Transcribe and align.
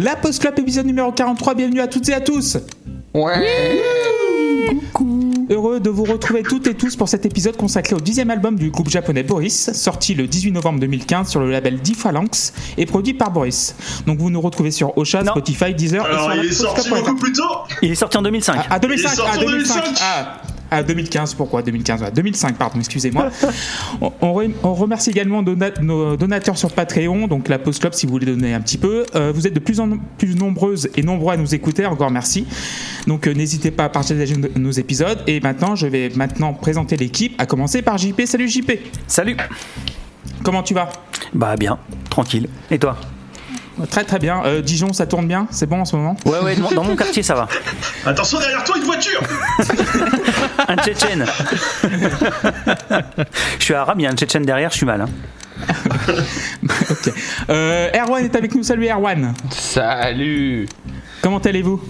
La 0.00 0.14
Post 0.14 0.40
Club 0.42 0.56
épisode 0.60 0.86
numéro 0.86 1.10
43, 1.10 1.54
bienvenue 1.56 1.80
à 1.80 1.88
toutes 1.88 2.08
et 2.08 2.14
à 2.14 2.20
tous 2.20 2.56
Ouais 3.14 3.82
Heureux 5.50 5.80
de 5.80 5.90
vous 5.90 6.04
retrouver 6.04 6.44
toutes 6.44 6.68
et 6.68 6.74
tous 6.74 6.94
pour 6.94 7.08
cet 7.08 7.26
épisode 7.26 7.56
consacré 7.56 7.96
au 7.96 7.98
dixième 7.98 8.30
album 8.30 8.54
du 8.54 8.70
groupe 8.70 8.90
japonais 8.90 9.24
Boris, 9.24 9.72
sorti 9.72 10.14
le 10.14 10.28
18 10.28 10.52
novembre 10.52 10.78
2015 10.78 11.28
sur 11.28 11.40
le 11.40 11.50
label 11.50 11.80
Diffalanx 11.80 12.52
et 12.76 12.86
produit 12.86 13.12
par 13.14 13.32
Boris. 13.32 13.74
Donc 14.06 14.20
vous 14.20 14.30
nous 14.30 14.40
retrouvez 14.40 14.70
sur 14.70 14.96
Ocha, 14.96 15.24
Non. 15.24 15.32
Spotify, 15.32 15.74
Deezer 15.74 16.06
et 16.06 16.12
sur 16.12 16.20
Alors, 16.20 16.34
il 16.36 16.48
est 16.48 16.52
sorti 16.52 16.88
beaucoup 16.90 17.16
plus 17.16 17.32
tôt 17.32 17.42
Il 17.82 17.90
est 17.90 17.96
sorti 17.96 18.18
en 18.18 18.22
2005. 18.22 18.66
Ah, 18.70 18.74
à 18.74 18.78
2005, 18.78 19.08
Il 19.08 19.12
est 19.12 19.16
sorti 19.16 19.30
à 19.32 19.36
en 19.36 19.50
2005. 19.50 19.74
2005. 19.84 20.00
Ah, 20.00 20.42
à 20.70 20.82
2015, 20.82 21.34
pourquoi 21.34 21.62
2015 21.62 22.02
ouais, 22.02 22.10
2005, 22.10 22.56
pardon, 22.56 22.78
excusez-moi. 22.78 23.30
on, 24.00 24.12
on 24.20 24.32
re- 24.34 24.52
on 24.62 24.74
remercie 24.74 25.10
également 25.10 25.42
nos 25.42 26.16
donateurs 26.16 26.58
sur 26.58 26.72
Patreon, 26.72 27.26
donc 27.26 27.48
la 27.48 27.58
Post 27.58 27.80
Club 27.80 27.94
si 27.94 28.06
vous 28.06 28.12
voulez 28.12 28.26
donner 28.26 28.54
un 28.54 28.60
petit 28.60 28.78
peu. 28.78 29.04
Euh, 29.14 29.32
vous 29.34 29.46
êtes 29.46 29.54
de 29.54 29.60
plus 29.60 29.80
en 29.80 29.90
plus 30.18 30.36
nombreuses 30.36 30.88
et 30.96 31.02
nombreux 31.02 31.34
à 31.34 31.36
nous 31.36 31.54
écouter, 31.54 31.86
encore 31.86 32.10
merci. 32.10 32.46
Donc 33.06 33.26
euh, 33.26 33.32
n'hésitez 33.34 33.70
pas 33.70 33.84
à 33.84 33.88
partager 33.88 34.36
nos- 34.36 34.48
nos 34.56 34.70
épisodes. 34.70 35.18
Et 35.26 35.40
maintenant, 35.40 35.74
je 35.76 35.86
vais 35.86 36.10
maintenant 36.14 36.52
présenter 36.54 36.96
l'équipe, 36.96 37.34
à 37.38 37.46
commencer 37.46 37.82
par 37.82 37.98
JP. 37.98 38.22
Salut 38.26 38.48
JP, 38.48 38.72
Salut 39.06 39.36
comment 40.42 40.62
tu 40.62 40.74
vas? 40.74 40.88
Bah 41.34 41.56
bien, 41.56 41.78
tranquille. 42.10 42.48
Et 42.70 42.78
toi? 42.78 42.96
Très 43.90 44.04
très 44.04 44.18
bien. 44.18 44.42
Euh, 44.44 44.60
Dijon, 44.62 44.92
ça 44.92 45.06
tourne 45.06 45.26
bien? 45.28 45.46
C'est 45.50 45.66
bon 45.66 45.80
en 45.80 45.84
ce 45.84 45.96
moment? 45.96 46.16
Ouais, 46.26 46.40
ouais, 46.40 46.56
dans 46.74 46.84
mon 46.84 46.96
quartier 46.96 47.22
ça 47.22 47.34
va. 47.34 47.48
Attention 48.06 48.38
derrière 48.38 48.64
toi, 48.64 48.76
une 48.76 48.84
voiture 48.84 49.20
Un 50.68 50.76
Tchétchène 50.76 51.24
Je 53.58 53.64
suis 53.64 53.74
arabe, 53.74 54.00
il 54.00 54.02
y 54.02 54.06
a 54.06 54.10
un 54.10 54.14
Tchétchène 54.16 54.44
derrière, 54.44 54.70
je 54.70 54.76
suis 54.76 54.86
mal. 54.86 55.02
hein. 55.02 55.08
Ok. 56.90 57.12
Euh, 57.50 57.90
Erwan 57.94 58.24
est 58.24 58.34
avec 58.36 58.54
nous. 58.54 58.62
Salut 58.62 58.86
Erwan. 58.88 59.34
Salut 59.50 60.68
Comment 61.22 61.38
allez-vous? 61.38 61.80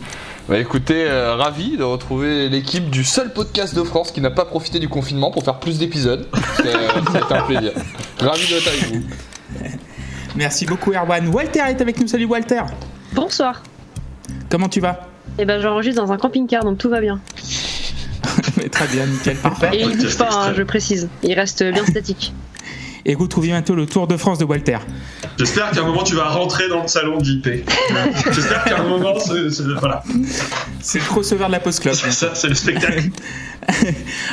Bah 0.48 0.59
écoutez, 0.59 1.05
euh, 1.06 1.36
ravi 1.36 1.77
de 1.77 1.83
retrouver 1.84 2.48
l'équipe 2.48 2.89
du 2.89 3.05
seul 3.05 3.33
podcast 3.34 3.75
de 3.75 3.83
France 3.83 4.11
qui 4.12 4.22
n'a 4.22 4.31
pas 4.31 4.47
profité 4.47 4.78
du 4.78 4.89
confinement 4.89 5.31
pour 5.31 5.44
faire 5.44 5.59
plus 5.61 5.78
d'épisodes. 5.78 6.27
C'est 6.56 6.75
euh, 6.75 6.89
c'est 7.12 7.34
un 7.34 7.42
plaisir. 7.42 7.72
Ravi 8.20 8.47
d'être 8.48 8.69
avec 8.69 8.84
vous. 8.86 9.03
Merci 10.39 10.67
beaucoup 10.67 10.92
Erwan. 10.92 11.27
Walter 11.34 11.64
est 11.69 11.81
avec 11.81 12.00
nous. 12.00 12.06
Salut 12.06 12.27
Walter. 12.27 12.62
Bonsoir. 13.12 13.61
Comment 14.48 14.69
tu 14.69 14.78
vas? 14.78 15.08
Eh 15.36 15.44
ben 15.44 15.61
j'enregistre 15.61 16.00
dans 16.00 16.12
un 16.12 16.17
camping-car 16.17 16.62
donc 16.62 16.78
tout 16.78 16.89
va 16.89 17.00
bien. 17.00 17.20
Très 18.70 18.86
bien, 18.86 19.06
nickel, 19.06 19.36
parfait. 19.36 19.70
Et 19.72 19.83
il 19.83 19.97
bouge 19.97 20.16
pas, 20.16 20.28
hein, 20.31 20.55
je 20.56 20.62
précise. 20.62 21.09
Il 21.25 21.34
reste 21.34 21.64
bien 21.64 21.84
statique. 21.84 22.33
Et 23.05 23.16
vous 23.16 23.27
trouvez 23.27 23.48
bientôt 23.48 23.75
le 23.75 23.86
Tour 23.86 24.06
de 24.06 24.16
France 24.16 24.39
de 24.39 24.44
Walter. 24.44 24.78
J'espère 25.39 25.72
qu'à 25.72 25.81
un 25.81 25.84
moment 25.84 26.05
tu 26.05 26.14
vas 26.14 26.28
rentrer 26.28 26.69
dans 26.69 26.83
le 26.83 26.89
salon 26.89 27.19
de 27.19 27.25
JP. 27.25 27.48
J'espère 28.31 28.62
qu'à 28.62 28.78
un 28.78 28.84
moment, 28.84 29.14
voilà. 29.81 30.05
C'est 30.81 31.00
le 31.00 31.05
crossover 31.05 31.47
de 31.47 31.53
la 31.53 31.59
Post 31.59 31.81
Club. 31.81 31.94
C'est 31.94 32.12
ça, 32.12 32.36
c'est 32.36 32.48
le 32.48 32.55
spectacle. 32.55 33.11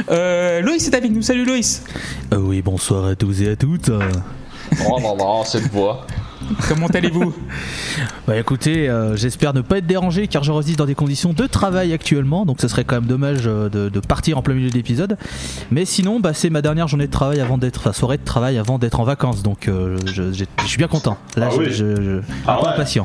Euh, 0.10 0.62
Loïs 0.62 0.88
est 0.88 0.96
avec 0.96 1.12
nous. 1.12 1.22
Salut 1.22 1.44
Loïs. 1.44 1.84
Euh, 2.32 2.38
oui, 2.38 2.62
bonsoir 2.62 3.06
à 3.06 3.16
tous 3.16 3.42
et 3.42 3.50
à 3.50 3.56
toutes. 3.58 3.92
Oh 4.90 5.00
non, 5.02 5.16
non, 5.18 5.44
cette 5.44 5.72
voix. 5.72 6.06
Comment 6.70 6.88
allez-vous 6.88 7.34
Bah 8.28 8.38
écoutez, 8.38 8.88
euh, 8.88 9.16
j'espère 9.16 9.54
ne 9.56 9.62
pas 9.62 9.80
être 9.80 9.88
dérangé 9.88 10.28
car 10.28 10.44
je 10.44 10.52
réside 10.52 10.76
dans 10.78 10.86
des 10.86 10.94
conditions 10.94 11.34
de 11.34 11.48
travail 11.48 11.92
actuellement, 11.92 12.46
donc 12.46 12.62
ce 12.62 12.68
serait 12.68 12.84
quand 12.84 12.96
même 12.96 13.08
dommage 13.08 13.44
euh, 13.48 13.68
de, 13.68 13.90
de 13.90 14.00
partir 14.00 14.38
en 14.38 14.44
plein 14.44 14.54
milieu 14.54 14.70
de 14.70 14.76
l'épisode. 14.76 15.18
Mais 15.72 15.86
sinon, 15.86 16.20
bah, 16.20 16.34
c'est 16.34 16.52
ma 16.52 16.62
dernière 16.62 16.88
journée 16.88 17.08
de 17.08 17.12
travail 17.12 17.40
avant 17.42 17.58
d'être, 17.58 17.80
enfin 17.80 17.94
soirée 17.94 18.18
de 18.18 18.24
travail 18.24 18.60
avant 18.60 18.78
d'être 18.78 19.00
en 19.00 19.04
vacances, 19.06 19.42
donc 19.42 19.68
euh, 19.68 19.98
je, 20.06 20.32
suis 20.68 20.78
bien 20.78 20.88
content. 20.88 21.18
Là, 21.36 21.48
Ah 21.50 21.54
je, 21.56 21.60
oui. 21.62 21.72
je, 21.72 22.22
Ah 22.46 22.62
ouais. 22.62 23.02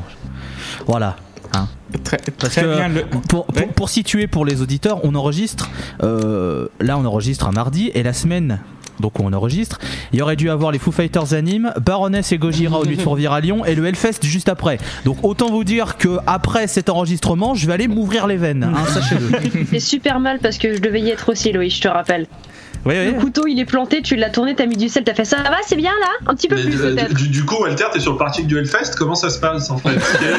Voilà. 0.85 1.15
Hein. 1.53 1.67
Très, 2.03 2.17
Parce 2.37 2.55
que 2.55 2.75
bien. 2.75 2.89
Le... 2.89 3.05
pour, 3.05 3.21
pour, 3.21 3.55
Ouais. 3.55 3.67
pour 3.75 3.89
situer 3.89 4.27
pour 4.27 4.45
les 4.45 4.61
auditeurs, 4.61 4.99
on 5.03 5.15
enregistre. 5.15 5.69
euh, 6.03 6.67
là, 6.79 6.97
on 6.97 7.05
enregistre 7.05 7.47
un 7.47 7.51
mardi 7.51 7.91
et 7.93 8.03
la 8.03 8.13
semaine. 8.13 8.59
Donc 9.01 9.19
on 9.19 9.31
enregistre. 9.33 9.79
Il 10.13 10.19
y 10.19 10.21
aurait 10.21 10.35
dû 10.35 10.49
avoir 10.49 10.71
les 10.71 10.79
Foo 10.79 10.91
Fighters 10.91 11.33
à 11.33 11.41
Nîmes, 11.41 11.73
Baroness 11.83 12.31
et 12.31 12.37
Gojira 12.37 12.79
au 12.79 12.83
lieu 12.85 12.95
de 12.95 13.01
Fourvière 13.01 13.33
à 13.33 13.41
Lyon 13.41 13.65
et 13.65 13.75
le 13.75 13.85
Hellfest 13.85 14.19
juste 14.23 14.49
après. 14.49 14.77
Donc 15.05 15.17
autant 15.23 15.49
vous 15.49 15.63
dire 15.63 15.97
que 15.97 16.17
après 16.27 16.67
cet 16.67 16.89
enregistrement, 16.89 17.55
je 17.55 17.67
vais 17.67 17.73
aller 17.73 17.87
m'ouvrir 17.87 18.27
les 18.27 18.37
veines. 18.37 18.63
Hein, 18.63 18.85
sachez-le. 18.93 19.65
C'est 19.69 19.79
super 19.79 20.19
mal 20.19 20.39
parce 20.39 20.57
que 20.57 20.75
je 20.75 20.79
devais 20.79 21.01
y 21.01 21.09
être 21.09 21.29
aussi, 21.29 21.51
Loïs, 21.51 21.75
je 21.75 21.81
te 21.81 21.87
rappelle. 21.87 22.27
Oui, 22.83 22.95
oui. 22.97 23.11
Le 23.13 23.19
couteau 23.19 23.45
il 23.45 23.59
est 23.59 23.65
planté, 23.65 24.01
tu 24.01 24.15
l'as 24.15 24.31
tourné, 24.31 24.55
t'as 24.55 24.65
mis 24.65 24.75
du 24.75 24.89
sel, 24.89 25.03
t'as 25.03 25.13
fait 25.13 25.23
ça 25.25 25.37
va, 25.43 25.57
c'est 25.67 25.75
bien 25.75 25.91
là? 25.91 26.07
Un 26.31 26.33
petit 26.33 26.47
peu 26.47 26.55
Mais, 26.55 26.63
plus 26.63 26.81
euh, 26.81 26.95
peut-être. 26.95 27.13
du, 27.13 27.27
du 27.27 27.45
coup, 27.45 27.57
Walter, 27.61 27.83
t'es 27.93 27.99
sur 27.99 28.13
le 28.13 28.17
parking 28.17 28.47
du 28.47 28.57
Hellfest, 28.57 28.95
comment 28.97 29.13
ça 29.13 29.29
se 29.29 29.39
passe 29.39 29.69
en 29.69 29.77
fait? 29.77 29.89
Euh, 29.89 30.37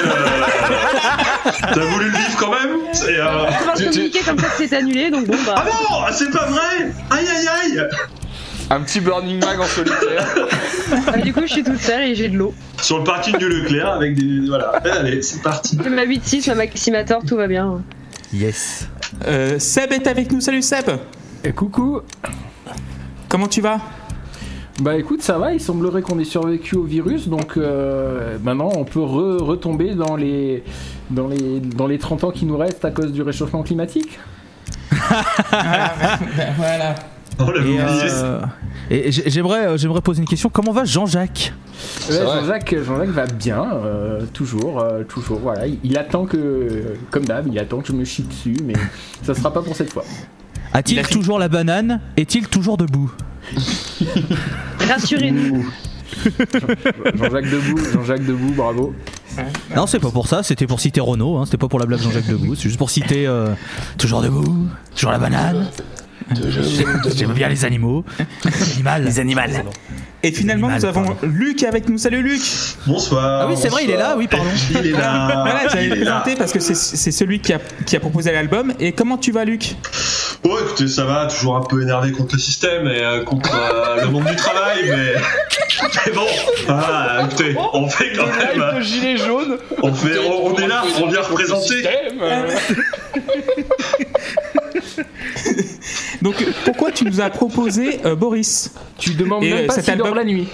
T'as 1.75 1.81
voulu 1.85 2.07
le 2.07 2.11
vivre 2.17 2.37
quand 2.39 2.51
même? 2.51 2.79
C'est, 2.93 3.17
euh, 3.17 3.45
communiquer 3.77 4.21
comme 4.25 4.39
ça 4.39 4.47
que 4.49 4.67
c'est 4.67 4.75
annulé, 4.77 5.11
donc 5.11 5.27
bon 5.29 5.35
Ah 5.55 5.63
bah. 5.65 5.71
non, 5.91 5.99
c'est 6.13 6.31
pas 6.33 6.47
vrai 6.47 6.91
Aïe 7.11 7.27
aïe 7.29 7.49
aïe 7.79 7.89
Un 8.75 8.81
petit 8.81 9.01
Burning 9.01 9.39
Mag 9.45 9.61
en 9.61 9.65
solitaire. 9.65 10.27
bah, 11.07 11.19
Du 11.19 11.33
coup, 11.33 11.41
je 11.43 11.53
suis 11.53 11.63
toute 11.63 11.79
seule 11.81 12.03
et 12.09 12.15
j'ai 12.15 12.29
de 12.29 12.37
l'eau. 12.39 12.55
Sur 12.81 12.99
le 12.99 13.05
parking 13.05 13.37
du 13.37 13.49
Leclerc 13.49 13.89
avec 13.93 14.15
des. 14.15 14.47
Voilà, 14.49 14.71
allez, 15.01 15.21
c'est 15.23 15.43
parti. 15.43 15.77
Ma 15.77 16.05
8-6, 16.07 16.49
ma 16.49 16.55
Maximator, 16.55 17.23
tout 17.25 17.37
va 17.37 17.47
bien. 17.49 17.83
Yes. 18.33 18.89
Euh, 19.27 19.59
Seb 19.59 19.93
est 19.93 20.07
avec 20.07 20.33
nous. 20.33 20.41
Salut 20.41 20.63
Seb. 20.63 20.91
Et 21.45 21.53
coucou 21.53 22.01
Comment 23.29 23.47
tu 23.49 23.61
vas? 23.61 23.79
Bah 24.81 24.97
écoute, 24.97 25.23
ça 25.23 25.37
va, 25.39 25.53
il 25.53 25.61
semblerait 25.61 26.01
qu'on 26.01 26.19
ait 26.19 26.25
survécu 26.25 26.77
au 26.77 26.85
virus, 26.85 27.29
donc 27.29 27.57
euh, 27.59 28.39
maintenant 28.43 28.71
on 28.75 28.85
peut 28.85 29.01
re- 29.01 29.41
retomber 29.43 29.95
dans 29.95 30.17
les, 30.17 30.65
dans, 31.11 31.29
les, 31.29 31.61
dans 31.61 31.87
les 31.87 31.99
30 31.99 32.25
ans 32.25 32.31
qui 32.31 32.47
nous 32.47 32.57
restent 32.57 32.85
à 32.87 32.91
cause 32.91 33.13
du 33.13 33.21
réchauffement 33.21 33.63
climatique. 33.63 34.19
Voilà. 36.57 36.95
Oh, 37.47 37.53
Et, 37.57 37.79
euh, 37.81 38.41
et 38.91 39.13
j'ai- 39.13 39.29
j'aimerais, 39.31 39.67
euh, 39.67 39.77
j'aimerais 39.77 40.01
poser 40.01 40.21
une 40.21 40.29
question. 40.29 40.49
Comment 40.51 40.73
va 40.73 40.85
Jean-Jacques? 40.85 41.53
Ouais, 42.11 42.17
vrai. 42.19 42.41
Jean-Jacques, 42.41 42.75
Jean-Jacques 42.85 43.09
va 43.11 43.27
bien, 43.27 43.65
euh, 43.85 44.21
toujours, 44.33 44.81
euh, 44.81 45.03
toujours, 45.05 45.39
voilà. 45.41 45.67
Il, 45.67 45.79
il 45.85 45.99
attend 45.99 46.25
que, 46.27 46.95
comme 47.11 47.25
d'hab, 47.25 47.47
il 47.53 47.59
attend 47.59 47.81
que 47.81 47.89
je 47.89 47.93
me 47.93 48.05
chie 48.05 48.23
dessus, 48.23 48.57
mais 48.65 48.75
ça 49.23 49.35
sera 49.35 49.53
pas 49.53 49.63
pour 49.63 49.75
cette 49.77 49.93
fois. 49.93 50.05
A-t-il 50.73 50.99
a 50.99 51.03
toujours 51.05 51.39
la 51.39 51.49
banane? 51.49 52.01
Est-il 52.17 52.49
toujours 52.49 52.77
debout? 52.77 53.13
Rassurez-nous. 54.89 55.67
Jean-Jacques 57.15 57.51
debout, 57.51 57.79
Jean-Jacques 57.93 58.25
debout, 58.27 58.53
bravo. 58.55 58.95
Non, 59.75 59.87
c'est 59.87 59.99
pas 59.99 60.11
pour 60.11 60.29
ça, 60.29 60.43
c'était 60.43 60.67
pour 60.67 60.79
citer 60.81 61.01
Renault, 61.01 61.39
hein, 61.39 61.45
c'était 61.47 61.57
pas 61.57 61.69
pour 61.69 61.79
la 61.79 61.87
blague 61.87 62.01
Jean-Jacques 62.01 62.27
Debout, 62.27 62.55
c'est 62.55 62.65
juste 62.65 62.77
pour 62.77 62.91
citer 62.91 63.27
euh, 63.27 63.49
toujours 63.97 64.21
debout, 64.21 64.67
toujours 64.95 65.11
la 65.11 65.19
banane. 65.19 65.69
J'aime 67.17 67.33
bien 67.33 67.49
les 67.49 67.65
animaux. 67.65 68.05
Animal. 68.75 69.05
Les 69.05 69.21
animaux. 69.21 69.43
Et 70.25 70.31
finalement, 70.31 70.69
Animal, 70.69 70.93
nous 70.93 70.99
avons 71.01 71.15
pardon. 71.17 71.27
Luc 71.27 71.65
avec 71.65 71.89
nous. 71.89 71.99
Salut 71.99 72.23
Luc. 72.23 72.41
Bonsoir. 72.87 73.41
Ah 73.43 73.47
oui, 73.49 73.55
c'est 73.61 73.67
vrai, 73.69 73.83
il 73.85 73.91
est 73.91 73.97
là, 73.97 74.15
oui, 74.17 74.29
pardon. 74.29 74.47
Il 74.71 74.87
est 74.87 74.91
là. 74.93 75.27
Voilà, 75.45 75.65
le 75.65 75.89
là. 75.89 75.97
présenter 76.21 76.37
parce 76.37 76.53
que 76.53 76.61
c'est- 76.61 76.77
c'est 76.77 77.11
celui 77.11 77.41
qui 77.41 77.53
a, 77.53 77.59
qui 77.87 77.97
a 77.97 78.01
proposé 78.01 78.31
l'album. 78.31 78.73
Et 78.79 78.93
comment 78.93 79.19
tu 79.19 79.33
vas, 79.33 79.45
Luc? 79.45 79.75
Bon, 80.45 80.57
écoutez, 80.59 80.87
ça 80.87 81.05
va, 81.07 81.27
toujours 81.27 81.57
un 81.57 81.63
peu 81.63 81.83
énervé 81.83 82.13
contre 82.13 82.37
le 82.37 82.41
système 82.41 82.87
et 82.87 83.03
euh, 83.03 83.25
contre 83.25 83.51
euh, 83.53 84.05
le 84.05 84.11
monde 84.11 84.25
du 84.27 84.37
travail, 84.37 84.79
mais. 84.89 85.15
Mais 86.07 86.13
bon, 86.13 86.27
voilà, 86.67 87.23
écoutez, 87.25 87.57
on 87.73 87.89
fait 87.89 88.13
quand 88.15 88.27
même. 88.27 88.61
euh, 88.61 88.81
gilet 88.81 89.17
jaune. 89.17 89.57
On, 89.83 89.93
fait, 89.93 90.19
on, 90.19 90.47
on 90.47 90.55
est 90.57 90.69
là, 90.69 90.85
on 91.03 91.09
vient 91.09 91.23
représenter. 91.23 91.83
Donc, 96.23 96.45
pourquoi 96.65 96.93
tu 96.93 97.05
nous 97.05 97.21
as 97.21 97.31
proposé 97.31 98.01
euh, 98.05 98.15
Boris? 98.15 98.73
Tu 98.99 99.15
demandes 99.15 99.43
Et, 99.45 99.51
même 99.51 99.65
euh, 99.65 99.67
pas 99.67 99.75
cet 99.75 99.85
s'il 99.87 99.97
dort 99.97 100.07
album- 100.09 100.19
la 100.27 100.33
nuit. 100.33 100.49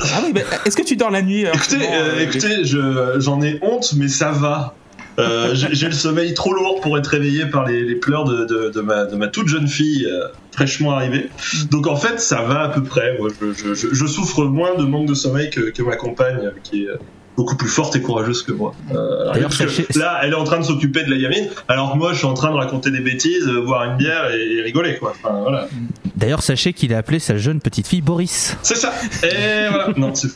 Ah 0.00 0.22
oui, 0.24 0.32
bah, 0.32 0.40
est-ce 0.64 0.76
que 0.76 0.82
tu 0.82 0.96
dors 0.96 1.10
la 1.10 1.22
nuit 1.22 1.42
Écoutez, 1.42 1.76
euh, 1.76 2.16
euh, 2.16 2.20
écoutez, 2.20 2.64
je- 2.64 3.14
j'en 3.20 3.40
ai 3.42 3.58
honte, 3.62 3.92
mais 3.96 4.08
ça 4.08 4.30
va. 4.32 4.74
Euh, 5.18 5.50
J'ai 5.54 5.68
j'ai 5.72 5.86
le 5.86 5.92
sommeil 5.92 6.34
trop 6.34 6.52
lourd 6.52 6.80
pour 6.82 6.98
être 6.98 7.06
réveillé 7.06 7.46
par 7.46 7.64
les, 7.66 7.82
les 7.82 7.94
pleurs 7.94 8.24
de, 8.24 8.44
de- 8.44 8.70
de 8.70 8.80
ma, 8.80 9.04
de 9.06 9.16
ma 9.16 9.28
toute 9.28 9.48
jeune 9.48 9.68
fille 9.68 10.06
euh, 10.06 10.28
fraîchement 10.52 10.92
arrivée. 10.92 11.30
Donc 11.70 11.86
en 11.86 11.96
fait, 11.96 12.20
ça 12.20 12.42
va 12.42 12.62
à 12.64 12.68
peu 12.68 12.82
près. 12.82 13.16
Moi, 13.18 13.28
je, 13.40 13.52
je- 13.52 13.74
je- 13.74 13.94
je 13.94 14.06
souffre 14.06 14.44
moins 14.44 14.74
de 14.74 14.82
manque 14.84 15.06
de 15.06 15.14
sommeil 15.14 15.48
que, 15.50 15.70
que 15.70 15.82
ma 15.82 15.96
compagne, 15.96 16.50
qui 16.64 16.84
est 16.84 16.88
beaucoup 17.36 17.56
plus 17.56 17.68
forte 17.68 17.94
et 17.96 18.00
courageuse 18.02 18.42
que 18.42 18.52
moi. 18.52 18.74
Euh, 18.94 19.32
D'ailleurs, 19.32 19.48
parce 19.50 19.58
que 19.58 19.68
sachez- 19.68 19.98
là, 19.98 20.20
elle 20.22 20.32
est 20.32 20.36
en 20.36 20.44
train 20.44 20.58
de 20.58 20.64
s'occuper 20.64 21.04
de 21.04 21.10
la 21.10 21.18
gamine, 21.18 21.48
alors 21.68 21.92
que 21.92 21.98
moi, 21.98 22.12
je 22.12 22.18
suis 22.18 22.26
en 22.26 22.34
train 22.34 22.50
de 22.50 22.56
raconter 22.56 22.90
des 22.90 23.00
bêtises, 23.00 23.46
euh, 23.46 23.60
boire 23.62 23.84
une 23.84 23.96
bière 23.96 24.30
et, 24.34 24.56
et 24.58 24.62
rigoler, 24.62 24.96
quoi. 24.98 25.12
Enfin, 25.22 25.40
voilà. 25.42 25.68
D'ailleurs, 26.16 26.42
sachez 26.42 26.72
qu'il 26.72 26.94
a 26.94 26.98
appelé 26.98 27.18
sa 27.18 27.36
jeune 27.36 27.60
petite 27.60 27.86
fille 27.86 28.00
Boris. 28.00 28.56
C'est 28.62 28.76
ça. 28.76 28.92
Et 29.22 29.68
voilà. 29.68 29.88
Non, 29.96 30.14
c'est 30.14 30.28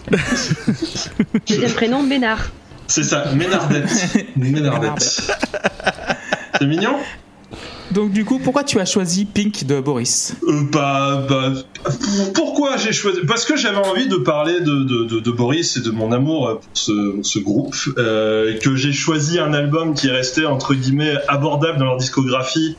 Deuxième 1.49 1.73
prénom, 1.73 2.02
Ménard. 2.02 2.50
C'est 2.87 3.05
ça, 3.05 3.25
Ménardette. 3.35 3.88
Ménardette. 4.37 5.23
C'est 6.58 6.67
mignon? 6.67 6.97
Donc 7.92 8.12
du 8.12 8.25
coup, 8.25 8.38
pourquoi 8.38 8.62
tu 8.64 8.78
as 8.78 8.84
choisi 8.84 9.25
Pink 9.25 9.64
de 9.64 9.81
Boris 9.81 10.37
Euh, 10.46 10.62
bah, 10.70 11.26
bah, 11.28 11.52
pourquoi 12.34 12.76
j'ai 12.76 12.92
choisi 12.92 13.20
Parce 13.26 13.44
que 13.44 13.56
j'avais 13.56 13.78
envie 13.78 14.06
de 14.06 14.16
parler 14.16 14.60
de, 14.60 14.84
de, 15.04 15.20
de, 15.20 15.31
Boris 15.31 15.76
et 15.76 15.81
de 15.81 15.90
mon 15.90 16.12
amour 16.12 16.60
pour 16.60 16.70
ce, 16.75 17.19
ce 17.22 17.38
groupe, 17.40 17.75
euh, 17.98 18.56
que 18.58 18.76
j'ai 18.76 18.92
choisi 18.92 19.38
un 19.38 19.52
album 19.54 19.94
qui 19.94 20.06
est 20.08 20.12
resté 20.12 20.46
entre 20.46 20.75
guillemets 20.75 21.14
abordable 21.28 21.78
dans 21.78 21.87
leur 21.87 21.96
discographie. 21.96 22.76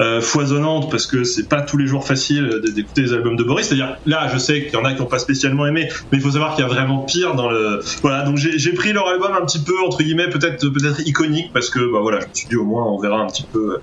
euh, 0.00 0.20
foisonnante 0.20 0.90
parce 0.90 1.06
que 1.06 1.22
c'est 1.22 1.48
pas 1.48 1.60
tous 1.60 1.76
les 1.76 1.86
jours 1.86 2.04
facile 2.06 2.60
d'écouter 2.74 3.02
les 3.02 3.12
albums 3.12 3.36
de 3.36 3.44
Boris. 3.44 3.66
C'est-à-dire 3.66 3.96
là, 4.06 4.28
je 4.32 4.38
sais 4.38 4.64
qu'il 4.64 4.72
y 4.72 4.76
en 4.76 4.84
a 4.84 4.94
qui 4.94 5.00
n'ont 5.00 5.06
pas 5.06 5.18
spécialement 5.18 5.66
aimé, 5.66 5.88
mais 6.10 6.18
il 6.18 6.20
faut 6.20 6.30
savoir 6.30 6.54
qu'il 6.56 6.64
y 6.64 6.66
a 6.66 6.70
vraiment 6.70 7.00
pire 7.00 7.34
dans 7.34 7.50
le. 7.50 7.80
Voilà, 8.02 8.22
donc 8.22 8.36
j'ai 8.36 8.58
j'ai 8.58 8.72
pris 8.72 8.92
leur 8.92 9.06
album 9.08 9.32
un 9.40 9.44
petit 9.44 9.60
peu 9.60 9.74
entre 9.86 10.02
guillemets 10.02 10.30
peut-être 10.30 10.66
peut-être 10.68 11.00
iconique 11.06 11.52
parce 11.52 11.68
que 11.68 11.78
bah 11.92 11.98
voilà, 12.00 12.20
je 12.20 12.26
me 12.26 12.34
suis 12.34 12.48
dit 12.48 12.56
au 12.56 12.64
moins 12.64 12.84
on 12.86 12.98
verra 13.00 13.20
un 13.20 13.26
petit 13.26 13.44
peu 13.52 13.78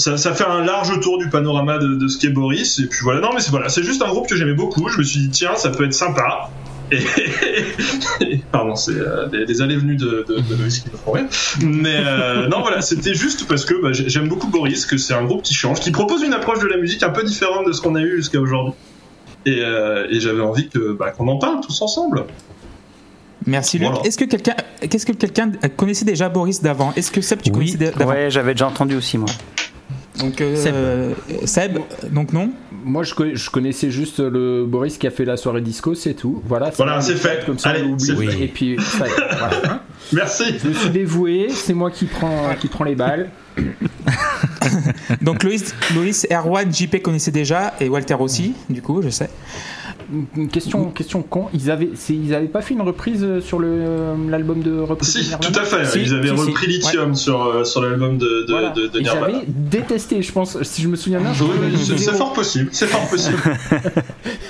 ça, 0.00 0.16
ça 0.16 0.34
fait 0.34 0.44
un 0.44 0.64
large 0.64 0.98
tour 1.00 1.18
du 1.18 1.28
panorama 1.28 1.78
de, 1.78 1.94
de 1.94 2.08
ce 2.08 2.18
qu'est 2.18 2.30
Boris. 2.30 2.78
Et 2.78 2.86
puis 2.86 3.00
voilà, 3.02 3.20
non, 3.20 3.30
mais 3.34 3.40
c'est 3.40 3.50
voilà, 3.50 3.68
c'est 3.68 3.82
juste 3.82 4.02
un 4.02 4.08
groupe 4.08 4.28
que 4.28 4.36
j'aimais 4.36 4.54
beaucoup. 4.54 4.88
Je 4.88 4.98
me 4.98 5.02
suis 5.04 5.20
dit, 5.20 5.30
tiens, 5.30 5.54
ça 5.56 5.70
peut 5.70 5.84
être 5.84 5.94
sympa. 5.94 6.50
Et, 6.92 6.98
et- 8.20 8.40
pardon, 8.50 8.74
c'est 8.74 8.92
euh, 8.92 9.26
des, 9.28 9.44
des 9.46 9.62
allées-venues 9.62 9.96
de, 9.96 10.24
de, 10.28 10.40
de 10.40 10.54
Loïs 10.56 10.80
qui 10.80 10.90
me 10.90 10.96
font 10.96 11.12
rire. 11.12 11.26
Mais 11.62 11.96
euh, 11.98 12.48
non, 12.48 12.62
voilà, 12.62 12.80
c'était 12.82 13.14
juste 13.14 13.46
parce 13.46 13.64
que 13.64 13.74
bah, 13.80 13.92
j'ai- 13.92 14.08
j'aime 14.08 14.28
beaucoup 14.28 14.48
Boris, 14.48 14.86
que 14.86 14.96
c'est 14.96 15.14
un 15.14 15.24
groupe 15.24 15.42
qui 15.42 15.54
change, 15.54 15.78
qui 15.80 15.90
propose 15.92 16.22
une 16.22 16.32
approche 16.32 16.58
de 16.60 16.66
la 16.66 16.78
musique 16.78 17.02
un 17.04 17.10
peu 17.10 17.22
différente 17.22 17.66
de 17.66 17.72
ce 17.72 17.80
qu'on 17.80 17.94
a 17.94 18.00
eu 18.00 18.16
jusqu'à 18.16 18.40
aujourd'hui. 18.40 18.72
Et, 19.46 19.60
euh, 19.60 20.06
et 20.10 20.18
j'avais 20.20 20.40
envie 20.42 20.68
que 20.68 20.92
bah, 20.92 21.10
qu'on 21.12 21.28
en 21.28 21.38
parle 21.38 21.60
tous 21.60 21.80
ensemble. 21.80 22.24
Merci 23.46 23.78
Luc. 23.78 23.88
Voilà. 23.88 24.04
Est-ce 24.06 24.18
que 24.18 24.24
quelqu'un, 24.26 24.54
qu'est-ce 24.90 25.06
que 25.06 25.12
quelqu'un 25.12 25.50
connaissait 25.76 26.04
déjà 26.04 26.28
Boris 26.28 26.60
d'avant? 26.60 26.92
Est-ce 26.94 27.10
que 27.10 27.20
Seb 27.22 27.40
tu 27.40 27.50
Oui. 27.50 27.72
connaissais 27.72 27.96
d'avant? 27.96 28.10
Ouais, 28.10 28.30
j'avais 28.30 28.52
déjà 28.52 28.66
entendu 28.66 28.96
aussi, 28.96 29.16
moi. 29.16 29.28
Donc 30.20 30.40
euh, 30.40 31.14
Seb. 31.44 31.78
donc 32.10 32.32
non. 32.32 32.50
Moi, 32.82 33.02
je, 33.02 33.14
connais- 33.14 33.36
je 33.36 33.50
connaissais 33.50 33.90
juste 33.90 34.20
le 34.20 34.64
Boris 34.64 34.96
qui 34.96 35.06
a 35.06 35.10
fait 35.10 35.24
la 35.26 35.36
soirée 35.36 35.60
disco, 35.60 35.94
c'est 35.94 36.14
tout. 36.14 36.42
Voilà, 36.46 36.70
Voilà, 36.76 37.00
c'est 37.00 37.14
fait. 37.14 37.40
fait. 37.40 37.46
Comme 37.46 37.58
ça, 37.58 37.70
Allez, 37.70 37.82
on. 37.82 37.96
Et 38.40 38.48
puis, 38.48 38.76
ça 38.80 39.06
y 39.06 39.10
est, 39.10 39.14
voilà. 39.38 39.82
Merci. 40.12 40.44
Je 40.62 40.68
me 40.68 40.72
suis 40.74 40.90
dévoué, 40.90 41.48
c'est 41.50 41.74
moi 41.74 41.90
qui 41.90 42.06
prends, 42.06 42.54
qui 42.58 42.68
prends 42.68 42.84
les 42.84 42.94
balles. 42.94 43.30
Donc 45.22 45.42
Loïs, 45.42 45.74
Loïs, 45.94 46.26
Erwan, 46.30 46.72
JP 46.72 47.02
connaissait 47.02 47.30
déjà 47.30 47.74
et 47.80 47.88
Walter 47.88 48.16
aussi. 48.18 48.54
Du 48.68 48.80
coup, 48.82 49.02
je 49.02 49.08
sais. 49.10 49.28
Une 50.36 50.48
question, 50.48 50.86
question 50.90 51.22
con. 51.22 51.46
Ils 51.54 51.70
avaient, 51.70 51.90
ils 52.08 52.34
avaient 52.34 52.46
pas 52.48 52.62
fait 52.62 52.74
une 52.74 52.80
reprise 52.82 53.22
euh, 53.22 53.40
sur 53.40 53.58
le, 53.60 53.68
euh, 53.70 54.14
l'album 54.28 54.60
de 54.60 54.78
reprise 54.80 55.14
de 55.14 55.20
Si, 55.20 55.28
Nirvana 55.28 55.52
tout 55.52 55.60
à 55.60 55.64
fait. 55.64 55.84
Si, 55.86 56.00
Ils 56.02 56.14
avaient 56.14 56.28
si, 56.28 56.34
si. 56.36 56.40
repris 56.50 56.66
Lithium 56.66 57.14
sur, 57.14 57.42
euh, 57.46 57.64
sur 57.64 57.80
l'album 57.82 58.18
de, 58.18 58.26
de, 58.46 58.50
Voilà. 58.50 58.70
de, 58.70 58.88
de 58.88 58.98
Et 58.98 59.02
Nirvana. 59.02 59.38
détesté, 59.46 60.20
je 60.22 60.32
pense, 60.32 60.60
si 60.62 60.82
je 60.82 60.88
me 60.88 60.96
souviens 60.96 61.20
bien. 61.20 61.32
Oui, 61.40 61.78
c'est 61.98 62.12
fort 62.14 62.32
possible. 62.32 62.68
C'est 62.72 62.86
fort 62.86 63.08
possible. 63.08 63.38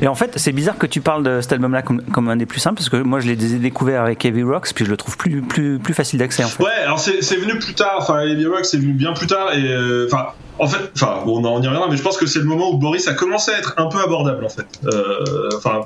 Et 0.00 0.06
en 0.08 0.14
fait, 0.14 0.32
c'est 0.36 0.52
bizarre 0.52 0.78
que 0.78 0.86
tu 0.86 1.00
parles 1.00 1.22
de 1.24 1.40
cet 1.40 1.52
album-là 1.52 1.82
comme, 1.82 2.02
comme 2.02 2.28
un 2.28 2.36
des 2.36 2.46
plus 2.46 2.60
simples, 2.60 2.76
parce 2.76 2.88
que 2.88 2.96
moi, 2.98 3.20
je 3.20 3.26
l'ai 3.26 3.36
dé- 3.36 3.58
découvert 3.58 4.02
avec 4.02 4.24
Heavy 4.24 4.42
Rocks, 4.42 4.72
puis 4.74 4.84
je 4.84 4.90
le 4.90 4.96
trouve 4.96 5.16
plus, 5.16 5.42
plus, 5.42 5.78
plus 5.78 5.94
facile 5.94 6.18
d'accès, 6.20 6.44
en 6.44 6.48
fait. 6.48 6.62
Ouais, 6.62 6.70
alors 6.84 6.98
c'est 7.00 7.36
venu 7.36 7.58
plus 7.58 7.74
tard. 7.74 7.96
Enfin, 7.98 8.20
Heavy 8.20 8.46
Rock, 8.46 8.64
c'est 8.64 8.78
venu 8.78 8.92
bien 8.92 9.12
plus 9.12 9.26
tard. 9.26 9.52
Et 9.54 9.66
euh, 9.72 10.06
enfin, 10.10 10.28
en 10.58 10.66
fait, 10.66 10.90
enfin, 10.94 11.22
bon, 11.24 11.44
on 11.44 11.60
y 11.62 11.66
reviendra, 11.66 11.88
mais 11.90 11.96
je 11.96 12.02
pense 12.02 12.16
que 12.16 12.26
c'est 12.26 12.38
le 12.38 12.44
moment 12.44 12.70
où 12.70 12.78
Boris 12.78 13.08
a 13.08 13.14
commencé 13.14 13.50
à 13.50 13.58
être 13.58 13.74
un 13.76 13.86
peu 13.86 13.98
abordable, 13.98 14.44
en 14.44 14.48
fait. 14.48 14.66
Euh, 14.86 15.48
Enfin, 15.56 15.82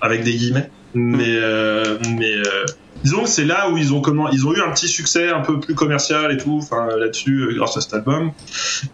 avec 0.00 0.22
des 0.24 0.32
guillemets. 0.34 0.70
Mais, 0.94 1.24
euh, 1.28 1.96
mais 2.16 2.34
disons 3.04 3.22
que 3.24 3.28
c'est 3.28 3.44
là 3.44 3.70
où 3.70 3.76
ils 3.76 3.92
ont 3.92 4.00
comment, 4.00 4.28
ils 4.30 4.46
ont 4.46 4.54
eu 4.54 4.60
un 4.60 4.70
petit 4.70 4.88
succès 4.88 5.30
un 5.30 5.40
peu 5.40 5.60
plus 5.60 5.74
commercial 5.74 6.32
et 6.32 6.36
tout. 6.36 6.58
Enfin, 6.62 6.88
là-dessus, 6.96 7.40
euh, 7.42 7.54
grâce 7.56 7.76
à 7.76 7.80
cet 7.80 7.94
album. 7.94 8.32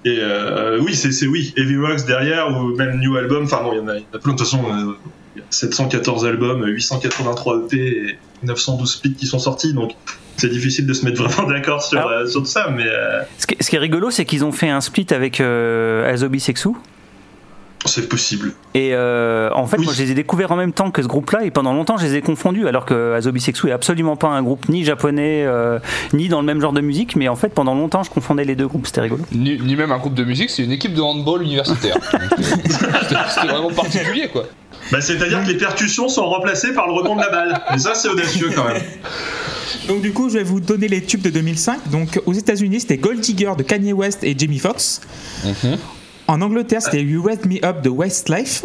Et 0.04 0.18
euh, 0.20 0.78
oui, 0.80 0.94
c'est 0.94 1.12
c'est 1.12 1.26
oui, 1.26 1.52
Heavy 1.56 1.76
Rocks 1.78 2.06
derrière 2.06 2.50
ou 2.56 2.74
même 2.76 2.98
New 3.00 3.16
Album. 3.16 3.44
Enfin, 3.44 3.60
bon, 3.62 3.72
il 3.72 3.78
y 3.78 3.80
en 3.80 3.88
a, 3.88 3.96
il 3.96 4.00
y 4.00 4.04
en 4.12 4.16
a 4.16 4.18
plein. 4.18 4.32
De 4.32 4.38
toute 4.38 4.46
façon. 4.46 4.62
euh, 4.64 4.92
il 5.36 5.40
y 5.40 5.42
a 5.42 5.46
714 5.50 6.26
albums, 6.26 6.64
883 6.66 7.58
EP 7.66 7.76
et 7.76 8.18
912 8.44 8.90
splits 8.92 9.14
qui 9.14 9.26
sont 9.26 9.38
sortis, 9.38 9.72
donc 9.72 9.92
c'est 10.36 10.48
difficile 10.48 10.84
de 10.86 10.92
se 10.92 11.04
mettre 11.04 11.22
vraiment 11.22 11.48
d'accord 11.52 11.80
sur, 11.82 11.98
Alors- 11.98 12.10
euh, 12.10 12.26
sur 12.26 12.40
tout 12.40 12.46
ça, 12.48 12.70
mais 12.74 12.86
euh, 12.86 13.20
Ce 13.38 13.46
qui, 13.46 13.56
ce 13.60 13.70
qui 13.70 13.76
est 13.76 13.78
rigolo, 13.78 14.10
c'est 14.10 14.24
qu'ils 14.24 14.44
ont 14.44 14.50
fait 14.50 14.68
un 14.68 14.80
split 14.80 15.06
avec 15.10 15.40
euh, 15.40 16.10
Azobi 16.12 16.40
Sexu. 16.40 16.70
C'est 17.84 18.08
possible. 18.08 18.52
Et 18.74 18.90
euh, 18.92 19.50
en 19.54 19.66
fait, 19.66 19.76
Oui. 19.78 19.84
moi, 19.84 19.94
je 19.96 20.02
les 20.02 20.10
ai 20.10 20.14
découverts 20.14 20.52
en 20.52 20.56
même 20.56 20.72
temps 20.72 20.90
que 20.90 21.02
ce 21.02 21.06
groupe-là, 21.08 21.44
et 21.44 21.50
pendant 21.50 21.72
longtemps, 21.72 21.96
je 21.96 22.04
les 22.06 22.16
ai 22.16 22.20
confondus, 22.22 22.66
alors 22.68 22.84
que 22.84 23.14
Azobi 23.14 23.40
Sexu 23.40 23.68
est 23.68 23.72
absolument 23.72 24.16
pas 24.16 24.28
un 24.28 24.42
groupe 24.42 24.68
ni 24.68 24.84
japonais, 24.84 25.44
euh, 25.46 25.78
ni 26.12 26.28
dans 26.28 26.40
le 26.40 26.46
même 26.46 26.60
genre 26.60 26.72
de 26.72 26.80
musique, 26.80 27.16
mais 27.16 27.28
en 27.28 27.36
fait, 27.36 27.48
pendant 27.50 27.74
longtemps, 27.74 28.02
je 28.02 28.10
confondais 28.10 28.44
les 28.44 28.56
deux 28.56 28.66
groupes, 28.66 28.86
c'était 28.86 29.00
rigolo. 29.02 29.22
Ni, 29.32 29.58
ni 29.60 29.76
même 29.76 29.92
un 29.92 29.98
groupe 29.98 30.14
de 30.14 30.24
musique, 30.24 30.50
c'est 30.50 30.62
une 30.64 30.72
équipe 30.72 30.94
de 30.94 31.00
handball 31.00 31.42
universitaire. 31.42 31.96
Euh, 32.18 33.16
C'était 33.28 33.46
vraiment 33.52 33.70
particulier, 33.70 34.28
quoi. 34.28 34.44
Bah, 34.92 35.00
C'est-à-dire 35.00 35.42
que 35.42 35.48
les 35.48 35.56
percussions 35.56 36.08
sont 36.08 36.26
remplacées 36.28 36.72
par 36.72 36.86
le 36.86 36.92
rebond 36.92 37.16
de 37.16 37.20
la 37.20 37.30
balle. 37.30 37.60
Et 37.74 37.78
ça, 37.78 37.94
c'est 37.94 38.08
audacieux 38.08 38.50
quand 38.54 38.64
même. 38.64 38.82
Donc 39.88 40.00
du 40.02 40.12
coup, 40.12 40.28
je 40.28 40.34
vais 40.38 40.44
vous 40.44 40.60
donner 40.60 40.88
les 40.88 41.02
tubes 41.02 41.22
de 41.22 41.30
2005. 41.30 41.88
Donc 41.90 42.20
aux 42.26 42.32
États-Unis, 42.32 42.80
c'était 42.80 42.96
Gold 42.98 43.20
Digger 43.20 43.52
de 43.56 43.62
Kanye 43.62 43.92
West 43.92 44.22
et 44.24 44.34
Jamie 44.38 44.58
Foxx. 44.58 45.00
En 46.28 46.40
Angleterre, 46.42 46.82
c'était 46.82 47.02
You 47.02 47.22
Wake 47.24 47.44
Me 47.46 47.64
Up 47.64 47.82
de 47.82 47.88
Westlife. 47.90 48.64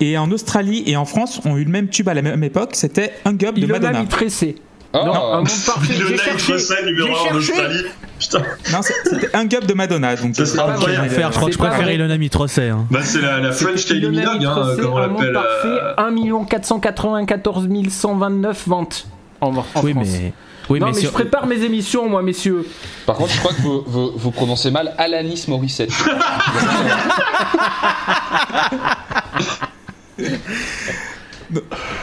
Et 0.00 0.18
en 0.18 0.30
Australie 0.30 0.82
et 0.86 0.96
en 0.96 1.04
France, 1.06 1.40
ont 1.46 1.56
eu 1.56 1.64
le 1.64 1.70
même 1.70 1.88
tube 1.88 2.08
à 2.08 2.14
la 2.14 2.20
même 2.22 2.42
époque. 2.44 2.70
C'était 2.74 3.12
Hung 3.24 3.42
Up 3.44 3.54
de 3.54 3.60
Il 3.60 3.68
Madonna. 3.68 4.00
mis 4.02 4.08
tressé. 4.08 4.56
Ah, 4.92 5.04
Non, 5.04 5.12
un 5.14 5.36
monde 5.38 5.46
parfait. 5.66 5.94
J'ai 5.94 6.16
cherché. 6.18 6.54
J'ai 6.58 6.74
1 7.02 7.04
en 7.04 7.14
cherché. 7.14 7.52
Australie. 7.52 7.82
Putain, 8.18 8.38
Non, 8.72 8.78
c'était 8.82 9.36
Hung 9.36 9.54
Up 9.54 9.66
de 9.66 9.74
Madonna. 9.74 10.16
Donc 10.16 10.34
Ça, 10.36 10.44
c'est 10.46 10.58
euh, 10.58 10.64
pas 10.64 10.72
incroyable. 10.72 11.08
Faire, 11.10 11.32
je 11.32 11.36
crois 11.36 11.48
que 11.48 11.54
je 11.54 11.58
préfère. 11.58 11.90
Ilona 11.90 12.18
Mitrosset. 12.18 12.68
Hein. 12.70 12.86
bah, 12.90 13.00
c'est 13.02 13.20
la, 13.20 13.38
la 13.40 13.52
French 13.52 13.88
Il 13.90 14.08
Minogue, 14.10 14.38
mis 14.38 14.46
hein, 14.46 14.54
comme 14.54 14.92
on 14.92 14.96
un 14.96 15.06
l'appelle. 15.08 15.36
euh, 15.64 15.94
1 15.98 16.44
494 16.46 17.68
129 17.90 18.68
ventes 18.68 19.06
en, 19.40 19.48
en 19.56 19.64
Oui, 19.82 19.92
France. 19.92 20.08
mais. 20.10 20.32
Oui, 20.68 20.80
non, 20.80 20.86
mais 20.86 20.92
mais, 20.92 21.00
sur- 21.00 21.10
je 21.10 21.14
prépare 21.14 21.46
mes 21.46 21.62
émissions, 21.62 22.08
moi, 22.08 22.22
messieurs. 22.22 22.66
Par 23.06 23.16
contre, 23.16 23.32
je 23.32 23.38
crois 23.38 23.52
que 23.52 23.62
vous, 23.62 23.82
vous, 23.86 24.12
vous 24.16 24.30
prononcez 24.32 24.70
mal 24.70 24.94
Alanis 24.98 25.44
Morissette. 25.48 25.90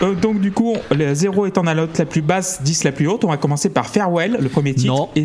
euh, 0.02 0.14
donc 0.16 0.40
du 0.40 0.52
coup, 0.52 0.76
le 0.92 1.14
0 1.14 1.46
étant 1.48 1.64
la 1.64 1.76
note 1.76 1.98
la 1.98 2.06
plus 2.06 2.22
basse, 2.22 2.62
10 2.64 2.84
la 2.86 2.92
plus 2.92 3.08
haute, 3.08 3.24
on 3.26 3.30
va 3.30 3.38
commencer 3.38 3.70
par 3.70 3.88
Farewell, 3.88 4.38
le 4.40 4.50
premier 4.50 4.74
titre. 4.74 4.94
Non. 4.94 5.10
Et 5.16 5.24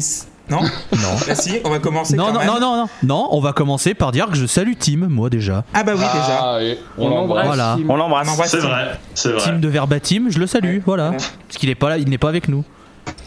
non 0.51 0.61
Non. 0.93 1.09
Bah 1.27 1.35
si, 1.35 1.61
on 1.65 1.71
va 1.71 1.79
commencer 1.79 2.17
Non, 2.17 2.27
quand 2.27 2.33
non, 2.33 2.39
même. 2.41 2.49
non, 2.49 2.61
non, 2.61 2.77
non, 2.77 2.87
non, 3.03 3.29
on 3.33 3.41
va 3.41 3.53
commencer 3.53 3.95
par 3.95 4.12
dire 4.12 4.29
que 4.29 4.37
je 4.37 4.47
salue 4.47 4.73
Tim, 4.79 5.07
moi 5.09 5.29
déjà. 5.31 5.65
Ah 5.75 5.83
bah 5.85 5.93
oui, 5.95 6.01
déjà. 6.01 6.39
Ah, 6.41 6.59
et 6.62 6.79
on 6.97 7.09
l'embrasse. 7.11 7.47
Voilà. 7.47 7.77
On 7.89 7.97
l'embrasse. 7.97 8.29
embrasse 8.29 8.51
C'est 8.51 8.59
vrai, 8.59 8.99
c'est 9.15 9.33
vrai. 9.33 9.43
Tim 9.45 9.59
de 9.59 9.69
Verbatim, 9.69 10.27
je 10.31 10.39
le 10.39 10.47
salue, 10.47 10.79
voilà. 10.85 11.11
Ouais. 11.11 11.17
Parce 11.17 11.59
qu'il 11.59 11.69
est 11.71 11.75
pas 11.75 11.91
là, 11.91 11.99
il 11.99 12.09
n'est 12.09 12.19
pas 12.19 12.31
avec 12.31 12.49
nous. 12.49 12.65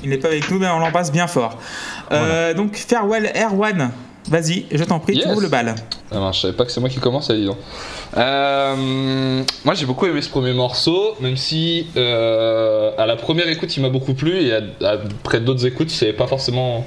Il 0.03 0.09
n'est 0.09 0.17
pas 0.17 0.27
avec 0.29 0.50
nous, 0.50 0.59
mais 0.59 0.67
on 0.67 0.79
l'embrasse 0.79 1.11
bien 1.11 1.27
fort. 1.27 1.57
Euh, 2.11 2.53
donc 2.53 2.75
Farewell 2.75 3.31
Erwan, 3.35 3.91
vas-y, 4.29 4.65
je 4.71 4.83
t'en 4.83 5.00
prie, 5.00 5.13
Yes. 5.15 5.23
tu 5.25 5.29
ouvres 5.31 5.41
le 5.41 5.47
bal. 5.47 5.75
Ah 6.11 6.19
mince, 6.19 6.38
je 6.38 6.41
savais 6.41 6.53
pas 6.53 6.65
que 6.65 6.71
c'est 6.71 6.79
moi 6.79 6.89
qui 6.89 7.00
commence, 7.00 7.29
dis 7.31 7.45
donc. 7.45 7.57
Euh, 8.17 9.43
moi 9.63 9.73
j'ai 9.73 9.85
beaucoup 9.85 10.05
aimé 10.05 10.21
ce 10.21 10.29
premier 10.29 10.53
morceau, 10.53 11.15
même 11.21 11.38
si 11.38 11.88
euh, 11.97 12.91
à 12.97 13.05
la 13.05 13.15
première 13.15 13.47
écoute 13.47 13.75
il 13.77 13.81
m'a 13.81 13.89
beaucoup 13.89 14.13
plu 14.13 14.38
et 14.41 14.53
à- 14.53 14.61
après 15.23 15.39
d'autres 15.39 15.65
écoutes 15.65 15.89
c'est 15.89 16.13
pas 16.13 16.27
forcément 16.27 16.85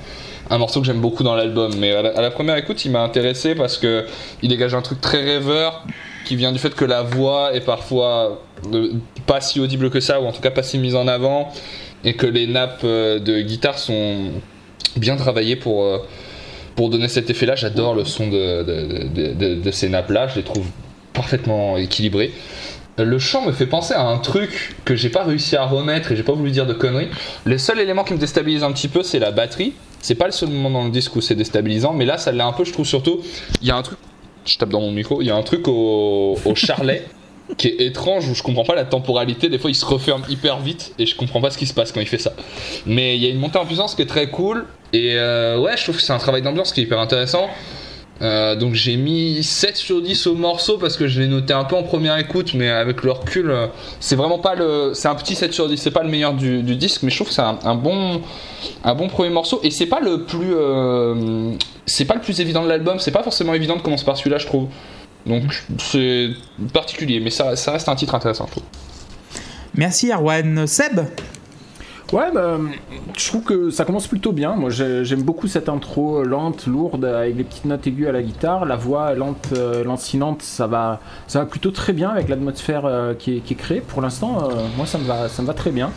un 0.50 0.58
morceau 0.58 0.80
que 0.80 0.86
j'aime 0.86 1.00
beaucoup 1.00 1.22
dans 1.22 1.34
l'album. 1.34 1.72
Mais 1.78 1.92
à 1.94 2.02
la, 2.02 2.10
à 2.10 2.20
la 2.20 2.30
première 2.30 2.56
écoute 2.56 2.84
il 2.84 2.90
m'a 2.90 3.00
intéressé 3.00 3.54
parce 3.54 3.78
que 3.78 4.04
il 4.42 4.48
dégage 4.50 4.74
un 4.74 4.82
truc 4.82 5.00
très 5.00 5.22
rêveur 5.22 5.84
qui 6.26 6.36
vient 6.36 6.52
du 6.52 6.58
fait 6.58 6.74
que 6.74 6.84
la 6.84 7.02
voix 7.02 7.54
est 7.54 7.60
parfois 7.64 8.40
pas 9.26 9.40
si 9.40 9.60
audible 9.60 9.90
que 9.90 10.00
ça 10.00 10.20
ou 10.20 10.26
en 10.26 10.32
tout 10.32 10.40
cas 10.42 10.50
pas 10.50 10.62
si 10.62 10.78
mise 10.78 10.94
en 10.96 11.06
avant 11.08 11.50
et 12.04 12.14
que 12.14 12.26
les 12.26 12.46
nappes 12.46 12.82
euh, 12.84 13.18
de 13.18 13.40
guitare 13.40 13.78
sont 13.78 14.30
bien 14.96 15.16
travaillées 15.16 15.56
pour 15.56 15.84
euh, 15.84 15.99
pour 16.76 16.90
donner 16.90 17.08
cet 17.08 17.30
effet-là, 17.30 17.54
j'adore 17.54 17.94
le 17.94 18.04
son 18.04 18.28
de, 18.28 18.64
de, 18.64 19.70
ces 19.70 19.88
nappes-là, 19.88 20.26
je 20.26 20.37
les 20.37 20.42
trouve 20.42 20.66
parfaitement 21.12 21.76
équilibrés. 21.76 22.32
Le 22.99 23.18
chant 23.20 23.46
me 23.46 23.52
fait 23.52 23.66
penser 23.66 23.94
à 23.94 24.02
un 24.02 24.18
truc 24.18 24.75
que 24.84 24.96
j'ai 24.96 25.08
pas 25.08 25.23
réussi 25.23 25.54
à 25.54 25.64
remettre 25.66 26.11
et 26.11 26.16
j'ai 26.16 26.25
pas 26.25 26.32
voulu 26.32 26.50
dire 26.50 26.66
de 26.66 26.73
conneries. 26.73 27.11
Le 27.44 27.58
seul 27.58 27.78
élément 27.78 28.02
qui 28.02 28.12
me 28.12 28.18
déstabilise 28.18 28.64
un 28.64 28.73
petit 28.73 28.88
peu, 28.88 29.04
c'est 29.04 29.20
la 29.20 29.30
batterie. 29.30 29.75
C'est 30.00 30.16
pas 30.16 30.26
le 30.26 30.32
seul 30.32 30.49
moment 30.49 30.70
dans 30.70 30.84
le 30.84 30.90
disque 30.90 31.14
où 31.14 31.20
c'est 31.20 31.37
déstabilisant, 31.37 31.92
mais 31.92 32.04
là, 32.04 32.18
ça 32.18 32.32
l'est 32.32 32.42
un 32.42 32.52
peu, 32.52 32.64
je 32.64 32.73
trouve 32.73 32.87
surtout. 32.87 33.20
Il 33.62 33.68
y 33.68 33.70
a 33.70 33.76
un 33.76 33.82
truc, 33.82 33.99
je 34.44 34.58
tape 34.58 34.70
dans 34.70 34.80
mon 34.80 34.90
micro, 34.90 35.23
il 35.23 35.26
y 35.26 35.30
a 35.30 35.37
un 35.37 35.42
truc 35.42 35.68
au, 35.68 36.37
au 36.44 36.54
charlet 36.56 37.04
qui 37.58 37.68
est 37.68 37.86
étrange 37.86 38.28
où 38.28 38.34
je 38.34 38.42
comprends 38.42 38.64
pas 38.64 38.74
la 38.74 38.84
temporalité. 38.84 39.48
Des 39.48 39.58
fois, 39.58 39.70
il 39.70 39.74
se 39.74 39.84
referme 39.84 40.22
hyper 40.28 40.60
vite 40.60 40.94
et 40.98 41.06
je 41.06 41.14
comprends 41.14 41.40
pas 41.40 41.50
ce 41.50 41.58
qui 41.58 41.66
se 41.66 41.74
passe 41.74 41.92
quand 41.92 42.00
il 42.00 42.06
fait 42.06 42.18
ça. 42.18 42.32
Mais 42.86 43.16
il 43.16 43.22
y 43.22 43.26
a 43.26 43.30
une 43.30 43.38
montée 43.38 43.58
en 43.58 43.66
puissance 43.66 43.94
qui 43.94 44.02
est 44.02 44.06
très 44.06 44.30
cool 44.30 44.66
et 44.92 45.14
euh, 45.16 45.58
ouais, 45.58 45.76
je 45.76 45.82
trouve 45.82 45.96
que 45.96 46.02
c'est 46.02 46.12
un 46.12 46.18
travail 46.18 46.42
d'ambiance 46.42 46.72
qui 46.72 46.80
est 46.80 46.84
hyper 46.84 47.00
intéressant. 47.00 47.48
Euh, 48.22 48.54
donc 48.54 48.74
j'ai 48.74 48.96
mis 48.96 49.42
7 49.42 49.76
sur 49.76 50.00
10 50.00 50.28
au 50.28 50.34
morceau 50.36 50.78
parce 50.78 50.96
que 50.96 51.08
je 51.08 51.20
l'ai 51.20 51.26
noté 51.26 51.52
un 51.52 51.64
peu 51.64 51.74
en 51.74 51.82
première 51.82 52.16
écoute, 52.16 52.54
mais 52.54 52.70
avec 52.70 53.02
le 53.02 53.10
recul, 53.10 53.50
euh, 53.50 53.66
c'est 53.98 54.14
vraiment 54.14 54.38
pas 54.38 54.54
le. 54.54 54.92
C'est 54.94 55.08
un 55.08 55.16
petit 55.16 55.34
7 55.34 55.52
sur 55.52 55.68
10, 55.68 55.76
c'est 55.76 55.90
pas 55.90 56.04
le 56.04 56.08
meilleur 56.08 56.32
du, 56.32 56.62
disque, 56.76 57.02
mais 57.02 57.10
je 57.10 57.16
trouve 57.16 57.28
que 57.28 57.34
c'est 57.34 57.42
un, 57.42 57.74
bon, 57.74 58.22
un 58.84 58.94
bon 58.94 59.08
premier 59.08 59.30
morceau. 59.30 59.60
Et 59.64 59.70
c'est 59.70 59.86
pas 59.86 60.00
le 60.00 60.22
plus. 60.22 60.54
c'est 61.86 62.04
pas 62.04 62.14
le 62.14 62.20
plus 62.20 62.40
évident 62.40 62.62
de 62.62 62.68
l'album, 62.68 63.00
c'est 63.00 63.10
pas 63.10 63.24
forcément 63.24 63.52
évident 63.52 63.76
de 63.76 63.82
commencer 63.82 64.04
par 64.04 64.16
celui-là, 64.16 64.38
je 64.38 64.46
trouve. 64.46 64.68
Donc 65.26 65.42
c'est 65.78 66.30
particulier, 66.72 67.20
mais 67.20 67.30
ça, 67.30 67.56
ça 67.56 67.72
reste 67.72 67.88
un 67.88 67.96
titre 67.96 68.14
intéressant, 68.14 68.46
je 68.46 68.50
trouve. 68.52 68.64
Merci 69.74 70.10
Erwan. 70.12 70.66
Seb 70.66 71.00
Ouais, 72.12 72.30
bah, 72.32 72.58
je 73.16 73.26
trouve 73.28 73.42
que 73.42 73.70
ça 73.70 73.84
commence 73.84 74.06
plutôt 74.06 74.30
bien. 74.30 74.54
Moi, 74.54 74.68
j'ai- 74.70 75.04
j'aime 75.04 75.22
beaucoup 75.22 75.48
cette 75.48 75.68
intro 75.70 76.22
lente, 76.22 76.66
lourde, 76.66 77.04
avec 77.06 77.34
les 77.36 77.42
petites 77.44 77.64
notes 77.64 77.84
aiguës 77.86 78.08
à 78.08 78.12
la 78.12 78.22
guitare. 78.22 78.66
La 78.66 78.76
voix 78.76 79.14
lente, 79.14 79.48
euh, 79.56 79.82
lancinante, 79.82 80.42
ça 80.42 80.66
va, 80.66 81.00
ça 81.26 81.40
va 81.40 81.46
plutôt 81.46 81.70
très 81.70 81.92
bien 81.94 82.10
avec 82.10 82.28
l'atmosphère 82.28 82.84
euh, 82.84 83.14
qui, 83.14 83.38
est, 83.38 83.40
qui 83.40 83.54
est 83.54 83.56
créée. 83.56 83.80
Pour 83.80 84.02
l'instant, 84.02 84.48
euh, 84.50 84.54
moi, 84.76 84.86
ça 84.86 84.98
me 84.98 85.04
va, 85.04 85.28
ça 85.28 85.42
me 85.42 85.46
va 85.46 85.54
très 85.54 85.70
bien. 85.70 85.90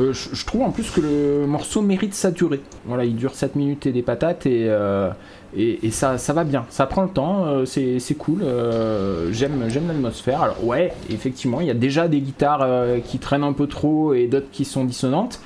Euh, 0.00 0.12
je, 0.12 0.30
je 0.34 0.44
trouve 0.46 0.62
en 0.62 0.70
plus 0.70 0.90
que 0.90 1.00
le 1.02 1.46
morceau 1.46 1.82
mérite 1.82 2.14
sa 2.14 2.32
durée. 2.32 2.60
Voilà, 2.86 3.04
il 3.04 3.14
dure 3.14 3.34
7 3.34 3.54
minutes 3.54 3.86
et 3.86 3.92
des 3.92 4.02
patates 4.02 4.46
et, 4.46 4.66
euh, 4.68 5.10
et, 5.56 5.86
et 5.86 5.90
ça, 5.90 6.18
ça 6.18 6.32
va 6.32 6.44
bien. 6.44 6.66
Ça 6.70 6.86
prend 6.86 7.02
le 7.02 7.08
temps, 7.08 7.46
euh, 7.46 7.64
c'est 7.64 8.14
cool. 8.18 8.42
euh, 8.42 9.32
J'aime 9.32 9.64
j'aime 9.68 9.88
l'atmosphère. 9.88 10.42
Alors, 10.42 10.64
ouais, 10.64 10.92
effectivement, 11.10 11.60
il 11.60 11.66
y 11.66 11.70
a 11.70 11.74
déjà 11.74 12.08
des 12.08 12.20
guitares 12.20 12.62
euh, 12.62 12.98
qui 13.00 13.18
traînent 13.18 13.44
un 13.44 13.52
peu 13.52 13.66
trop 13.66 14.14
et 14.14 14.26
d'autres 14.26 14.50
qui 14.52 14.64
sont 14.64 14.84
dissonantes. 14.84 15.40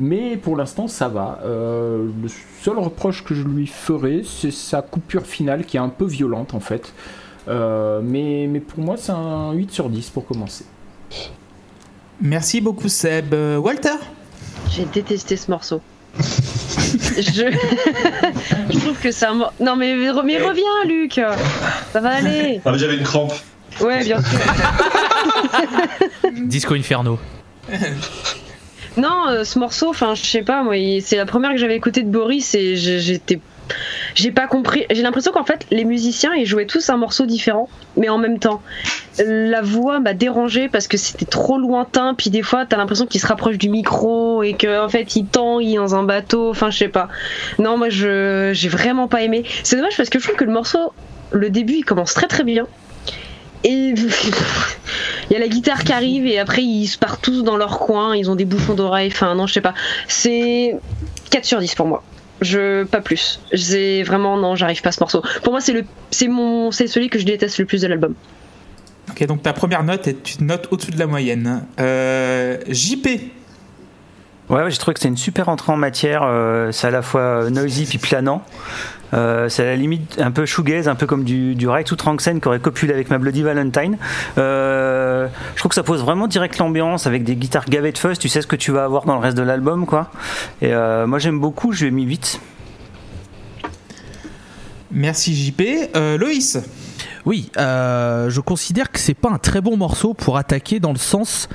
Mais 0.00 0.36
pour 0.36 0.56
l'instant, 0.56 0.86
ça 0.86 1.08
va. 1.08 1.40
Euh, 1.44 2.06
le 2.22 2.28
seul 2.62 2.78
reproche 2.78 3.24
que 3.24 3.34
je 3.34 3.42
lui 3.42 3.66
ferai, 3.66 4.22
c'est 4.24 4.52
sa 4.52 4.80
coupure 4.80 5.26
finale 5.26 5.64
qui 5.64 5.76
est 5.76 5.80
un 5.80 5.88
peu 5.88 6.04
violente 6.06 6.54
en 6.54 6.60
fait. 6.60 6.92
Euh, 7.48 8.00
mais, 8.04 8.46
mais 8.48 8.60
pour 8.60 8.78
moi, 8.78 8.96
c'est 8.96 9.10
un 9.12 9.52
8 9.52 9.72
sur 9.72 9.88
10 9.90 10.10
pour 10.10 10.24
commencer. 10.26 10.66
Merci 12.20 12.60
beaucoup 12.60 12.88
Seb. 12.88 13.34
Walter? 13.58 13.96
J'ai 14.70 14.84
détesté 14.84 15.36
ce 15.36 15.50
morceau. 15.50 15.80
je... 17.18 17.56
je 18.70 18.78
trouve 18.78 18.98
que 18.98 19.10
c'est 19.10 19.26
un 19.26 19.34
mor- 19.34 19.52
Non 19.60 19.76
mais, 19.76 19.94
mais 19.94 20.10
reviens 20.10 20.84
Luc 20.86 21.20
Ça 21.92 22.00
va 22.00 22.10
aller 22.10 22.60
Ah, 22.64 22.72
mais 22.72 22.78
j'avais 22.78 22.96
une 22.96 23.02
crampe. 23.04 23.32
Ouais 23.80 24.02
bien 24.04 24.20
sûr. 24.20 24.38
Disco 26.46 26.74
Inferno. 26.74 27.18
Non, 28.96 29.28
euh, 29.28 29.44
ce 29.44 29.58
morceau, 29.58 29.90
enfin 29.90 30.14
je 30.14 30.24
sais 30.24 30.42
pas 30.42 30.62
moi, 30.62 30.74
c'est 31.02 31.16
la 31.16 31.26
première 31.26 31.52
que 31.52 31.58
j'avais 31.58 31.76
écoutée 31.76 32.02
de 32.02 32.10
Boris 32.10 32.54
et 32.54 32.76
j'étais... 32.76 33.38
J'ai 34.14 34.30
pas 34.30 34.46
compris. 34.46 34.86
J'ai 34.90 35.02
l'impression 35.02 35.32
qu'en 35.32 35.44
fait, 35.44 35.66
les 35.70 35.84
musiciens, 35.84 36.34
ils 36.34 36.46
jouaient 36.46 36.66
tous 36.66 36.90
un 36.90 36.96
morceau 36.96 37.26
différent, 37.26 37.68
mais 37.96 38.08
en 38.08 38.18
même 38.18 38.38
temps. 38.38 38.62
La 39.18 39.62
voix 39.62 39.98
m'a 39.98 40.14
dérangé 40.14 40.68
parce 40.68 40.86
que 40.86 40.96
c'était 40.96 41.26
trop 41.26 41.58
lointain, 41.58 42.14
puis 42.14 42.30
des 42.30 42.42
fois, 42.42 42.66
t'as 42.66 42.76
l'impression 42.76 43.06
qu'il 43.06 43.20
se 43.20 43.26
rapproche 43.26 43.58
du 43.58 43.68
micro 43.68 44.42
et 44.42 44.54
qu'en 44.54 44.84
en 44.84 44.88
fait, 44.88 45.16
il 45.16 45.26
tangue 45.26 45.74
dans 45.74 45.94
un 45.94 46.04
bateau, 46.04 46.50
enfin, 46.50 46.70
je 46.70 46.78
sais 46.78 46.88
pas. 46.88 47.08
Non, 47.58 47.76
moi, 47.76 47.88
je 47.88 48.50
j'ai 48.52 48.68
vraiment 48.68 49.08
pas 49.08 49.22
aimé. 49.22 49.44
C'est 49.64 49.76
dommage 49.76 49.96
parce 49.96 50.08
que 50.08 50.18
je 50.18 50.24
trouve 50.24 50.36
que 50.36 50.44
le 50.44 50.52
morceau, 50.52 50.92
le 51.32 51.50
début, 51.50 51.74
il 51.74 51.84
commence 51.84 52.14
très 52.14 52.28
très 52.28 52.44
bien. 52.44 52.66
Et 53.64 53.94
il 55.30 55.32
y 55.32 55.36
a 55.36 55.38
la 55.38 55.48
guitare 55.48 55.82
qui 55.84 55.92
arrive 55.92 56.26
et 56.26 56.38
après 56.38 56.62
ils 56.62 56.86
se 56.86 56.96
partent 56.96 57.22
tous 57.22 57.42
dans 57.42 57.56
leur 57.56 57.78
coin, 57.78 58.14
ils 58.14 58.30
ont 58.30 58.36
des 58.36 58.44
bouchons 58.44 58.74
d'oreilles, 58.74 59.10
enfin 59.12 59.34
non, 59.34 59.46
je 59.46 59.54
sais 59.54 59.60
pas. 59.60 59.74
C'est 60.06 60.76
4 61.30 61.44
sur 61.44 61.58
10 61.58 61.74
pour 61.74 61.86
moi. 61.86 62.02
Je 62.40 62.84
pas 62.84 63.00
plus. 63.00 63.40
C'est 63.54 64.02
vraiment 64.02 64.36
non, 64.36 64.54
j'arrive 64.54 64.80
pas 64.82 64.90
à 64.90 64.92
ce 64.92 65.00
morceau. 65.00 65.22
Pour 65.42 65.52
moi, 65.52 65.60
c'est 65.60 65.72
le 65.72 65.84
c'est 66.10 66.28
mon 66.28 66.70
c'est 66.70 66.86
celui 66.86 67.08
que 67.08 67.18
je 67.18 67.24
déteste 67.24 67.58
le 67.58 67.64
plus 67.64 67.82
de 67.82 67.86
l'album. 67.86 68.14
Ok, 69.10 69.24
donc 69.26 69.42
ta 69.42 69.52
première 69.52 69.82
note 69.82 70.06
est 70.06 70.34
une 70.36 70.46
note 70.46 70.68
au-dessus 70.70 70.90
de 70.90 70.98
la 70.98 71.06
moyenne. 71.06 71.64
Euh, 71.80 72.58
JP 72.68 73.08
Ouais, 74.50 74.70
j'ai 74.70 74.78
trouvé 74.78 74.94
que 74.94 75.00
c'était 75.00 75.10
une 75.10 75.16
super 75.16 75.50
entrée 75.50 75.72
en 75.72 75.76
matière. 75.76 76.22
euh, 76.22 76.72
c'est 76.72 76.86
à 76.86 76.90
la 76.90 77.02
fois 77.02 77.50
noisy 77.50 77.84
puis 77.84 77.98
planant. 77.98 78.42
Euh, 79.14 79.48
c'est 79.48 79.62
à 79.62 79.66
la 79.66 79.76
limite 79.76 80.18
un 80.20 80.30
peu 80.30 80.46
shoegaze, 80.46 80.88
un 80.88 80.94
peu 80.94 81.06
comme 81.06 81.24
du, 81.24 81.54
du 81.54 81.68
Right 81.68 81.86
to 81.86 81.96
Tranxen 81.96 82.40
qui 82.40 82.48
aurait 82.48 82.58
copulé 82.58 82.92
avec 82.94 83.10
ma 83.10 83.18
Bloody 83.18 83.42
Valentine. 83.42 83.98
Euh, 84.38 85.28
je 85.54 85.58
trouve 85.60 85.68
que 85.70 85.74
ça 85.74 85.82
pose 85.82 86.02
vraiment 86.02 86.28
direct 86.28 86.56
l'ambiance 86.58 87.06
avec 87.06 87.24
des 87.24 87.36
guitares 87.36 87.66
gavées 87.66 87.92
de 87.92 87.98
fuzz. 87.98 88.18
Tu 88.18 88.28
sais 88.28 88.40
ce 88.40 88.46
que 88.46 88.56
tu 88.56 88.70
vas 88.72 88.84
avoir 88.84 89.04
dans 89.04 89.14
le 89.14 89.20
reste 89.20 89.36
de 89.36 89.42
l'album, 89.42 89.84
quoi. 89.84 90.10
Et 90.62 90.72
moi 90.72 91.18
j'aime 91.18 91.40
beaucoup. 91.40 91.72
Je 91.72 91.84
lui 91.84 91.88
ai 91.88 91.90
mis 91.90 92.04
8. 92.04 92.40
Merci 94.92 95.34
JP. 95.34 95.62
Loïs? 96.18 96.58
Oui, 97.26 97.50
euh, 97.56 98.30
je 98.30 98.40
considère 98.40 98.90
que 98.90 98.98
c'est 98.98 99.14
pas 99.14 99.30
un 99.30 99.38
très 99.38 99.60
bon 99.60 99.76
morceau 99.76 100.14
pour 100.14 100.36
attaquer 100.36 100.80
dans 100.80 100.92
le 100.92 100.98
sens 100.98 101.48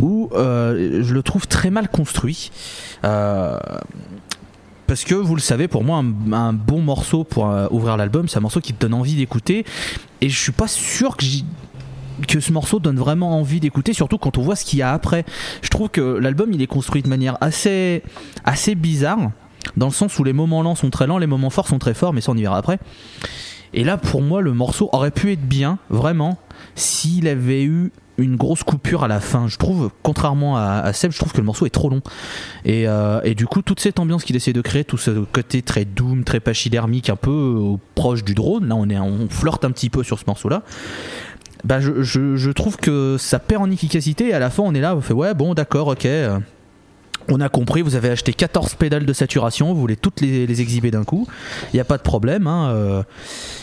où 0.00 0.30
euh, 0.32 1.02
je 1.02 1.14
le 1.14 1.22
trouve 1.22 1.46
très 1.46 1.70
mal 1.70 1.88
construit. 1.88 2.50
Euh, 3.04 3.58
parce 4.86 5.04
que 5.04 5.14
vous 5.14 5.34
le 5.34 5.40
savez, 5.40 5.66
pour 5.66 5.82
moi, 5.82 5.98
un, 5.98 6.52
bon 6.52 6.80
morceau 6.80 7.24
pour 7.24 7.52
ouvrir 7.70 7.96
l'album, 7.96 8.28
c'est 8.28 8.38
un 8.38 8.42
morceau 8.42 8.60
qui 8.60 8.72
te 8.72 8.80
donne 8.80 8.94
envie 8.94 9.16
d'écouter. 9.16 9.64
Et 10.20 10.28
je 10.28 10.38
suis 10.38 10.52
pas 10.52 10.68
sûr 10.68 11.16
que 11.16 11.24
que 12.28 12.40
ce 12.40 12.50
morceau 12.50 12.78
donne 12.78 12.96
vraiment 12.96 13.38
envie 13.38 13.60
d'écouter, 13.60 13.92
surtout 13.92 14.16
quand 14.16 14.38
on 14.38 14.42
voit 14.42 14.56
ce 14.56 14.64
qu'il 14.64 14.78
y 14.78 14.82
a 14.82 14.92
après. 14.92 15.26
Je 15.60 15.68
trouve 15.68 15.90
que 15.90 16.00
l'album 16.00 16.50
il 16.52 16.62
est 16.62 16.66
construit 16.66 17.02
de 17.02 17.08
manière 17.08 17.36
assez, 17.42 18.02
assez 18.44 18.74
bizarre, 18.74 19.18
dans 19.76 19.86
le 19.86 19.92
sens 19.92 20.18
où 20.18 20.24
les 20.24 20.32
moments 20.32 20.62
lents 20.62 20.74
sont 20.74 20.90
très 20.90 21.06
lents, 21.06 21.18
les 21.18 21.26
moments 21.26 21.50
forts 21.50 21.68
sont 21.68 21.78
très 21.78 21.94
forts, 21.94 22.12
mais 22.12 22.20
ça 22.20 22.32
on 22.32 22.36
y 22.36 22.42
verra 22.42 22.58
après. 22.58 22.78
Et 23.76 23.84
là, 23.84 23.98
pour 23.98 24.22
moi, 24.22 24.40
le 24.40 24.52
morceau 24.54 24.88
aurait 24.92 25.10
pu 25.10 25.32
être 25.32 25.46
bien, 25.46 25.78
vraiment, 25.90 26.38
s'il 26.74 27.28
avait 27.28 27.62
eu 27.62 27.92
une 28.18 28.36
grosse 28.36 28.62
coupure 28.62 29.04
à 29.04 29.08
la 29.08 29.20
fin. 29.20 29.46
Je 29.48 29.58
trouve, 29.58 29.90
contrairement 30.02 30.56
à, 30.56 30.78
à 30.78 30.92
Seb, 30.94 31.12
je 31.12 31.18
trouve 31.18 31.32
que 31.32 31.36
le 31.36 31.44
morceau 31.44 31.66
est 31.66 31.70
trop 31.70 31.90
long. 31.90 32.00
Et, 32.64 32.88
euh, 32.88 33.20
du 33.34 33.46
coup, 33.46 33.60
toute 33.60 33.78
cette 33.78 34.00
ambiance 34.00 34.24
qu'il 34.24 34.34
essaie 34.34 34.54
de 34.54 34.62
créer, 34.62 34.84
tout 34.84 34.96
ce 34.96 35.10
côté 35.10 35.60
très 35.60 35.84
doom, 35.84 36.24
très 36.24 36.40
pachydermique, 36.40 37.10
un 37.10 37.16
peu 37.16 37.30
euh, 37.30 37.76
proche 37.94 38.24
du 38.24 38.34
drone, 38.34 38.66
là 38.66 38.74
on, 38.76 38.88
est, 38.88 38.98
on 38.98 39.28
flirte 39.28 39.66
un 39.66 39.70
petit 39.70 39.90
peu 39.90 40.02
sur 40.02 40.18
ce 40.18 40.24
morceau-là. 40.26 40.62
Bah, 41.64 41.80
je 41.80 42.50
trouve 42.52 42.78
que 42.78 43.16
ça 43.18 43.38
perd 43.38 43.62
en 43.62 43.70
efficacité 43.70 44.28
et 44.28 44.32
à 44.32 44.38
la 44.38 44.50
fin 44.50 44.62
on 44.64 44.74
est 44.74 44.80
là, 44.80 44.96
on 44.96 45.00
fait 45.02 45.14
ouais, 45.14 45.34
bon, 45.34 45.52
d'accord, 45.52 45.88
ok. 45.88 46.06
euh, 46.06 46.38
on 47.28 47.40
a 47.40 47.48
compris, 47.48 47.82
vous 47.82 47.94
avez 47.94 48.10
acheté 48.10 48.32
14 48.32 48.74
pédales 48.74 49.06
de 49.06 49.12
saturation, 49.12 49.72
vous 49.72 49.80
voulez 49.80 49.96
toutes 49.96 50.20
les, 50.20 50.60
exhiber 50.60 50.90
d'un 50.90 51.04
coup. 51.04 51.26
Il 51.72 51.76
n'y 51.76 51.80
a 51.80 51.84
pas 51.84 51.98
de 51.98 52.02
problème. 52.02 52.46
hein, 52.46 52.70
euh, 52.70 53.02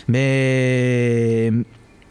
mais, 0.08 1.52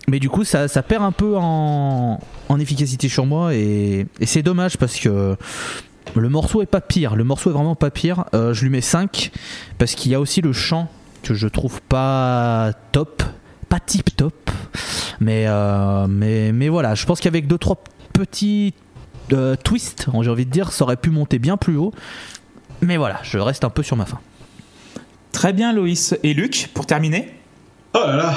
mais 0.09 0.19
du 0.19 0.29
coup, 0.29 0.45
ça, 0.45 0.69
perd 0.83 1.05
un 1.05 1.13
peu 1.13 1.37
en, 1.37 2.19
efficacité 2.59 3.09
sur 3.09 3.27
moi. 3.27 3.55
Et, 3.55 4.07
et 4.21 4.27
c'est 4.27 4.43
dommage 4.43 4.77
parce 4.77 4.99
que 4.99 5.37
le 6.15 6.29
morceau 6.29 6.63
est 6.63 6.67
pas 6.67 6.81
pire. 6.81 7.17
Le 7.17 7.25
morceau 7.25 7.51
est 7.51 7.53
vraiment 7.53 7.75
pas 7.75 7.91
pire. 7.91 8.25
Euh, 8.35 8.53
je 8.53 8.63
lui 8.63 8.71
mets 8.71 8.81
5 8.81 9.31
parce 9.79 9.95
qu'il 9.95 10.13
y 10.13 10.15
a 10.15 10.21
aussi 10.21 10.41
le 10.41 10.53
chant 10.53 10.89
que 11.23 11.35
je 11.35 11.49
trouve 11.49 11.81
pas 11.83 12.73
top. 12.93 13.23
Pas 13.69 13.81
tip 13.81 14.15
top. 14.17 14.51
Mais, 15.21 15.45
euh, 15.47 16.07
mais, 16.09 16.53
mais 16.53 16.69
voilà, 16.69 16.95
je 16.95 17.07
pense 17.07 17.21
qu'avec 17.21 17.47
2-3 17.47 17.77
petits 18.13 18.75
euh, 19.33 19.57
twists, 19.57 20.07
j'ai 20.23 20.31
envie 20.31 20.47
de 20.47 20.51
dire, 20.51 20.73
ça 20.73 20.85
aurait 20.85 20.97
pu 20.97 21.11
monter 21.11 21.39
bien 21.39 21.57
plus 21.57 21.77
haut. 21.77 21.93
Mais 22.81 22.97
voilà, 22.97 23.21
je 23.23 23.39
reste 23.39 23.65
un 23.65 23.71
peu 23.71 23.83
sur 23.83 23.97
ma 23.97 24.07
fin. 24.07 24.19
Très 25.33 25.53
bien 25.53 25.73
Loïs. 25.73 26.15
Et 26.23 26.35
Luc, 26.35 26.69
pour 26.75 26.87
terminer? 26.87 27.33
Oh 27.95 28.01
là 28.07 28.17
là 28.17 28.35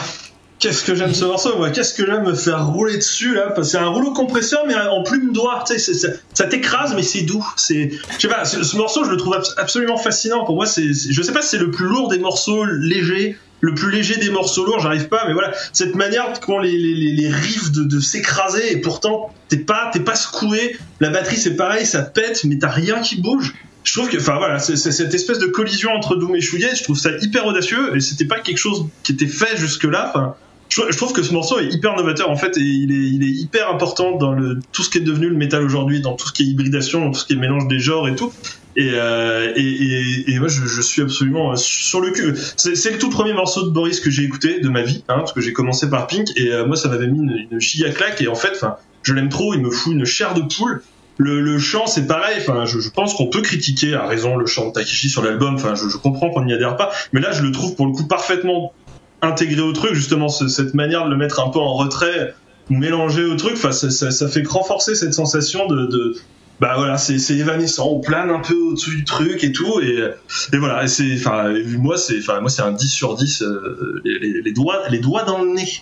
Qu'est-ce 0.58 0.86
que 0.86 0.96
j'aime 0.96 1.14
ce 1.14 1.26
morceau, 1.26 1.58
moi 1.58 1.70
Qu'est-ce 1.70 1.94
que 1.94 2.06
j'aime 2.06 2.24
me 2.24 2.34
faire 2.34 2.68
rouler 2.68 2.96
dessus, 2.96 3.36
là 3.36 3.48
Parce 3.54 3.68
que 3.68 3.72
C'est 3.74 3.78
un 3.78 3.88
rouleau 3.90 4.14
compresseur, 4.14 4.64
mais 4.66 4.74
en 4.76 5.04
plume 5.04 5.34
d'oie, 5.34 5.64
tu 5.68 5.74
sais, 5.74 5.80
c'est- 5.80 5.94
c'est- 5.94 6.20
ça 6.34 6.46
t'écrase, 6.46 6.94
mais 6.96 7.04
c'est 7.04 7.24
doux. 7.24 7.46
C'est, 7.58 7.92
je 8.16 8.20
sais 8.22 8.28
pas, 8.30 8.46
ce, 8.46 8.64
ce 8.64 8.78
morceau, 8.78 9.04
je 9.04 9.12
le 9.12 9.18
trouve 9.18 9.34
abs- 9.36 9.54
absolument 9.58 9.98
fascinant. 9.98 10.46
Pour 10.46 10.56
moi, 10.56 10.66
c'est, 10.66 10.94
c'est- 10.94 11.12
je 11.12 11.22
sais 11.22 11.34
pas 11.34 11.42
si 11.42 11.50
c'est 11.50 11.58
le 11.58 11.72
plus 11.72 11.86
lourd 11.86 12.08
des 12.08 12.20
morceaux 12.20 12.64
légers, 12.66 13.38
le 13.62 13.74
plus 13.74 13.92
léger 13.92 14.18
des 14.18 14.30
morceaux 14.30 14.66
lourds, 14.66 14.80
j'arrive 14.80 15.08
pas, 15.08 15.26
mais 15.28 15.34
voilà, 15.34 15.52
cette 15.74 15.96
manière 15.96 16.40
qu'ont 16.40 16.60
les, 16.60 16.78
les, 16.78 16.94
les, 16.94 17.32
de, 17.74 18.00
s'écraser, 18.00 18.72
et 18.72 18.78
pourtant, 18.78 19.34
t'es 19.48 19.58
pas, 19.58 19.90
t'es 19.92 20.00
pas 20.00 20.16
secoué, 20.16 20.78
la 21.00 21.10
batterie 21.10 21.38
c'est 21.38 21.56
pareil, 21.56 21.86
ça 21.86 22.02
pète, 22.02 22.44
mais 22.44 22.58
t'as 22.58 22.70
rien 22.70 23.02
qui 23.02 23.22
bouge. 23.22 23.54
Je 23.84 23.94
trouve 23.94 24.10
que, 24.10 24.18
enfin 24.18 24.38
voilà, 24.38 24.60
cette 24.60 25.14
espèce 25.14 25.40
de 25.40 25.46
collision 25.46 25.92
entre 25.92 26.16
Doom 26.16 26.36
et 26.36 26.42
Shoegaze, 26.42 26.80
je 26.80 26.84
trouve 26.84 26.98
ça 26.98 27.12
hyper 27.22 27.46
audacieux, 27.46 27.96
et 27.96 28.00
c'était 28.00 28.26
pas 28.26 28.40
quelque 28.40 28.58
chose 28.58 28.88
qui 29.04 29.14
était 29.14 29.28
fait 29.28 29.58
jusque-là, 29.58 30.10
enfin, 30.10 30.36
je, 30.70 30.82
je 30.90 30.98
trouve 30.98 31.14
que 31.14 31.24
ce 31.24 31.32
morceau 31.32 31.60
est 31.60 31.72
hyper 31.72 31.96
novateur 31.96 32.30
en 32.30 32.36
fait 32.36 32.58
et 32.58 32.62
il 32.62 32.92
est, 32.92 33.10
il 33.10 33.24
est 33.24 33.32
hyper 33.32 33.70
important 33.70 34.18
dans 34.18 34.32
le, 34.32 34.60
tout 34.72 34.84
ce 34.84 34.90
qui 34.90 34.98
est 34.98 35.02
devenu 35.02 35.30
le 35.30 35.36
métal 35.36 35.64
aujourd'hui, 35.64 36.02
dans 36.02 36.14
tout 36.14 36.28
ce 36.28 36.34
qui 36.34 36.44
est 36.44 36.46
hybridation, 36.48 37.06
dans 37.06 37.12
tout 37.12 37.20
ce 37.20 37.26
qui 37.26 37.34
est 37.34 37.38
mélange 37.38 37.68
des 37.68 37.80
genres 37.80 38.08
et 38.08 38.16
tout. 38.16 38.34
Et, 38.78 38.90
euh, 38.94 39.54
et, 39.56 39.62
et, 39.62 40.32
et 40.34 40.40
moi 40.40 40.50
je, 40.50 40.82
suis 40.82 41.02
absolument 41.02 41.52
euh, 41.52 41.56
sur 41.56 42.02
le 42.02 42.12
cul. 42.12 42.36
C'est 42.58 42.92
le 42.92 42.98
tout 42.98 43.10
premier 43.10 43.34
morceau 43.34 43.64
de 43.64 43.70
Boris 43.70 44.00
que 44.02 44.10
j'ai 44.10 44.24
écouté 44.24 44.60
de 44.60 44.70
ma 44.70 44.82
vie, 44.82 45.04
hein, 45.08 45.20
parce 45.20 45.32
que 45.34 45.40
j'ai 45.42 45.54
commencé 45.54 45.90
par 45.90 46.08
Pink 46.08 46.28
et 46.36 46.52
euh, 46.52 46.66
moi 46.66 46.76
ça 46.76 46.90
m'avait 46.90 47.08
mis 47.08 47.20
une, 47.20 47.48
une 47.52 47.86
à 47.86 47.90
claque 47.92 48.22
et 48.22 48.28
en 48.28 48.36
fait, 48.36 48.66
je 49.04 49.14
l'aime 49.14 49.30
trop, 49.30 49.54
il 49.54 49.62
me 49.62 49.70
fout 49.70 49.94
une 49.94 50.06
chair 50.06 50.34
de 50.34 50.42
poule. 50.42 50.82
Le, 51.18 51.40
le 51.40 51.58
chant 51.60 51.88
c'est 51.88 52.08
pareil, 52.08 52.36
enfin 52.40 52.66
je, 52.66 52.80
je 52.80 52.90
pense 52.90 53.14
qu'on 53.14 53.28
peut 53.28 53.42
critiquer 53.42 53.94
à 53.94 54.06
raison 54.06 54.36
le 54.36 54.46
chant 54.46 54.68
de 54.68 54.74
Takeshi 54.74 55.10
sur 55.10 55.24
l'album, 55.24 55.56
enfin 55.56 55.74
je, 55.74 55.88
je 55.88 55.96
comprends 55.96 56.30
qu'on 56.30 56.44
n'y 56.44 56.52
adhère 56.52 56.76
pas, 56.76 56.92
mais 57.14 57.22
là 57.22 57.32
je 57.32 57.42
le 57.42 57.52
trouve 57.54 57.76
pour 57.76 57.86
le 57.86 57.94
coup 57.94 58.06
parfaitement 58.06 58.74
intégré 59.22 59.62
au 59.62 59.72
truc, 59.72 59.94
justement, 59.94 60.28
ce- 60.28 60.50
cette 60.50 60.74
manière 60.74 61.06
de 61.06 61.10
le 61.10 61.16
mettre 61.16 61.40
un 61.40 61.50
peu 61.50 61.60
en 61.60 61.74
retrait, 61.76 62.36
mélangé 62.70 63.24
au 63.24 63.36
truc, 63.36 63.54
enfin, 63.54 63.72
ça, 63.72 63.90
ça, 63.90 64.12
ça 64.12 64.28
fait 64.28 64.46
renforcer 64.46 64.94
cette 64.96 65.14
sensation 65.14 65.68
de, 65.68 65.86
de 65.86 66.16
bah 66.60 66.76
voilà, 66.78 66.98
c'est 66.98 67.36
évanescent, 67.36 67.88
on 67.90 68.00
plane 68.00 68.30
un 68.30 68.40
peu 68.40 68.56
au-dessus 68.56 68.96
du 68.96 69.04
truc 69.04 69.44
et 69.44 69.52
tout, 69.52 69.82
et, 69.82 70.58
voilà, 70.58 70.88
c'est, 70.88 71.16
enfin, 71.16 71.54
moi 71.78 71.98
c'est, 71.98 72.20
enfin, 72.20 72.40
moi 72.40 72.50
c'est 72.50 72.62
un 72.62 72.72
10 72.72 72.88
sur 72.88 73.16
10, 73.16 73.42
euh, 73.42 74.02
les, 74.06 74.54
doigts, 74.54 74.88
les 74.90 75.00
doigts 75.00 75.24
dans 75.24 75.44
le 75.44 75.54
nez. 75.54 75.82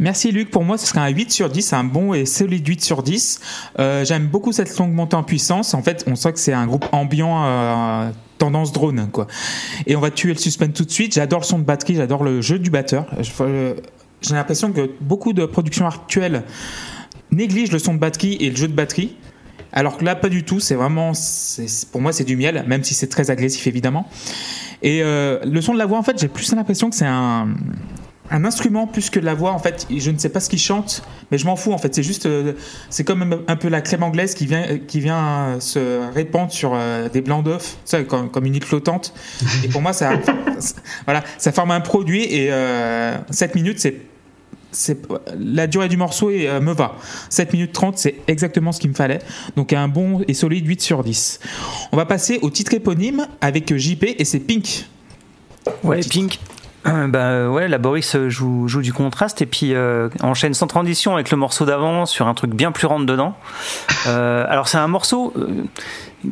Merci 0.00 0.32
Luc, 0.32 0.50
pour 0.50 0.64
moi 0.64 0.76
ce 0.76 0.86
serait 0.86 1.00
un 1.00 1.08
8 1.08 1.30
sur 1.30 1.48
10, 1.48 1.72
un 1.72 1.84
bon 1.84 2.14
et 2.14 2.24
solide 2.24 2.66
8 2.66 2.82
sur 2.82 3.02
10. 3.02 3.40
Euh, 3.78 4.04
J'aime 4.04 4.26
beaucoup 4.26 4.52
cette 4.52 4.76
longue 4.76 4.92
montée 4.92 5.16
en 5.16 5.24
puissance, 5.24 5.72
en 5.74 5.82
fait 5.82 6.04
on 6.08 6.16
sent 6.16 6.32
que 6.32 6.38
c'est 6.40 6.52
un 6.52 6.66
groupe 6.66 6.86
ambiant 6.90 7.44
euh, 7.44 8.10
tendance 8.38 8.72
drone 8.72 9.08
quoi. 9.12 9.28
Et 9.86 9.94
on 9.94 10.00
va 10.00 10.10
tuer 10.10 10.32
le 10.32 10.38
suspense 10.38 10.74
tout 10.74 10.84
de 10.84 10.90
suite, 10.90 11.14
j'adore 11.14 11.40
le 11.40 11.44
son 11.44 11.60
de 11.60 11.64
batterie, 11.64 11.94
j'adore 11.94 12.24
le 12.24 12.40
jeu 12.40 12.58
du 12.58 12.70
batteur. 12.70 13.06
Euh, 13.40 13.74
J'ai 14.20 14.34
l'impression 14.34 14.72
que 14.72 14.90
beaucoup 15.00 15.32
de 15.32 15.46
productions 15.46 15.86
actuelles 15.86 16.44
négligent 17.30 17.72
le 17.72 17.78
son 17.78 17.94
de 17.94 17.98
batterie 17.98 18.36
et 18.40 18.50
le 18.50 18.56
jeu 18.56 18.68
de 18.68 18.74
batterie. 18.74 19.16
Alors 19.72 19.96
que 19.96 20.04
là, 20.04 20.14
pas 20.14 20.28
du 20.28 20.44
tout. 20.44 20.60
C'est 20.60 20.74
vraiment, 20.74 21.12
pour 21.92 22.00
moi, 22.00 22.12
c'est 22.12 22.24
du 22.24 22.36
miel, 22.36 22.64
même 22.66 22.84
si 22.84 22.94
c'est 22.94 23.08
très 23.08 23.30
agressif 23.30 23.66
évidemment. 23.66 24.08
Et 24.82 25.02
euh, 25.02 25.38
le 25.44 25.60
son 25.60 25.72
de 25.72 25.78
la 25.78 25.86
voix, 25.86 25.98
en 25.98 26.02
fait, 26.02 26.18
j'ai 26.20 26.28
plus 26.28 26.52
l'impression 26.52 26.88
que 26.90 26.96
c'est 26.96 27.06
un, 27.06 27.48
instrument 28.30 28.86
plus 28.86 29.10
que 29.10 29.18
de 29.18 29.24
la 29.24 29.34
voix. 29.34 29.52
En 29.52 29.58
fait, 29.58 29.86
je 29.94 30.10
ne 30.10 30.18
sais 30.18 30.28
pas 30.28 30.40
ce 30.40 30.48
qu'il 30.48 30.58
chante, 30.58 31.02
mais 31.30 31.38
je 31.38 31.46
m'en 31.46 31.56
fous. 31.56 31.72
En 31.72 31.78
fait, 31.78 31.94
c'est 31.94 32.02
juste, 32.02 32.26
euh, 32.26 32.52
c'est 32.90 33.04
comme 33.04 33.42
un- 33.46 33.56
peu 33.56 33.68
la 33.68 33.80
crème 33.80 34.02
anglaise 34.02 34.34
qui 34.34 34.46
vient, 34.46 34.78
qui 34.86 35.00
vient 35.00 35.24
euh, 35.24 35.60
se 35.60 36.12
répandre 36.12 36.52
sur 36.52 36.76
des 37.12 37.20
blancs 37.20 37.44
d'œufs, 37.44 37.78
comme, 38.06 38.30
comme 38.30 38.46
une 38.46 38.54
île 38.54 38.64
flottante. 38.64 39.14
Et 39.64 39.68
pour 39.68 39.82
moi, 39.82 39.92
ça, 39.92 40.12
voilà, 41.06 41.24
ça 41.38 41.52
forme 41.52 41.70
un 41.70 41.80
produit. 41.80 42.22
Et 42.24 42.48
euh, 42.50 43.16
7 43.30 43.54
minutes, 43.54 43.80
c'est 43.80 43.96
la 45.38 45.66
durée 45.66 45.88
du 45.88 45.96
morceau 45.96 46.30
euh, 46.30 46.60
me 46.60 46.72
va. 46.72 46.96
7 47.30 47.52
minutes 47.52 47.72
30, 47.72 47.98
c'est 47.98 48.16
exactement 48.26 48.72
ce 48.72 48.80
qu'il 48.80 48.90
me 48.90 48.94
fallait. 48.94 49.20
Donc 49.56 49.72
un 49.72 49.88
bon 49.88 50.22
et 50.28 50.34
solide 50.34 50.66
8 50.66 50.80
sur 50.80 51.02
10. 51.02 51.40
On 51.92 51.96
va 51.96 52.06
passer 52.06 52.38
au 52.42 52.50
titre 52.50 52.74
éponyme 52.74 53.26
avec 53.40 53.74
JP 53.74 54.04
et 54.18 54.24
c'est 54.24 54.40
Pink. 54.40 54.86
Ouais. 55.82 56.00
Pink. 56.00 56.38
Euh, 56.86 57.08
bah 57.08 57.50
ouais, 57.50 57.68
la 57.68 57.78
Boris 57.78 58.14
euh, 58.14 58.28
joue, 58.28 58.68
joue 58.68 58.82
du 58.82 58.92
contraste 58.92 59.42
et 59.42 59.46
puis 59.46 59.74
euh, 59.74 60.08
enchaîne 60.22 60.54
sans 60.54 60.68
transition 60.68 61.14
avec 61.14 61.30
le 61.30 61.36
morceau 61.36 61.64
d'avant 61.64 62.06
sur 62.06 62.28
un 62.28 62.34
truc 62.34 62.54
bien 62.54 62.72
plus 62.72 62.86
rentre 62.86 63.04
dedans. 63.04 63.34
Euh, 64.06 64.44
alors 64.48 64.68
c'est 64.68 64.78
un 64.78 64.86
morceau 64.86 65.32
euh, 65.36 65.64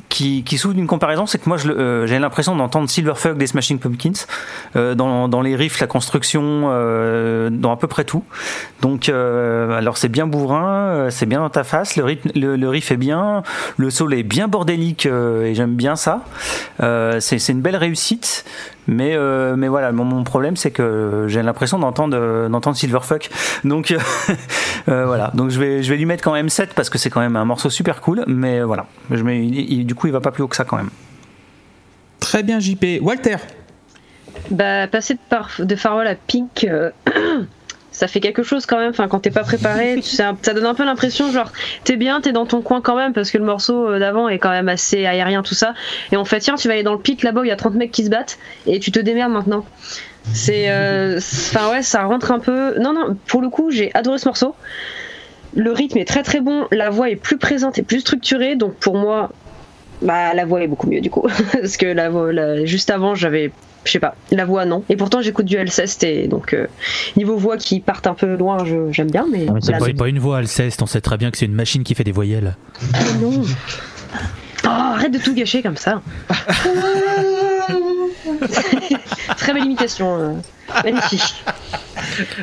qui, 0.09 0.43
qui 0.43 0.57
d'une 0.75 0.87
comparaison, 0.87 1.27
c'est 1.27 1.39
que 1.39 1.49
moi 1.49 1.59
euh, 1.67 2.07
j'ai 2.07 2.19
l'impression 2.19 2.57
d'entendre 2.57 2.91
Silverfuck 2.91 3.37
des 3.37 3.47
Smashing 3.47 3.79
Pumpkins 3.79 4.27
euh, 4.75 4.95
dans, 4.95 5.29
dans 5.29 5.43
les 5.43 5.55
riffs, 5.55 5.79
la 5.79 5.87
construction, 5.87 6.43
euh, 6.71 7.51
dans 7.51 7.71
à 7.73 7.77
peu 7.77 7.87
près 7.87 8.05
tout. 8.05 8.25
Donc 8.83 9.09
alors 9.09 9.97
c'est 9.97 10.09
bien 10.09 10.27
bourrin, 10.27 11.09
c'est 11.11 11.27
bien 11.27 11.41
dans 11.41 11.51
ta 11.51 11.65
face, 11.65 11.97
le, 11.97 12.05
rythme, 12.05 12.31
le, 12.35 12.69
riff 12.69 12.91
est 12.91 12.97
bien, 12.97 13.43
le 13.77 13.91
solo 13.91 14.17
est 14.17 14.23
bien 14.23 14.49
bordélique 14.49 15.07
et 15.07 15.55
j'aime 15.55 15.75
bien 15.75 15.97
ça. 15.97 16.25
C'est 16.81 17.49
une 17.49 17.61
belle 17.61 17.77
réussite. 17.77 18.45
Mais, 18.89 19.17
mais 19.57 19.67
voilà, 19.67 19.91
mon, 19.91 20.05
mon 20.05 20.23
problème 20.23 20.57
c'est 20.57 20.71
que 20.71 21.25
j'ai 21.27 21.43
l'impression 21.43 21.79
d'entendre 21.79 22.49
d'entendre 22.49 22.77
Silverfuck. 22.77 23.31
Donc 23.65 23.97
voilà, 24.87 25.33
donc 25.35 25.51
je 25.51 25.59
vais 25.59 25.83
je 25.83 25.91
vais 25.91 25.97
lui 25.97 26.07
mettre 26.07 26.23
quand 26.23 26.33
même 26.33 26.49
7 26.49 26.75
parce 26.75 26.91
que 26.91 26.99
c'est 26.99 27.11
quand 27.11 27.21
même 27.21 27.37
un 27.37 27.45
morceau 27.45 27.71
super 27.71 28.01
cool. 28.01 28.25
Mais 28.29 28.63
voilà, 28.63 28.87
je 29.11 29.23
mets, 29.23 29.41
il- 29.79 29.87
du 29.87 29.95
coup 29.95 30.07
il 30.07 30.13
va 30.13 30.21
pas 30.21 30.31
plus 30.31 30.43
haut 30.43 30.49
que 30.49 30.57
ça 30.57 30.65
quand 30.65 30.77
même. 30.77 30.91
Très 32.21 32.43
bien 32.43 32.59
JP. 32.61 32.85
Walter. 33.03 33.37
Bah, 34.51 34.87
passer 34.87 35.15
de, 35.15 35.19
par- 35.29 35.51
de 35.59 35.77
Farewell 35.77 36.07
à 36.07 36.15
Pink, 36.15 36.65
euh, 36.65 36.91
ça 37.93 38.07
fait 38.07 38.21
quelque 38.21 38.43
chose 38.43 38.67
quand 38.67 38.79
même. 38.79 38.91
Enfin, 38.91 39.09
quand 39.09 39.21
t'es 39.21 39.31
pas 39.31 39.43
préparé, 39.43 39.97
tu 39.97 40.03
sais, 40.03 40.25
ça 40.43 40.55
donne 40.55 40.67
un 40.67 40.75
peu 40.75 40.85
l'impression, 40.85 41.31
genre, 41.33 41.51
t'es 41.85 41.97
bien, 41.97 42.21
t'es 42.21 42.33
dans 42.33 42.47
ton 42.47 42.61
coin 42.61 42.81
quand 42.81 42.97
même, 42.97 43.13
parce 43.13 43.31
que 43.31 43.39
le 43.39 43.45
morceau 43.45 43.89
euh, 43.89 43.99
d'avant 43.99 44.29
est 44.29 44.39
quand 44.39 44.51
même 44.51 44.69
assez 44.69 45.07
aérien, 45.07 45.43
tout 45.43 45.55
ça. 45.55 45.75
Et 46.13 46.17
on 46.17 46.25
fait, 46.25 46.41
tiens, 46.41 46.55
tu 46.57 46.69
vas 46.69 46.75
aller 46.75 46.83
dans 46.83 46.93
le 46.93 47.01
pit 47.01 47.23
là-bas 47.23 47.41
où 47.41 47.45
il 47.45 47.49
y 47.49 47.53
a 47.53 47.57
30 47.57 47.75
mecs 47.75 47.93
qui 47.93 48.05
se 48.05 48.11
battent, 48.11 48.39
et 48.67 48.79
tu 48.81 48.93
te 48.93 48.99
démerdes 49.01 49.33
maintenant. 49.33 49.65
C'est. 50.33 50.71
euh, 50.71 51.19
c'est- 51.21 51.57
Enfin, 51.57 51.71
ouais, 51.71 51.83
ça 51.83 52.03
rentre 52.05 52.33
un 52.33 52.39
peu. 52.41 52.79
Non, 52.79 52.93
non, 52.93 53.17
pour 53.27 53.41
le 53.41 53.49
coup, 53.49 53.71
j'ai 53.71 53.91
adoré 53.95 54.19
ce 54.19 54.27
morceau. 54.29 54.55
Le 55.55 55.73
rythme 55.73 55.97
est 55.99 56.05
très 56.05 56.23
très 56.23 56.41
bon, 56.41 56.67
la 56.71 56.91
voix 56.91 57.09
est 57.09 57.17
plus 57.17 57.39
présente 57.39 57.79
et 57.79 57.83
plus 57.83 58.01
structurée, 58.01 58.57
donc 58.57 58.75
pour 58.75 58.97
moi, 58.99 59.31
bah 60.03 60.35
la 60.35 60.45
voix 60.45 60.63
est 60.63 60.69
beaucoup 60.69 60.89
mieux 60.89 61.01
du 61.01 61.11
coup. 61.11 61.27
Parce 61.53 61.77
que 61.77 61.87
la 61.87 62.09
voix, 62.11 62.33
la- 62.33 62.65
juste 62.65 62.91
avant, 62.91 63.15
j'avais, 63.15 63.51
je 63.85 63.93
sais 63.93 63.99
pas, 63.99 64.15
la 64.31 64.45
voix 64.45 64.65
non. 64.65 64.85
Et 64.89 64.97
pourtant, 64.97 65.21
j'écoute 65.23 65.47
du 65.47 65.57
Alceste 65.59 66.05
et 66.05 66.29
donc 66.29 66.55
euh, 66.55 66.67
niveau 67.17 67.37
voix 67.37 67.57
qui 67.57 67.81
partent 67.81 68.07
un 68.07 68.15
peu 68.15 68.37
loin, 68.37 68.65
je- 68.65 68.93
j'aime 68.93 69.11
bien, 69.11 69.27
mais. 69.31 69.47
Ah, 69.49 69.53
mais 69.55 69.61
c'est 69.63 69.73
là, 69.73 69.79
pas, 69.79 69.87
pas 69.97 70.09
une 70.09 70.19
voix 70.19 70.39
Alceste, 70.39 70.83
on 70.83 70.87
sait 70.87 71.01
très 71.01 71.17
bien 71.17 71.31
que 71.31 71.39
c'est 71.39 71.47
une 71.47 71.55
machine 71.55 71.83
qui 71.85 71.95
fait 71.95 72.05
des 72.05 72.13
voyelles. 72.13 72.57
non. 73.21 73.31
non. 73.31 73.43
Oh, 74.65 74.69
arrête 74.69 75.13
de 75.13 75.19
tout 75.19 75.35
gâcher 75.35 75.63
comme 75.63 75.77
ça. 75.77 76.01
Très 79.37 79.53
belle 79.53 79.65
imitation. 79.65 80.19
euh, 80.19 80.33
Magnifique. 80.85 81.45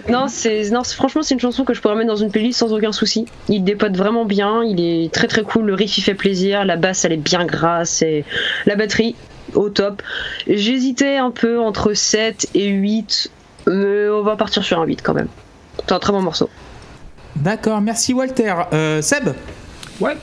Non, 0.10 0.28
c'est 0.28 0.69
non, 0.72 0.84
franchement 0.84 1.24
c'est 1.24 1.34
une 1.34 1.39
chanson 1.39 1.63
que 1.65 1.74
je 1.74 1.82
pourrais 1.82 1.96
mettre 1.96 2.08
dans 2.08 2.15
une 2.15 2.32
playlist 2.32 2.60
sans 2.60 2.74
aucun 2.74 2.91
souci. 2.91 3.26
Il 3.50 3.63
dépote 3.63 3.96
vraiment 3.96 4.26
bien, 4.26 4.63
il 4.63 4.80
est 4.80 5.13
très 5.13 5.28
très 5.28 5.43
cool, 5.43 5.65
le 5.65 5.74
riff 5.74 5.98
il 5.98 6.02
fait 6.02 6.13
plaisir, 6.15 6.65
la 6.65 6.76
basse 6.78 7.06
elle 7.06 7.13
est 7.13 7.17
bien 7.17 7.46
grasse 7.46 8.02
et 8.02 8.24
la 8.65 8.76
batterie 8.76 9.15
au 9.54 9.69
top. 9.69 10.02
J'hésitais 10.48 11.17
un 11.17 11.32
peu 11.32 11.60
entre 11.60 11.93
7 11.93 12.48
et 12.56 12.67
8, 12.67 13.30
mais 13.67 14.10
on 14.10 14.24
va 14.24 14.36
partir 14.36 14.63
sur 14.63 14.80
un 14.80 14.86
8 14.86 15.02
quand 15.02 15.13
même. 15.13 15.28
C'est 15.80 15.91
un 15.91 16.00
très 16.00 16.13
bon 16.13 16.22
morceau. 16.22 16.50
D'accord, 17.36 17.82
merci 17.82 18.13
Walter. 18.13 18.54
Euh, 18.74 19.02
Seb? 19.02 19.30
Ouais, 20.00 20.15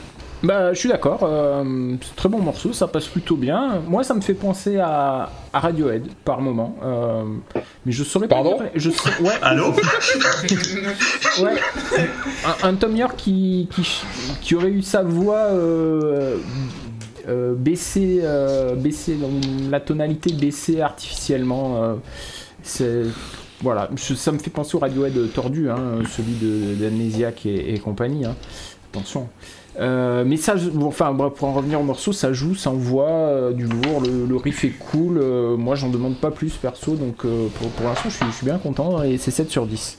bah 0.43 0.73
je 0.73 0.79
suis 0.79 0.89
d'accord. 0.89 1.19
euh, 1.23 1.63
c'est 2.01 2.11
un 2.11 2.15
très 2.15 2.29
bon 2.29 2.39
morceau, 2.39 2.73
ça 2.73 2.87
passe 2.87 3.07
plutôt 3.07 3.35
bien. 3.35 3.81
Moi, 3.87 4.03
ça 4.03 4.13
me 4.13 4.21
fait 4.21 4.33
penser 4.33 4.77
à, 4.77 5.29
à 5.53 5.59
Radiohead 5.59 6.07
par 6.25 6.41
moment. 6.41 6.75
euh, 6.83 7.23
mais 7.85 7.91
je 7.91 8.03
saurais 8.03 8.27
Pardon 8.27 8.57
pas. 8.57 8.63
dire- 8.65 8.71
Je 8.75 8.89
sais- 8.89 9.21
ouais, 9.21 9.33
Allô 9.41 9.67
ouais. 11.41 11.55
Un, 12.63 12.69
un 12.69 12.73
Tom 12.75 12.95
York 12.95 13.15
qui, 13.17 13.67
qui, 13.73 14.01
qui 14.41 14.55
aurait 14.55 14.69
eu 14.71 14.81
sa 14.81 15.03
voix 15.03 15.35
euh, 15.37 16.37
euh, 17.27 17.53
baissée, 17.55 18.21
euh, 18.23 18.75
baissée, 18.75 19.15
donc 19.15 19.31
la 19.69 19.79
tonalité 19.79 20.33
baissée 20.33 20.81
artificiellement. 20.81 21.83
euh, 21.83 21.93
c'est 22.63 23.03
voilà, 23.61 23.89
je- 23.95 24.15
ça 24.15 24.31
me 24.31 24.39
fait 24.39 24.49
penser 24.49 24.75
au 24.75 24.79
Radiohead 24.79 25.31
tordu, 25.33 25.69
hein, 25.69 25.99
celui 26.15 26.33
de 26.33 26.73
d'Amnesiac 26.75 27.45
et, 27.45 27.73
et 27.75 27.79
compagnie. 27.79 28.25
hein. 28.25 28.35
Attention. 28.91 29.29
Euh, 29.81 30.23
mais 30.25 30.37
ça, 30.37 30.55
enfin, 30.83 31.15
pour 31.35 31.47
en 31.47 31.53
revenir 31.53 31.81
au 31.81 31.83
morceau, 31.83 32.13
ça 32.13 32.33
joue, 32.33 32.53
ça 32.53 32.69
envoie 32.69 33.09
euh, 33.09 33.51
du 33.51 33.65
lourd, 33.65 34.01
le, 34.01 34.35
riff 34.35 34.63
est 34.63 34.69
cool. 34.91 35.17
euh, 35.17 35.57
moi, 35.57 35.75
j'en 35.75 35.89
demande 35.89 36.15
pas 36.17 36.29
plus 36.29 36.53
perso, 36.53 36.95
donc 36.95 37.17
pour, 37.17 37.69
pour 37.69 37.85
l'instant, 37.87 38.09
je 38.09 38.31
suis 38.31 38.45
bien 38.45 38.59
content 38.59 39.01
et 39.01 39.17
c'est 39.17 39.31
7 39.31 39.49
sur 39.49 39.65
10. 39.65 39.97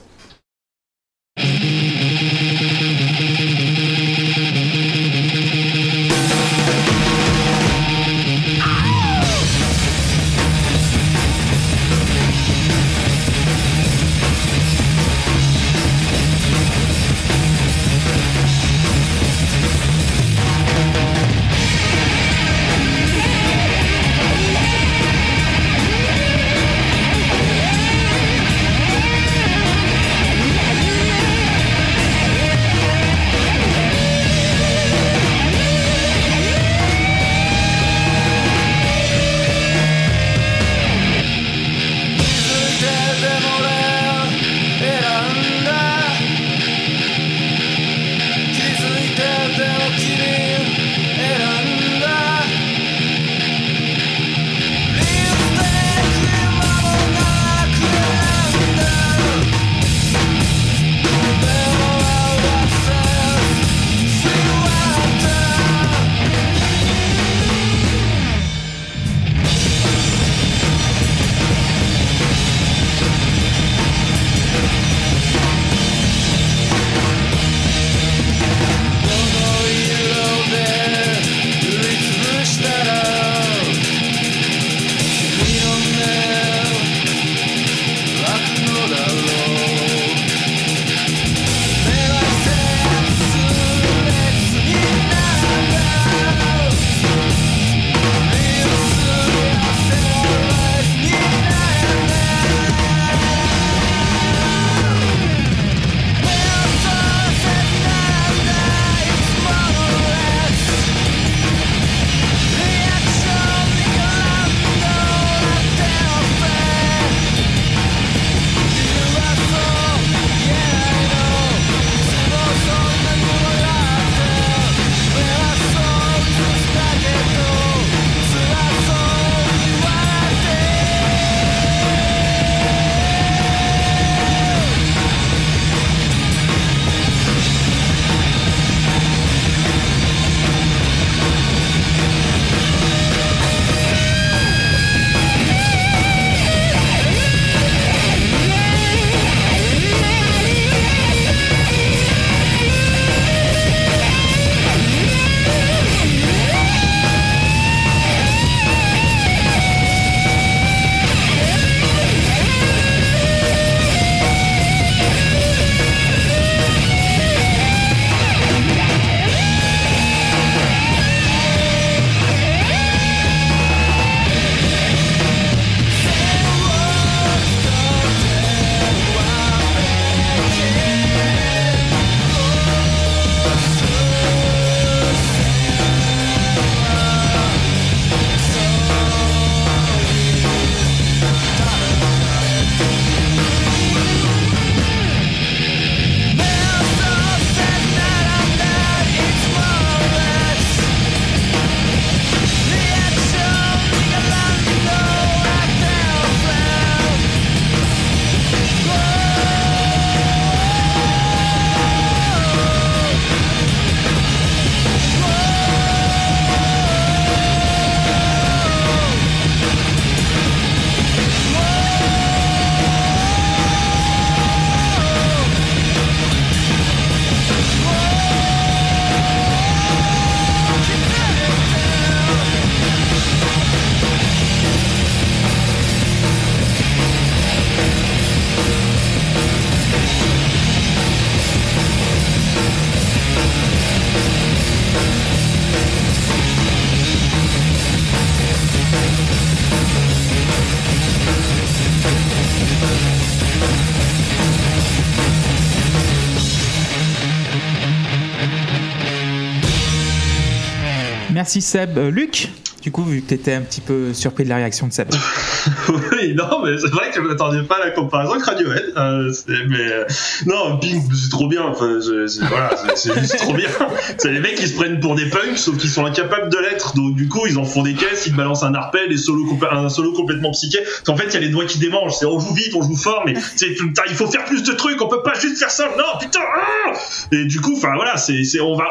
Merci 261.43 261.61
Seb. 261.61 261.97
Euh, 261.97 262.09
Luc, 262.09 262.47
du 262.81 262.89
coup, 262.89 263.03
vu 263.03 263.21
que 263.21 263.27
t'étais 263.27 263.53
un 263.53 263.59
petit 263.59 263.81
peu 263.81 264.13
surpris 264.13 264.45
de 264.45 264.49
la 264.49 264.55
réaction 264.55 264.87
de 264.87 264.93
Seb. 264.93 265.09
oui, 266.11 266.33
non, 266.35 266.63
mais 266.63 266.77
c'est 266.77 266.89
vrai 266.89 267.09
que 267.09 267.15
je 267.15 267.21
m'attendais 267.21 267.63
pas 267.63 267.75
à 267.75 267.85
la 267.85 267.91
comparaison 267.91 268.33
avec 268.33 268.45
Radiohead. 268.45 268.93
C'est- 269.33 269.65
mais 269.69 269.91
euh, 269.91 270.05
non, 270.45 270.77
Pink, 270.79 271.03
c'est 271.13 271.29
trop 271.29 271.47
bien. 271.47 271.71
Voilà, 271.71 272.71
c'est- 272.95 273.17
juste 273.19 273.37
trop 273.37 273.53
bien. 273.53 273.69
C'est 274.17 274.31
les 274.31 274.39
mecs 274.39 274.55
qui 274.55 274.67
se 274.67 274.75
prennent 274.75 274.99
pour 274.99 275.15
des 275.15 275.25
punks, 275.25 275.57
sauf 275.57 275.77
qu'ils 275.77 275.89
sont 275.89 276.05
incapables 276.05 276.49
de 276.49 276.57
l'être. 276.57 276.93
Donc 276.95 277.15
du 277.15 277.27
coup, 277.27 277.45
ils 277.47 277.57
en 277.57 277.63
font 277.65 277.83
des 277.83 277.93
caisses, 277.93 278.27
ils 278.27 278.35
balancent 278.35 278.63
un 278.63 278.73
arpel, 278.73 279.11
un 279.11 279.89
solo 279.89 280.13
complètement 280.13 280.51
psyché. 280.51 280.79
En 281.07 281.15
fait, 281.17 281.25
il 281.27 281.33
y 281.33 281.37
a 281.37 281.39
les 281.39 281.49
doigts 281.49 281.65
qui 281.65 281.79
démangent. 281.79 282.13
On 282.23 282.39
joue 282.39 282.53
vite, 282.53 282.73
on 282.75 282.81
joue 282.81 282.95
fort, 282.95 283.23
mais 283.25 283.33
il 283.61 284.15
faut 284.15 284.27
faire 284.27 284.45
plus 284.45 284.63
de 284.63 284.71
trucs. 284.73 285.01
On 285.01 285.07
peut 285.07 285.23
pas 285.23 285.33
juste 285.39 285.57
faire 285.57 285.71
ça. 285.71 285.89
Non, 285.97 286.19
putain. 286.19 286.39
ah 286.41 286.93
et 287.31 287.45
du 287.45 287.61
coup, 287.61 287.73
enfin 287.75 287.93
voilà, 287.95 288.15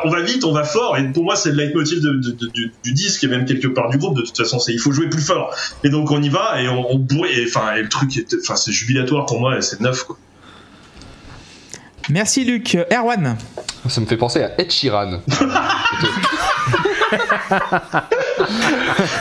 on 0.05 0.11
va 0.11 0.21
vite, 0.21 0.45
on 0.45 0.53
va 0.53 0.65
fort. 0.65 0.97
Et 0.97 1.05
pour 1.13 1.25
moi, 1.25 1.37
c'est 1.37 1.51
le 1.51 1.57
leitmotiv 1.57 2.01
de, 2.01 2.13
du, 2.13 2.93
disque 2.93 3.25
et 3.25 3.29
même 3.29 3.45
quelque 3.45 3.69
part 3.69 3.89
du 3.89 3.99
groupe. 3.99 4.17
De 4.17 4.23
toute 4.23 4.37
façon, 4.37 4.59
c'est 4.59 4.73
il 4.73 4.79
faut 4.79 4.93
jouer 4.93 5.09
plus 5.09 5.23
fort. 5.23 5.55
Et 5.85 5.89
donc 5.89 6.11
on 6.11 6.23
y 6.23 6.29
va 6.29 6.62
on, 6.69 6.87
on. 6.93 7.25
Et 7.25 7.45
enfin, 7.49 7.75
et 7.77 7.83
le 7.83 7.89
truc, 7.89 8.17
est- 8.17 8.35
enfin, 8.43 8.57
c'est 8.57 8.73
jubilatoire 8.73 9.27
pour 9.27 9.41
moi. 9.41 9.57
et 9.59 9.63
C'est 9.63 9.81
neuf. 9.81 10.05
Quoi. 10.05 10.17
Merci 12.09 12.45
Luc. 12.45 12.75
Euh, 12.75 12.85
Erwan. 12.93 13.37
Ça 13.89 14.01
me 14.01 14.07
fait 14.07 14.17
penser 14.17 14.43
à 14.43 14.51
Ed 14.61 14.71
Sheeran. 14.71 15.21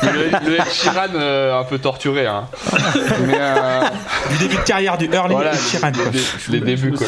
le, 0.04 0.50
le 0.50 0.56
Ed 0.60 0.72
Sheeran 0.72 1.08
euh, 1.16 1.60
un 1.60 1.64
peu 1.64 1.78
torturé, 1.80 2.26
hein. 2.28 2.48
Mais 3.26 3.38
euh, 3.40 3.82
Du 4.32 4.38
début 4.40 4.56
de 4.58 4.62
carrière 4.64 4.98
du 4.98 5.06
Early 5.12 5.34
voilà, 5.34 5.54
Sheeran. 5.56 5.92
quoi. 5.92 6.04
les, 6.50 6.60
les 6.60 6.66
débuts 6.66 6.92
quoi. 6.94 7.08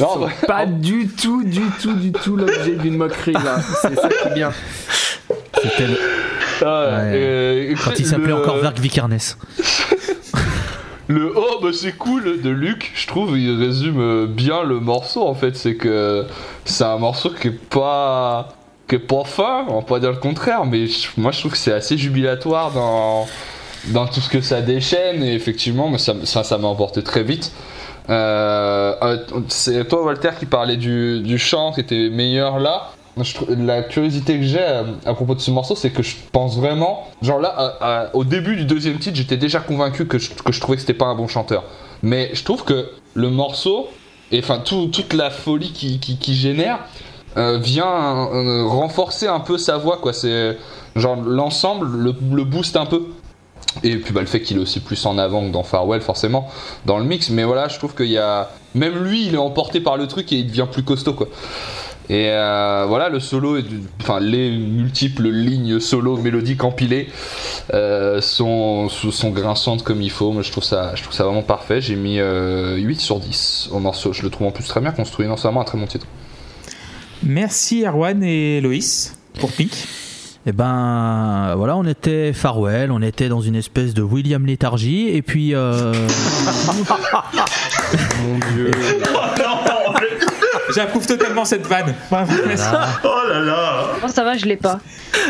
Non, 0.00 0.18
bah, 0.20 0.28
Pas 0.46 0.66
du 0.66 1.08
tout, 1.08 1.42
du 1.42 1.62
tout, 1.82 1.94
du 1.94 2.12
tout 2.12 2.36
l'objet 2.36 2.76
d'une 2.76 2.96
moquerie 2.96 3.32
là. 3.32 3.60
C'est 3.82 3.94
ça 3.96 4.08
qui 4.08 4.28
est 4.28 4.34
bien. 4.34 4.52
C'était 5.62 5.86
le-. 5.88 5.98
Euh, 6.62 7.74
quand 7.84 7.98
il 7.98 8.06
s'appelait 8.06 8.26
le- 8.28 8.34
encore 8.36 8.56
Verk 8.58 8.78
Vikernes. 8.78 9.18
Le 11.10 11.32
oh 11.34 11.58
bah 11.62 11.70
c'est 11.72 11.92
cool 11.92 12.42
de 12.42 12.50
Luc, 12.50 12.92
je 12.94 13.06
trouve, 13.06 13.38
il 13.38 13.58
résume 13.58 13.98
euh, 13.98 14.26
bien 14.26 14.62
le 14.62 14.78
morceau 14.78 15.26
en 15.26 15.34
fait. 15.34 15.56
C'est 15.56 15.74
que 15.74 16.26
c'est 16.66 16.84
un 16.84 16.98
morceau 16.98 17.30
qui 17.30 17.48
est 17.48 17.50
pas 17.70 18.48
qui 18.86 18.96
est 18.96 18.98
pas 18.98 19.24
fin, 19.24 19.64
on 19.68 19.76
va 19.76 19.82
pas 19.86 20.00
dire 20.00 20.10
le 20.10 20.16
contraire, 20.18 20.66
mais 20.66 20.86
je- 20.86 21.08
moi 21.16 21.32
je 21.32 21.38
trouve 21.40 21.52
que 21.52 21.56
c'est 21.58 21.72
assez 21.72 21.96
jubilatoire 21.96 22.72
dans 22.72 23.26
dans 23.86 24.06
tout 24.06 24.20
ce 24.20 24.28
que 24.28 24.42
ça 24.42 24.60
déchaîne 24.60 25.22
et 25.22 25.32
effectivement 25.34 25.96
ça 25.96 26.12
ça 26.24 26.44
ça 26.44 26.58
m'a 26.58 26.68
emporté 26.68 27.02
très 27.02 27.22
vite. 27.22 27.52
Euh, 28.10 28.94
c'est 29.48 29.88
toi 29.88 30.04
Walter 30.04 30.30
qui 30.38 30.44
parlait 30.46 30.76
du, 30.76 31.20
du 31.20 31.38
chant 31.38 31.72
qui 31.72 31.80
était 31.80 32.10
meilleur 32.10 32.58
là. 32.58 32.90
La 33.48 33.82
curiosité 33.82 34.36
que 34.38 34.44
j'ai 34.44 34.60
euh, 34.60 34.82
à, 35.04 35.14
propos 35.14 35.34
de 35.34 35.40
ce 35.40 35.50
morceau, 35.50 35.74
c'est 35.76 35.90
que 35.90 36.02
je 36.02 36.16
pense 36.32 36.56
vraiment, 36.56 37.06
genre 37.22 37.40
là, 37.40 38.10
au 38.14 38.24
début 38.24 38.56
du 38.56 38.64
deuxième 38.64 38.98
titre, 38.98 39.16
j'étais 39.16 39.36
déjà 39.36 39.60
convaincu 39.60 40.06
que 40.06 40.18
je, 40.18 40.30
que 40.30 40.52
je 40.52 40.60
trouvais 40.60 40.76
que 40.76 40.80
c'était 40.82 40.94
pas 40.94 41.06
un 41.06 41.14
bon 41.14 41.28
chanteur. 41.28 41.64
Mais 42.02 42.30
je 42.34 42.44
trouve 42.44 42.64
que 42.64 42.90
le 43.14 43.30
morceau, 43.30 43.88
et 44.30 44.38
enfin 44.40 44.60
tout- 44.64 44.88
toute 44.88 45.12
la 45.14 45.30
folie 45.30 45.72
qui, 45.72 45.98
qui 45.98 46.34
génère, 46.34 46.78
euh, 47.36 47.58
vient 47.58 48.28
euh, 48.32 48.64
renforcer 48.66 49.26
un 49.26 49.40
peu 49.40 49.58
sa 49.58 49.76
voix, 49.76 49.98
quoi. 49.98 50.12
C'est 50.12 50.56
genre 50.96 51.16
l'ensemble 51.16 51.86
le, 51.86 52.14
le 52.32 52.44
booste 52.44 52.76
un 52.76 52.86
peu. 52.86 53.06
Et 53.84 53.96
puis 53.98 54.12
bah, 54.12 54.20
le 54.22 54.26
fait 54.26 54.40
qu'il 54.40 54.56
est 54.56 54.60
aussi 54.60 54.80
plus 54.80 55.04
en 55.06 55.18
avant 55.18 55.46
que 55.46 55.52
dans 55.52 55.62
Farewell, 55.62 56.00
forcément, 56.00 56.48
dans 56.86 56.98
le 56.98 57.04
mix. 57.04 57.30
Mais 57.30 57.44
voilà, 57.44 57.68
je 57.68 57.78
trouve 57.78 57.94
qu'il 57.94 58.06
y 58.06 58.18
a. 58.18 58.50
Même 58.74 59.04
lui, 59.04 59.26
il 59.26 59.34
est 59.34 59.38
emporté 59.38 59.80
par 59.80 59.96
le 59.96 60.06
truc 60.06 60.32
et 60.32 60.36
il 60.36 60.46
devient 60.46 60.66
plus 60.70 60.82
costaud, 60.82 61.12
quoi. 61.12 61.28
Et 62.10 62.30
euh, 62.30 62.86
voilà, 62.88 63.10
le 63.10 63.20
solo, 63.20 63.56
est 63.58 63.62
du- 63.62 63.80
enfin 64.00 64.18
les 64.18 64.50
multiples 64.56 65.28
lignes 65.28 65.78
solo 65.78 66.16
mélodiques 66.16 66.64
empilées 66.64 67.08
euh, 67.74 68.20
sont, 68.22 68.88
sont 68.88 69.30
grinçantes 69.30 69.82
comme 69.82 70.00
il 70.00 70.10
faut. 70.10 70.32
Moi, 70.32 70.40
je 70.42 70.50
trouve 70.50 70.64
ça, 70.64 70.92
je 70.94 71.02
trouve 71.02 71.14
ça 71.14 71.24
vraiment 71.24 71.42
parfait. 71.42 71.80
J'ai 71.82 71.96
mis 71.96 72.18
euh, 72.18 72.76
8 72.76 73.00
sur 73.00 73.20
10 73.20 73.68
au 73.72 73.78
morceau. 73.78 74.12
Je 74.14 74.22
le 74.22 74.30
trouve 74.30 74.46
en 74.46 74.52
plus 74.52 74.64
très 74.64 74.80
bien 74.80 74.90
construit. 74.92 75.26
Non, 75.26 75.36
c'est 75.36 75.48
vraiment 75.48 75.60
un 75.60 75.64
très 75.64 75.76
bon 75.78 75.86
titre. 75.86 76.06
Merci 77.22 77.84
Erwan 77.84 78.22
et 78.22 78.60
Loïs 78.62 79.14
pour 79.38 79.52
Pink. 79.52 79.70
Et 80.46 80.52
ben 80.52 81.52
voilà, 81.56 81.76
on 81.76 81.84
était 81.84 82.32
Farwell, 82.32 82.90
on 82.90 83.02
était 83.02 83.28
dans 83.28 83.42
une 83.42 83.56
espèce 83.56 83.92
de 83.92 84.00
William 84.00 84.46
léthargie, 84.46 85.08
et 85.08 85.20
puis 85.20 85.54
euh, 85.54 85.92
Mon 88.22 88.38
dieu. 88.54 88.70
J'approuve 90.74 91.06
totalement 91.06 91.44
cette 91.44 91.66
vanne. 91.66 91.94
Bravo. 92.10 92.32
Oh 93.04 93.08
là 93.28 93.40
là. 93.40 93.86
Oh, 94.04 94.08
ça 94.08 94.24
va, 94.24 94.36
je 94.36 94.44
l'ai 94.46 94.56
pas. 94.56 94.80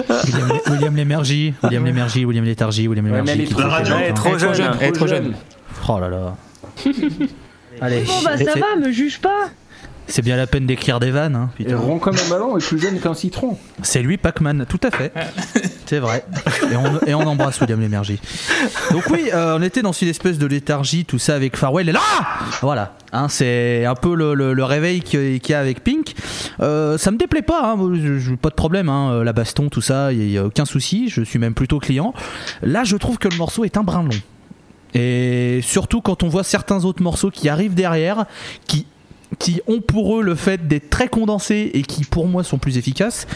William, 0.09 0.53
William 0.71 0.97
Lémergie, 0.97 1.55
William 1.63 1.85
Lémergie, 1.85 2.25
William 2.25 2.45
léthargie, 2.45 2.89
William 2.89 3.07
Lémergie. 3.07 3.55
Ouais, 3.55 3.83
trop 3.83 3.99
Elle 3.99 4.11
est 4.11 4.13
trop 4.15 4.39
jeune. 4.39 4.55
jeune. 4.55 4.77
Elle 4.81 4.89
est 4.89 4.93
trop 4.93 5.07
jeune. 5.07 5.35
Oh 5.89 5.99
là 6.01 6.09
là. 6.09 6.37
Allez, 7.81 8.03
Bon 8.03 8.23
bah 8.25 8.37
ça 8.37 8.53
va, 8.59 8.77
me 8.77 8.91
juge 8.91 9.21
pas. 9.21 9.47
c'est 10.09 10.23
bien 10.23 10.37
la 10.37 10.47
peine 10.49 10.67
d'écrire 10.67 10.99
des 11.01 11.11
vannes. 11.13 11.37
Hein, 11.37 11.51
Et 11.65 11.73
rond 11.75 11.99
comme 11.99 12.17
un 12.17 12.29
ballon 12.29 12.57
et 12.59 12.61
plus 12.61 12.79
jeune 12.81 12.99
qu'un 12.99 13.15
citron. 13.15 13.57
C'est 13.83 14.03
lui, 14.03 14.17
Pac-Man, 14.17 14.67
tout 14.69 14.81
à 14.83 14.91
fait. 14.91 15.13
C'est 15.89 16.01
vrai. 16.01 16.23
Et 16.71 16.77
on, 16.77 17.07
et 17.07 17.15
on 17.15 17.21
embrasse 17.21 17.59
William 17.63 17.81
Lémergie. 17.81 18.21
Donc 18.91 19.05
oui, 19.09 19.31
euh, 19.33 19.57
on 19.59 19.63
était 19.63 19.81
dans 19.81 19.93
une 19.93 20.09
espèce 20.09 20.37
de 20.37 20.45
léthargie, 20.45 21.07
tout 21.07 21.19
ça 21.19 21.35
avec 21.35 21.57
Farwell. 21.57 21.89
Et 21.89 21.93
là, 21.93 22.01
voilà, 22.61 22.95
hein, 23.15 23.31
c'est 23.31 23.87
un 23.87 23.95
peu 23.95 24.15
le, 24.15 24.65
réveil 24.65 25.01
qu'il 25.01 25.41
y 25.49 25.55
a 25.55 25.59
avec 25.59 25.83
Pink. 25.83 26.15
Euh, 26.61 26.99
ça 26.99 27.11
me 27.11 27.17
déplaît 27.17 27.41
pas, 27.41 27.73
hein, 27.73 27.79
pas 28.43 28.51
de 28.51 28.55
problème. 28.55 28.91
hein, 28.91 29.25
la 29.25 29.33
baston, 29.33 29.71
tout 29.71 29.81
ça, 29.81 30.13
il 30.13 30.31
y, 30.31 30.37
a 30.37 30.45
aucun 30.45 30.67
souci. 30.67 31.09
Je 31.09 31.23
suis 31.23 31.39
même 31.39 31.55
plutôt 31.55 31.79
client. 31.79 32.13
Là, 32.61 32.85
je 32.85 32.97
trouve 32.99 33.17
que 33.17 33.29
le 33.29 33.39
morceau 33.39 33.65
est 33.65 33.79
un 33.79 33.83
brin 33.83 34.03
long. 34.03 34.11
Et 34.93 35.61
surtout 35.63 36.03
quand 36.03 36.23
on 36.23 36.29
voit 36.29 36.45
certains 36.45 36.85
autres 36.85 37.03
morceaux 37.03 37.31
qui 37.31 37.49
arrivent 37.49 37.75
derrière, 37.75 38.27
qui 38.67 38.87
qui 39.39 39.61
ont 39.67 39.81
pour 39.81 40.17
eux 40.19 40.23
le 40.23 40.35
fait 40.35 40.67
d'être 40.69 40.89
très 40.91 41.09
condensés 41.09 41.71
et 41.75 41.83
qui 41.83 42.05
pour 42.05 42.27
moi 42.29 42.43
sont 42.45 42.59
plus 42.59 42.79
efficaces. 42.79 43.27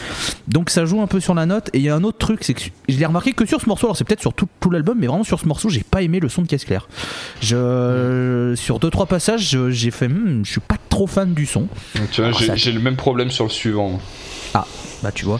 Donc 0.47 0.69
ça 0.69 0.85
joue 0.85 1.01
un 1.01 1.07
peu 1.07 1.19
sur 1.19 1.33
la 1.35 1.45
note. 1.45 1.69
Et 1.73 1.77
il 1.79 1.83
y 1.83 1.89
a 1.89 1.95
un 1.95 2.03
autre 2.03 2.17
truc, 2.17 2.43
c'est 2.43 2.53
que 2.53 2.61
je 2.89 2.97
l'ai 2.97 3.05
remarqué 3.05 3.33
que 3.33 3.45
sur 3.45 3.61
ce 3.61 3.67
morceau, 3.69 3.87
alors 3.87 3.97
c'est 3.97 4.03
peut-être 4.03 4.21
sur 4.21 4.33
tout, 4.33 4.47
tout 4.59 4.69
l'album, 4.69 4.97
mais 4.99 5.07
vraiment 5.07 5.23
sur 5.23 5.39
ce 5.39 5.47
morceau, 5.47 5.69
j'ai 5.69 5.83
pas 5.83 6.01
aimé 6.01 6.19
le 6.19 6.29
son 6.29 6.41
de 6.41 6.47
caisse 6.47 6.65
claire. 6.65 6.87
Je, 7.41 8.53
sur 8.55 8.79
deux 8.79 8.89
trois 8.89 9.05
passages, 9.05 9.57
j'ai 9.69 9.91
fait, 9.91 10.07
Hmm, 10.07 10.43
je 10.43 10.51
suis 10.51 10.61
pas 10.61 10.75
trop 10.89 11.07
fan 11.07 11.33
du 11.33 11.45
son. 11.45 11.67
Tu 12.11 12.21
vois, 12.21 12.31
j'ai 12.31 12.57
ça- 12.57 12.71
le 12.71 12.79
même 12.79 12.95
problème 12.95 13.31
sur 13.31 13.45
le 13.45 13.49
suivant. 13.49 13.99
Bah 14.53 15.11
tu 15.13 15.25
vois. 15.25 15.39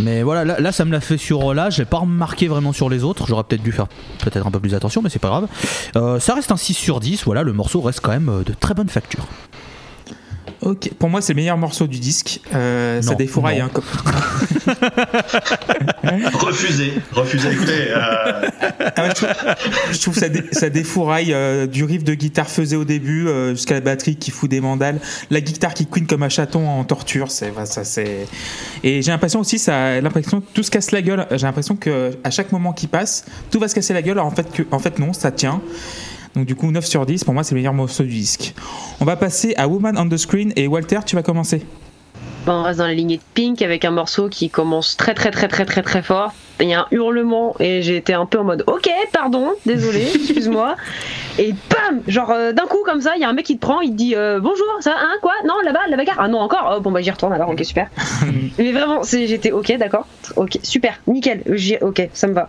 Mais 0.00 0.22
voilà, 0.24 0.44
là, 0.44 0.58
là, 0.58 0.72
ça 0.72 0.84
me 0.84 0.90
l'a 0.90 1.00
fait 1.00 1.18
sur 1.18 1.54
là, 1.54 1.70
je 1.70 1.78
l'ai 1.78 1.84
pas 1.84 1.98
remarqué 1.98 2.48
vraiment 2.48 2.72
sur 2.72 2.88
les 2.90 3.04
autres, 3.04 3.26
j'aurais 3.28 3.44
peut-être 3.44 3.62
dû 3.62 3.70
faire 3.70 3.86
peut-être 4.18 4.44
un 4.44 4.50
peu 4.50 4.58
plus 4.58 4.74
attention, 4.74 5.02
mais 5.02 5.08
c'est 5.08 5.20
pas 5.20 5.28
grave. 5.28 5.46
Euh, 5.94 6.18
ça 6.18 6.34
reste 6.34 6.50
un 6.50 6.56
6 6.56 6.74
sur 6.74 6.98
10, 6.98 7.22
voilà, 7.24 7.44
le 7.44 7.52
morceau 7.52 7.80
reste 7.80 8.00
quand 8.00 8.10
même 8.10 8.28
euh, 8.28 8.42
de 8.42 8.52
très 8.58 8.74
bonne 8.74 8.88
facture. 8.88 9.24
Ok, 10.62 10.90
pour 10.98 11.08
moi 11.08 11.20
c'est 11.20 11.32
le 11.32 11.36
meilleur 11.36 11.56
morceau 11.58 11.86
du 11.86 11.98
disque. 11.98 12.40
Euh, 12.54 13.02
ça 13.02 13.14
défouraille. 13.14 13.60
hein, 13.60 13.70
comme- 13.72 13.84
Refusé. 16.34 16.92
Refusé. 17.12 17.50
Écoutez, 17.52 17.88
euh, 17.90 18.48
Ah 18.96 19.02
ouais, 19.02 19.08
je, 19.10 19.14
trouve, 19.14 19.28
je 19.92 20.00
trouve 20.00 20.14
ça, 20.14 20.28
dé- 20.28 20.44
ça 20.52 20.70
défouraille 20.70 21.32
euh, 21.32 21.66
du 21.66 21.84
riff 21.84 22.04
de 22.04 22.14
guitare 22.14 22.48
faisé 22.48 22.76
au 22.76 22.84
début 22.84 23.26
euh, 23.28 23.50
jusqu'à 23.54 23.74
la 23.74 23.80
batterie 23.80 24.16
qui 24.16 24.30
fout 24.30 24.50
des 24.50 24.60
mandales, 24.60 25.00
la 25.30 25.40
guitare 25.40 25.74
qui 25.74 25.86
queen 25.86 26.06
comme 26.06 26.22
un 26.22 26.28
chaton 26.28 26.68
en 26.68 26.84
torture, 26.84 27.30
c'est 27.30 27.52
ça 27.64 27.84
c'est. 27.84 28.26
Et 28.84 29.02
j'ai 29.02 29.10
l'impression 29.10 29.40
aussi 29.40 29.58
ça, 29.58 30.00
l'impression 30.00 30.40
que 30.40 30.46
tout 30.54 30.62
se 30.62 30.70
casse 30.70 30.90
la 30.92 31.02
gueule. 31.02 31.26
J'ai 31.32 31.46
l'impression 31.46 31.76
que 31.76 32.12
à 32.24 32.30
chaque 32.30 32.52
moment 32.52 32.72
qui 32.72 32.86
passe, 32.86 33.24
tout 33.50 33.58
va 33.58 33.68
se 33.68 33.74
casser 33.74 33.94
la 33.94 34.02
gueule. 34.02 34.18
Alors 34.18 34.26
en 34.26 34.30
fait 34.34 34.50
que, 34.52 34.62
en 34.70 34.78
fait 34.78 34.98
non, 34.98 35.12
ça 35.12 35.30
tient. 35.30 35.60
Donc 36.34 36.46
du 36.46 36.54
coup 36.54 36.70
9 36.70 36.84
sur 36.84 37.06
10, 37.06 37.24
pour 37.24 37.34
moi 37.34 37.42
c'est 37.42 37.54
le 37.54 37.60
meilleur 37.60 37.74
morceau 37.74 38.02
du 38.02 38.10
disque. 38.10 38.54
On 39.00 39.04
va 39.04 39.16
passer 39.16 39.54
à 39.56 39.68
Woman 39.68 39.96
on 39.98 40.08
the 40.08 40.16
Screen 40.16 40.52
et 40.56 40.66
Walter, 40.66 41.00
tu 41.04 41.16
vas 41.16 41.22
commencer. 41.22 41.62
Ben, 42.46 42.54
on 42.54 42.62
reste 42.62 42.78
dans 42.78 42.86
la 42.86 42.94
lignée 42.94 43.18
de 43.18 43.22
Pink 43.34 43.60
avec 43.62 43.84
un 43.84 43.90
morceau 43.90 44.28
qui 44.28 44.48
commence 44.48 44.96
très 44.96 45.12
très 45.12 45.30
très 45.30 45.48
très 45.48 45.66
très 45.66 45.82
très 45.82 46.02
fort. 46.02 46.32
Il 46.60 46.68
y 46.68 46.74
a 46.74 46.80
un 46.80 46.86
hurlement 46.90 47.54
et 47.60 47.82
j'ai 47.82 47.96
été 47.96 48.14
un 48.14 48.26
peu 48.26 48.38
en 48.38 48.44
mode 48.44 48.64
ok 48.66 48.90
pardon 49.12 49.52
désolé 49.64 50.08
excuse-moi. 50.14 50.74
Et 51.38 51.52
bam 51.52 52.00
genre 52.08 52.30
euh, 52.32 52.52
d'un 52.52 52.64
coup 52.64 52.82
comme 52.84 53.00
ça 53.00 53.12
il 53.14 53.22
y 53.22 53.24
a 53.24 53.28
un 53.28 53.32
mec 53.32 53.46
qui 53.46 53.56
te 53.56 53.60
prend 53.60 53.80
il 53.80 53.90
te 53.90 53.96
dit 53.96 54.16
euh, 54.16 54.40
bonjour 54.40 54.66
ça 54.80 54.96
hein 54.98 55.14
quoi? 55.22 55.34
Non 55.46 55.54
là-bas 55.64 55.80
la 55.88 55.96
bagarre? 55.96 56.16
Ah 56.18 56.26
non 56.26 56.38
encore? 56.38 56.74
Oh, 56.76 56.80
bon 56.80 56.90
bah 56.90 57.00
j'y 57.00 57.10
retourne 57.12 57.32
alors 57.32 57.50
ok 57.50 57.64
super. 57.64 57.88
Mais 58.58 58.72
vraiment 58.72 59.02
j'étais 59.02 59.52
ok 59.52 59.76
d'accord? 59.76 60.06
Ok 60.34 60.58
super 60.62 60.98
nickel 61.06 61.42
ok 61.82 62.08
ça 62.12 62.26
me 62.26 62.32
va. 62.32 62.48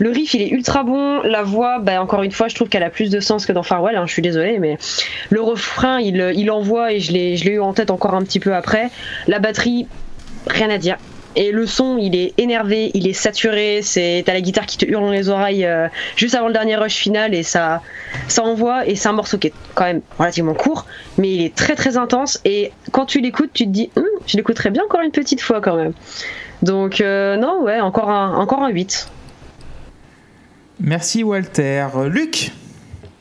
Le 0.00 0.10
riff 0.10 0.34
il 0.34 0.42
est 0.42 0.50
ultra 0.50 0.82
bon 0.82 1.22
la 1.22 1.42
voix 1.44 1.78
bah 1.78 2.02
encore 2.02 2.24
une 2.24 2.32
fois 2.32 2.48
je 2.48 2.54
trouve 2.56 2.68
qu'elle 2.68 2.82
a 2.82 2.90
plus 2.90 3.10
de 3.10 3.20
sens 3.20 3.46
que 3.46 3.52
dans 3.52 3.62
Farewell 3.62 3.96
hein, 3.96 4.04
je 4.06 4.12
suis 4.12 4.22
désolé 4.22 4.58
mais 4.58 4.76
le 5.30 5.40
refrain 5.40 5.98
il, 6.00 6.32
il 6.34 6.50
envoie 6.50 6.92
et 6.92 7.00
je 7.00 7.12
l'ai 7.12 7.36
je 7.36 7.44
l'ai 7.44 7.52
eu 7.52 7.60
en 7.60 7.72
tête 7.72 7.90
encore 7.90 8.14
un 8.14 8.22
petit 8.22 8.40
peu 8.40 8.54
après 8.54 8.90
la 9.26 9.38
batterie 9.38 9.86
rien 10.48 10.70
à 10.70 10.78
dire 10.78 10.96
et 11.36 11.52
le 11.52 11.66
son, 11.66 11.98
il 11.98 12.16
est 12.16 12.32
énervé, 12.38 12.90
il 12.94 13.06
est 13.06 13.12
saturé. 13.12 13.80
C'est 13.82 14.22
t'as 14.24 14.32
la 14.32 14.40
guitare 14.40 14.64
qui 14.64 14.78
te 14.78 14.86
hurle 14.86 15.04
dans 15.04 15.10
les 15.10 15.28
oreilles 15.28 15.66
euh, 15.66 15.86
juste 16.16 16.34
avant 16.34 16.46
le 16.46 16.54
dernier 16.54 16.76
rush 16.76 16.94
final 16.94 17.34
et 17.34 17.42
ça, 17.42 17.82
ça 18.26 18.42
envoie. 18.42 18.86
Et 18.86 18.96
c'est 18.96 19.08
un 19.08 19.12
morceau 19.12 19.36
qui 19.36 19.48
est 19.48 19.52
quand 19.74 19.84
même 19.84 20.00
relativement 20.18 20.54
court, 20.54 20.86
mais 21.18 21.30
il 21.30 21.42
est 21.42 21.54
très 21.54 21.74
très 21.74 21.98
intense. 21.98 22.40
Et 22.46 22.72
quand 22.90 23.04
tu 23.04 23.20
l'écoutes, 23.20 23.50
tu 23.52 23.64
te 23.64 23.70
dis, 23.70 23.90
Hum, 23.96 24.04
je 24.26 24.38
l'écouterais 24.38 24.70
bien 24.70 24.82
encore 24.84 25.02
une 25.02 25.10
petite 25.10 25.42
fois 25.42 25.60
quand 25.60 25.76
même. 25.76 25.92
Donc, 26.62 27.02
euh, 27.02 27.36
non, 27.36 27.62
ouais, 27.62 27.80
encore 27.80 28.08
un, 28.08 28.34
encore 28.34 28.62
un 28.62 28.70
8. 28.70 29.10
Merci 30.80 31.22
Walter. 31.22 31.86
Luc 32.06 32.50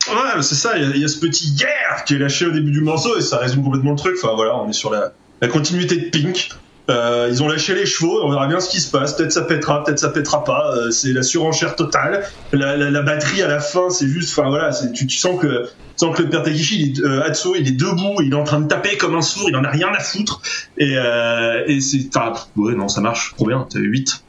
Ouais, 0.07 0.41
c'est 0.41 0.55
ça, 0.55 0.77
il 0.77 0.95
y 0.95 0.99
y, 0.99 1.03
a 1.03 1.07
ce 1.07 1.19
petit 1.19 1.47
yeah 1.59 2.01
qui 2.05 2.13
est 2.13 2.19
lâché 2.19 2.45
au 2.45 2.51
début 2.51 2.69
du 2.69 2.81
morceau 2.81 3.17
et 3.17 3.21
ça 3.21 3.39
résume 3.39 3.63
complètement 3.63 3.91
le 3.91 3.97
truc. 3.97 4.15
Enfin 4.21 4.35
voilà, 4.35 4.55
on 4.55 4.69
est 4.69 4.73
sur 4.73 4.91
la, 4.91 5.13
la 5.41 5.47
continuité 5.47 5.97
de 5.97 6.09
Pink. 6.09 6.49
Euh, 6.87 7.29
ils 7.31 7.41
ont 7.41 7.47
lâché 7.47 7.73
les 7.73 7.87
chevaux, 7.87 8.19
on 8.23 8.29
verra 8.29 8.45
bien 8.45 8.59
ce 8.59 8.69
qui 8.69 8.79
se 8.79 8.91
passe. 8.91 9.15
Peut-être 9.15 9.31
ça 9.31 9.41
pètera, 9.41 9.83
peut-être 9.83 9.97
ça 9.97 10.09
pètera 10.09 10.43
pas. 10.43 10.75
Euh, 10.75 10.91
c'est 10.91 11.13
la 11.13 11.23
surenchère 11.23 11.75
totale. 11.75 12.23
La, 12.53 12.77
la, 12.77 12.91
la 12.91 13.01
batterie 13.01 13.41
à 13.41 13.47
la 13.47 13.59
fin, 13.59 13.89
c'est 13.89 14.07
juste, 14.07 14.37
enfin 14.37 14.49
voilà, 14.49 14.69
tu, 14.93 15.07
tu 15.07 15.17
sens 15.17 15.41
que, 15.41 15.63
tu 15.65 15.71
sens 15.95 16.15
que 16.15 16.21
le 16.21 16.29
père 16.29 16.43
Takeshi, 16.43 16.81
il 16.81 16.99
est, 16.99 17.03
euh, 17.03 17.23
Atsuo, 17.23 17.55
il 17.55 17.67
est 17.67 17.71
debout, 17.71 18.21
il 18.21 18.33
est 18.33 18.35
en 18.35 18.43
train 18.43 18.59
de 18.59 18.67
taper 18.67 18.97
comme 18.97 19.15
un 19.15 19.23
sourd, 19.23 19.49
il 19.49 19.55
en 19.55 19.63
a 19.63 19.69
rien 19.69 19.89
à 19.95 19.99
foutre. 19.99 20.43
Et, 20.77 20.95
euh, 20.95 21.63
et 21.65 21.81
c'est, 21.81 22.07
enfin, 22.15 22.33
ouais, 22.55 22.75
non, 22.75 22.87
ça 22.87 23.01
marche, 23.01 23.33
trop 23.35 23.47
bien. 23.47 23.65
T'as 23.67 23.79
8. 23.79 24.23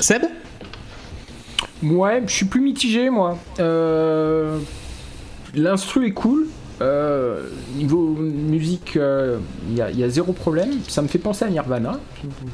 Seb? 0.00 0.22
Ouais, 1.82 2.22
je 2.26 2.32
suis 2.32 2.46
plus 2.46 2.60
mitigé 2.62 3.10
moi. 3.10 3.38
Euh, 3.58 4.58
L'instru 5.54 6.06
est 6.06 6.12
cool. 6.12 6.46
Euh, 6.82 7.42
niveau 7.76 7.98
musique, 8.16 8.96
euh, 8.96 9.36
il 9.68 9.76
y, 9.76 9.82
a- 9.82 9.90
il 9.90 9.98
y 9.98 10.04
a 10.04 10.08
zéro 10.08 10.32
problème. 10.32 10.70
Ça 10.88 11.02
me 11.02 11.08
fait 11.08 11.18
penser 11.18 11.44
à 11.44 11.50
Nirvana. 11.50 12.00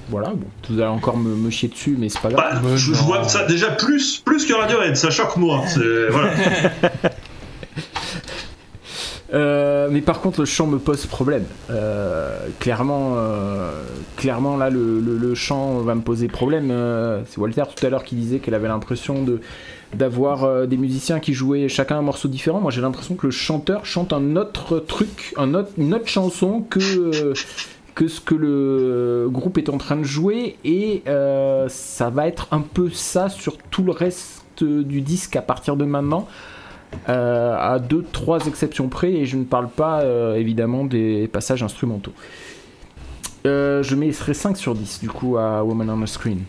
Voilà, 0.08 0.30
bon, 0.30 0.46
vous 0.68 0.80
allez 0.80 0.88
encore 0.90 1.16
me, 1.16 1.34
me 1.36 1.48
chier 1.50 1.68
dessus, 1.68 1.96
mais 1.98 2.08
c'est 2.08 2.20
pas 2.20 2.30
grave. 2.30 2.60
Bah, 2.62 2.70
je, 2.74 2.92
je 2.92 3.02
vois 3.02 3.22
ça 3.28 3.44
déjà 3.46 3.70
plus, 3.70 4.18
plus 4.24 4.44
que 4.44 4.52
Radiohead, 4.52 4.96
ça 4.96 5.10
choque 5.10 5.36
moi. 5.36 5.62
Voilà. 6.10 6.30
Euh, 9.34 9.88
mais 9.90 10.02
par 10.02 10.20
contre, 10.20 10.38
le 10.40 10.46
chant 10.46 10.66
me 10.68 10.78
pose 10.78 11.04
problème. 11.06 11.44
Euh, 11.70 12.38
clairement, 12.60 13.14
euh, 13.16 13.72
clairement, 14.16 14.56
là, 14.56 14.70
le, 14.70 15.00
le- 15.00 15.16
le 15.18 15.34
chant 15.34 15.78
va 15.80 15.94
me 15.96 16.00
poser 16.00 16.28
problème. 16.28 16.68
Euh, 16.70 17.22
c'est 17.28 17.38
Walter 17.38 17.64
tout 17.74 17.84
à 17.84 17.90
l'heure 17.90 18.04
qui 18.04 18.14
disait 18.14 18.38
qu'elle 18.38 18.54
avait 18.54 18.68
l'impression 18.68 19.24
de 19.24 19.40
d'avoir 19.94 20.44
euh, 20.44 20.66
des 20.66 20.76
musiciens 20.76 21.20
qui 21.20 21.32
jouaient 21.32 21.68
chacun 21.68 21.98
un 21.98 22.02
morceau 22.02 22.28
différent. 22.28 22.60
Moi, 22.60 22.70
j'ai 22.70 22.80
l'impression 22.80 23.14
que 23.14 23.26
le 23.26 23.32
chanteur 23.32 23.86
chante 23.86 24.12
un 24.12 24.36
autre 24.36 24.78
truc, 24.78 25.34
une 25.38 25.56
autre 25.94 26.08
chanson 26.08 26.64
que 26.68 26.80
euh, 26.80 27.34
que 27.94 28.08
ce 28.08 28.20
que 28.20 28.34
le 28.34 29.28
groupe 29.30 29.56
est 29.56 29.70
en 29.70 29.78
train 29.78 29.96
de 29.96 30.02
jouer, 30.02 30.58
et 30.64 31.02
euh, 31.06 31.66
ça 31.70 32.10
va 32.10 32.26
être 32.26 32.48
un 32.50 32.60
peu 32.60 32.90
ça 32.90 33.30
sur 33.30 33.56
tout 33.56 33.82
le 33.82 33.92
reste 33.92 34.44
du 34.62 35.00
disque 35.00 35.34
à 35.36 35.42
partir 35.42 35.76
de 35.76 35.84
maintenant. 35.84 36.28
À 37.06 37.78
deux, 37.78 38.04
trois 38.12 38.46
exceptions 38.46 38.88
près, 38.88 39.12
et 39.12 39.26
je 39.26 39.36
ne 39.36 39.44
parle 39.44 39.68
pas 39.68 40.02
évidemment 40.36 40.84
des 40.84 41.28
passages 41.28 41.62
instrumentaux. 41.62 42.12
Je 43.44 43.94
mettrai 43.94 44.34
5 44.34 44.56
sur 44.56 44.74
10 44.74 45.00
du 45.00 45.08
coup 45.08 45.36
à 45.36 45.62
Woman 45.62 45.90
on 45.90 46.02
the 46.02 46.06
Screen. 46.06 46.44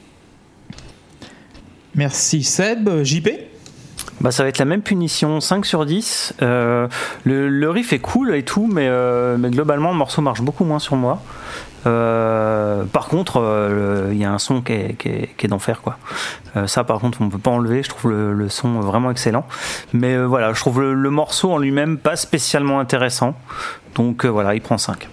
Merci 1.98 2.44
Seb. 2.44 3.04
JP 3.04 3.30
Bah, 4.22 4.32
ça 4.32 4.44
va 4.44 4.50
être 4.50 4.58
la 4.60 4.66
même 4.66 4.82
punition, 4.82 5.40
5 5.42 5.66
sur 5.66 5.86
10. 5.86 6.36
Euh, 6.42 6.88
le, 7.24 7.50
le 7.50 7.70
riff 7.70 7.92
est 7.94 8.00
cool 8.00 8.34
et 8.36 8.44
tout, 8.44 8.68
mais, 8.72 8.88
euh, 8.88 9.38
mais 9.38 9.50
globalement, 9.50 9.92
le 9.92 9.98
morceau 9.98 10.22
marche 10.22 10.42
beaucoup 10.42 10.64
moins 10.64 10.80
sur 10.80 10.96
moi. 10.96 11.22
Euh, 11.86 12.84
par 12.86 13.08
contre, 13.08 14.10
il 14.12 14.18
y 14.18 14.26
a 14.26 14.32
un 14.32 14.40
son 14.40 14.62
qui 14.62 14.74
est, 14.74 14.94
qui 14.98 15.08
est- 15.10 15.30
qui 15.38 15.46
est 15.46 15.50
d'enfer, 15.50 15.82
quoi. 15.82 15.98
Ça, 16.68 16.84
par 16.84 17.00
contre, 17.00 17.22
on 17.22 17.30
peut 17.30 17.38
pas 17.38 17.52
enlever. 17.52 17.84
Je 17.84 17.90
trouve 17.90 18.12
le, 18.12 18.34
le 18.34 18.50
son 18.50 18.80
vraiment 18.80 19.12
excellent. 19.12 19.46
Mais 19.94 20.18
voilà, 20.18 20.54
je 20.54 20.60
trouve 20.60 20.82
le, 20.82 20.94
le 20.96 21.10
morceau 21.12 21.52
en 21.52 21.60
lui-même 21.60 21.98
pas 21.98 22.16
spécialement 22.16 22.80
intéressant. 22.80 23.36
Donc 23.96 24.26
voilà, 24.26 24.54
il 24.56 24.62
prend 24.62 24.78
5. 24.78 25.08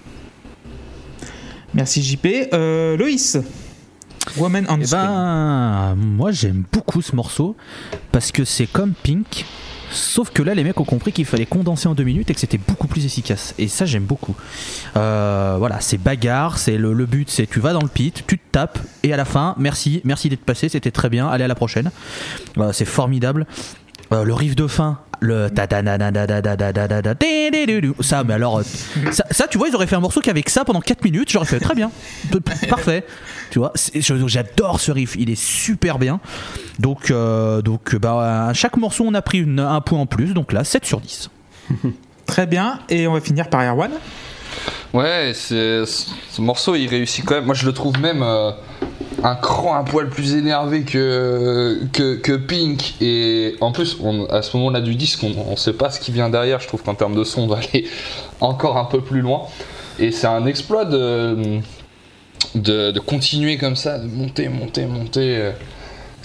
Merci 1.75 2.01
JP. 2.03 2.25
Loïs 2.97 3.37
Woman 4.37 4.65
Eh 4.69 4.85
ben, 4.91 5.95
moi 5.95 6.31
j'aime 6.31 6.63
beaucoup 6.71 7.01
ce 7.01 7.15
morceau 7.15 7.55
parce 8.11 8.31
que 8.31 8.45
c'est 8.45 8.67
comme 8.67 8.93
Pink. 8.93 9.45
Sauf 9.91 10.31
que 10.31 10.41
là, 10.41 10.55
les 10.55 10.63
mecs 10.63 10.79
ont 10.79 10.83
compris 10.85 11.11
qu'il 11.13 11.25
fallait 11.25 11.45
condenser 11.45 11.87
en 11.87 11.93
deux 11.93 12.03
minutes 12.03 12.29
et 12.29 12.33
que 12.33 12.39
c'était 12.39 12.57
beaucoup 12.57 12.87
plus 12.87 13.05
efficace. 13.05 13.53
Et 13.57 13.67
ça, 13.67 13.85
j'aime 13.85 14.03
beaucoup. 14.03 14.35
Euh, 14.97 15.55
voilà, 15.57 15.79
c'est 15.79 15.97
bagarre. 15.97 16.57
C'est 16.57 16.77
le, 16.77 16.91
le 16.91 17.05
but, 17.05 17.29
c'est 17.29 17.47
tu 17.47 17.59
vas 17.59 17.71
dans 17.71 17.81
le 17.81 17.87
pit, 17.87 18.23
tu 18.27 18.37
te 18.37 18.43
tapes 18.51 18.79
et 19.03 19.13
à 19.13 19.17
la 19.17 19.25
fin, 19.25 19.55
merci, 19.57 20.01
merci 20.03 20.27
d'être 20.27 20.43
passé, 20.43 20.67
c'était 20.67 20.91
très 20.91 21.09
bien. 21.09 21.27
Allez 21.27 21.45
à 21.45 21.47
la 21.47 21.55
prochaine. 21.55 21.91
C'est 22.73 22.85
formidable. 22.85 23.45
Euh, 24.11 24.23
le 24.23 24.33
riff 24.33 24.55
de 24.55 24.67
fin, 24.67 24.99
le 25.25 25.49
ta 25.49 25.67
ta 25.67 25.81
na 25.81 25.97
na 25.97 26.11
na 26.11 26.25
na 26.27 26.41
na 26.41 26.55
na 26.55 26.71
na 26.71 26.87
na 26.87 27.01
na 27.01 27.13
di 27.13 27.49
di 27.51 27.65
du 27.65 27.81
du. 27.81 27.93
ça, 27.99 28.23
mais 28.23 28.33
alors, 28.35 28.59
euh, 28.59 28.63
ça, 29.11 29.25
ça, 29.31 29.47
tu 29.47 29.57
vois, 29.57 29.67
ils 29.69 29.75
auraient 29.75 29.87
fait 29.87 29.95
un 29.95 29.99
morceau 29.99 30.21
qu'avec 30.21 30.49
ça 30.49 30.63
pendant 30.65 30.81
4 30.81 31.03
minutes, 31.03 31.31
j'aurais 31.31 31.45
fait 31.45 31.59
très 31.59 31.75
bien, 31.75 31.91
parfait. 32.69 33.03
Tu 33.51 33.59
vois, 33.59 33.73
j'adore 34.27 34.79
ce 34.79 34.91
riff, 34.91 35.15
il 35.17 35.29
est 35.29 35.39
super 35.39 35.99
bien. 35.99 36.19
Donc, 36.79 37.11
euh, 37.11 37.61
donc 37.61 37.95
bah, 37.95 38.47
à 38.49 38.53
chaque 38.53 38.77
morceau, 38.77 39.05
on 39.07 39.13
a 39.13 39.21
pris 39.21 39.39
une- 39.39 39.59
un 39.59 39.81
point 39.81 39.99
en 39.99 40.05
plus, 40.05 40.33
donc 40.33 40.51
là, 40.53 40.63
7 40.63 40.85
sur 40.85 40.99
10. 41.01 41.29
Très 42.25 42.47
bien. 42.47 42.79
Et 42.89 43.07
on 43.07 43.13
va 43.13 43.21
finir 43.21 43.49
par 43.49 43.61
Erwan. 43.61 43.91
Ouais, 44.93 45.33
c'est 45.35 45.85
ce 45.85 46.09
ce 46.31 46.41
morceau 46.41 46.75
il 46.75 46.87
réussit 46.87 47.23
quand 47.25 47.35
même. 47.35 47.45
Moi 47.45 47.53
je 47.55 47.65
le 47.65 47.73
trouve 47.73 47.99
même 47.99 48.23
euh, 48.23 48.51
un 49.23 49.35
cran 49.35 49.75
un 49.75 49.83
poil 49.83 50.09
plus 50.09 50.35
énervé 50.35 50.83
que, 50.83 51.79
que, 51.91 52.35
Pink. 52.35 52.95
Et 53.01 53.55
en 53.61 53.71
plus, 53.71 53.97
à 54.29 54.41
ce 54.41 54.55
moment-là 54.57 54.81
du 54.81 54.95
disque, 54.95 55.23
on, 55.23 55.33
on 55.51 55.55
sait 55.55 55.73
pas 55.73 55.89
ce 55.89 55.99
qui 55.99 56.11
vient 56.11 56.29
derrière. 56.29 56.59
Je 56.59 56.67
trouve 56.67 56.83
qu'en 56.83 56.95
termes 56.95 57.15
de 57.15 57.23
son, 57.23 57.43
on 57.43 57.47
va 57.47 57.57
aller 57.57 57.87
encore 58.41 58.77
un 58.77 58.85
peu 58.85 59.01
plus 59.01 59.21
loin. 59.21 59.43
Et 59.97 60.11
c'est 60.11 60.27
un 60.27 60.45
exploit 60.45 60.85
de, 60.85 61.59
de, 62.53 62.99
continuer 62.99 63.57
comme 63.57 63.75
ça, 63.75 63.97
de 63.97 64.07
monter, 64.07 64.49
monter, 64.49 64.85
monter. 64.85 65.37
euh, 65.37 65.51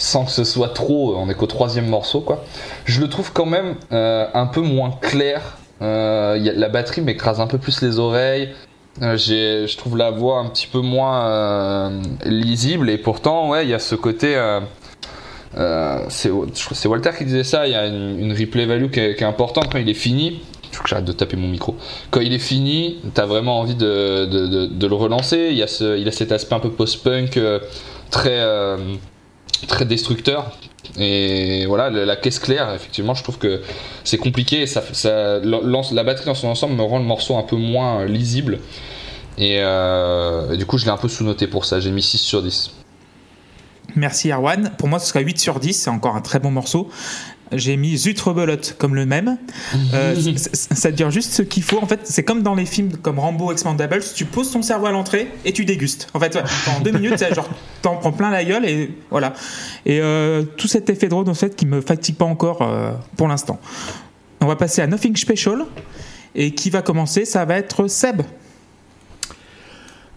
sans 0.01 0.25
que 0.25 0.31
ce 0.31 0.45
soit 0.45 0.71
trop, 0.71 1.15
on 1.17 1.29
est 1.29 1.35
qu'au 1.35 1.47
troisième 1.47 1.87
morceau 1.87 2.23
quoi. 2.23 2.43
Je 2.87 3.01
le 3.01 3.09
trouve 3.09 3.33
quand 3.33 3.47
même 3.47 3.75
euh, 3.93 4.27
un 4.33 4.47
peu 4.47 4.63
moins 4.63 4.93
clair. 5.01 5.59
Euh, 5.83 6.39
la 6.39 6.69
batterie 6.69 7.03
m'écrase 7.03 7.41
un 7.41 7.47
peu 7.47 7.59
plus 7.59 7.83
les 7.83 7.99
oreilles. 7.99 8.49
Euh, 9.03 9.17
je 9.17 9.77
trouve 9.77 9.97
la 9.97 10.11
voix 10.11 10.41
un 10.41 10.49
petit 10.49 10.67
peu 10.67 10.81
moins 10.81 11.27
euh, 11.27 12.03
lisible 12.25 12.91
et 12.91 12.99
pourtant 12.99 13.49
ouais 13.49 13.65
il 13.65 13.71
y 13.71 13.75
a 13.75 13.79
ce 13.79 13.95
côté 13.95 14.35
euh, 15.57 16.05
c'est 16.09 16.29
Walter 16.89 17.11
qui 17.17 17.25
disait 17.25 17.45
ça 17.45 17.69
il 17.69 17.73
y 17.73 17.77
a 17.77 17.87
une, 17.87 18.33
replay 18.33 18.67
value 18.67 18.91
qui 18.91 18.99
est, 19.01 19.23
importante 19.23 19.71
quand 19.71 19.79
il 19.79 19.89
est 19.89 19.95
fini. 19.95 20.43
Il 20.71 20.77
faut 20.77 20.83
que 20.83 20.89
j'arrête 20.89 21.05
de 21.05 21.13
taper 21.13 21.37
mon 21.37 21.49
micro. 21.49 21.77
Quand 22.11 22.21
il 22.21 22.33
est 22.33 22.39
fini 22.39 22.99
t'as 23.15 23.27
vraiment 23.27 23.61
envie 23.61 23.75
de, 23.75 24.27
de, 24.27 24.67
de- 24.67 24.87
le 24.87 24.95
relancer. 24.95 25.49
Il 25.51 25.57
y 25.57 25.63
a 25.63 25.67
ce, 25.67 25.97
il 25.97 26.07
a 26.09 26.13
cet 26.13 26.33
aspect 26.33 26.55
un 26.55 26.61
peu 26.61 26.71
post-punk 26.71 27.39
très 28.11 28.45
très 29.69 29.85
destructeur 29.85 30.51
et 30.99 31.67
voilà 31.67 31.91
la, 31.91 32.17
caisse 32.17 32.39
claire 32.39 32.73
effectivement 32.75 33.15
je 33.15 33.23
trouve 33.23 33.39
que 33.39 33.61
c'est 34.03 34.19
compliqué 34.19 34.67
ça, 34.67 34.83
la 35.43 36.05
batterie 36.05 36.27
dans 36.27 36.35
son 36.35 36.49
ensemble 36.49 36.75
me 36.75 36.83
rend 36.83 36.99
le 36.99 37.05
morceau 37.05 37.37
un 37.37 37.43
peu 37.43 37.57
moins 37.57 38.01
euh, 38.01 38.07
lisible 38.07 38.59
et, 39.39 39.59
euh, 39.61 40.53
et 40.53 40.57
du 40.57 40.67
coup 40.67 40.79
je 40.79 40.87
l'ai 40.87 40.91
un 40.91 40.97
peu 40.97 41.09
sous-noté 41.09 41.47
pour 41.47 41.65
ça 41.65 41.81
j'ai 41.81 41.91
mis 41.91 42.03
6 42.03 42.19
sur 42.19 42.43
10 42.43 42.73
Merci 43.97 44.31
Erwan. 44.31 44.71
Pour 44.79 44.89
moi, 44.89 44.99
ce 44.99 45.09
serait 45.09 45.23
8 45.23 45.39
sur 45.39 45.61
10. 45.61 45.73
C'est 45.73 45.91
encore 45.91 46.17
un 46.17 46.21
très 46.21 46.39
bon 46.39 46.51
morceau. 46.51 46.89
J'ai 47.53 47.77
mis 47.77 47.97
Zut 47.97 48.21
Rebelote 48.21 48.77
comme 48.79 48.95
le 48.95 49.07
même. 49.07 49.37
Euh, 49.93 50.15
ça 50.53 50.91
dure 50.93 51.11
juste 51.11 51.33
ce 51.33 51.43
qu'il 51.43 51.63
faut. 51.63 51.79
En 51.83 51.87
fait, 51.87 52.01
c'est 52.05 52.23
comme 52.23 52.43
dans 52.43 52.55
les 52.55 52.67
films 52.67 52.93
comme 52.97 53.19
Rambo 53.19 53.51
Expandables. 53.51 54.03
Tu 54.15 54.25
poses 54.25 54.53
ton 54.53 54.63
cerveau 54.63 54.87
à 54.87 54.93
l'entrée 54.93 55.29
et 55.45 55.53
tu 55.53 55.65
dégustes. 55.65 56.09
En 56.15 56.21
fait, 56.21 56.39
en 56.69 56.81
deux 56.81 56.93
minutes, 56.93 57.19
genre, 57.35 57.49
t'en 57.83 57.97
prends 57.97 58.13
plein 58.13 58.31
la 58.31 58.45
gueule 58.45 58.65
et 58.65 58.95
voilà. 59.11 59.35
Et 59.85 60.01
euh, 60.01 60.43
tout 60.57 60.69
cet 60.69 60.91
effet 60.91 61.09
drôle, 61.09 61.29
en 61.29 61.35
fait, 61.35 61.57
qui 61.57 61.67
me 61.67 61.81
fatigue 61.81 62.17
pas 62.17 62.25
encore 62.25 62.63
euh, 62.63 62.93
pour 63.17 63.27
l'instant. 63.27 63.59
On 64.41 64.47
va 64.47 64.57
passer 64.57 64.83
à 64.83 64.87
Nothing 64.87 65.17
Special. 65.17 65.65
Et 66.37 66.53
qui 66.53 66.71
va 66.71 66.81
commencer 66.81 67.25
Ça 67.25 67.45
va 67.45 67.57
être 67.57 67.89
Seb. 67.89 68.23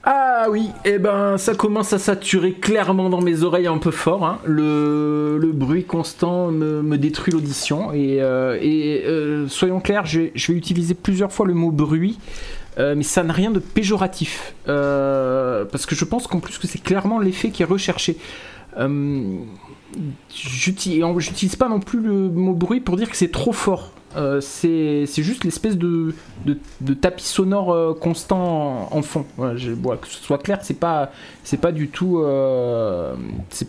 Ah 0.06 0.48
oui, 0.50 0.70
et 0.84 1.00
ben 1.00 1.38
ça 1.38 1.56
commence 1.56 1.94
à 1.94 2.00
saturer 2.00 2.52
clairement 2.52 3.10
dans 3.10 3.22
mes 3.22 3.44
oreilles 3.44 3.68
un 3.68 3.78
peu 3.78 3.92
fort. 3.92 4.26
hein. 4.26 4.39
Le, 4.44 5.39
bruit 5.54 5.86
constant 5.86 6.52
me, 6.52 6.98
détruit 6.98 7.32
l'audition. 7.34 7.94
Et, 7.94 8.22
euh, 8.22 8.58
euh, 8.62 9.48
soyons 9.48 9.80
clairs, 9.80 10.06
je, 10.06 10.20
vais- 10.22 10.34
utiliser 10.50 10.94
plusieurs 10.94 11.32
fois 11.32 11.46
le 11.46 11.54
mot 11.54 11.72
bruit. 11.72 12.20
euh, 12.80 12.96
mais 12.98 13.04
ça 13.04 13.24
n'a 13.24 13.32
rien 13.34 13.50
de 13.52 13.60
péjoratif. 13.60 14.54
Parce 14.66 15.86
que 15.86 15.96
je 15.96 16.04
pense 16.04 16.28
qu'en 16.28 16.39
plus 16.42 16.58
que 16.58 16.68
c'est 16.68 16.84
clairement 16.84 17.20
l'effet 17.20 17.50
qui 17.52 17.62
est 17.63 17.66
recherché. 17.66 18.18
J'utilise 20.36 21.56
pas 21.56 21.70
non 21.70 21.80
plus 21.80 22.02
le 22.02 22.30
mot 22.30 22.54
bruit 22.54 22.82
pour 22.82 22.98
dire 22.98 23.10
que 23.10 23.16
c'est 23.16 23.32
trop 23.32 23.54
fort. 23.54 23.92
Euh, 24.15 24.41
c'est 24.41 25.06
juste 25.23 25.43
l'espèce 25.43 25.78
de, 25.78 26.13
tapis 27.02 27.23
sonore 27.23 27.73
euh, 27.73 27.93
constant 27.93 28.89
en, 28.91 29.02
fond. 29.02 29.26
Que 29.38 30.08
ce 30.08 30.23
soit 30.23 30.38
clair, 30.38 30.60
c'est 30.62 30.80
pas 30.80 31.12
c'est 31.43 31.60
pas 31.60 31.71
du 31.71 31.89
tout 31.89 32.19
euh, 32.19 33.15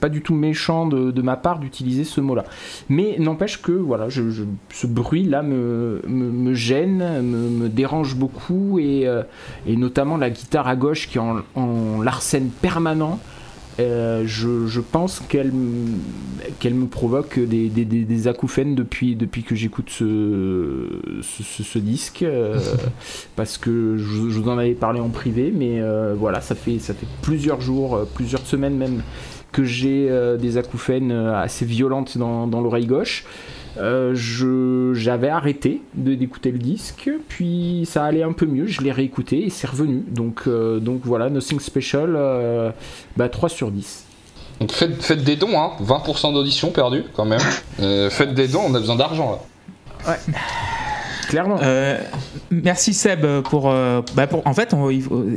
pas 0.00 0.08
du 0.08 0.22
tout 0.22 0.34
méchant 0.34 0.86
de, 0.86 1.22
ma 1.22 1.36
part 1.36 1.58
d'utiliser 1.58 2.04
ce 2.04 2.20
mot-là. 2.20 2.44
Mais 2.88 3.16
n'empêche 3.18 3.62
que 3.62 3.72
voilà, 3.72 4.08
ce 4.10 4.86
bruit-là 4.86 5.42
me, 5.42 6.54
gêne, 6.54 7.22
me, 7.22 7.68
dérange 7.68 8.16
beaucoup 8.16 8.78
et, 8.78 9.08
notamment 9.66 10.16
la 10.16 10.30
guitare 10.30 10.68
à 10.68 10.76
gauche 10.76 11.08
qui 11.08 11.18
est 11.18 11.20
en, 11.20 11.38
en 11.54 12.00
permanent. 12.60 13.18
Euh, 13.80 14.22
je, 14.24 14.66
je 14.68 14.80
pense 14.80 15.18
qu'elle 15.28 15.50
qu'elle 16.60 16.74
me 16.74 16.86
provoque 16.86 17.40
des, 17.40 17.68
des, 17.68 17.84
des, 17.84 18.04
des 18.04 18.28
acouphènes 18.28 18.76
depuis, 18.76 19.16
depuis 19.16 19.42
que 19.42 19.56
j'écoute 19.56 19.90
ce, 19.90 20.86
ce, 21.22 21.42
ce- 21.42 21.62
ce 21.64 21.78
disque 21.80 22.22
euh, 22.22 22.60
parce 23.36 23.58
que 23.58 23.96
je, 23.96 24.04
je 24.30 24.38
vous 24.40 24.48
en 24.48 24.58
avais 24.58 24.74
parlé 24.74 25.00
en 25.00 25.08
privé 25.08 25.52
mais 25.52 25.80
euh, 25.80 26.14
voilà 26.16 26.40
ça 26.40 26.54
fait, 26.54 26.78
ça 26.78 26.94
fait 26.94 27.06
plusieurs 27.22 27.60
jours, 27.60 28.06
plusieurs 28.14 28.46
semaines 28.46 28.76
même 28.76 29.02
que 29.50 29.64
j'ai 29.64 30.08
des 30.40 30.56
acouphènes 30.56 31.10
assez 31.12 31.64
violentes 31.64 32.16
dans, 32.18 32.46
dans 32.46 32.60
l'oreille 32.60 32.86
gauche 32.86 33.24
euh, 33.78 34.12
je- 34.14 34.92
j'avais 34.94 35.28
arrêté 35.28 35.82
de- 35.94 36.14
d'écouter 36.14 36.50
le 36.52 36.58
disque, 36.58 37.10
puis 37.28 37.86
ça 37.90 38.04
allait 38.04 38.22
un 38.22 38.32
peu 38.32 38.46
mieux, 38.46 38.66
je 38.66 38.80
l'ai 38.82 38.92
réécouté 38.92 39.44
et 39.46 39.50
c'est 39.50 39.66
revenu. 39.68 40.02
Donc, 40.10 40.42
euh, 40.46 40.78
donc 40.80 41.00
voilà, 41.04 41.30
Nothing 41.30 41.60
Special, 41.60 42.14
euh, 42.16 42.70
bah, 43.16 43.28
3 43.28 43.48
sur 43.48 43.70
10. 43.70 44.04
Donc 44.60 44.70
faites, 44.72 45.02
faites 45.02 45.24
des 45.24 45.36
dons, 45.36 45.58
hein. 45.58 45.72
20% 45.80 46.32
d'audition 46.32 46.70
perdu 46.70 47.02
quand 47.14 47.24
même. 47.24 47.40
Euh, 47.80 48.08
faites 48.10 48.34
des 48.34 48.46
dons, 48.48 48.62
on 48.68 48.74
a 48.74 48.78
besoin 48.80 48.96
d'argent 48.96 49.40
là. 50.06 50.16
Clairement. 51.28 51.58
Euh, 51.62 51.98
merci 52.50 52.92
Seb 52.94 53.26
pour, 53.44 53.70
euh, 53.70 54.02
bah, 54.14 54.26
pour- 54.26 54.46
en 54.46 54.52
fait 54.54 54.74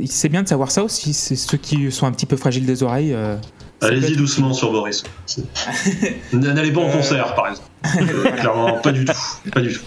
c'est 0.06 0.28
bien 0.28 0.42
de 0.42 0.48
savoir 0.48 0.70
ça 0.70 0.84
aussi 0.84 1.14
c'est 1.14 1.34
ceux 1.34 1.56
qui 1.56 1.90
sont 1.90 2.06
un 2.06 2.12
petit 2.12 2.26
peu 2.26 2.36
fragiles 2.36 2.66
des 2.66 2.82
oreilles 2.82 3.14
euh, 3.14 3.36
Allez-y 3.80 4.16
doucement 4.16 4.52
sur 4.52 4.72
Boris. 4.72 5.04
N'allez 6.32 6.72
pas 6.72 6.80
en 6.80 6.90
concert, 6.90 7.34
par 7.34 7.48
exemple. 7.48 7.68
Euh, 8.00 8.30
Clairement, 8.40 8.72
pas 8.78 8.92
du 8.92 9.04
tout. 9.04 9.12
Pas 9.52 9.60
du 9.60 9.72
tout. 9.72 9.80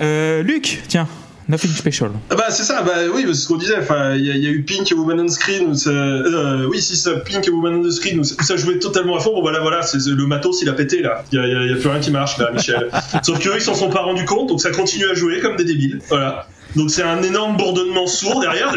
Euh, 0.00 0.42
Luc 0.42 0.82
tiens 0.88 1.06
Nothing 1.48 1.70
Special 1.72 2.10
Ah 2.30 2.34
Bah 2.36 2.44
c'est 2.50 2.62
ça, 2.62 2.82
bah 2.82 2.92
oui, 3.12 3.24
c'est 3.26 3.34
ce 3.34 3.48
qu'on 3.48 3.56
disait. 3.56 3.76
Enfin, 3.78 4.14
il 4.14 4.24
y, 4.24 4.30
a- 4.30 4.34
il 4.34 4.42
y 4.42 4.46
a 4.46 4.50
eu 4.50 4.62
Pink 4.62 4.90
et 4.90 4.94
Woman 4.94 5.20
on 5.20 5.28
Screen 5.28 5.68
où 5.70 5.74
ça, 5.74 5.90
euh, 5.90 6.66
oui, 6.70 6.80
si 6.80 6.96
ça, 6.96 7.16
Pink 7.16 7.46
et 7.46 7.50
Woman 7.50 7.82
on 7.84 7.90
Screen 7.90 8.20
où 8.20 8.24
ça, 8.24 8.36
où 8.40 8.42
ça 8.44 8.56
jouait 8.56 8.78
totalement 8.78 9.16
à 9.16 9.20
fond. 9.20 9.32
Bon 9.34 9.40
voilà, 9.42 9.60
voilà, 9.60 9.82
c'est 9.82 9.98
c'est- 10.00 10.10
le 10.10 10.26
matos 10.26 10.62
il 10.62 10.68
a 10.68 10.72
pété 10.74 11.02
là. 11.02 11.24
Il 11.32 11.38
y 11.38 11.42
y 11.42 11.70
y 11.70 11.72
a 11.72 11.76
plus 11.76 11.88
rien 11.88 11.98
qui 12.00 12.10
marche 12.12 12.38
là, 12.38 12.50
Michel. 12.52 12.88
Sauf 13.24 13.38
qu'eux 13.40 13.52
ils 13.56 13.60
s'en 13.62 13.74
sont 13.74 13.90
pas 13.90 14.02
rendus 14.02 14.24
compte, 14.26 14.48
donc 14.48 14.60
ça 14.60 14.70
continue 14.70 15.08
à 15.10 15.14
jouer 15.14 15.40
comme 15.40 15.56
des 15.56 15.64
débiles. 15.64 16.00
Voilà. 16.08 16.46
Donc 16.76 16.90
c'est 16.90 17.02
un 17.02 17.22
énorme 17.22 17.56
bourdonnement 17.56 18.06
sourd 18.06 18.40
derrière. 18.40 18.72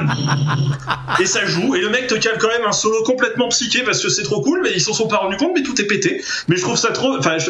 Et 1.20 1.26
ça 1.26 1.46
joue. 1.46 1.76
Et 1.76 1.82
le 1.82 1.89
mec 1.89 2.08
te 2.08 2.16
cale 2.16 2.38
quand 2.39 2.48
même 2.48 2.66
un 2.66 2.72
solo 2.72 3.04
complètement 3.04 3.50
psyché 3.50 3.84
parce 3.84 4.02
que 4.02 4.10
c'est 4.10 4.24
trop 4.24 4.41
cool, 4.41 4.62
mais 4.64 4.72
ils 4.74 4.82
s'en 4.82 4.94
sont 4.94 5.08
pas 5.08 5.18
rendus 5.18 5.38
compte, 5.38 5.52
mais 5.56 5.64
tout 5.64 5.80
est 5.80 5.86
pété. 5.86 6.22
Mais 6.48 6.56
je 6.56 6.62
trouve 6.62 6.78
ça 6.78 6.91
trop. 6.91 7.18
Enfin, 7.18 7.38
je, 7.38 7.50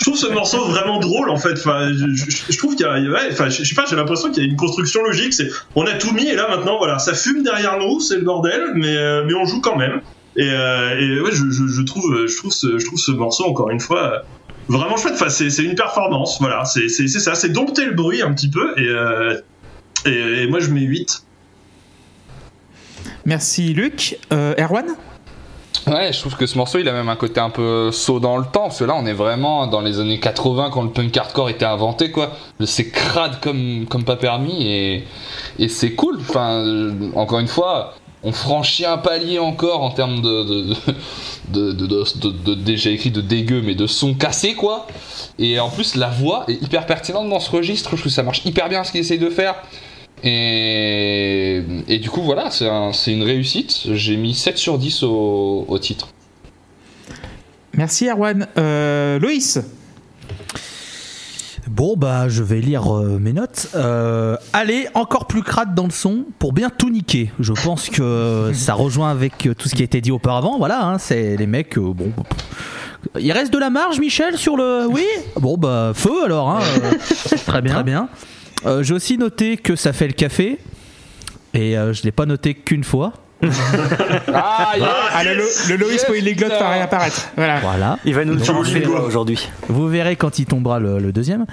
trouve 0.00 0.16
ce 0.16 0.26
morceau 0.26 0.64
vraiment 0.64 0.98
drôle 0.98 1.30
en 1.30 1.36
fait. 1.36 1.52
Enfin, 1.52 1.90
je, 1.92 2.58
trouve 2.58 2.74
qu'il 2.74 2.86
y 2.86 2.88
a. 2.88 2.98
enfin, 3.30 3.48
je, 3.48 3.62
sais 3.62 3.74
pas, 3.74 3.84
j'ai 3.88 3.96
l'impression 3.96 4.30
qu'il 4.30 4.42
y 4.42 4.46
a 4.46 4.48
une 4.48 4.56
construction 4.56 5.02
logique. 5.02 5.32
C'est, 5.32 5.48
on 5.74 5.84
a 5.86 5.94
tout 5.94 6.12
mis 6.12 6.28
et 6.28 6.34
là 6.34 6.48
maintenant, 6.48 6.78
voilà, 6.78 6.98
ça 6.98 7.14
fume 7.14 7.42
derrière 7.42 7.78
nous, 7.78 8.00
c'est 8.00 8.16
le 8.16 8.22
bordel, 8.22 8.72
mais 8.74 8.96
euh, 8.96 9.24
mais 9.26 9.34
on 9.34 9.44
joue 9.44 9.60
quand 9.60 9.76
même. 9.76 10.00
Et, 10.36 10.48
euh, 10.50 11.22
ouais, 11.22 11.32
je, 11.32 11.82
trouve, 11.82 12.26
je 12.26 12.36
trouve 12.36 12.52
ce, 12.52 12.78
je 12.78 12.86
trouve 12.86 12.98
ce 12.98 13.10
morceau 13.10 13.44
encore 13.44 13.70
une 13.70 13.80
fois. 13.80 14.22
Vraiment 14.68 14.98
chouette, 14.98 15.14
enfin, 15.14 15.30
c'est, 15.30 15.64
une 15.64 15.74
performance, 15.74 16.38
voilà, 16.40 16.64
c'est 16.66 16.88
ça, 16.88 17.34
c'est 17.34 17.48
dompter 17.48 17.86
le 17.86 17.94
bruit 17.94 18.20
un 18.20 18.34
petit 18.34 18.50
peu, 18.50 18.74
et, 18.76 18.86
euh, 18.86 19.34
et, 20.06 20.42
et 20.42 20.46
moi 20.48 20.60
je 20.60 20.70
mets 20.70 20.80
8. 20.82 21.22
merci 23.24 23.72
Luc 23.74 24.18
Euh, 24.32 24.54
Erwan 24.58 24.86
Ouais, 25.86 26.12
je 26.12 26.18
trouve 26.20 26.36
que 26.36 26.44
ce 26.46 26.58
morceau, 26.58 26.78
il 26.78 26.88
a 26.88 26.92
même 26.92 27.08
un 27.08 27.16
côté 27.16 27.40
un 27.40 27.48
peu 27.48 27.90
saut 27.92 28.20
dans 28.20 28.36
le 28.36 28.44
temps, 28.44 28.62
parce 28.64 28.80
que 28.80 28.84
là, 28.84 28.94
on 28.94 29.06
est 29.06 29.12
vraiment 29.14 29.66
dans 29.66 29.80
les 29.80 30.00
années 30.00 30.20
80 30.20 30.68
quand 30.70 30.82
le 30.82 30.90
punk 30.90 31.16
hardcore 31.16 31.48
était 31.48 31.64
inventé, 31.64 32.10
quoi. 32.10 32.32
C'est 32.66 32.90
crade 32.90 33.40
comme, 33.40 33.86
comme 33.88 34.04
pas 34.04 34.16
permis, 34.16 34.66
et, 34.68 35.04
et 35.58 35.68
c'est 35.68 35.92
cool. 35.92 36.18
Enfin, 36.20 36.56
euh, 36.66 36.92
encore 37.14 37.38
une 37.38 37.46
fois, 37.48 37.94
on 38.22 38.32
franchit 38.32 38.84
un 38.84 38.98
palier 38.98 39.38
encore 39.38 39.82
en 39.82 39.90
termes 39.90 40.20
de, 40.20 40.42
de, 40.42 40.74
de, 41.52 41.72
de, 41.72 41.86
de- 41.86 41.86
de- 42.20 42.30
de- 42.30 42.54
de- 42.54 42.76
j'ai 42.76 42.92
écrit 42.92 43.10
de 43.10 43.22
dégueu, 43.22 43.62
mais 43.64 43.74
de 43.74 43.86
son 43.86 44.12
cassé, 44.12 44.54
quoi. 44.54 44.86
Et 45.38 45.58
en 45.58 45.70
plus, 45.70 45.94
la 45.94 46.08
voix 46.10 46.44
est 46.48 46.60
hyper 46.60 46.84
pertinente 46.84 47.30
dans 47.30 47.40
ce 47.40 47.50
registre, 47.50 47.90
je 47.90 47.94
trouve 47.96 48.02
que 48.04 48.10
ça 48.10 48.22
marche 48.24 48.44
hyper 48.44 48.68
bien 48.68 48.84
ce 48.84 48.90
qu'il 48.90 49.00
essaye 49.00 49.18
de 49.20 49.30
faire. 49.30 49.54
Et, 50.24 51.62
et 51.88 51.98
du 51.98 52.10
coup, 52.10 52.22
voilà, 52.22 52.50
c'est 52.50 52.68
un- 52.68 52.92
c'est 52.92 53.12
une 53.12 53.22
réussite. 53.22 53.88
J'ai 53.94 54.16
mis 54.16 54.34
7 54.34 54.58
sur 54.58 54.78
10 54.78 55.02
au, 55.02 55.64
au 55.68 55.78
titre. 55.78 56.08
merci 57.74 58.08
Erwan 58.08 58.46
Euh, 58.58 59.18
Loïs 59.18 59.60
Bon, 61.68 61.96
bah, 61.96 62.28
je 62.30 62.42
vais 62.42 62.60
lire 62.60 62.92
euh, 62.96 63.18
mes 63.20 63.32
notes. 63.34 63.68
Euh, 63.74 64.36
allez, 64.54 64.88
encore 64.94 65.26
plus 65.26 65.42
crade 65.42 65.74
dans 65.74 65.84
le 65.84 65.90
son 65.90 66.24
pour 66.38 66.52
bien 66.54 66.70
tout 66.70 66.88
niquer. 66.88 67.30
Je 67.40 67.52
pense 67.52 67.90
que 67.90 68.52
ça 68.54 68.72
rejoint 68.74 69.10
avec 69.10 69.48
tout 69.56 69.68
ce 69.68 69.74
qui 69.74 69.82
a 69.82 69.84
été 69.84 70.00
dit 70.00 70.10
auparavant. 70.10 70.56
Voilà, 70.58 70.82
hein, 70.86 70.98
c'est 70.98 71.36
les 71.36 71.46
mecs. 71.46 71.76
euh, 71.76 71.92
bon. 71.92 72.10
Il 73.20 73.30
reste 73.32 73.52
de 73.52 73.58
la 73.58 73.70
marge, 73.70 74.00
Michel, 74.00 74.38
sur 74.38 74.56
le. 74.56 74.86
Oui? 74.90 75.04
Bon, 75.36 75.56
bah, 75.58 75.92
feu 75.94 76.24
alors. 76.24 76.48
Hein, 76.50 76.60
euh, 76.82 77.36
très 77.46 77.60
bien. 77.60 77.74
Très 77.74 77.84
bien. 77.84 78.08
Euh, 78.66 78.82
J'ai 78.82 78.94
aussi 78.94 79.18
noté 79.18 79.56
que 79.56 79.76
ça 79.76 79.92
fait 79.92 80.06
le 80.06 80.12
café. 80.12 80.58
Et 81.54 81.78
euh, 81.78 81.92
je 81.92 82.02
l'ai 82.02 82.12
pas 82.12 82.26
noté 82.26 82.54
qu'une 82.54 82.84
fois. 82.84 83.12
Ah, 83.42 84.72
Ah, 85.14 85.24
le, 85.24 85.34
Lo- 85.34 85.44
le 85.68 85.76
Loïs 85.76 85.92
Yes, 85.92 86.04
Polyglotte 86.06 86.50
putain. 86.52 86.64
va 86.64 86.70
réapparaître 86.70 87.28
voilà 87.36 87.60
Voilà. 87.60 87.98
Il 88.04 88.14
va 88.14 88.24
nous 88.24 88.34
le 88.34 88.42
changer 88.44 88.82
je 88.84 88.88
aujourd'hui. 88.90 89.48
Vous 89.68 89.88
verrez 89.88 90.16
quand 90.16 90.38
il 90.38 90.46
tombera 90.46 90.78
le, 90.80 90.98
le 90.98 91.12
deuxième. 91.12 91.46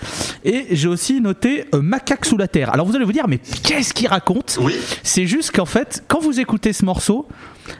Et 0.43 0.65
j'ai 0.71 0.87
aussi 0.87 1.21
noté 1.21 1.65
euh, 1.73 1.81
Macaque 1.81 2.25
sous 2.25 2.37
la 2.37 2.47
terre. 2.47 2.73
Alors 2.73 2.85
vous 2.87 2.95
allez 2.95 3.05
vous 3.05 3.11
dire, 3.13 3.27
mais 3.27 3.37
qu'est-ce 3.63 3.93
qu'il 3.93 4.07
raconte? 4.07 4.57
Oui. 4.61 4.75
C'est 5.03 5.25
juste 5.27 5.51
qu'en 5.55 5.65
fait, 5.65 6.03
quand 6.07 6.19
vous 6.19 6.39
écoutez 6.39 6.73
ce 6.73 6.85
morceau, 6.85 7.27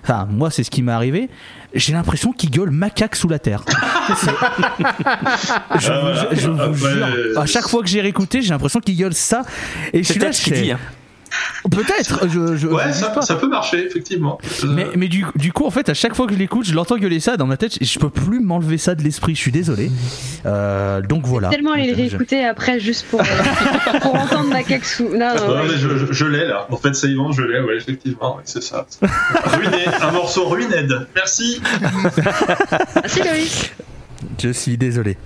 enfin, 0.03 0.28
moi, 0.30 0.51
c'est 0.51 0.64
ce 0.64 0.70
qui 0.72 0.82
m'est 0.84 0.91
arrivé, 0.91 1.30
j'ai 1.74 1.93
l'impression 1.93 2.32
qu'il 2.32 2.51
gueule 2.51 2.70
macaque 2.72 3.16
sous 3.16 3.28
la 3.28 3.39
terre. 3.39 3.64
Je 5.80 5.91
Ah, 5.91 5.99
vous, 5.99 6.14
voilà. 6.14 6.30
je 6.32 6.49
Ah, 6.49 6.74
jure, 6.74 7.06
euh, 7.08 7.39
à 7.39 7.45
chaque 7.45 7.68
fois 7.68 7.82
que 7.82 7.88
j'ai 7.89 8.01
réécouté, 8.01 8.41
j'ai 8.41 8.49
l'impression 8.49 8.80
qu'il 8.80 8.95
gueule 8.97 9.14
ça. 9.14 9.41
Et 9.93 10.03
je 10.03 10.08
C'est 10.08 10.14
suis 10.14 10.20
là, 10.20 10.28
peut-être 10.28 10.36
ce 10.38 10.43
qu'il 10.43 10.56
c'est- 10.56 10.62
dit. 10.62 10.72
hein. 10.72 10.80
Peut-être, 11.71 12.27
je, 12.29 12.55
je, 12.55 12.55
je 12.57 12.67
Ouais, 12.67 12.88
dis 12.91 12.93
ça, 12.99 13.07
pas. 13.09 13.21
ça 13.23 13.36
peut 13.36 13.47
marcher, 13.47 13.86
effectivement. 13.86 14.38
Euh, 14.63 14.67
Mais, 14.67 14.86
mais 14.95 15.07
du, 15.07 15.25
du 15.36 15.51
coup, 15.51 15.65
en 15.65 15.71
fait, 15.71 15.89
à 15.89 15.93
chaque 15.95 16.13
fois 16.15 16.27
que 16.27 16.33
je 16.33 16.38
l'écoute, 16.38 16.65
je 16.65 16.73
l'entends 16.75 16.97
gueuler 16.97 17.19
ça 17.19 17.38
dans 17.38 17.47
ma 17.47 17.57
tête. 17.57 17.77
et 17.81 17.86
Je 17.86 17.97
peux 17.99 18.09
plus 18.09 18.39
m'enlever 18.39 18.77
ça 18.77 18.93
de 18.95 19.01
l'esprit. 19.03 19.33
Je 19.36 19.39
suis 19.41 19.51
désolé. 19.51 19.89
Euh, 20.45 21.01
donc 21.01 21.25
voilà. 21.25 21.49
Tellement 21.49 21.71
aller 21.71 21.88
les 21.88 21.95
je- 21.95 22.09
réécouter 22.11 22.45
après 22.45 22.79
juste 22.79 23.05
pour, 23.09 23.21
euh, 23.21 23.23
pour 24.01 24.15
entendre 24.15 24.49
Macaque 24.49 24.86
sous. 24.86 25.09
Non, 25.09 25.33
non, 25.36 25.47
Ouais, 25.47 25.53
ouais. 25.55 25.61
mais 25.69 25.77
je, 25.77 25.97
je- 25.97 26.13
je 26.13 26.25
l'ai 26.25 26.45
là. 26.45 26.67
En 26.69 26.77
fait, 26.77 26.93
c'est 26.93 27.07
Yvan, 27.07 27.31
je 27.31 27.41
l'ai, 27.41 27.59
ouais, 27.61 27.77
effectivement, 27.77 28.36
ouais, 28.38 28.43
c'est 28.45 28.61
ça. 28.63 28.86
Ruiné, 29.45 29.86
un 30.01 30.11
morceau 30.11 30.45
ruined. 30.47 31.07
Merci. 31.15 31.61
Merci 32.95 33.19
Loïs. 33.23 33.71
Je 34.41 34.49
suis 34.49 34.77
désolé. 34.77 35.17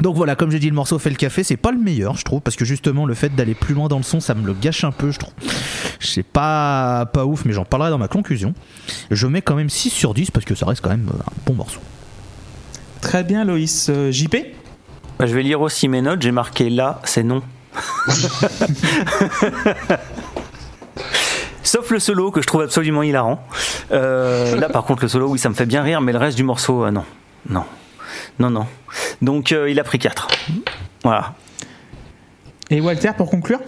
Donc 0.00 0.14
voilà, 0.16 0.34
comme 0.36 0.50
j'ai 0.50 0.58
dit, 0.58 0.68
le 0.68 0.74
morceau 0.74 0.98
fait 0.98 1.10
le 1.10 1.16
café, 1.16 1.42
c'est 1.44 1.56
pas 1.56 1.72
le 1.72 1.78
meilleur, 1.78 2.16
je 2.16 2.24
trouve, 2.24 2.40
parce 2.40 2.56
que 2.56 2.64
justement, 2.64 3.04
le 3.06 3.14
fait 3.14 3.34
d'aller 3.34 3.54
plus 3.54 3.74
loin 3.74 3.88
dans 3.88 3.96
le 3.98 4.02
son, 4.04 4.20
ça 4.20 4.34
me 4.34 4.46
le 4.46 4.52
gâche 4.54 4.84
un 4.84 4.92
peu, 4.92 5.10
je 5.10 5.18
trouve. 5.18 5.32
C'est 6.00 6.22
pas, 6.22 7.06
pas 7.12 7.24
ouf, 7.26 7.44
mais 7.44 7.52
j'en 7.52 7.64
parlerai 7.64 7.90
dans 7.90 7.98
ma 7.98 8.08
conclusion. 8.08 8.54
Je 9.10 9.26
mets 9.26 9.42
quand 9.42 9.56
même 9.56 9.68
6 9.70 9.90
sur 9.90 10.14
10 10.14 10.30
parce 10.30 10.44
que 10.46 10.54
ça 10.54 10.66
reste 10.66 10.80
quand 10.82 10.90
même 10.90 11.08
euh, 11.12 11.18
un 11.20 11.32
bon 11.46 11.54
morceau. 11.54 11.80
très 13.00 13.24
bien 13.24 13.44
Loïs 13.44 13.88
Euh, 13.90 14.12
JP 14.12 14.36
Bah, 15.18 15.26
je 15.26 15.34
vais 15.34 15.42
lire 15.42 15.60
aussi 15.60 15.88
mes 15.88 16.00
notes. 16.00 16.22
J'ai 16.22 16.30
marqué 16.32 16.70
là, 16.70 17.00
c'est 17.04 17.24
non. 17.24 17.42
Sauf 21.62 21.90
le 21.90 21.98
solo 21.98 22.30
que 22.30 22.40
je 22.40 22.46
trouve 22.46 22.62
absolument 22.62 23.02
hilarant. 23.02 23.44
Euh, 23.92 24.56
là, 24.56 24.68
par 24.68 24.84
contre, 24.84 25.02
le 25.02 25.08
solo, 25.08 25.28
oui, 25.28 25.38
ça 25.38 25.48
me 25.50 25.54
fait 25.54 25.66
bien 25.66 25.82
rire, 25.82 26.00
mais 26.00 26.12
le 26.12 26.18
reste 26.18 26.36
du 26.36 26.42
morceau, 26.44 26.84
euh, 26.84 26.90
non. 26.90 27.04
Non. 27.50 27.64
Non, 28.38 28.50
non. 28.50 28.66
Donc, 29.22 29.52
euh, 29.52 29.70
il 29.70 29.80
a 29.80 29.84
pris 29.84 29.98
4. 29.98 30.28
Voilà. 31.04 31.34
et 32.70 32.80
Walter 32.80 33.10
pour 33.16 33.30
conclure 33.30 33.60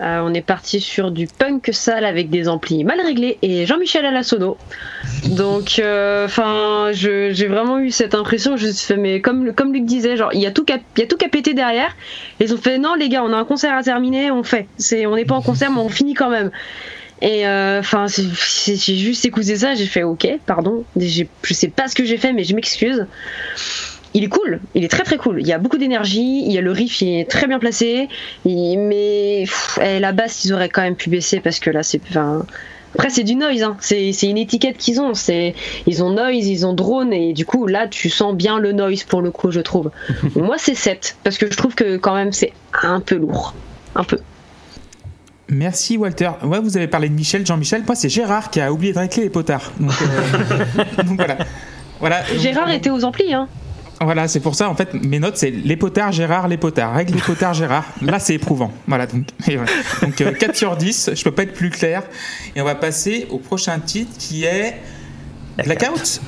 Euh, 0.00 0.20
on 0.24 0.34
est 0.34 0.42
parti 0.42 0.80
sur 0.80 1.12
du 1.12 1.26
punk 1.26 1.70
sale 1.72 2.04
avec 2.04 2.28
des 2.28 2.48
amplis 2.48 2.82
mal 2.82 3.00
réglés 3.00 3.38
et 3.42 3.66
Jean-Michel 3.66 4.04
à 4.04 4.10
la 4.10 4.22
sono. 4.22 4.56
Donc, 5.26 5.80
enfin, 5.80 6.88
j'ai 6.92 7.46
vraiment 7.46 7.78
eu 7.78 7.90
cette 7.90 8.14
impression. 8.14 8.56
Je 8.56 8.66
me 8.66 8.72
suis 8.72 8.86
fait, 8.86 8.96
mais 8.96 9.20
comme, 9.20 9.52
comme 9.52 9.72
Luc 9.72 9.84
disait, 9.84 10.16
genre, 10.16 10.30
il 10.32 10.40
y 10.40 10.46
a 10.46 10.50
tout 10.50 10.64
qu'à 10.64 10.78
il 10.96 11.00
y 11.00 11.02
a 11.04 11.06
tout 11.06 11.16
qu'à 11.16 11.28
péter 11.28 11.54
derrière. 11.54 11.94
Et 12.40 12.44
ils 12.44 12.54
ont 12.54 12.56
fait, 12.56 12.78
non, 12.78 12.94
les 12.94 13.08
gars, 13.08 13.22
on 13.22 13.32
a 13.32 13.36
un 13.36 13.44
concert 13.44 13.74
à 13.74 13.82
terminer, 13.82 14.30
on 14.30 14.42
fait. 14.42 14.66
C'est, 14.76 15.06
on 15.06 15.14
n'est 15.14 15.24
pas 15.24 15.36
en 15.36 15.42
concert, 15.42 15.70
mais 15.70 15.80
on 15.80 15.88
finit 15.88 16.14
quand 16.14 16.30
même. 16.30 16.50
Et 17.24 17.46
enfin, 17.46 18.06
j'ai 18.08 18.96
juste 18.96 19.24
écouté 19.24 19.54
ça, 19.56 19.74
j'ai 19.76 19.86
fait, 19.86 20.02
ok, 20.02 20.26
pardon, 20.44 20.84
je 21.00 21.24
sais 21.54 21.68
pas 21.68 21.86
ce 21.86 21.94
que 21.94 22.04
j'ai 22.04 22.16
fait, 22.16 22.32
mais 22.32 22.42
je 22.42 22.54
m'excuse. 22.54 23.06
il 24.14 24.24
est 24.24 24.28
cool, 24.28 24.60
il 24.74 24.84
est 24.84 24.88
très 24.88 25.04
très 25.04 25.16
cool. 25.18 25.40
Il 25.40 25.46
y 25.46 25.52
a 25.52 25.58
beaucoup 25.58 25.78
d'énergie, 25.78 26.42
il 26.44 26.52
y 26.52 26.58
a 26.58 26.60
le 26.60 26.72
riff, 26.72 27.00
il 27.00 27.20
est 27.20 27.30
très 27.30 27.46
bien 27.46 27.58
placé, 27.60 28.08
il- 28.44 28.76
mais 28.78 29.44
pff, 29.44 29.78
eh, 29.80 30.00
la 30.00 30.10
basse, 30.12 30.44
ils 30.44 30.52
auraient 30.52 30.68
quand 30.68 30.82
même 30.82 30.96
pu 30.96 31.10
baisser 31.10 31.38
parce 31.40 31.60
que 31.60 31.70
là, 31.70 31.82
c'est. 31.84 32.00
Après, 32.94 33.08
c'est 33.08 33.22
du 33.22 33.36
noise, 33.36 33.62
hein. 33.62 33.76
c'est 33.80 34.12
c'est 34.12 34.26
une 34.28 34.36
étiquette 34.36 34.76
qu'ils 34.76 35.00
ont. 35.00 35.14
C'est 35.14 35.54
Ils 35.86 36.02
ont 36.04 36.10
noise, 36.10 36.46
ils 36.46 36.66
ont 36.66 36.74
drone, 36.74 37.12
et 37.14 37.32
du 37.32 37.46
coup, 37.46 37.66
là, 37.66 37.86
tu 37.88 38.10
sens 38.10 38.34
bien 38.34 38.58
le 38.58 38.72
noise 38.72 39.04
pour 39.04 39.22
le 39.22 39.30
coup, 39.30 39.50
je 39.50 39.60
trouve. 39.60 39.90
Moi, 40.36 40.56
c'est 40.58 40.74
7, 40.74 41.16
parce 41.24 41.38
que 41.38 41.50
je 41.50 41.56
trouve 41.56 41.74
que 41.74 41.96
quand 41.96 42.14
même, 42.14 42.32
c'est 42.32 42.52
un 42.82 43.00
peu 43.00 43.14
lourd. 43.14 43.54
Un 43.94 44.04
peu. 44.04 44.18
Merci 45.48 45.96
Walter. 45.96 46.30
Ouais, 46.44 46.60
vous 46.60 46.76
avez 46.76 46.86
parlé 46.88 47.08
de 47.08 47.14
Michel, 47.14 47.46
Jean-Michel. 47.46 47.82
Moi, 47.86 47.94
c'est 47.94 48.08
Gérard 48.08 48.50
qui 48.50 48.60
a 48.60 48.72
oublié 48.72 48.92
de 48.92 48.98
régler 48.98 49.24
les 49.24 49.30
potards. 49.30 49.72
Donc, 49.78 49.92
euh, 50.00 51.02
donc 51.04 51.16
voilà. 51.16 51.38
Voilà. 52.00 52.22
Gérard 52.38 52.70
était 52.70 52.90
aux 52.90 53.04
amplis, 53.04 53.32
hein. 53.34 53.48
Voilà, 54.00 54.26
c'est 54.26 54.40
pour 54.40 54.54
ça, 54.56 54.68
en 54.68 54.74
fait, 54.74 54.94
mes 54.94 55.20
notes, 55.20 55.36
c'est 55.36 55.50
les 55.50 55.76
potards, 55.76 56.10
Gérard, 56.10 56.48
les 56.48 56.56
potards. 56.56 56.94
Règle 56.94 57.14
les 57.14 57.20
potards, 57.20 57.54
Gérard. 57.54 57.84
Là, 58.00 58.18
c'est 58.18 58.34
éprouvant. 58.34 58.72
Voilà, 58.88 59.06
donc, 59.06 59.26
et 59.48 59.56
voilà. 59.56 59.70
donc 60.02 60.20
euh, 60.20 60.32
4 60.32 60.56
sur 60.56 60.76
10, 60.76 61.10
je 61.14 61.22
peux 61.24 61.30
pas 61.30 61.44
être 61.44 61.52
plus 61.54 61.70
clair. 61.70 62.02
Et 62.56 62.60
on 62.60 62.64
va 62.64 62.74
passer 62.74 63.26
au 63.30 63.38
prochain 63.38 63.78
titre 63.78 64.10
qui 64.18 64.44
est 64.44 64.76
Blackout. 65.64 66.20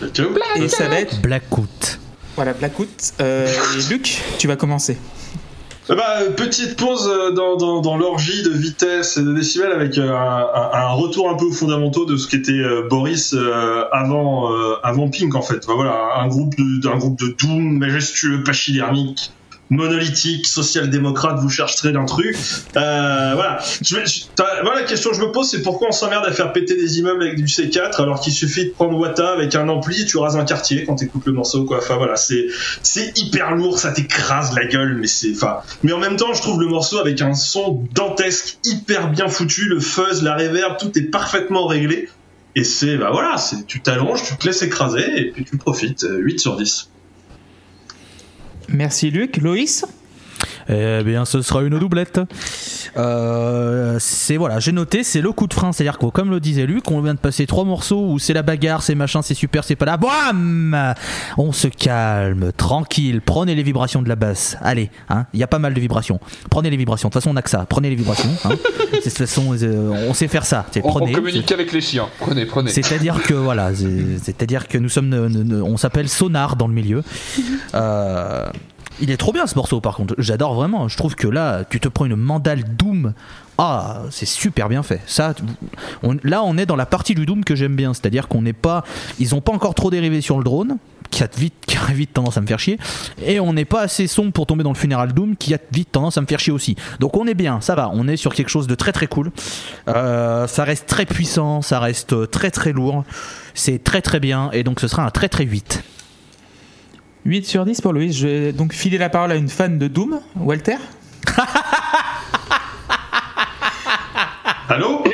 Et 0.56 0.68
ça 0.68 0.88
va 0.88 1.00
être, 1.00 1.20
Blackout. 1.20 1.98
voilà, 2.36 2.52
Blackout. 2.52 3.12
Euh, 3.20 3.48
et 3.78 3.92
Luc, 3.92 4.22
tu 4.38 4.46
vas 4.46 4.56
commencer. 4.56 4.96
Bah, 5.88 6.20
petite 6.34 6.76
pause 6.78 7.06
euh, 7.12 7.30
dans, 7.32 7.56
dans, 7.56 7.80
dans 7.82 7.96
l'orgie 7.98 8.42
de 8.42 8.48
vitesse 8.50 9.18
et 9.18 9.22
de 9.22 9.34
décibels 9.34 9.70
avec 9.72 9.98
euh, 9.98 10.12
un, 10.16 10.48
un- 10.54 10.70
un 10.72 10.88
retour 10.92 11.28
un 11.28 11.34
peu 11.34 11.44
aux 11.44 11.52
fondamentaux 11.52 12.06
de 12.06 12.16
ce 12.16 12.26
qu'était 12.26 12.62
Boris 12.88 13.34
avant, 13.92 14.50
avant 14.82 15.10
Pink 15.10 15.34
en 15.34 15.42
fait. 15.42 15.66
Voilà, 15.66 16.16
un 16.16 16.26
groupe 16.28 16.54
de, 16.56 16.80
d'un 16.80 16.96
groupe 16.96 17.18
de 17.18 17.36
doom 17.38 17.78
majestueux, 17.78 18.42
pachydermique, 18.42 19.30
monolithique, 19.70 20.46
social-démocrate, 20.46 21.38
vous 21.40 21.48
chercherez 21.48 21.92
d'un 21.92 22.04
truc. 22.04 22.36
Euh, 22.76 23.32
voilà. 23.34 23.58
Voilà, 24.62 24.80
la 24.80 24.86
question 24.86 25.10
que 25.10 25.16
je 25.16 25.22
me 25.22 25.32
pose, 25.32 25.48
c'est 25.48 25.62
pourquoi 25.62 25.88
on 25.88 25.92
s'emmerde 25.92 26.24
à 26.26 26.32
faire 26.32 26.52
péter 26.52 26.76
des 26.76 26.98
immeubles 26.98 27.22
avec 27.22 27.36
du 27.36 27.44
C4 27.44 28.02
alors 28.02 28.20
qu'il 28.20 28.32
suffit 28.32 28.66
de 28.66 28.70
prendre 28.70 28.98
Wata 28.98 29.32
avec 29.32 29.54
un 29.54 29.68
ampli 29.68 30.04
tu 30.06 30.18
rases 30.18 30.36
un 30.36 30.44
quartier 30.44 30.84
quand 30.84 30.96
t'écoutes 30.96 31.26
le 31.26 31.32
morceau. 31.32 31.66
Enfin 31.70 31.96
voilà, 31.96 32.16
c'est 32.16 33.18
hyper 33.18 33.54
lourd, 33.54 33.78
ça 33.78 33.92
t'écrase 33.92 34.54
la 34.54 34.66
gueule, 34.66 34.96
mais 34.96 35.06
c'est. 35.06 35.32
Mais 35.82 35.92
en 35.92 35.98
même 35.98 36.16
temps, 36.16 36.32
je 36.32 36.42
trouve 36.42 36.60
le 36.60 36.66
morceau 36.66 36.98
avec 36.98 37.20
un 37.20 37.34
son 37.34 37.84
dantesque, 37.92 38.58
hyper 38.64 39.10
bien 39.10 39.28
foutu, 39.28 39.68
le 39.68 39.80
fuzz, 39.80 40.22
la 40.22 40.34
reverb, 40.34 40.76
tout 40.78 40.96
est 40.98 41.10
parfaitement 41.10 41.66
réglé. 41.66 42.08
Et 42.56 42.62
c'est 42.62 42.96
bah 42.96 43.10
voilà, 43.12 43.36
tu 43.66 43.80
t'allonges, 43.80 44.22
tu 44.22 44.36
te 44.36 44.46
laisses 44.46 44.62
écraser 44.62 45.04
et 45.16 45.30
puis 45.32 45.44
tu 45.44 45.56
profites. 45.56 46.04
Euh, 46.04 46.18
8 46.18 46.38
sur 46.38 46.56
10. 46.56 46.90
Merci 48.68 49.10
Luc. 49.10 49.38
Loïs 49.38 49.84
Eh 50.68 51.02
bien, 51.04 51.24
ce 51.24 51.42
sera 51.42 51.62
une 51.62 51.78
doublette. 51.78 52.20
Euh, 52.96 53.83
c'est 53.98 54.36
voilà, 54.36 54.60
j'ai 54.60 54.72
noté, 54.72 55.02
c'est 55.04 55.20
le 55.20 55.32
coup 55.32 55.46
de 55.46 55.54
frein, 55.54 55.72
c'est-à-dire 55.72 55.98
que 55.98 56.06
comme 56.06 56.30
le 56.30 56.40
disait 56.40 56.66
Luc, 56.66 56.90
on 56.90 57.00
vient 57.00 57.14
de 57.14 57.18
passer 57.18 57.46
trois 57.46 57.64
morceaux 57.64 58.08
où 58.10 58.18
c'est 58.18 58.32
la 58.32 58.42
bagarre, 58.42 58.82
c'est 58.82 58.94
machin, 58.94 59.22
c'est 59.22 59.34
super, 59.34 59.64
c'est 59.64 59.76
pas 59.76 59.86
là. 59.86 59.96
Bam 59.96 60.94
On 61.38 61.52
se 61.52 61.68
calme, 61.68 62.52
tranquille. 62.56 63.20
Prenez 63.24 63.54
les 63.54 63.62
vibrations 63.62 64.02
de 64.02 64.08
la 64.08 64.16
basse. 64.16 64.56
Allez, 64.62 64.90
hein, 65.08 65.26
il 65.32 65.40
y 65.40 65.42
a 65.42 65.46
pas 65.46 65.58
mal 65.58 65.74
de 65.74 65.80
vibrations. 65.80 66.20
Prenez 66.50 66.70
les 66.70 66.76
vibrations. 66.76 67.08
De 67.08 67.12
toute 67.12 67.22
façon, 67.22 67.32
on 67.34 67.36
a 67.36 67.42
que 67.42 67.50
ça. 67.50 67.66
Prenez 67.68 67.90
les 67.90 67.96
vibrations. 67.96 68.30
Hein. 68.44 68.50
De 68.94 69.00
toute 69.00 69.12
façon, 69.12 69.54
euh, 69.60 70.06
on 70.08 70.14
sait 70.14 70.28
faire 70.28 70.46
ça. 70.46 70.64
C'est- 70.70 70.80
On, 70.84 70.88
on 70.88 70.92
Prenez. 70.92 71.12
communique 71.12 71.50
avec 71.52 71.72
les 71.72 71.80
chiens. 71.80 72.06
Prenez, 72.20 72.46
prenez. 72.46 72.70
C'est-à-dire 72.70 73.20
que 73.22 73.34
voilà, 73.34 73.74
c'est- 73.74 74.18
c'est-à-dire 74.22 74.68
que 74.68 74.78
nous 74.78 74.88
sommes, 74.88 75.08
ne- 75.08 75.28
ne- 75.28 75.42
ne- 75.42 75.60
on 75.62 75.76
s'appelle 75.76 76.08
Sonar 76.08 76.56
dans 76.56 76.68
le 76.68 76.74
milieu. 76.74 77.02
Euh, 77.74 78.46
il 79.00 79.10
est 79.10 79.16
trop 79.16 79.32
bien 79.32 79.46
ce 79.48 79.56
morceau 79.56 79.80
par 79.80 79.96
contre, 79.96 80.14
j'adore 80.18 80.54
vraiment. 80.54 80.86
Je 80.88 80.96
trouve 80.96 81.16
que 81.16 81.26
là, 81.26 81.64
tu 81.68 81.80
te 81.80 81.88
prends 81.88 82.04
une 82.04 82.14
mandale 82.16 82.62
Doom. 82.76 83.12
Ah, 83.58 84.02
c'est 84.10 84.26
super 84.26 84.68
bien 84.68 84.82
fait. 84.82 85.00
Ça, 85.06 85.32
on- 86.02 86.16
là, 86.24 86.42
on 86.42 86.58
est 86.58 86.66
dans 86.66 86.74
la 86.76 86.86
partie 86.86 87.14
du 87.14 87.24
Doom 87.24 87.44
que 87.44 87.54
j'aime 87.54 87.76
bien. 87.76 87.94
C'est-à-dire 87.94 88.26
qu'on 88.28 88.42
n'est 88.42 88.52
pas, 88.52 88.82
ils 89.20 89.34
ont 89.34 89.40
pas 89.40 89.52
encore 89.52 89.74
trop 89.74 89.90
dérivé 89.90 90.20
sur 90.20 90.38
le 90.38 90.44
drone, 90.44 90.78
qui 91.10 91.22
a 91.22 91.28
vite, 91.36 91.54
qui 91.66 91.76
a 91.76 91.92
vite 91.92 92.12
tendance 92.12 92.36
à 92.36 92.40
me 92.40 92.46
faire 92.48 92.58
chier, 92.58 92.78
et 93.24 93.38
on 93.38 93.52
n'est 93.52 93.64
pas 93.64 93.82
assez 93.82 94.08
sombre 94.08 94.32
pour 94.32 94.46
tomber 94.46 94.64
dans 94.64 94.72
le 94.72 94.76
funéral 94.76 95.12
Doom, 95.12 95.36
qui 95.36 95.54
a 95.54 95.58
vite 95.70 95.92
tendance 95.92 96.18
à 96.18 96.20
me 96.20 96.26
faire 96.26 96.40
chier 96.40 96.52
aussi. 96.52 96.74
Donc 96.98 97.16
on 97.16 97.28
est 97.28 97.34
bien, 97.34 97.60
ça 97.60 97.76
va. 97.76 97.90
On 97.92 98.08
est 98.08 98.16
sur 98.16 98.34
quelque 98.34 98.48
chose 98.48 98.66
de 98.66 98.74
très 98.74 98.90
très 98.90 99.06
cool. 99.06 99.30
Euh, 99.86 100.48
ça 100.48 100.64
reste 100.64 100.86
très 100.88 101.06
puissant, 101.06 101.62
ça 101.62 101.78
reste 101.78 102.28
très 102.32 102.50
très 102.50 102.72
lourd. 102.72 103.04
C'est 103.54 103.84
très 103.84 104.02
très 104.02 104.18
bien, 104.18 104.50
et 104.52 104.64
donc 104.64 104.80
ce 104.80 104.88
sera 104.88 105.04
un 105.04 105.10
très 105.10 105.28
très 105.28 105.44
8. 105.44 105.84
8 107.24 107.46
sur 107.46 107.64
10 107.64 107.80
pour 107.80 107.92
Loïs. 107.92 108.16
Je 108.16 108.26
vais 108.26 108.52
donc 108.52 108.72
filer 108.72 108.98
la 108.98 109.08
parole 109.10 109.30
à 109.30 109.36
une 109.36 109.48
fan 109.48 109.78
de 109.78 109.86
Doom, 109.86 110.18
Walter? 110.34 110.76
Allô 114.68 115.04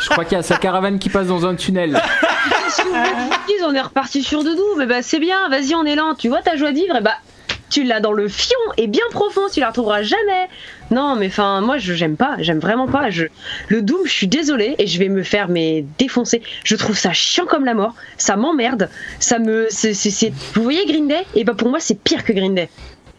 Je 0.00 0.08
crois 0.10 0.24
qu'il 0.24 0.36
y 0.36 0.40
a 0.40 0.42
sa 0.42 0.56
caravane 0.56 0.98
qui 0.98 1.08
passe 1.08 1.28
dans 1.28 1.46
un 1.46 1.54
tunnel. 1.54 2.00
On 3.66 3.74
est 3.74 3.80
reparti 3.80 4.22
sur 4.22 4.44
de 4.44 4.50
doux, 4.50 4.76
mais 4.76 4.84
bah 4.84 5.00
c'est 5.00 5.18
bien, 5.18 5.48
vas-y, 5.48 5.74
on 5.74 5.84
est 5.84 5.94
lent. 5.94 6.14
Tu 6.14 6.28
vois 6.28 6.42
ta 6.42 6.54
joie 6.54 6.70
de 6.70 6.76
vivre, 6.76 6.94
et 6.96 7.00
bah 7.00 7.14
tu 7.70 7.82
l'as 7.82 7.98
dans 8.00 8.12
le 8.12 8.28
fion 8.28 8.58
et 8.76 8.86
bien 8.86 9.02
profond, 9.10 9.40
tu 9.52 9.58
la 9.60 9.68
retrouveras 9.68 10.02
jamais. 10.02 10.48
Non, 10.90 11.16
mais 11.16 11.28
enfin, 11.28 11.60
moi 11.62 11.78
je 11.78 11.94
j'aime 11.94 12.16
pas, 12.16 12.36
j'aime 12.38 12.60
vraiment 12.60 12.86
pas. 12.86 13.08
Je, 13.10 13.24
le 13.68 13.82
Doom, 13.82 14.02
je 14.04 14.12
suis 14.12 14.28
désolée 14.28 14.76
et 14.78 14.86
je 14.86 14.98
vais 14.98 15.08
me 15.08 15.22
faire 15.22 15.48
mais 15.48 15.84
défoncer. 15.98 16.42
Je 16.62 16.76
trouve 16.76 16.96
ça 16.96 17.12
chiant 17.12 17.46
comme 17.46 17.64
la 17.64 17.74
mort, 17.74 17.94
ça 18.18 18.36
m'emmerde, 18.36 18.90
ça 19.18 19.38
me, 19.38 19.66
c'est, 19.70 20.32
vous 20.54 20.62
voyez 20.62 20.84
Green 20.86 21.08
Day? 21.08 21.24
Et 21.34 21.44
bah 21.44 21.54
pour 21.54 21.68
moi 21.70 21.80
c'est 21.80 21.98
pire 21.98 22.22
que 22.22 22.32
Green 22.32 22.54
Day. 22.54 22.68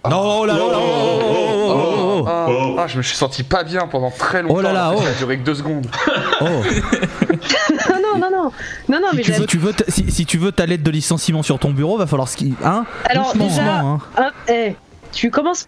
Non, 0.10 0.44
là, 0.46 0.54
oh, 0.56 0.72
là, 0.72 0.78
oh, 0.78 0.82
oh, 0.82 1.22
oh, 1.24 1.72
oh, 1.72 2.22
oh, 2.24 2.26
Ah, 2.28 2.46
Oh. 2.50 2.76
ah, 2.80 2.88
je 2.88 2.98
me 2.98 3.02
suis 3.04 3.16
senti 3.16 3.44
pas 3.44 3.64
bien 3.64 3.88
pendant 3.88 4.12
très 4.12 4.42
longtemps. 4.42 4.56
Oh 4.58 4.62
là 4.62 4.72
là, 4.74 4.94
oh. 4.96 5.02
Ça 5.02 5.10
a 5.10 5.14
duré 5.14 5.38
que 5.38 5.44
deux 5.44 5.56
secondes. 5.56 5.88
oh. 6.42 6.46
non, 6.46 8.00
non, 8.02 8.18
non, 8.20 8.30
non, 8.32 8.52
non, 8.90 9.00
non, 9.02 9.10
Si 9.12 9.16
mais 9.18 9.24
tu 9.24 9.32
veux, 9.34 9.46
tu 9.46 9.58
veux 9.58 9.74
ta- 9.74 9.86
si, 9.90 10.12
si 10.12 10.26
tu 10.26 10.38
veux 10.38 10.52
ta 10.52 10.66
lettre 10.66 10.84
de 10.84 10.92
licenciement 10.92 11.44
sur 11.44 11.60
ton 11.60 11.72
bureau, 11.72 11.98
va 11.98 12.08
falloir 12.08 12.28
ski, 12.28 12.54
hein? 12.64 12.86
Alors, 13.06 13.34
Doucement, 13.34 13.48
déjà- 13.48 13.80
hein. 13.80 14.32
Eh, 14.48 14.76
tu 15.12 15.30
commences 15.32 15.68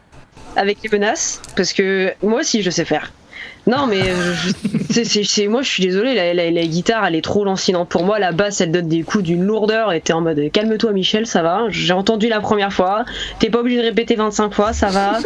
avec 0.55 0.79
les 0.83 0.89
menaces, 0.89 1.41
parce 1.55 1.73
que 1.73 2.13
moi 2.23 2.39
aussi 2.41 2.61
je 2.63 2.69
sais 2.69 2.85
faire. 2.85 3.11
Non, 3.67 3.85
mais 3.85 4.01
je- 4.89 5.23
c'est- 5.23 5.47
moi 5.47 5.61
je 5.61 5.67
suis 5.69 5.83
désolé, 5.83 6.15
la, 6.15 6.33
la- 6.33 6.49
la 6.51 6.65
guitare 6.65 7.05
elle 7.05 7.15
est 7.15 7.21
trop 7.21 7.43
lancinante 7.43 7.89
pour 7.89 8.03
moi. 8.05 8.17
La 8.17 8.31
basse 8.31 8.61
elle 8.61 8.71
donne 8.71 8.87
des 8.87 9.03
coups 9.03 9.23
d'une 9.25 9.43
lourdeur 9.43 9.91
et 9.91 9.99
t'es 10.01 10.13
en 10.13 10.21
mode 10.21 10.41
calme-toi 10.51 10.93
Michel, 10.93 11.27
ça 11.27 11.41
va. 11.43 11.65
J'ai 11.69 11.93
entendu 11.93 12.29
la 12.29 12.39
première 12.39 12.71
fois, 12.71 13.03
t'es 13.39 13.49
pas 13.49 13.59
obligé 13.59 13.77
de 13.77 13.83
répéter 13.83 14.15
25 14.15 14.53
fois, 14.53 14.71
ça 14.73 14.87
va. 14.87 15.19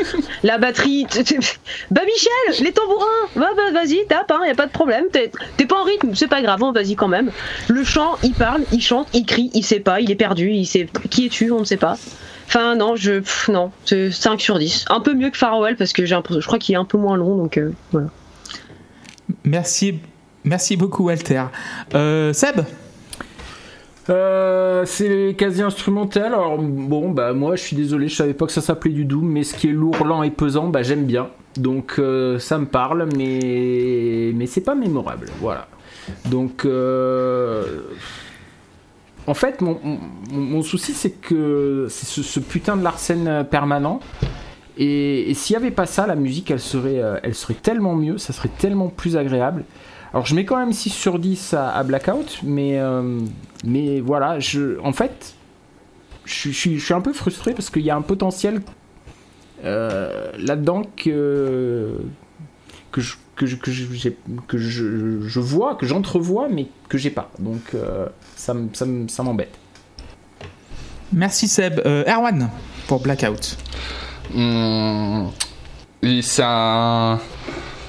La 0.44 0.58
batterie, 0.58 1.06
bah 1.92 2.02
Michel, 2.06 2.64
les 2.66 2.72
tambourins, 2.72 3.06
va, 3.36 3.50
bah, 3.56 3.72
vas-y, 3.74 4.06
tape, 4.08 4.32
hein, 4.32 4.42
y 4.48 4.50
a 4.50 4.56
pas 4.56 4.66
de 4.66 4.72
problème. 4.72 5.06
T'es 5.12 5.32
t'es 5.58 5.66
pas 5.68 5.80
en 5.80 5.84
rythme, 5.84 6.16
c'est 6.16 6.28
pas 6.28 6.42
grave, 6.42 6.64
hein, 6.64 6.72
vas-y 6.74 6.96
quand 6.96 7.08
même. 7.08 7.32
Le 7.68 7.84
chant, 7.84 8.18
il 8.24 8.34
parle, 8.34 8.62
il 8.72 8.82
chante, 8.82 9.08
il 9.14 9.26
crie, 9.26 9.52
il 9.54 9.64
sait 9.64 9.80
pas, 9.80 10.02
il 10.02 10.10
est 10.10 10.16
perdu, 10.16 10.50
il 10.52 10.66
sait 10.66 10.88
qui 11.12 11.28
es-tu, 11.28 11.52
on 11.52 11.60
ne 11.60 11.66
sait 11.66 11.78
pas. 11.78 11.98
Enfin 12.48 12.76
non, 12.76 12.96
je 12.98 13.22
non, 13.52 13.72
c'est 13.86 14.12
5 14.12 14.42
sur 14.42 14.58
10. 14.60 14.86
Un 14.90 15.00
peu 15.00 15.14
mieux 15.14 15.30
que 15.30 15.38
Farewell 15.38 15.76
parce 15.78 15.94
que 15.94 16.06
j'ai 16.06 16.18
je 16.30 16.46
crois 16.46 16.60
qu'il 16.60 16.74
est 16.76 16.78
un 16.78 16.84
peu 16.86 16.98
moins 16.98 17.16
long 17.16 17.36
donc 17.38 17.58
euh, 17.58 17.72
voilà. 17.92 18.08
Merci, 19.44 20.00
merci 20.44 20.78
beaucoup 20.78 21.06
Walter. 21.06 21.44
Euh, 21.96 22.34
Seb 22.34 22.62
Euh, 24.10 24.84
c'est 24.86 25.36
quasi 25.38 25.62
instrumental. 25.62 26.26
Alors 26.34 26.58
bon, 26.58 27.12
bah 27.12 27.34
moi 27.34 27.56
je 27.56 27.62
suis 27.62 27.76
désolé, 27.76 28.08
je 28.08 28.16
savais 28.16 28.34
pas 28.34 28.46
que 28.48 28.52
ça 28.52 28.62
s'appelait 28.62 28.92
du 28.92 29.06
doom, 29.06 29.26
mais 29.28 29.44
ce 29.44 29.54
qui 29.56 29.70
est 29.70 29.72
lourd, 29.74 30.04
lent 30.04 30.24
et 30.24 30.32
pesant, 30.32 30.68
bah 30.70 30.82
j'aime 30.84 31.06
bien. 31.06 31.30
Donc 31.56 31.96
euh, 32.00 32.40
ça 32.40 32.58
me 32.58 32.66
parle, 32.66 33.08
mais 33.16 34.32
mais 34.36 34.48
c'est 34.48 34.62
pas 34.62 34.74
mémorable. 34.76 35.28
Voilà. 35.40 35.68
Donc 36.30 36.66
en 39.28 39.34
fait, 39.36 39.62
mon, 39.62 39.80
mon- 40.32 40.64
souci 40.64 40.94
c'est 40.94 41.12
que 41.12 41.86
c'est 41.90 42.08
ce, 42.08 42.24
ce 42.24 42.40
putain 42.40 42.76
de 42.78 42.84
Larsen 42.84 43.46
permanent. 43.50 44.00
Et, 44.78 45.30
et 45.30 45.34
s'il 45.34 45.54
y 45.54 45.58
avait 45.58 45.72
pas 45.72 45.86
ça, 45.86 46.08
la 46.08 46.16
musique 46.16 46.52
elle 46.52 46.60
serait, 46.60 47.00
euh, 47.00 47.20
elle 47.24 47.36
serait 47.36 47.56
tellement 47.56 47.96
mieux, 47.96 48.18
ça 48.18 48.34
serait 48.34 48.50
tellement 48.50 48.88
plus 48.88 49.18
agréable. 49.18 49.66
Alors 50.14 50.26
je 50.26 50.36
mets 50.36 50.46
quand 50.46 50.58
même 50.58 50.74
6 50.74 50.90
sur 50.90 51.20
10 51.20 51.54
à, 51.54 51.84
Blackout, 51.84 52.42
mais, 52.44 52.80
euh, 52.80 53.20
mais 53.64 54.02
voilà, 54.02 54.40
je, 54.40 54.80
en 54.82 54.92
fait, 54.92 55.36
je, 56.26 56.52
je 56.52 56.72
je 56.72 56.84
suis 56.84 56.94
un 56.94 57.02
peu 57.02 57.14
frustré 57.14 57.54
parce 57.54 57.70
qu'il 57.70 57.84
y 57.84 57.90
a 57.90 57.96
un 57.96 58.02
potentiel 58.02 58.62
euh, 59.64 60.32
là-dedans 60.38 60.82
que, 60.98 61.98
que, 62.92 63.00
je, 63.00 63.16
que, 63.36 63.46
je, 63.46 63.56
que, 63.56 63.72
je, 63.72 65.22
je, 65.22 65.40
vois, 65.40 65.76
que 65.76 65.86
j'entrevois, 65.86 66.50
mais 66.50 66.68
que 66.90 66.98
j'ai 66.98 67.12
pas. 67.12 67.32
Donc 67.40 67.74
euh, 67.74 68.08
ça, 68.36 68.54
ça, 68.74 68.86
ça 69.08 69.24
m'embête. 69.24 69.58
Merci 71.14 71.48
Seb. 71.48 71.80
Erwan 71.86 72.50
pour 72.88 73.02
Blackout. 73.02 73.58
Hum, 74.36 75.32
et 76.04 76.22
un. 76.40 77.20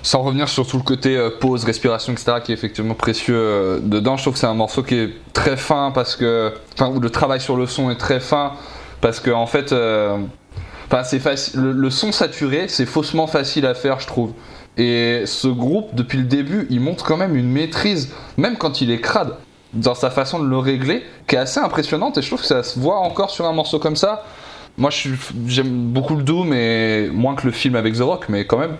sans 0.03 0.23
revenir 0.23 0.49
sur 0.49 0.67
tout 0.67 0.77
le 0.77 0.83
côté 0.83 1.17
euh, 1.17 1.31
pause, 1.41 1.65
respiration, 1.65 2.13
etc., 2.13 2.35
qui 2.45 2.53
est 2.53 2.55
effectivement 2.55 2.95
précieux 2.95 3.37
euh, 3.37 3.79
dedans, 3.81 4.17
je 4.17 4.23
trouve 4.23 4.35
que 4.35 4.41
c'est 4.41 4.47
un 4.47 4.55
morceau 4.55 4.83
qui 4.83 4.97
est 4.97 5.11
très 5.33 5.57
fin 5.57 5.93
parce 5.95 6.17
que. 6.17 6.53
Où 6.81 7.01
le 7.01 7.11
travail 7.11 7.41
sur 7.41 7.57
le 7.57 7.67
son 7.67 7.91
est 7.91 7.97
très 7.97 8.21
fin 8.21 8.53
parce 9.01 9.21
que, 9.21 9.31
en 9.31 9.47
fait. 9.47 9.73
euh. 9.73 10.19
Le, 11.55 11.73
le 11.73 11.89
son 11.91 12.13
saturé, 12.13 12.69
c'est 12.69 12.85
faussement 12.85 13.27
facile 13.27 13.65
à 13.65 13.73
faire, 13.73 13.99
je 13.99 14.07
trouve. 14.07 14.33
Et 14.77 15.23
ce 15.25 15.49
groupe, 15.49 15.95
depuis 15.95 16.19
le 16.19 16.25
début, 16.25 16.67
il 16.69 16.81
montre 16.81 17.03
quand 17.05 17.17
même 17.17 17.35
une 17.35 17.51
maîtrise, 17.51 18.13
même 18.37 18.59
quand 18.59 18.83
il 18.83 18.91
est 18.91 19.01
crade, 19.01 19.37
dans 19.73 19.95
sa 19.95 20.11
façon 20.11 20.39
de 20.39 20.47
le 20.47 20.59
régler, 20.59 21.03
qui 21.27 21.37
est 21.37 21.39
assez 21.39 21.61
impressionnante. 21.61 22.19
Et 22.19 22.23
je 22.23 22.27
trouve 22.27 22.43
que 22.43 22.47
ça 22.47 22.63
se 22.63 22.79
voit 22.79 22.99
encore 22.99 23.31
sur 23.31 23.47
un 23.47 23.55
morceau 23.55 23.79
comme 23.79 23.97
ça. 23.97 24.25
Moi, 24.79 24.91
j'aime 25.47 25.89
beaucoup 25.93 26.17
le 26.17 26.23
Doom, 26.23 26.49
mais 26.49 27.09
moins 27.13 27.35
que 27.35 27.47
le 27.47 27.53
film 27.53 27.77
avec 27.77 27.95
The 27.95 28.01
Rock, 28.01 28.27
mais 28.29 28.47
quand 28.47 28.59
même. 28.59 28.77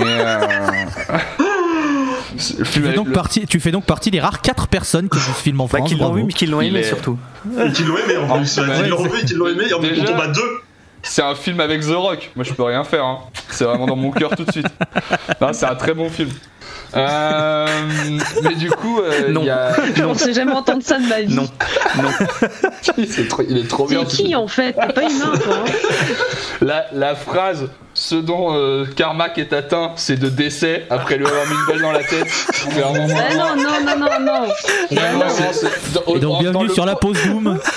Mais, 0.00 0.04
euh, 0.08 0.40
Tu 2.36 2.64
fais, 2.64 2.92
donc 2.92 3.06
le- 3.08 3.12
partie, 3.12 3.46
tu 3.46 3.58
fais 3.58 3.70
donc 3.70 3.84
partie 3.84 4.10
des 4.10 4.20
rares 4.20 4.42
4 4.42 4.68
personnes 4.68 5.08
qui 5.08 5.16
ont 5.16 5.20
vu 5.20 5.32
ce 5.34 5.42
film 5.42 5.60
en 5.60 5.64
Bah, 5.66 5.78
France. 5.78 5.88
qui 5.88 5.96
l'ont 5.96 6.12
vu, 6.12 6.22
mais 6.24 6.32
qui 6.32 6.46
l'ont 6.46 6.60
aimé 6.60 6.80
est- 6.80 6.84
surtout. 6.84 7.18
Et 7.58 7.72
qu'ils 7.72 7.86
l'ont 7.86 7.96
aimé 7.96 8.16
en 8.16 8.38
plus. 8.38 8.58
Ah, 8.58 8.62
Ils 8.66 8.82
ouais, 8.82 8.88
l'ont 8.88 9.02
vu, 9.02 9.24
qu'ils 9.24 9.36
l'ont 9.36 9.48
aimé, 9.48 9.64
et 9.70 9.74
on 9.74 9.80
Déjà- 9.80 10.04
tombe 10.04 10.20
à 10.20 10.28
deux. 10.28 10.42
C'est 11.02 11.22
un 11.22 11.34
film 11.34 11.58
avec 11.60 11.80
The 11.80 11.94
Rock. 11.94 12.30
Moi, 12.36 12.44
je 12.44 12.52
peux 12.52 12.62
rien 12.64 12.84
faire. 12.84 13.04
hein. 13.04 13.18
C'est 13.50 13.64
vraiment 13.64 13.86
dans 13.86 13.96
mon 13.96 14.10
cœur 14.10 14.30
tout 14.36 14.44
de 14.44 14.52
suite. 14.52 14.66
C'est 15.52 15.66
un 15.66 15.74
très 15.74 15.94
bon 15.94 16.10
film. 16.10 16.28
Euh, 16.96 17.66
mais 18.42 18.54
du 18.54 18.70
coup, 18.70 19.00
euh, 19.00 19.30
Non. 19.30 19.42
il 19.42 19.46
y 19.46 19.50
a. 19.50 19.72
Je 19.94 20.02
pensais 20.02 20.32
jamais 20.32 20.52
entendre 20.52 20.82
ça 20.82 20.98
de 20.98 21.06
ma 21.06 21.20
vie. 21.20 21.34
Non. 21.34 21.46
C'est 23.08 23.28
trop- 23.28 23.42
il 23.48 23.58
est 23.58 23.68
trop 23.68 23.86
bien. 23.86 24.04
C'est 24.08 24.16
qui 24.24 24.34
en 24.34 24.48
fait? 24.48 24.72
T'es 24.72 24.92
pas 24.92 25.02
humain 25.02 25.32
toi. 25.42 25.64
hein. 25.66 25.70
La, 26.60 26.86
la 26.92 27.14
phrase 27.14 27.68
ce 28.00 28.14
dont 28.14 28.54
euh, 28.54 28.84
Carmack 28.94 29.38
est 29.38 29.52
atteint, 29.52 29.90
c'est 29.96 30.18
de 30.18 30.28
décès 30.28 30.86
après 30.88 31.16
lui 31.16 31.26
avoir 31.26 31.44
mis 31.46 31.52
une 31.54 31.66
balle 31.66 31.82
dans 31.82 31.92
la 31.92 32.04
tête. 32.04 32.26
Ah 32.80 33.34
non, 33.34 33.56
non, 33.56 33.80
non, 33.84 33.98
non, 33.98 34.20
non. 34.20 34.48
vraiment, 34.90 35.28
c'est- 35.28 35.52
c'est- 35.52 35.92
dans- 35.94 36.14
Et 36.14 36.20
donc, 36.20 36.32
dans- 36.32 36.38
bienvenue 36.40 36.68
dans 36.68 36.74
sur 36.74 36.84
le, 36.84 36.90
la 36.90 36.96
pause 36.96 37.16
Doom. 37.26 37.58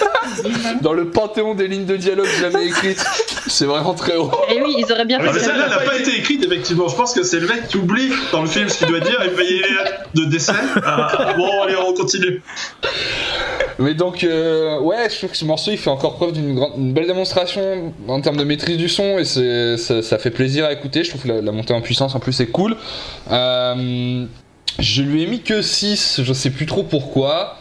Dans 0.81 0.93
le 0.93 1.09
panthéon 1.09 1.55
des 1.55 1.67
lignes 1.67 1.85
de 1.85 1.97
dialogue 1.97 2.27
jamais 2.39 2.65
écrites, 2.67 3.03
c'est 3.47 3.65
vraiment 3.65 3.93
très 3.93 4.15
haut. 4.15 4.31
Et 4.49 4.61
oui, 4.61 4.75
ils 4.77 4.91
auraient 4.91 5.05
bien 5.05 5.17
Ah, 5.19 5.25
fait 5.25 5.33
mais 5.33 5.39
ça. 5.39 5.45
celle-là, 5.47 5.65
elle 5.65 5.69
n'a 5.71 5.91
pas 5.91 5.97
été 5.99 6.15
écrite, 6.17 6.45
effectivement. 6.45 6.87
Je 6.87 6.95
pense 6.95 7.13
que 7.13 7.23
c'est 7.23 7.39
le 7.39 7.47
mec 7.47 7.67
qui 7.67 7.77
oublie 7.77 8.11
dans 8.31 8.41
le 8.41 8.47
film 8.47 8.69
ce 8.69 8.77
qu'il 8.77 8.87
doit 8.87 9.01
dire 9.01 9.19
il 9.21 9.61
là, 9.75 9.91
de 10.13 10.25
décès. 10.25 10.53
Ah, 10.85 11.33
bon, 11.35 11.49
allez, 11.63 11.75
on 11.75 11.93
continue. 11.93 12.41
Mais 13.79 13.93
donc, 13.93 14.23
euh, 14.23 14.79
ouais, 14.79 15.09
je 15.09 15.17
trouve 15.17 15.31
que 15.31 15.37
ce 15.37 15.45
morceau 15.45 15.71
il 15.71 15.77
fait 15.77 15.89
encore 15.89 16.15
preuve 16.15 16.31
d'une 16.33 16.55
grande- 16.55 16.73
une 16.77 16.93
belle 16.93 17.07
démonstration 17.07 17.93
en 18.07 18.21
termes 18.21 18.37
de 18.37 18.43
maîtrise 18.43 18.77
du 18.77 18.89
son 18.89 19.17
et 19.19 19.25
c'est, 19.25 19.77
ça, 19.77 20.01
ça 20.11 20.17
fait 20.19 20.29
plaisir 20.29 20.65
à 20.65 20.73
écouter. 20.73 21.05
Je 21.05 21.09
trouve 21.09 21.23
que 21.23 21.29
la, 21.29 21.51
montée 21.53 21.73
en 21.73 21.79
puissance 21.79 22.15
en 22.15 22.19
plus 22.19 22.37
est 22.41 22.47
cool. 22.47 22.75
Euh, 23.31 24.25
je 24.77 25.01
lui 25.03 25.23
ai 25.23 25.27
mis 25.27 25.41
que 25.41 25.61
6, 25.61 26.19
je 26.21 26.33
sais 26.33 26.49
plus 26.49 26.65
trop 26.65 26.83
pourquoi. 26.83 27.57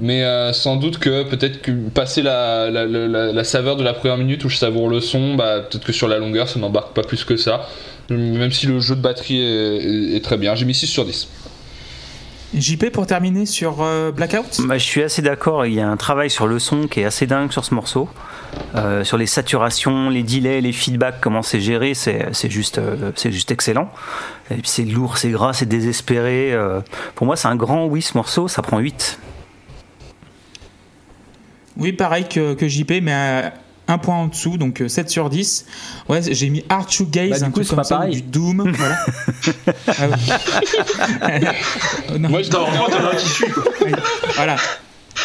Mais 0.00 0.24
euh, 0.24 0.52
sans 0.52 0.74
doute 0.74 0.98
que 0.98 1.22
peut-être 1.22 1.62
que 1.62 1.70
passer 1.70 2.22
la, 2.22 3.44
saveur 3.44 3.76
de 3.76 3.84
la 3.84 3.92
première 3.92 4.16
minute 4.16 4.44
où 4.44 4.48
je 4.48 4.56
savoure 4.56 4.88
le 4.88 5.00
son, 5.00 5.36
bah, 5.36 5.60
peut-être 5.60 5.84
que 5.84 5.92
sur 5.92 6.08
la 6.08 6.18
longueur 6.18 6.48
ça 6.48 6.58
m'embarque 6.58 6.92
pas 6.92 7.02
plus 7.02 7.22
que 7.22 7.36
ça. 7.36 7.68
Même 8.10 8.50
si 8.50 8.66
le 8.66 8.80
jeu 8.80 8.96
de 8.96 9.00
batterie 9.00 9.40
est- 9.40 10.16
est 10.16 10.24
très 10.24 10.38
bien. 10.38 10.56
J'ai 10.56 10.64
mis 10.64 10.74
6 10.74 10.88
sur 10.88 11.04
10. 11.04 11.28
JP 12.54 12.90
pour 12.90 13.06
terminer 13.06 13.46
sur 13.46 13.82
euh, 13.82 14.12
Blackout? 14.12 14.60
Bah, 14.66 14.78
je 14.78 14.84
suis 14.84 15.02
assez 15.02 15.22
d'accord, 15.22 15.64
il 15.66 15.74
y 15.74 15.80
a 15.80 15.88
un 15.88 15.96
travail 15.96 16.30
sur 16.30 16.46
le 16.46 16.58
son 16.58 16.86
qui 16.86 17.00
est 17.00 17.04
assez 17.04 17.26
dingue 17.26 17.50
sur 17.50 17.64
ce 17.64 17.74
morceau. 17.74 18.08
Euh, 18.74 19.02
sur 19.04 19.16
les 19.16 19.26
saturations, 19.26 20.10
les 20.10 20.22
delays, 20.22 20.60
les 20.60 20.72
feedbacks, 20.72 21.20
comment 21.20 21.42
c'est 21.42 21.60
géré, 21.60 21.94
c'est 21.94 22.50
juste, 22.50 22.76
euh, 22.78 23.10
c'est 23.16 23.32
juste 23.32 23.50
excellent. 23.50 23.90
Et 24.50 24.56
puis 24.56 24.68
c'est 24.68 24.84
lourd, 24.84 25.16
c'est 25.16 25.30
gras, 25.30 25.54
c'est 25.54 25.68
désespéré. 25.68 26.54
pour 27.14 27.26
moi, 27.26 27.36
c'est 27.36 27.48
un 27.48 27.56
grand 27.56 27.86
oui 27.86 28.02
ce 28.02 28.16
morceau, 28.16 28.48
ça 28.48 28.60
prend 28.60 28.78
8. 28.78 29.18
Oui, 31.78 31.92
pareil 31.92 32.28
que, 32.28 32.52
que 32.52 32.68
JP, 32.68 33.00
mais 33.02 33.50
un 33.88 33.98
point 33.98 34.16
en 34.16 34.26
dessous, 34.28 34.56
donc 34.58 34.80
euh, 34.80 34.88
7 34.88 35.10
sur 35.10 35.28
10. 35.30 35.66
Ouais, 36.08 36.20
j'ai 36.22 36.48
mis 36.50 36.64
Art 36.68 36.90
Shoegaze, 36.90 37.30
Bah, 37.30 37.38
du 37.38 37.44
un 37.44 37.50
coup, 37.50 37.60
truc 37.60 37.68
comme 37.68 37.76
pas 37.78 37.84
ça, 37.84 37.96
pareil. 37.96 38.14
du 38.16 38.22
Doom, 38.22 38.72
voilà. 38.76 38.98
Ah 39.96 40.08
Moi 42.18 42.42
je 42.42 42.48
Putain, 42.48 42.60
en 42.60 42.66
fait, 42.66 42.78
il 42.88 42.94
y 42.94 42.98
en 42.98 43.06
a 43.06 43.10
un 43.12 43.16
qui 43.16 43.28
suit, 43.28 43.46
voilà. 44.36 44.56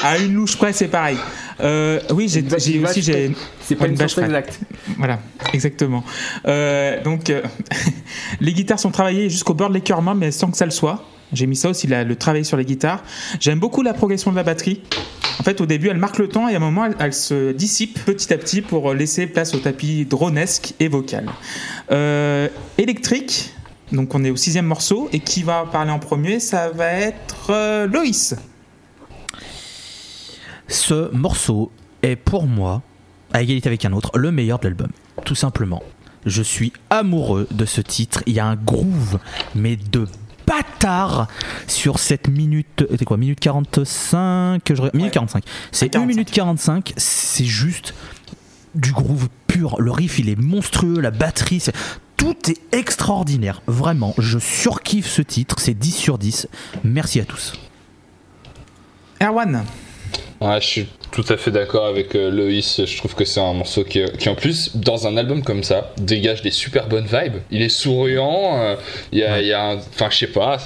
À 0.04 0.18
une 0.18 0.34
louche 0.34 0.58
près, 0.58 0.74
c'est 0.74 0.90
pareil. 0.90 1.18
Euh, 1.60 2.00
oui, 2.12 2.30
j'ai 2.30 2.46
aussi 2.84 3.02
j'ai 3.02 3.36
C'est 3.62 3.76
pas 3.76 3.88
une 3.88 3.96
prête. 3.96 4.18
exacte. 4.18 4.60
Voilà, 4.98 5.20
exactement. 5.54 6.04
Euh, 6.46 7.02
donc, 7.04 7.30
euh, 7.30 7.42
les 8.40 8.54
guitares 8.54 8.80
sont 8.80 8.92
travaillées 8.92 9.30
jusqu'au 9.30 9.54
bord 9.56 9.70
de 9.70 9.74
l'écœurement, 9.76 10.14
mais 10.14 10.32
sans 10.32 10.52
que 10.52 10.58
ça 10.58 10.66
le 10.66 10.72
soit. 10.72 11.04
J'ai 11.34 11.48
mis 11.48 11.56
ça 11.56 11.70
aussi, 11.70 11.88
le 11.88 12.16
travail 12.16 12.46
sur 12.46 12.58
les 12.58 12.66
guitares. 12.66 13.04
J'aime 13.40 13.60
beaucoup 13.60 13.82
la 13.82 13.94
progression 13.94 14.32
de 14.32 14.36
la 14.36 14.44
batterie. 14.44 14.82
En 15.40 15.44
fait, 15.44 15.62
au 15.62 15.66
début, 15.66 15.90
elle 15.90 15.98
marque 15.98 16.18
le 16.18 16.30
temps 16.30 16.48
et 16.48 16.54
à 16.54 16.58
un 16.58 16.60
moment, 16.60 16.86
elle, 16.86 16.96
elle 17.00 17.14
se 17.14 17.52
dissipe 17.52 18.04
petit 18.06 18.34
à 18.34 18.38
petit 18.38 18.62
pour 18.62 18.94
laisser 18.94 19.28
place 19.28 19.54
au 19.54 19.60
tapis 19.60 20.06
dronesque 20.06 20.74
et 20.80 20.88
vocal. 20.88 21.30
Euh, 21.92 22.48
électrique, 22.78 23.54
donc 23.92 24.14
on 24.16 24.24
est 24.24 24.30
au 24.30 24.36
sixième 24.36 24.66
morceau, 24.66 25.10
et 25.14 25.20
qui 25.20 25.44
va 25.44 25.66
parler 25.72 25.92
en 25.92 26.00
premier 26.00 26.40
Ça 26.40 26.70
va 26.70 26.92
être 26.92 27.52
euh, 27.52 27.88
Loïs. 27.88 28.36
Ce 30.68 31.14
morceau 31.16 31.72
est 32.04 32.18
pour 32.18 32.46
moi, 32.48 32.82
à 33.32 33.42
égalité 33.42 33.70
avec 33.70 33.86
un 33.86 33.94
autre, 33.94 34.12
le 34.18 34.32
meilleur 34.32 34.60
de 34.60 34.66
l'album. 34.66 34.90
Tout 35.24 35.36
simplement. 35.36 35.82
Je 36.26 36.42
suis 36.42 36.74
amoureux 36.90 37.48
de 37.52 37.64
ce 37.64 37.80
titre. 37.80 38.22
Il 38.26 38.34
y 38.34 38.40
a 38.40 38.46
un 38.46 38.56
groove, 38.56 39.20
mais 39.56 39.78
de 39.78 40.08
bâtard 40.48 41.28
sur 41.68 42.00
cette 42.00 42.28
minute. 42.28 42.86
C'était 42.90 43.06
quoi 43.06 43.18
Minute 43.18 43.40
45 43.40 44.64
que 44.64 44.74
je... 44.74 44.82
Minute 44.94 45.14
45. 45.14 45.44
C'est 45.72 45.88
1 45.88 45.90
45. 45.90 46.08
minute 46.08 46.32
45. 46.32 46.94
C'est 46.98 47.46
juste 47.46 47.94
du 48.74 48.92
groove 48.92 49.30
pur. 49.48 49.76
Le 49.80 49.92
riff, 49.92 50.20
il 50.20 50.30
est 50.30 50.40
monstrueux. 50.40 51.00
La 51.00 51.12
batterie, 51.12 51.60
c'est. 51.60 51.76
Tout 52.16 52.50
est 52.50 52.60
extraordinaire. 52.76 53.62
Vraiment, 53.68 54.16
je 54.18 54.40
surkiffe 54.40 55.08
ce 55.08 55.22
titre. 55.22 55.58
C'est 55.60 55.76
10 55.76 55.92
sur 55.92 56.18
10. 56.18 56.48
Merci 56.84 57.20
à 57.20 57.26
tous. 57.26 57.54
Erwan. 59.22 59.64
Ouais, 60.40 60.62
je 60.62 60.66
suis 60.68 60.88
tout 61.12 61.26
à 61.30 61.38
fait 61.38 61.50
d'accord 61.50 61.88
avec 61.88 62.14
euh, 62.16 62.30
Loïs. 62.30 62.82
Je 62.86 62.98
trouve 62.98 63.16
que 63.16 63.26
c'est 63.26 63.40
un 63.40 63.54
morceau 63.54 63.84
qui, 63.84 64.02
qui, 64.20 64.30
en 64.30 64.36
plus, 64.36 64.76
dans 64.76 65.08
un 65.08 65.18
album 65.18 65.42
comme 65.44 65.64
ça, 65.64 65.92
dégage 65.98 66.44
des 66.44 66.52
super 66.52 66.88
bonnes 66.88 67.08
vibes. 67.08 67.38
Il 67.50 67.62
est 67.64 67.70
souriant. 67.70 68.60
euh, 68.60 68.76
Il 69.12 69.20
y 69.20 69.24
a, 69.24 69.42
y. 69.42 69.54
Enfin, 69.56 70.10
je 70.12 70.18
sais 70.18 70.28
pas, 70.28 70.58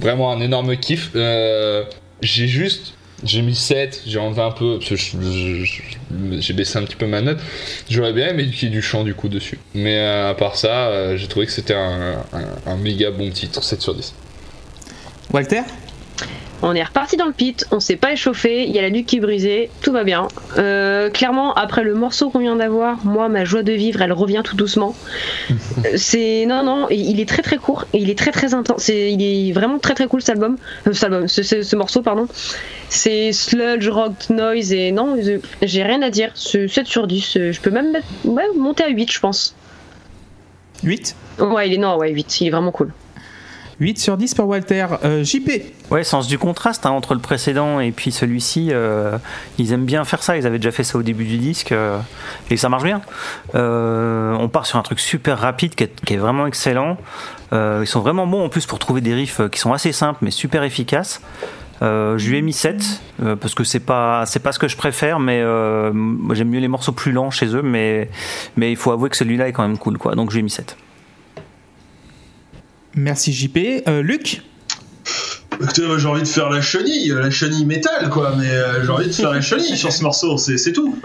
vraiment 0.00 0.32
un 0.32 0.40
énorme 0.40 0.76
kiff. 0.76 1.10
Euh, 1.14 1.84
j'ai 2.22 2.48
juste. 2.48 2.94
J'ai 3.24 3.42
mis 3.42 3.56
7, 3.56 4.02
j'ai 4.06 4.20
enlevé 4.20 4.42
un 4.42 4.52
peu, 4.52 4.78
parce 4.78 4.90
que 4.90 4.96
j'ai 6.38 6.52
baissé 6.54 6.78
un 6.78 6.84
petit 6.84 6.94
peu 6.94 7.06
ma 7.08 7.20
note. 7.20 7.38
J'aurais 7.90 8.12
bien 8.12 8.28
aimé 8.28 8.46
qu'il 8.48 8.68
y 8.68 8.70
ait 8.70 8.74
du 8.74 8.80
chant 8.80 9.02
du 9.02 9.12
coup 9.12 9.28
dessus. 9.28 9.58
Mais 9.74 9.96
euh, 9.98 10.30
à 10.30 10.34
part 10.34 10.54
ça, 10.54 10.86
euh, 10.86 11.16
j'ai 11.16 11.26
trouvé 11.26 11.46
que 11.46 11.50
c'était 11.52 11.74
un, 11.74 12.18
un- 12.32 12.70
un 12.70 12.76
méga 12.76 13.10
bon 13.10 13.28
titre, 13.30 13.64
7 13.64 13.82
sur 13.82 13.92
10. 13.96 14.14
Walter? 15.32 15.62
On 16.60 16.74
est 16.74 16.82
reparti 16.82 17.16
dans 17.16 17.26
le 17.26 17.32
pit, 17.32 17.64
on 17.70 17.78
s'est 17.78 17.94
pas 17.94 18.12
échauffé, 18.12 18.64
il 18.64 18.70
y 18.74 18.80
a 18.80 18.82
la 18.82 18.90
nuque 18.90 19.06
qui 19.06 19.18
est 19.18 19.20
brisée, 19.20 19.70
tout 19.80 19.92
va 19.92 20.02
bien. 20.02 20.26
Euh, 20.56 21.08
clairement, 21.08 21.54
après 21.54 21.84
le 21.84 21.94
morceau 21.94 22.30
qu'on 22.30 22.40
vient 22.40 22.56
d'avoir, 22.56 23.04
moi, 23.06 23.28
ma 23.28 23.44
joie 23.44 23.62
de 23.62 23.70
vivre, 23.72 24.02
elle 24.02 24.12
revient 24.12 24.42
tout 24.44 24.56
doucement. 24.56 24.94
Euh, 25.84 25.90
c'est 25.96 26.44
non, 26.46 26.64
non, 26.64 26.88
il 26.90 27.20
est 27.20 27.28
très 27.28 27.42
très 27.42 27.56
court 27.56 27.84
et 27.92 27.98
il 27.98 28.10
est 28.10 28.18
très 28.18 28.32
très 28.32 28.52
intense. 28.52 28.82
C'est, 28.82 29.12
il 29.12 29.22
est 29.22 29.52
vraiment 29.52 29.78
très 29.78 29.94
très 29.94 30.08
cool 30.08 30.20
cet 30.20 30.30
album, 30.30 30.56
euh, 30.88 30.92
cet 30.92 31.04
album, 31.04 31.28
ce, 31.28 31.44
ce- 31.44 31.62
ce 31.62 31.76
morceau, 31.76 32.02
pardon. 32.02 32.26
C'est 32.88 33.30
sludge, 33.32 33.88
rock, 33.88 34.12
noise 34.30 34.72
et 34.72 34.90
non, 34.90 35.16
j'ai 35.62 35.82
rien 35.84 36.02
à 36.02 36.10
dire. 36.10 36.32
C'est 36.34 36.66
7 36.66 36.86
sur 36.88 37.06
10. 37.06 37.36
euh, 37.36 37.52
Je 37.52 37.60
peux 37.60 37.70
même 37.70 37.92
mettre, 37.92 38.06
ouais, 38.24 38.42
monter 38.56 38.82
à 38.82 38.88
8, 38.88 39.12
je 39.12 39.20
pense. 39.20 39.54
8 40.82 41.14
Ouais, 41.38 41.68
il 41.68 41.74
est 41.74 41.78
non, 41.78 41.96
ouais, 41.96 42.10
8, 42.10 42.40
il 42.40 42.48
est 42.48 42.50
vraiment 42.50 42.72
cool. 42.72 42.92
8 43.80 43.98
sur 44.00 44.16
10 44.16 44.34
pour 44.34 44.46
Walter. 44.48 44.86
Euh, 45.04 45.22
JP 45.22 45.50
Ouais, 45.90 46.04
sens 46.04 46.26
du 46.26 46.38
contraste 46.38 46.84
hein, 46.84 46.90
entre 46.90 47.14
le 47.14 47.20
précédent 47.20 47.80
et 47.80 47.92
puis 47.92 48.12
celui-ci. 48.12 48.68
euh, 48.72 49.16
ils 49.58 49.72
aiment 49.72 49.86
bien 49.86 50.04
faire 50.04 50.22
ça. 50.22 50.36
Ils 50.36 50.46
avaient 50.46 50.58
déjà 50.58 50.70
fait 50.70 50.84
ça 50.84 50.98
au 50.98 51.02
début 51.02 51.24
du 51.24 51.38
disque 51.38 51.72
euh, 51.72 51.98
et 52.50 52.58
ça 52.58 52.68
marche 52.68 52.82
bien. 52.84 53.00
Euh, 53.54 54.36
on 54.38 54.48
part 54.48 54.66
sur 54.66 54.78
un 54.78 54.82
truc 54.82 55.00
super 55.00 55.38
rapide 55.38 55.74
qui 55.74 55.84
est, 55.84 56.16
vraiment 56.16 56.46
excellent. 56.46 56.98
Ils 57.52 57.86
sont 57.86 58.00
vraiment 58.00 58.26
bons 58.26 58.44
en 58.44 58.48
plus 58.50 58.66
pour 58.66 58.78
trouver 58.78 59.00
des 59.00 59.14
riffs 59.14 59.40
qui 59.50 59.58
sont 59.58 59.72
assez 59.72 59.92
simples 59.92 60.18
mais 60.20 60.30
super 60.30 60.62
efficaces. 60.62 61.22
Je 61.80 62.28
lui 62.28 62.36
ai 62.36 62.42
mis 62.42 62.52
7 62.52 63.00
euh, 63.22 63.36
parce 63.36 63.54
que 63.54 63.64
c'est 63.64 63.80
pas 63.80 64.24
pas 64.42 64.52
ce 64.52 64.58
que 64.58 64.68
je 64.68 64.76
préfère 64.76 65.20
mais 65.20 65.38
j'aime 66.32 66.50
mieux 66.50 66.60
les 66.60 66.68
morceaux 66.68 66.92
plus 66.92 67.12
lents 67.12 67.30
chez 67.30 67.54
eux 67.54 67.62
mais 67.62 68.10
mais 68.56 68.70
il 68.70 68.76
faut 68.76 68.90
avouer 68.90 69.08
que 69.08 69.16
celui-là 69.16 69.48
est 69.48 69.52
quand 69.52 69.62
même 69.62 69.78
cool 69.78 69.96
quoi 69.96 70.14
donc 70.14 70.30
je 70.30 70.34
lui 70.34 70.40
ai 70.40 70.42
mis 70.42 70.50
7 70.50 70.76
Merci 72.94 73.32
JP. 73.32 73.86
Luc? 74.02 74.42
J'ai 75.76 76.06
envie 76.06 76.22
de 76.22 76.28
faire 76.28 76.50
la 76.50 76.60
chenille, 76.60 77.08
la 77.08 77.30
chenille 77.30 77.66
métal, 77.66 78.08
quoi, 78.10 78.34
mais 78.38 78.48
euh, 78.50 78.84
j'ai 78.84 78.90
envie 78.90 79.06
de 79.06 79.12
faire 79.12 79.32
la 79.32 79.40
chenille 79.40 79.76
sur 79.76 79.92
ce 79.92 80.02
morceau, 80.02 80.36
c'est 80.38 80.72
tout. 80.72 81.00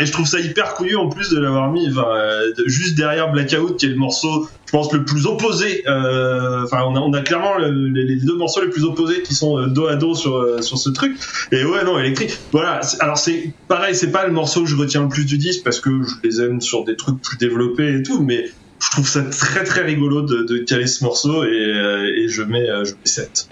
Et 0.00 0.06
je 0.06 0.12
trouve 0.12 0.26
ça 0.26 0.38
hyper 0.40 0.74
couillu 0.74 0.96
en 0.96 1.08
plus 1.08 1.30
de 1.30 1.40
l'avoir 1.40 1.70
mis 1.72 1.88
euh, 1.88 2.52
juste 2.66 2.96
derrière 2.96 3.30
Blackout, 3.32 3.76
qui 3.76 3.86
est 3.86 3.90
le 3.90 3.96
morceau, 3.96 4.48
je 4.66 4.72
pense, 4.72 4.92
le 4.92 5.04
plus 5.04 5.26
opposé. 5.26 5.82
euh, 5.88 6.64
Enfin, 6.64 6.82
on, 6.84 7.12
a, 7.12 7.22
clairement 7.22 7.56
le- 7.58 7.88
les, 7.88 8.16
deux 8.16 8.36
morceaux 8.36 8.60
les 8.60 8.70
plus 8.70 8.84
opposés 8.84 9.22
qui 9.22 9.34
sont 9.34 9.66
dos 9.66 9.86
à 9.86 9.96
dos 9.96 10.14
sur, 10.14 10.62
ce 10.62 10.90
truc. 10.90 11.18
Et 11.52 11.64
ouais, 11.64 11.84
non, 11.84 11.98
électrique. 11.98 12.38
Voilà. 12.52 12.80
Alors, 13.00 13.18
c'est 13.18 13.54
pareil, 13.68 13.94
c'est 13.94 14.12
pas 14.12 14.26
le 14.26 14.32
morceau 14.32 14.62
que 14.62 14.68
je 14.68 14.76
retiens 14.76 15.02
le 15.02 15.08
plus 15.08 15.24
du 15.24 15.38
disque 15.38 15.62
parce 15.64 15.80
que 15.80 15.90
je 15.90 16.28
les 16.28 16.40
aime 16.40 16.60
sur 16.60 16.84
des 16.84 16.96
trucs 16.96 17.20
plus 17.20 17.38
développés 17.38 17.96
et 17.96 18.02
tout, 18.02 18.22
mais 18.22 18.44
je 18.80 18.90
trouve 18.90 19.08
ça 19.08 19.22
très 19.22 19.64
très 19.64 19.82
rigolo 19.82 20.22
de, 20.22 20.58
caler 20.58 20.86
ce 20.86 21.02
morceau 21.02 21.44
et, 21.44 22.26
je 22.28 22.42
mets, 22.42 22.66
je 22.84 22.92
mets 22.92 22.96
7. 23.04 23.50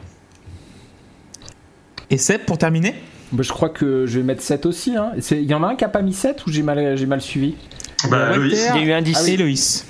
Et 2.10 2.18
Seb, 2.18 2.42
pour 2.42 2.58
terminer 2.58 2.94
Bah, 3.32 3.42
je 3.42 3.50
crois 3.52 3.68
que 3.68 4.06
je 4.06 4.18
vais 4.18 4.24
mettre 4.24 4.42
7 4.42 4.66
aussi. 4.66 4.96
hein. 4.96 5.12
C'est- 5.20 5.42
Il 5.42 5.50
y 5.50 5.54
en 5.54 5.62
a 5.62 5.68
un 5.68 5.74
qui 5.76 5.84
a 5.84 5.88
pas 5.88 6.02
mis 6.02 6.12
7 6.12 6.46
ou 6.46 6.52
j'ai 6.52 6.62
mal, 6.62 7.20
suivi 7.20 7.56
Bah, 8.10 8.36
Loïs. 8.36 8.68
Il 8.74 8.80
y 8.80 8.84
a 8.84 8.86
eu 8.86 8.92
un 8.92 9.02
10. 9.02 9.28
et 9.28 9.36
Loïs. 9.36 9.86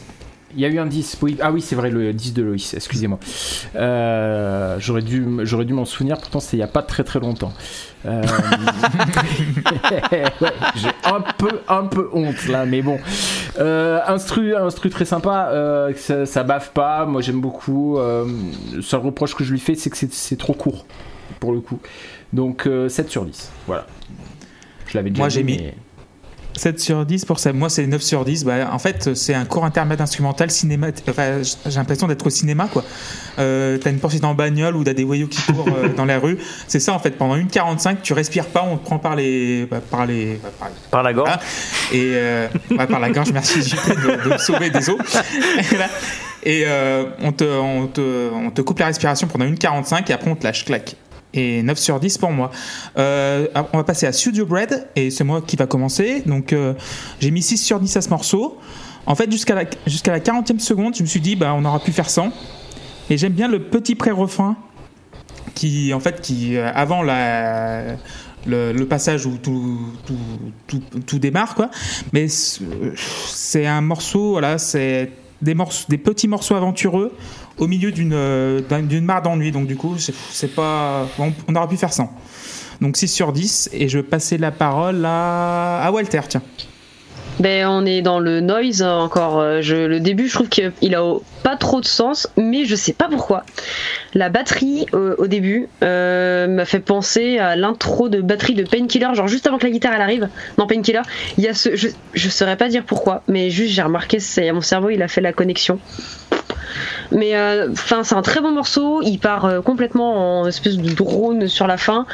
Il 0.55 0.63
y 0.63 0.65
a 0.65 0.69
eu 0.69 0.79
un 0.79 0.87
10. 0.87 1.19
Oui. 1.21 1.37
Ah 1.43 1.53
oui, 1.53 1.61
c'est 1.61 1.75
vrai, 1.77 1.91
le 1.91 2.15
10 2.15 2.33
de 2.33 2.43
Loïs, 2.43 2.73
excusez-moi. 2.73 3.19
Euh, 3.75 4.77
J'aurais 4.79 5.03
dû, 5.03 5.21
m'en 5.21 5.85
souvenir, 5.85 6.17
pourtant 6.17 6.41
c'était 6.41 6.57
il 6.57 6.61
y 6.61 6.63
a 6.63 6.67
pas 6.69 6.83
très 6.83 7.05
très 7.05 7.21
longtemps. 7.21 7.53
Euh, 8.07 8.23
ouais, 10.41 10.53
J'ai 10.77 10.89
un 11.05 11.21
peu, 11.37 11.49
un 11.69 11.85
peu 11.85 12.09
honte 12.15 12.47
là, 12.49 12.65
mais 12.65 12.81
bon. 12.81 12.99
Euh, 13.59 14.01
instru, 14.07 14.55
instru 14.57 14.89
très 14.89 15.05
sympa, 15.05 15.49
euh, 15.53 15.93
ça, 15.97 16.25
ça 16.25 16.43
baffe 16.43 16.71
pas, 16.71 17.05
moi 17.05 17.21
j'aime 17.21 17.41
beaucoup. 17.41 17.99
Euh, 17.99 18.25
le 18.75 18.81
seul 18.83 19.01
reproche 19.01 19.35
que 19.35 19.45
je 19.45 19.53
lui 19.53 19.61
fais, 19.61 19.75
c'est 19.75 19.91
que 19.91 19.97
c'est- 19.97 20.13
c'est 20.13 20.37
trop 20.37 20.55
court, 20.55 20.87
pour 21.41 21.53
le 21.53 21.61
coup. 21.61 21.79
Donc 22.33 22.67
euh, 22.67 22.89
7 22.89 23.11
sur 23.11 23.25
10, 23.25 23.51
voilà. 23.67 23.87
Je 24.89 24.97
l'avais 24.97 25.11
déjà 25.11 25.21
Moi, 25.23 25.29
dit, 25.29 25.35
j'ai 25.35 25.43
mis- 25.43 25.57
mais- 25.59 25.75
7 26.59 26.81
sur 26.81 27.05
10 27.05 27.27
pour 27.27 27.39
Seb. 27.39 27.55
Moi, 27.55 27.69
c'est 27.69 27.87
9 27.87 28.01
sur 28.01 28.25
10. 28.25 28.45
Bah, 28.47 28.71
en 28.73 28.79
fait, 28.79 29.13
c'est 29.15 29.35
un 29.35 29.45
court 29.45 29.67
intermède 29.67 30.01
instrumental 30.01 30.51
cinéma. 30.51 30.87
Enfin, 31.07 31.43
j'ai 31.43 31.77
l'impression 31.77 32.07
d'être 32.09 32.27
au 32.27 32.31
cinéma, 32.31 32.67
quoi. 32.73 32.83
Euh, 33.39 33.77
t'as 33.77 33.91
une 33.91 33.99
poursuite 33.99 34.25
en 34.25 34.33
bagnole 34.33 34.75
ou 34.75 34.83
t'as 34.83 34.95
des 34.95 35.05
voyous 35.05 35.29
qui 35.29 35.43
courent 35.53 35.69
euh, 35.69 35.91
dans 35.95 36.07
la 36.07 36.19
rue. 36.19 36.39
C'est 36.67 36.81
ça, 36.81 36.95
en 36.95 36.99
fait. 36.99 37.11
Pendant 37.11 37.37
une 37.37 37.49
45, 37.49 38.01
tu 38.01 38.15
respires 38.15 38.47
pas, 38.47 38.63
on 38.67 38.79
te 38.79 38.85
prend 38.87 38.99
par 38.99 39.17
les. 39.17 39.67
bah, 39.67 39.83
par 39.91 40.07
les. 40.07 40.37
bah, 40.43 40.49
par- 40.59 40.71
Par 40.91 41.03
la 41.03 41.13
gorge. 41.13 41.29
Ah. 41.31 41.41
Et 41.93 42.13
euh, 42.15 42.49
ouais, 42.71 42.87
par 42.87 43.01
la 43.01 43.11
gorge, 43.11 43.33
merci 43.33 43.59
de, 43.59 44.25
de 44.25 44.31
me 44.33 44.39
sauver 44.39 44.71
des 44.71 44.89
eaux. 44.89 44.99
Et, 45.73 45.77
là, 45.77 45.89
et, 46.43 46.63
euh, 46.67 47.05
on, 47.21 47.33
te, 47.33 47.45
on, 47.45 47.87
te, 47.87 48.31
on 48.33 48.51
te 48.51 48.63
coupe 48.63 48.79
la 48.79 48.87
respiration 48.87 49.27
pendant 49.29 49.45
une 49.45 49.59
45 49.59 50.09
et 50.09 50.13
après 50.15 50.31
on 50.31 50.37
te 50.37 50.45
lâche, 50.45 50.65
clac. 50.65 50.97
Et 51.37 51.63
9 51.63 51.79
sur 51.79 52.01
10 52.01 52.19
pour 52.19 52.31
moi. 52.31 52.51
Euh, 52.99 53.47
on 53.73 53.77
va 53.77 53.85
passer 53.85 54.07
à 54.07 54.13
Studio 54.13 54.47
Bread 54.47 54.89
et 54.97 55.11
c'est 55.11 55.25
moi 55.25 55.43
qui 55.47 55.57
va 55.57 55.67
commencer. 55.67 56.23
Donc 56.25 56.53
euh, 56.53 56.73
j'ai 57.21 57.31
mis 57.31 57.43
6 57.43 57.59
sur 57.59 57.79
10 57.79 57.97
à 57.97 58.01
ce 58.01 58.09
morceau. 58.09 58.59
En 59.05 59.15
fait, 59.15 59.31
jusqu'à 59.31 59.55
la, 59.55 59.65
jusqu'à 59.87 60.13
la 60.13 60.21
40e 60.21 60.59
seconde, 60.59 60.97
je 60.97 61.03
me 61.03 61.07
suis 61.07 61.21
dit, 61.21 61.37
bah, 61.37 61.55
on 61.57 61.65
aura 61.65 61.79
pu 61.79 61.93
faire 61.93 62.11
100. 62.11 62.33
Et 63.11 63.19
j'aime 63.19 63.35
bien 63.35 63.49
le 63.49 63.61
petit 63.63 63.95
pré-refrain 63.95 64.57
qui, 65.55 65.95
en 65.95 66.01
fait, 66.01 66.21
qui, 66.21 66.57
euh, 66.57 66.71
avant 66.75 67.03
la, 67.03 67.83
le, 68.47 68.85
passage 68.85 69.27
où 69.27 69.37
tout, 69.37 69.79
tout, 70.07 70.17
tout, 70.67 70.81
tout 71.07 71.19
démarre, 71.19 71.55
quoi. 71.55 71.71
Mais 72.13 72.27
c'est- 72.29 72.65
c'est 73.27 73.67
un 73.67 73.81
morceau, 73.81 74.33
voilà, 74.33 74.59
c'est 74.59 75.13
des, 75.41 75.55
morceaux, 75.55 75.85
des 75.89 75.99
petits 75.99 76.29
morceaux 76.29 76.55
aventureux 76.57 77.13
au 77.59 77.67
milieu 77.67 77.93
d'une 77.93 78.13
euh, 78.15 78.61
d'un- 78.69 78.83
d'une 78.83 79.05
mare 79.05 79.23
d'ennui. 79.23 79.53
Donc, 79.53 79.67
du 79.67 79.77
coup, 79.77 79.97
c'est 79.99 80.55
pas. 80.55 81.07
On, 81.19 81.55
aurait 81.55 81.69
pu 81.69 81.77
faire 81.77 81.93
100. 81.93 82.11
Donc 82.81 82.97
6 82.97 83.09
sur 83.09 83.33
10. 83.33 83.71
Et 83.73 83.89
je 83.89 83.99
vais 83.99 84.03
passer 84.05 84.37
la 84.39 84.51
parole 84.51 85.03
à, 85.05 85.83
à 85.83 85.91
Walter, 85.91 86.21
tiens. 86.29 86.43
Ben, 87.39 87.67
on 87.69 87.85
est 87.85 88.01
dans 88.01 88.19
le 88.19 88.41
noise 88.41 88.81
encore. 88.83 89.39
Euh, 89.41 89.61
Je, 89.61 89.77
le 89.77 90.01
début, 90.01 90.27
je 90.29 90.35
trouve 90.35 90.49
qu'il 90.49 90.95
a 90.95 91.15
pas 91.43 91.57
trop 91.57 91.83
de 91.83 91.87
sens, 91.87 92.29
mais 92.39 92.65
je 92.65 92.75
sais 92.75 92.95
pas 92.95 93.09
pourquoi. 93.11 93.45
La 94.15 94.31
batterie 94.31 94.87
euh, 94.95 95.15
au 95.19 95.27
début 95.27 95.69
m'a 95.83 96.65
fait 96.65 96.81
penser 96.81 97.37
à 97.39 97.55
l'intro 97.55 98.09
de 98.09 98.23
batterie 98.23 98.55
de 98.55 98.63
Painkiller, 98.63 99.09
genre 99.15 99.29
juste 99.29 99.47
avant 99.47 99.59
que 99.59 99.65
la 99.65 99.71
guitare 99.71 99.93
elle 99.95 100.01
arrive. 100.01 100.29
Dans 100.57 100.67
Painkiller, 100.67 101.03
il 101.37 101.45
y 101.45 101.49
a 101.49 101.53
ce, 101.53 101.77
je, 101.77 101.89
je 102.15 102.29
saurais 102.31 102.57
pas 102.57 102.69
dire 102.71 102.85
pourquoi, 102.87 103.23
mais 103.29 103.51
juste 103.51 103.73
j'ai 103.75 103.83
remarqué, 103.83 104.19
c'est 104.19 104.51
mon 104.53 104.63
cerveau, 104.63 104.89
il 104.89 105.03
a 105.03 105.09
fait 105.09 105.21
la 105.21 105.35
connexion. 105.35 105.79
Mais 107.13 107.37
euh, 107.37 107.71
enfin, 107.73 108.05
c'est 108.05 108.15
un 108.15 108.23
très 108.23 108.41
bon 108.41 108.53
morceau. 108.53 109.01
Il 109.03 109.19
part 109.19 109.45
euh, 109.45 109.61
complètement 109.61 110.41
en 110.41 110.47
espèce 110.47 110.77
de 110.77 110.91
drone 110.93 111.49
sur 111.49 111.67
la 111.67 111.77
fin. 111.77 112.07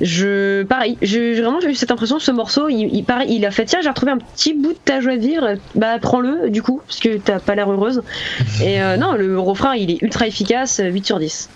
Je, 0.00 0.62
pareil, 0.64 0.98
j'ai 1.02 1.40
vraiment 1.40 1.60
eu 1.60 1.74
cette 1.74 1.90
impression. 1.90 2.18
Ce 2.18 2.30
morceau, 2.30 2.68
il, 2.68 3.04
il 3.28 3.46
a 3.46 3.50
fait 3.50 3.64
tiens, 3.64 3.80
j'ai 3.82 3.88
retrouvé 3.88 4.12
un 4.12 4.18
petit 4.18 4.54
bout 4.54 4.72
de 4.72 4.78
ta 4.84 5.00
joie 5.00 5.16
de 5.16 5.20
vivre. 5.20 5.54
Bah, 5.74 5.98
prends-le 6.00 6.50
du 6.50 6.62
coup, 6.62 6.80
parce 6.86 7.00
que 7.00 7.16
t'as 7.18 7.38
pas 7.38 7.54
l'air 7.54 7.70
heureuse. 7.70 8.02
Et 8.62 8.82
euh, 8.82 8.96
non, 8.96 9.12
le 9.12 9.38
refrain, 9.38 9.74
il 9.74 9.90
est 9.90 10.02
ultra 10.02 10.26
efficace. 10.26 10.80
8 10.82 11.06
sur 11.06 11.18
10. 11.18 11.48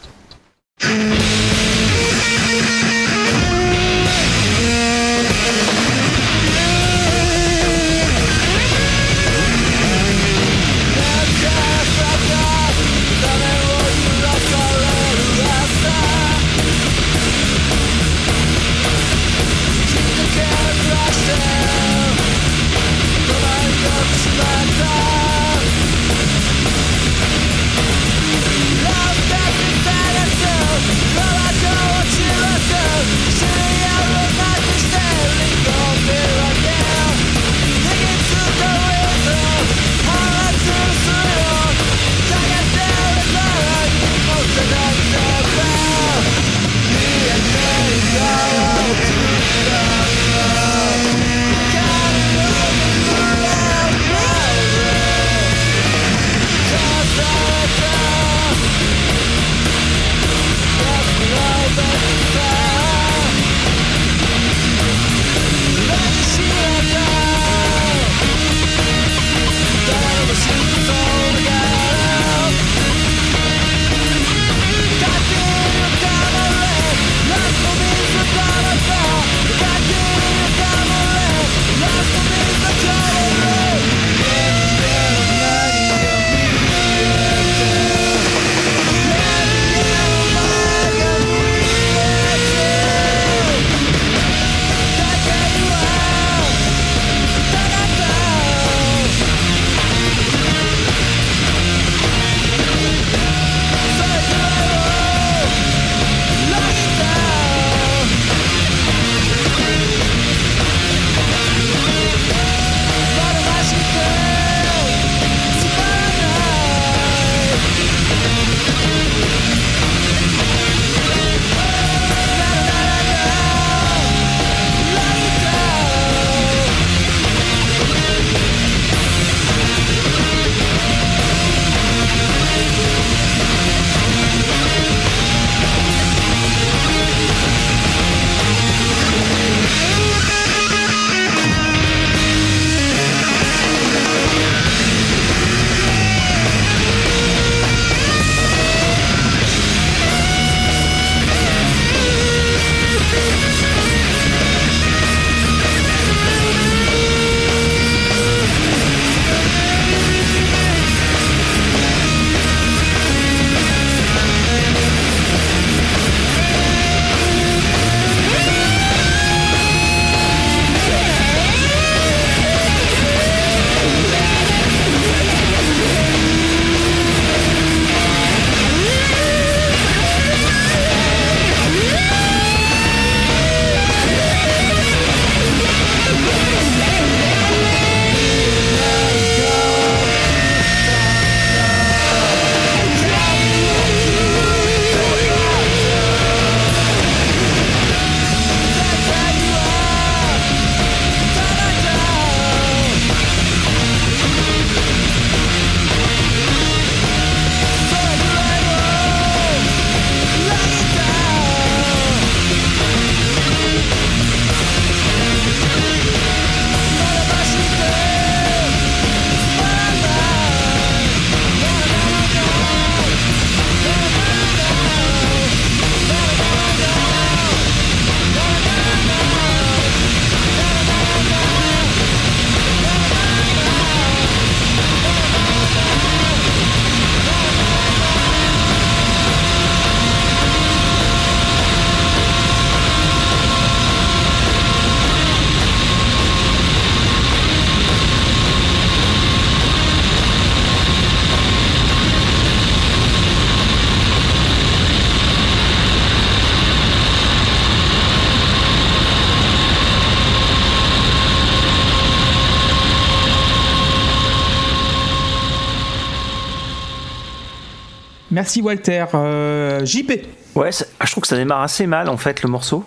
Merci 268.48 268.62
Walter. 268.62 269.04
Euh, 269.12 269.84
JP. 269.84 270.10
Ouais, 270.54 270.72
ça- 270.72 270.86
je 271.04 271.10
trouve 271.10 271.20
que 271.20 271.28
ça 271.28 271.36
démarre 271.36 271.60
assez 271.60 271.86
mal 271.86 272.08
en 272.08 272.16
fait 272.16 272.42
le 272.42 272.48
morceau, 272.48 272.82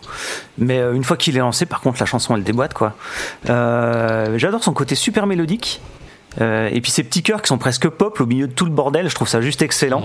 mais 0.57 0.79
euh, 0.79 0.93
une 0.95 1.03
fois 1.03 1.17
qu'il 1.17 1.35
est 1.37 1.39
lancé, 1.39 1.67
par 1.67 1.81
contre 1.81 1.99
la 1.99 2.07
chanson 2.07 2.35
elle 2.35 2.43
déboîte 2.43 2.73
quoi. 2.73 2.95
Euh, 3.47 4.39
J'adore 4.39 4.63
son 4.63 4.73
côté 4.73 4.95
super 4.95 5.27
mélodique. 5.27 5.79
Euh, 6.41 6.67
et 6.71 6.81
puis 6.81 6.89
ces 6.89 7.03
petits 7.03 7.21
chœurs 7.21 7.43
qui 7.43 7.49
sont 7.49 7.59
presque 7.59 7.87
pop 7.89 8.19
au 8.21 8.25
milieu 8.25 8.47
de 8.47 8.53
tout 8.53 8.65
le 8.65 8.71
bordel, 8.71 9.07
je 9.07 9.13
trouve 9.13 9.27
ça 9.27 9.39
juste 9.39 9.61
excellent. 9.61 10.01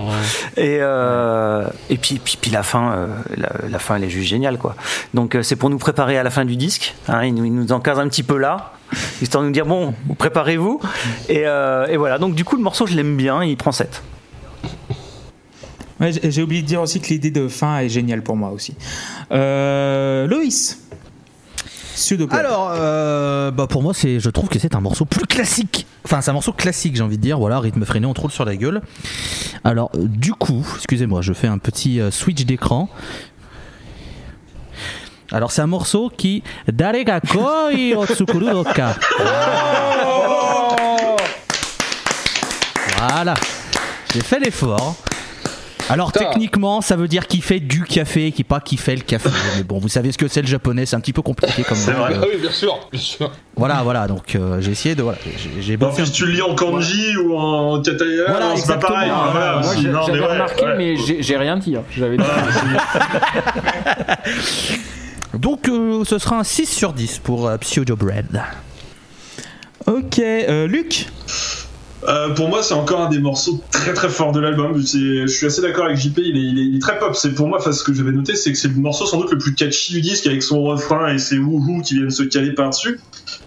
Et, 0.57 0.77
euh, 0.79 1.65
et 1.89 1.97
puis, 1.97 2.19
puis, 2.23 2.37
puis 2.39 2.51
la 2.51 2.61
fin, 2.61 2.91
euh, 2.91 3.07
la, 3.35 3.49
la 3.67 3.79
fin 3.79 3.95
elle 3.95 4.03
est 4.03 4.09
juste 4.11 4.27
géniale 4.27 4.59
quoi. 4.59 4.75
Donc 5.15 5.33
euh, 5.33 5.41
c'est 5.41 5.55
pour 5.55 5.71
nous 5.71 5.79
préparer 5.79 6.19
à 6.19 6.23
la 6.23 6.29
fin 6.29 6.45
du 6.45 6.55
disque. 6.55 6.93
Hein, 7.07 7.23
il, 7.25 7.33
nous, 7.33 7.45
il 7.45 7.53
nous 7.55 7.71
encase 7.71 7.97
un 7.97 8.07
petit 8.09 8.23
peu 8.23 8.37
là, 8.37 8.73
histoire 9.23 9.41
de 9.41 9.47
nous 9.47 9.53
dire 9.53 9.65
bon, 9.65 9.95
préparez-vous. 10.19 10.79
Et, 11.29 11.47
euh, 11.47 11.87
et 11.87 11.97
voilà. 11.97 12.19
Donc 12.19 12.35
du 12.35 12.45
coup 12.45 12.57
le 12.57 12.61
morceau 12.63 12.85
je 12.85 12.93
l'aime 12.95 13.17
bien, 13.17 13.43
il 13.43 13.57
prend 13.57 13.71
7. 13.71 14.03
Ouais, 15.99 16.11
j'ai 16.23 16.43
oublié 16.43 16.61
de 16.61 16.67
dire 16.67 16.81
aussi 16.81 16.99
que 16.99 17.07
l'idée 17.07 17.31
de 17.31 17.47
fin 17.47 17.79
est 17.79 17.89
géniale 17.89 18.21
pour 18.21 18.35
moi 18.35 18.51
aussi. 18.51 18.75
Euh, 19.31 20.27
Loïs. 20.27 20.79
Alors, 22.29 22.73
euh, 22.75 23.49
bah 23.49 23.65
pour 23.67 23.81
moi, 23.81 23.93
c'est, 23.93 24.19
je 24.19 24.29
trouve 24.29 24.49
que 24.49 24.59
c'est 24.59 24.75
un 24.75 24.81
morceau 24.81 25.05
plus 25.05 25.25
classique. 25.25 25.87
Enfin, 26.05 26.21
c'est 26.21 26.29
un 26.29 26.33
morceau 26.33 26.53
classique, 26.53 26.95
j'ai 26.95 27.01
envie 27.01 27.17
de 27.17 27.21
dire. 27.21 27.39
Voilà, 27.39 27.59
rythme 27.59 27.83
freiné, 27.85 28.05
on 28.05 28.13
te 28.13 28.21
roule 28.21 28.31
sur 28.31 28.45
la 28.45 28.55
gueule. 28.55 28.81
Alors, 29.63 29.89
euh, 29.95 30.05
du 30.07 30.33
coup, 30.33 30.65
excusez-moi, 30.75 31.21
je 31.21 31.33
fais 31.33 31.47
un 31.47 31.57
petit 31.57 31.99
euh, 31.99 32.11
switch 32.11 32.45
d'écran. 32.45 32.87
Alors, 35.31 35.51
c'est 35.51 35.61
un 35.61 35.67
morceau 35.67 36.11
qui. 36.15 36.43
Darega 36.71 37.19
koi 37.19 37.71
o 37.95 38.05
tsukuru 38.05 38.45
doka. 38.45 38.95
Voilà. 42.97 43.33
J'ai 44.13 44.21
fait 44.21 44.39
l'effort. 44.39 44.95
Alors 45.89 46.11
Putain. 46.11 46.25
techniquement, 46.25 46.81
ça 46.81 46.95
veut 46.95 47.07
dire 47.07 47.27
qu'il 47.27 47.41
fait 47.41 47.59
du 47.59 47.83
café, 47.83 48.31
qui 48.31 48.43
pas 48.43 48.59
qui 48.59 48.75
fait 48.77 48.95
le 48.95 49.01
café. 49.01 49.29
Mais 49.57 49.63
bon, 49.63 49.79
vous 49.79 49.87
savez 49.87 50.11
ce 50.11 50.17
que 50.17 50.27
c'est 50.27 50.41
le 50.41 50.47
japonais, 50.47 50.85
c'est 50.85 50.95
un 50.95 50.99
petit 50.99 51.13
peu 51.13 51.21
compliqué 51.21 51.63
comme. 51.63 51.77
C'est 51.77 51.91
vrai. 51.91 52.13
langue. 52.13 52.23
Ah 52.23 52.27
oui, 52.33 52.39
bien 52.41 52.51
sûr, 52.51 52.77
bien 52.91 52.99
sûr. 53.01 53.31
Voilà, 53.55 53.81
voilà. 53.83 54.07
Donc 54.07 54.35
euh, 54.35 54.59
j'ai 54.61 54.71
essayé 54.71 54.95
de 54.95 55.03
voilà, 55.03 55.17
j'ai- 55.59 55.77
En 55.81 55.89
plus, 55.91 56.11
tu 56.11 56.25
le 56.25 56.31
lis 56.33 56.41
en 56.41 56.55
kanji 56.55 57.15
ou 57.17 57.35
en 57.37 57.81
tataya, 57.81 58.23
Voilà, 58.27 58.49
non, 58.49 58.55
c'est 58.57 58.67
pas 58.67 58.73
exactement. 58.75 58.93
pareil. 58.93 59.11
Ah, 59.13 59.29
voilà, 59.31 59.61
Moi, 59.61 59.75
Non, 59.91 60.01
j'avais 60.07 60.19
remarqué, 60.25 60.65
ouais. 60.65 60.75
mais 60.77 60.97
j'ai 60.97 61.23
j'ai 61.23 61.37
rien 61.37 61.57
dit. 61.57 61.75
hein. 61.75 61.83
J'avais. 61.95 62.17
Donc 65.33 65.67
euh, 65.69 66.03
ce 66.03 66.17
sera 66.19 66.37
un 66.39 66.43
6 66.43 66.65
sur 66.65 66.93
10 66.93 67.19
pour 67.19 67.47
euh, 67.47 67.57
Pseudo 67.57 67.95
Bread. 67.95 68.41
Ok, 69.85 70.19
euh, 70.19 70.67
Luc? 70.67 71.07
Euh, 72.03 72.33
pour 72.33 72.49
moi, 72.49 72.61
c'est 72.61 72.73
encore 72.73 73.01
un 73.01 73.09
des 73.09 73.19
morceaux 73.19 73.61
très 73.71 73.93
très 73.93 74.09
forts 74.09 74.31
de 74.31 74.39
l'album. 74.39 74.77
Je 74.77 75.27
suis 75.27 75.45
assez 75.45 75.61
d'accord 75.61 75.85
avec 75.85 75.97
JP, 75.97 76.19
il 76.19 76.75
est, 76.75 76.79
très 76.79 76.99
pop. 76.99 77.15
C'est 77.15 77.33
pour 77.33 77.47
moi, 77.47 77.59
ce 77.59 77.83
que 77.83 77.93
j'avais 77.93 78.11
noté, 78.11 78.35
c'est 78.35 78.51
que 78.51 78.57
c'est 78.57 78.67
le 78.67 78.75
morceau 78.75 79.05
sans 79.05 79.17
doute 79.17 79.31
le 79.31 79.37
plus 79.37 79.53
catchy 79.53 79.93
du 79.93 80.01
disque 80.01 80.27
avec 80.27 80.43
son 80.43 80.63
refrain 80.63 81.13
et 81.13 81.17
ses 81.17 81.39
wouhou 81.39 81.81
qui 81.81 81.95
viennent 81.95 82.11
se 82.11 82.23
caler 82.23 82.53
par-dessus. 82.53 82.99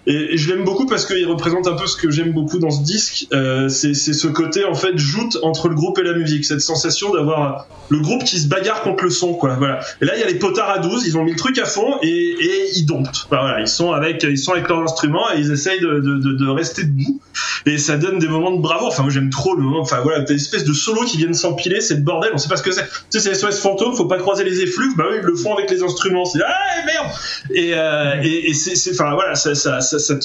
Et, 0.07 0.37
je 0.37 0.53
l'aime 0.53 0.65
beaucoup 0.65 0.87
parce 0.87 1.07
qu'il 1.07 1.27
représente 1.27 1.67
un 1.67 1.75
peu 1.75 1.87
ce 1.87 1.97
que 1.97 2.11
j'aime 2.11 2.33
beaucoup 2.33 2.59
dans 2.59 2.71
ce 2.71 2.83
disque. 2.83 3.27
Euh, 3.33 3.69
c'est 3.69 3.95
ce 3.95 4.27
côté 4.27 4.65
en 4.65 4.75
fait 4.75 4.97
joute 4.99 5.39
entre 5.43 5.69
le 5.69 5.75
groupe 5.75 5.99
et 5.99 6.03
la 6.03 6.15
musique, 6.15 6.45
cette 6.45 6.61
sensation 6.61 7.13
d'avoir 7.13 7.67
le 7.91 7.99
groupe 7.99 8.25
qui 8.25 8.39
se 8.39 8.49
bagarre 8.49 8.83
contre 8.83 9.05
le 9.05 9.11
son, 9.11 9.35
quoi. 9.35 9.55
Voilà. 9.55 9.81
Et 10.01 10.05
là, 10.05 10.17
il 10.17 10.21
y 10.21 10.25
a 10.25 10.27
les 10.27 10.39
potards 10.39 10.71
à 10.71 10.79
12, 10.79 11.07
ils 11.07 11.19
ont 11.19 11.25
mis 11.25 11.33
le 11.33 11.37
truc 11.37 11.59
à 11.59 11.65
fond 11.65 11.97
et, 12.03 12.37
ils 12.75 12.87
domptent. 12.87 13.27
Voilà, 13.31 13.61
ils 13.61 13.69
sont 13.69 13.93
avec, 13.93 14.23
ils 14.23 14.39
sont 14.39 14.53
avec 14.53 14.69
leurs 14.69 14.83
instruments 14.83 15.31
et 15.35 15.41
ils 15.41 15.51
essayent 15.51 15.81
de, 15.81 16.49
rester 16.49 16.85
debout. 16.85 17.21
Et 17.67 17.79
ça 17.79 17.97
donne 17.97 18.19
des 18.19 18.27
de 18.51 18.61
bravoure. 18.61 18.88
Enfin, 18.88 19.03
moi, 19.03 19.12
j'aime 19.12 19.30
trop 19.30 19.55
le 19.55 19.62
moment. 19.62 19.80
Enfin, 19.80 20.01
voilà, 20.03 20.24
t'as 20.24 20.34
espèce 20.34 20.64
de 20.64 20.72
solo 20.72 21.03
qui 21.03 21.18
viennent 21.18 21.34
s'empiler, 21.34 21.80
c'est 21.80 21.95
le 21.95 22.01
bordel. 22.01 22.30
On 22.32 22.38
sait 22.38 22.49
pas 22.49 22.57
ce 22.57 22.62
que 22.62 22.72
c'est. 22.72 22.84
Tu 23.11 23.20
sais, 23.20 23.20
c'est 23.20 23.34
SOS 23.34 23.61
fantôme, 23.61 23.95
faut 23.95 24.07
pas 24.07 24.18
croiser 24.18 24.45
les 24.45 24.61
effluves. 24.61 24.97
Bah 24.97 25.05
oui, 25.11 25.18
ils 25.20 25.26
le 25.26 25.36
font 25.36 25.55
avec 25.55 25.70
les 25.70 25.82
instruments. 25.82 26.24
C'est 26.24 26.41
ah 26.43 26.86
merde. 26.86 27.07
Et, 27.55 27.72
euh, 27.74 28.22
et, 28.22 28.55
c'est, 28.55 28.93
enfin 28.93 29.14
voilà, 29.14 29.34
ça, 29.34 29.55
ça, 29.55 29.80
ça, 29.80 30.16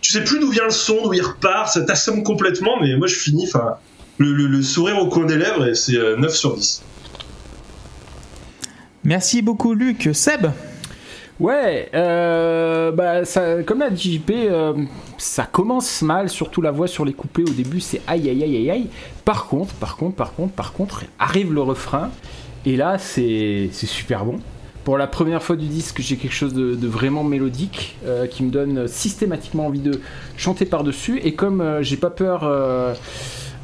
tu 0.00 0.12
sais 0.12 0.24
plus 0.24 0.38
d'où 0.38 0.50
vient 0.50 0.64
le 0.64 0.70
son, 0.70 1.02
d'où 1.02 1.12
il 1.14 1.22
repart, 1.22 1.72
ça 1.72 1.80
t'assomme 1.80 2.22
complètement. 2.22 2.80
Mais 2.80 2.96
moi, 2.96 3.06
je 3.06 3.14
finis, 3.14 3.46
enfin, 3.48 3.76
le, 4.18 4.32
le, 4.32 4.46
le 4.46 4.62
sourire 4.62 4.98
au 4.98 5.08
coin 5.08 5.24
des 5.26 5.36
lèvres 5.36 5.66
et 5.66 5.74
c'est 5.74 5.96
euh, 5.96 6.16
9 6.16 6.34
sur 6.34 6.56
10. 6.56 6.82
Merci 9.04 9.40
beaucoup, 9.40 9.74
Luc. 9.74 10.10
Seb? 10.12 10.48
Ouais, 11.38 11.90
euh, 11.94 12.92
bah 12.92 13.26
ça, 13.26 13.62
comme 13.62 13.80
l'a 13.80 13.94
JP, 13.94 14.30
euh, 14.30 14.72
ça 15.18 15.44
commence 15.44 16.00
mal, 16.00 16.30
surtout 16.30 16.62
la 16.62 16.70
voix 16.70 16.86
sur 16.86 17.04
les 17.04 17.12
couplets 17.12 17.44
au 17.44 17.52
début, 17.52 17.80
c'est 17.80 18.00
aïe 18.06 18.30
aïe 18.30 18.42
aïe 18.42 18.56
aïe 18.56 18.70
aïe. 18.70 18.86
Par 19.24 19.46
contre, 19.46 19.74
par 19.74 19.96
contre, 19.98 20.16
par 20.16 20.32
contre, 20.32 20.54
par 20.54 20.72
contre, 20.72 21.04
arrive 21.18 21.52
le 21.52 21.60
refrain, 21.60 22.10
et 22.64 22.76
là 22.76 22.96
c'est 22.96 23.68
super 23.72 24.24
bon. 24.24 24.38
Pour 24.86 24.96
la 24.96 25.08
première 25.08 25.42
fois 25.42 25.56
du 25.56 25.66
disque, 25.66 26.00
j'ai 26.00 26.16
quelque 26.16 26.32
chose 26.32 26.54
de, 26.54 26.86
vraiment 26.86 27.24
mélodique 27.24 27.96
euh, 28.06 28.28
qui 28.28 28.44
me 28.44 28.50
donne 28.50 28.86
systématiquement 28.86 29.66
envie 29.66 29.80
de 29.80 30.00
chanter 30.36 30.64
par-dessus. 30.64 31.18
Et 31.24 31.34
comme 31.34 31.60
euh, 31.60 31.82
j'ai 31.82 31.96
pas 31.96 32.08
peur 32.08 32.48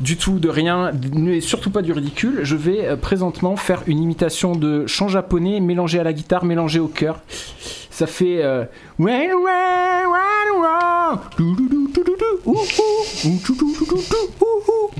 du 0.00 0.16
tout 0.16 0.38
de 0.38 0.48
rien, 0.48 0.90
et 1.28 1.40
surtout 1.40 1.70
pas 1.70 1.82
du 1.82 1.92
ridicule, 1.92 2.40
je 2.42 2.56
vais 2.56 2.86
euh, 2.86 2.96
présentement 2.96 3.56
faire 3.56 3.82
une 3.86 4.02
imitation 4.02 4.52
de 4.52 4.86
chant 4.86 5.08
japonais 5.08 5.60
mélangé 5.60 5.98
à 6.00 6.04
la 6.04 6.12
guitare, 6.12 6.44
mélangé 6.44 6.80
au 6.80 6.88
chœur. 6.88 7.20
Ça 7.90 8.06
fait 8.06 8.42
euh. 8.42 8.64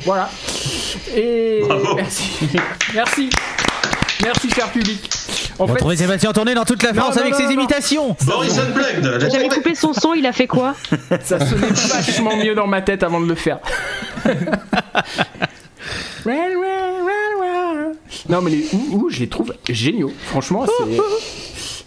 Voilà. 0.05 0.31
Et 1.17 1.61
Bravo. 1.63 1.97
merci. 1.97 2.49
Merci. 2.95 3.31
Merci, 4.23 4.51
cher 4.51 4.71
public. 4.71 5.22
En 5.59 5.65
On 5.65 5.69
fait, 5.69 5.77
trouvait 5.77 5.97
Sébastien 5.97 6.33
tourner 6.33 6.55
dans 6.55 6.65
toute 6.65 6.83
la 6.83 6.95
France 6.95 7.17
non, 7.17 7.23
avec 7.23 7.33
non, 7.35 7.39
ses 7.39 7.53
imitations. 7.53 8.17
Boris 8.25 8.59
Unplugged, 8.59 9.31
J'avais 9.31 9.49
coupé 9.49 9.75
son 9.75 9.93
son, 9.93 10.15
il 10.15 10.27
a 10.27 10.33
fait 10.33 10.47
quoi 10.47 10.75
ça 11.23 11.39
sonnait 11.45 11.69
vachement 11.69 12.37
mieux 12.37 12.55
dans 12.55 12.67
ma 12.67 12.81
tête 12.83 13.03
avant 13.03 13.21
de 13.21 13.27
le 13.27 13.35
faire. 13.35 13.59
non, 18.29 18.41
mais 18.43 18.51
les 18.51 18.67
ou, 18.73 18.89
ou, 18.93 19.11
je 19.11 19.21
les 19.21 19.29
trouve 19.29 19.55
géniaux. 19.69 20.13
Franchement, 20.27 20.67
c'est. 20.67 20.97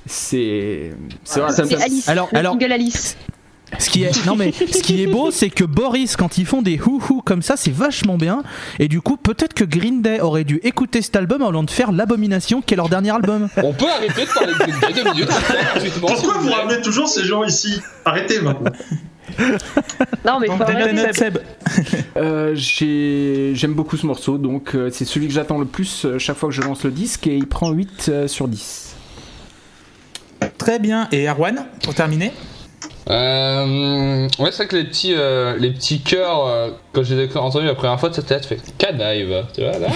C'est. 0.07 0.91
C'est 1.23 1.41
C'est 1.65 1.81
Alice. 1.81 2.09
Alors- 2.09 2.29
alors- 2.33 2.57
Alice. 2.61 3.17
Ce 3.79 3.89
qui 3.89 4.03
est 4.03 4.25
non 4.25 4.35
mais 4.35 4.51
ce 4.51 4.81
qui 4.81 5.01
est 5.01 5.07
beau 5.07 5.31
c'est 5.31 5.49
que 5.49 5.63
Boris 5.63 6.15
quand 6.15 6.37
ils 6.37 6.45
font 6.45 6.61
des 6.61 6.79
hou 6.79 6.99
comme 7.25 7.41
ça 7.41 7.55
c'est 7.57 7.71
vachement 7.73 8.15
bien 8.17 8.43
et 8.79 8.87
du 8.87 9.01
coup 9.01 9.17
peut-être 9.17 9.53
que 9.53 9.63
Green 9.63 10.01
Day 10.01 10.21
aurait 10.21 10.43
dû 10.43 10.59
écouter 10.63 11.01
cet 11.01 11.15
album 11.15 11.41
au 11.41 11.51
lieu 11.51 11.65
de 11.65 11.71
faire 11.71 11.91
l'abomination 11.91 12.61
qui 12.61 12.75
est 12.75 12.77
leur 12.77 12.89
dernier 12.89 13.09
album. 13.11 13.49
On 13.57 13.73
peut 13.73 13.85
arrêter 13.89 14.21
de 14.25 14.31
parler 14.33 14.53
de 14.53 14.57
Green 14.59 14.75
Day 14.79 14.93
deux 15.03 15.11
minutes. 15.11 15.29
Pourquoi 15.99 16.35
vous 16.39 16.51
ramenez 16.51 16.81
toujours 16.81 17.07
ces 17.09 17.23
gens 17.23 17.43
ici? 17.43 17.81
Arrêtez 18.05 18.39
maintenant. 18.39 18.71
Non, 20.25 20.39
mais 20.39 20.49
arrêter. 20.49 20.93
note, 20.93 21.13
Seb. 21.15 21.37
Euh, 22.17 22.53
j'ai- 22.55 23.51
J'aime 23.55 23.73
beaucoup 23.73 23.97
ce 23.97 24.05
morceau, 24.05 24.37
donc 24.37 24.73
euh, 24.75 24.89
c'est 24.93 25.03
celui 25.03 25.27
que 25.27 25.33
j'attends 25.33 25.57
le 25.57 25.65
plus 25.65 26.05
euh, 26.05 26.17
chaque 26.17 26.37
fois 26.37 26.47
que 26.49 26.55
je 26.55 26.61
lance 26.61 26.83
le 26.85 26.91
disque 26.91 27.27
et 27.27 27.35
il 27.35 27.45
prend 27.47 27.71
8 27.71 28.05
euh, 28.07 28.27
sur 28.29 28.47
10. 28.47 28.95
Très 30.57 30.79
bien. 30.79 31.09
Et 31.11 31.27
Erwan, 31.27 31.65
pour 31.83 31.93
terminer? 31.93 32.31
Euh, 33.09 34.27
ouais, 34.39 34.51
c'est 34.51 34.63
vrai 34.63 34.67
que 34.67 34.75
les 34.75 34.83
petits, 34.85 35.13
euh, 35.15 35.57
les 35.57 35.69
petits 35.69 36.01
cœurs, 36.01 36.47
euh, 36.47 36.69
quand 36.91 37.03
j'ai 37.03 37.29
entendu 37.35 37.65
la 37.65 37.75
première 37.75 37.99
fois, 37.99 38.09
de 38.09 38.15
cette 38.15 38.25
tête, 38.25 38.45
fait 38.45 38.59
canaille, 38.77 39.27
tu 39.53 39.61
vois, 39.61 39.77
là, 39.77 39.87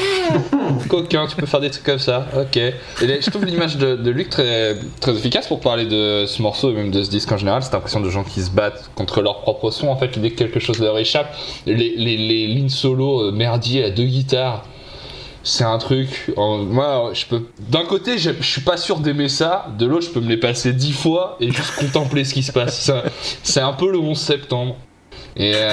coquin, 0.89 1.26
tu 1.26 1.36
peux 1.36 1.47
faire 1.47 1.60
des 1.60 1.72
trucs 1.72 1.86
comme 1.86 1.99
ça, 1.99 2.28
ok. 2.39 2.57
Et 2.57 2.74
je 3.01 3.30
trouve 3.30 3.45
l'image 3.45 3.78
de, 3.78 3.95
de 3.95 4.12
Luc 4.12 4.30
très, 4.30 4.78
très 5.01 5.14
efficace 5.14 5.47
pour 5.47 5.60
parler 5.60 5.86
de 5.86 6.26
ce 6.28 6.41
morceau 6.41 6.70
et 6.70 6.74
même 6.74 6.91
de 6.91 7.01
ce 7.01 7.10
disque 7.10 7.32
en 7.32 7.38
général. 7.38 7.64
C'est 7.64 7.74
l'impression 7.74 7.99
de 7.99 8.10
gens 8.10 8.24
qui 8.24 8.41
se 8.41 8.51
battent 8.51 8.91
contre 8.95 9.22
leur 9.22 9.41
propre 9.41 9.72
son. 9.72 9.88
En 9.88 9.95
fait, 9.95 10.20
dès 10.20 10.30
que 10.32 10.38
quelque 10.38 10.60
chose 10.60 10.80
leur 10.80 10.97
échappe, 10.97 11.36
les, 11.66 11.74
les, 11.76 12.18
les 12.18 12.47
lignes 12.47 12.70
solo 12.70 13.24
euh, 13.24 13.32
merdier 13.32 13.84
à 13.84 13.89
deux 13.89 14.05
guitares. 14.05 14.66
C'est 15.44 15.64
un 15.64 15.78
truc. 15.78 16.32
moi, 16.38 17.12
je 17.14 17.26
peux. 17.26 17.44
D'un 17.60 17.86
côté, 17.86 18.18
je, 18.18 18.32
suis 18.42 18.62
pas 18.62 18.78
sûr 18.78 19.00
d'aimer 19.00 19.30
ça. 19.30 19.68
De 19.78 19.86
l'autre, 19.86 20.06
je 20.06 20.12
peux 20.12 20.20
me 20.20 20.30
les 20.30 20.38
passer 20.38 20.74
dix 20.74 20.94
fois 20.94 21.38
et 21.40 21.52
juste 21.52 21.76
contempler 21.76 22.24
ce 22.24 22.34
qui 22.34 22.44
se 22.44 22.52
passe. 22.52 22.92
C'est 23.44 23.62
un 23.62 23.74
peu 23.74 23.92
le 23.92 24.00
11 24.00 24.18
septembre. 24.18 24.76
Et 25.36 25.54
euh, 25.56 25.72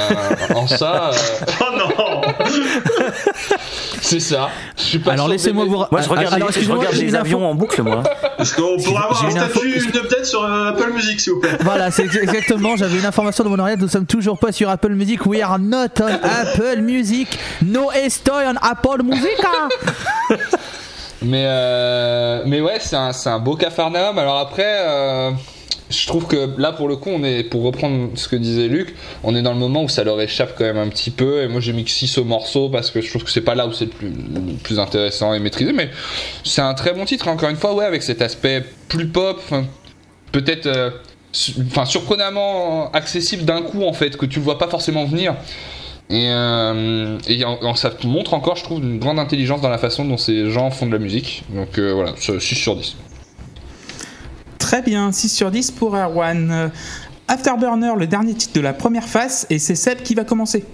en 0.55 0.67
ça, 0.67 1.11
euh, 1.13 1.47
Oh 1.61 1.77
non 1.77 2.23
c'est 4.01 4.21
ça. 4.21 4.49
Je 4.77 4.83
suis 4.83 4.99
pas 4.99 5.13
Alors 5.13 5.27
laissez-moi 5.29 5.65
vous 5.65 5.77
Moi, 5.91 6.01
je 6.01 6.09
regarde, 6.09 6.35
alors, 6.35 6.51
les, 6.55 6.63
je 6.63 6.71
regarde 6.71 6.95
les 6.95 7.15
avions 7.15 7.49
en 7.51 7.55
boucle, 7.55 7.83
moi. 7.83 8.03
Est-ce 8.39 8.55
qu'on 8.55 8.77
pourrait 8.77 9.03
avoir 9.03 9.25
un 9.25 9.31
statut 9.31 9.79
de 9.93 9.99
peut-être 10.01 10.27
sur 10.27 10.45
euh, 10.45 10.69
Apple 10.71 10.93
Music, 10.93 11.19
s'il 11.21 11.33
vous 11.33 11.41
plaît 11.41 11.57
Voilà, 11.63 11.91
c'est 11.91 12.05
ex- 12.05 12.17
exactement. 12.17 12.77
J'avais 12.77 12.99
une 12.99 13.07
information 13.07 13.43
de 13.45 13.49
mon 13.49 13.59
oreillette. 13.59 13.81
Nous 13.81 13.89
sommes 13.89 14.07
toujours 14.07 14.39
pas 14.39 14.53
sur 14.53 14.69
Apple 14.71 14.93
Music. 14.93 15.25
We 15.27 15.41
are 15.43 15.59
not 15.59 15.89
on 16.01 16.07
Apple 16.07 16.81
Music. 16.83 17.37
No 17.65 17.91
estoy 17.93 18.45
on 18.47 18.55
Apple 18.63 19.03
Music. 19.03 19.37
hein. 19.45 20.37
Mais, 21.23 21.45
euh, 21.47 22.43
mais 22.47 22.61
ouais, 22.61 22.77
c'est 22.81 22.97
un, 22.97 23.13
c'est 23.13 23.31
un 23.31 23.39
beau 23.41 23.57
cafarnaum. 23.57 24.19
Alors 24.19 24.39
après, 24.39 24.77
euh, 24.87 25.31
je 25.91 26.07
trouve 26.07 26.27
que 26.27 26.51
là 26.59 26.73
pour 26.73 26.89
le 26.89 26.97
coup, 26.97 27.11
on 27.11 27.23
est, 27.25 27.45
pour 27.45 27.63
reprendre 27.63 28.11
ce 28.15 28.29
que 28.29 28.37
disait 28.37 28.69
Luc, 28.69 28.95
on 29.23 29.35
est 29.37 29.43
dans 29.43 29.53
le 29.53 29.59
moment 29.59 29.85
où 29.85 29.89
ça 29.89 30.05
leur 30.05 30.21
échappe 30.21 30.55
quand 30.57 30.65
même 30.65 30.79
un 30.79 30.89
petit 30.89 31.11
peu. 31.11 31.43
Et 31.43 31.49
moi 31.49 31.61
j'ai 31.61 31.73
mis 31.73 31.85
que 31.85 31.91
6 31.91 32.19
au 32.19 32.25
morceau 32.25 32.69
parce 32.69 32.91
que 32.91 33.01
je 33.01 33.09
trouve 33.09 33.25
que 33.25 33.31
c'est 33.31 33.41
pas 33.41 33.55
là 33.55 33.67
où 33.67 33.73
c'est 33.73 33.87
le 33.87 33.91
plus, 33.91 34.11
plus 34.63 34.79
intéressant 34.79 35.33
et 35.35 35.39
maîtrisé. 35.39 35.73
Mais 35.73 35.91
c'est 36.45 36.63
un 36.63 36.75
très 36.75 36.93
bon 36.93 37.05
titre, 37.05 37.29
encore 37.29 37.51
une 37.51 37.57
fois, 37.57 37.75
ouais, 37.75 37.85
avec 37.85 38.03
cet 38.03 38.23
aspect 38.23 38.65
plus 38.89 39.07
pop, 39.07 39.39
enfin, 39.39 39.65
peut-être. 40.33 40.67
euh, 40.67 40.91
surprenamment 41.85 42.91
accessible 42.93 43.45
d'un 43.45 43.63
coup 43.63 43.85
en 43.85 43.93
fait, 43.93 44.17
que 44.17 44.27
tu 44.27 44.39
le 44.39 44.45
vois 44.45 44.59
pas 44.59 44.69
forcément 44.69 45.05
venir. 45.05 45.35
Et, 46.09 46.29
euh, 46.29 47.19
et 47.29 47.43
ça 47.75 47.91
montre 48.05 48.35
encore, 48.35 48.57
je 48.57 48.63
trouve, 48.63 48.79
une 48.83 48.99
grande 48.99 49.19
intelligence 49.19 49.61
dans 49.61 49.69
la 49.69 49.79
façon 49.79 50.05
dont 50.05 50.17
ces 50.17 50.51
gens 50.51 50.71
font 50.71 50.87
de 50.87 50.93
la 50.93 50.99
musique. 50.99 51.43
Donc 51.51 51.79
euh, 51.79 51.93
voilà, 51.93 52.13
6 52.17 52.41
sur 52.41 52.77
10. 52.77 52.97
Très 54.59 54.83
bien, 54.83 55.13
6 55.13 55.29
sur 55.29 55.51
10 55.51 55.71
pour 55.73 55.97
Erwan. 55.97 56.51
Euh, 56.51 56.69
Afterburner, 57.29 57.93
le 57.99 58.07
dernier 58.07 58.35
titre 58.35 58.55
de 58.55 58.61
la 58.61 58.73
première 58.73 59.05
phase, 59.09 59.47
et 59.51 59.59
c'est 59.59 59.75
Seb 59.75 59.99
qui 60.03 60.15
va 60.15 60.25
commencer. 60.25 60.65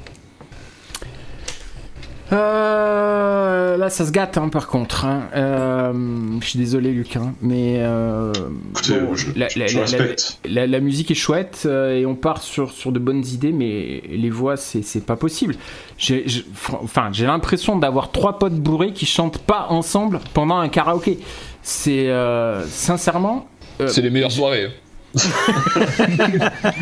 Euh, 2.32 3.76
là, 3.76 3.90
ça 3.90 4.06
se 4.06 4.10
gâte, 4.10 4.38
hein, 4.38 4.48
par 4.48 4.68
contre. 4.68 5.04
hein. 5.04 5.24
Euh, 5.34 5.92
je 6.40 6.46
suis 6.46 6.58
désolé, 6.58 6.92
Luc, 6.92 7.16
hein, 7.16 7.34
mais 7.42 7.76
euh, 7.80 8.32
Écoutez, 8.70 9.00
bon, 9.00 9.14
je, 9.14 9.28
la, 9.36 9.48
je- 9.48 9.58
la- 9.58 9.66
je 9.66 9.76
la- 9.76 9.82
respecte. 9.82 10.38
la- 10.46 10.66
la 10.66 10.80
musique 10.80 11.10
est 11.10 11.14
chouette 11.14 11.62
euh, 11.66 11.94
et 11.98 12.06
on 12.06 12.14
part 12.14 12.40
sur, 12.42 12.70
sur 12.72 12.90
de 12.92 12.98
bonnes 12.98 13.24
idées, 13.26 13.52
mais 13.52 14.02
les 14.10 14.30
voix, 14.30 14.56
c'est 14.56 14.82
c'est 14.82 15.04
pas 15.04 15.16
possible. 15.16 15.56
J'ai 15.98 16.24
enfin, 16.82 17.08
j'ai 17.12 17.26
l'impression 17.26 17.76
d'avoir 17.76 18.12
trois 18.12 18.38
potes 18.38 18.54
bourrés 18.56 18.92
qui 18.92 19.04
chantent 19.04 19.38
pas 19.38 19.66
ensemble 19.68 20.20
pendant 20.32 20.56
un 20.56 20.68
karaoké. 20.68 21.18
C'est 21.62 22.08
euh, 22.08 22.66
sincèrement. 22.66 23.46
Euh, 23.80 23.88
C'est 23.88 24.02
les 24.02 24.10
meilleures 24.10 24.32
soirées. 24.32 24.64
hein. 24.66 24.70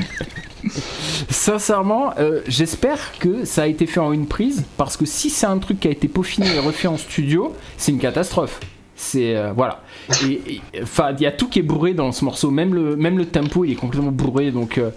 Sincèrement, 1.30 2.12
euh, 2.18 2.42
j'espère 2.46 3.18
que 3.18 3.44
ça 3.44 3.62
a 3.62 3.66
été 3.66 3.86
fait 3.86 4.00
en 4.00 4.12
une 4.12 4.26
prise 4.26 4.64
parce 4.76 4.96
que 4.96 5.06
si 5.06 5.30
c'est 5.30 5.46
un 5.46 5.58
truc 5.58 5.80
qui 5.80 5.88
a 5.88 5.90
été 5.90 6.06
peaufiné 6.08 6.46
et 6.54 6.58
refait 6.58 6.88
en 6.88 6.96
studio, 6.98 7.54
c'est 7.76 7.92
une 7.92 7.98
catastrophe. 7.98 8.60
C'est 8.94 9.34
euh, 9.36 9.52
voilà. 9.52 9.82
Et 10.26 10.60
et, 10.74 10.82
enfin, 10.82 11.12
il 11.16 11.22
y 11.22 11.26
a 11.26 11.32
tout 11.32 11.48
qui 11.48 11.58
est 11.58 11.62
bourré 11.62 11.94
dans 11.94 12.12
ce 12.12 12.24
morceau, 12.24 12.50
même 12.50 12.74
le 12.74 12.96
même 12.96 13.16
le 13.16 13.24
tempo, 13.24 13.64
il 13.64 13.72
est 13.72 13.76
complètement 13.76 14.12
bourré. 14.12 14.50
Donc 14.50 14.76
euh, 14.76 14.90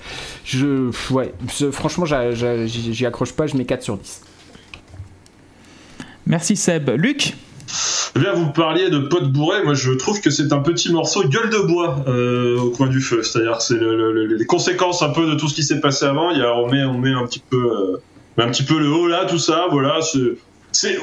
je 0.43 0.91
ouais, 1.13 1.33
franchement, 1.71 2.05
j'y 2.05 3.05
accroche 3.05 3.31
pas, 3.31 3.47
je 3.47 3.55
mets 3.55 3.65
4 3.65 3.81
sur 3.83 3.97
10. 3.97 4.21
Merci 6.27 6.55
Seb. 6.57 6.89
Luc? 6.89 7.33
Eh 8.15 8.19
bien, 8.19 8.33
vous 8.33 8.51
parliez 8.51 8.89
de 8.89 8.99
potes 8.99 9.31
bourrés. 9.31 9.63
Moi, 9.63 9.73
je 9.73 9.91
trouve 9.93 10.21
que 10.21 10.29
c'est 10.29 10.53
un 10.53 10.59
petit 10.59 10.91
morceau 10.91 11.23
gueule 11.27 11.49
de 11.49 11.57
bois 11.59 12.03
euh, 12.07 12.59
au 12.59 12.69
coin 12.69 12.87
du 12.87 13.01
feu. 13.01 13.23
C'est-à-dire, 13.23 13.61
c'est 13.61 13.73
le- 13.79 13.95
le- 13.97 14.13
le- 14.27 14.35
les 14.35 14.45
conséquences 14.45 15.01
un 15.01 15.09
peu 15.09 15.25
de 15.25 15.35
tout 15.35 15.47
ce 15.49 15.55
qui 15.55 15.63
s'est 15.63 15.79
passé 15.79 16.05
avant. 16.05 16.29
Il 16.31 16.37
y 16.37 16.41
a, 16.43 16.55
on 16.55 16.69
met, 16.69 16.83
on 16.83 16.97
met 16.99 17.11
un 17.13 17.25
petit 17.25 17.41
peu, 17.49 17.57
euh, 17.57 17.97
un 18.37 18.49
petit 18.49 18.63
peu 18.63 18.77
le 18.79 18.89
haut 18.91 19.07
là, 19.07 19.25
tout 19.25 19.39
ça. 19.39 19.65
Voilà, 19.71 19.99
c'est, 20.01 20.37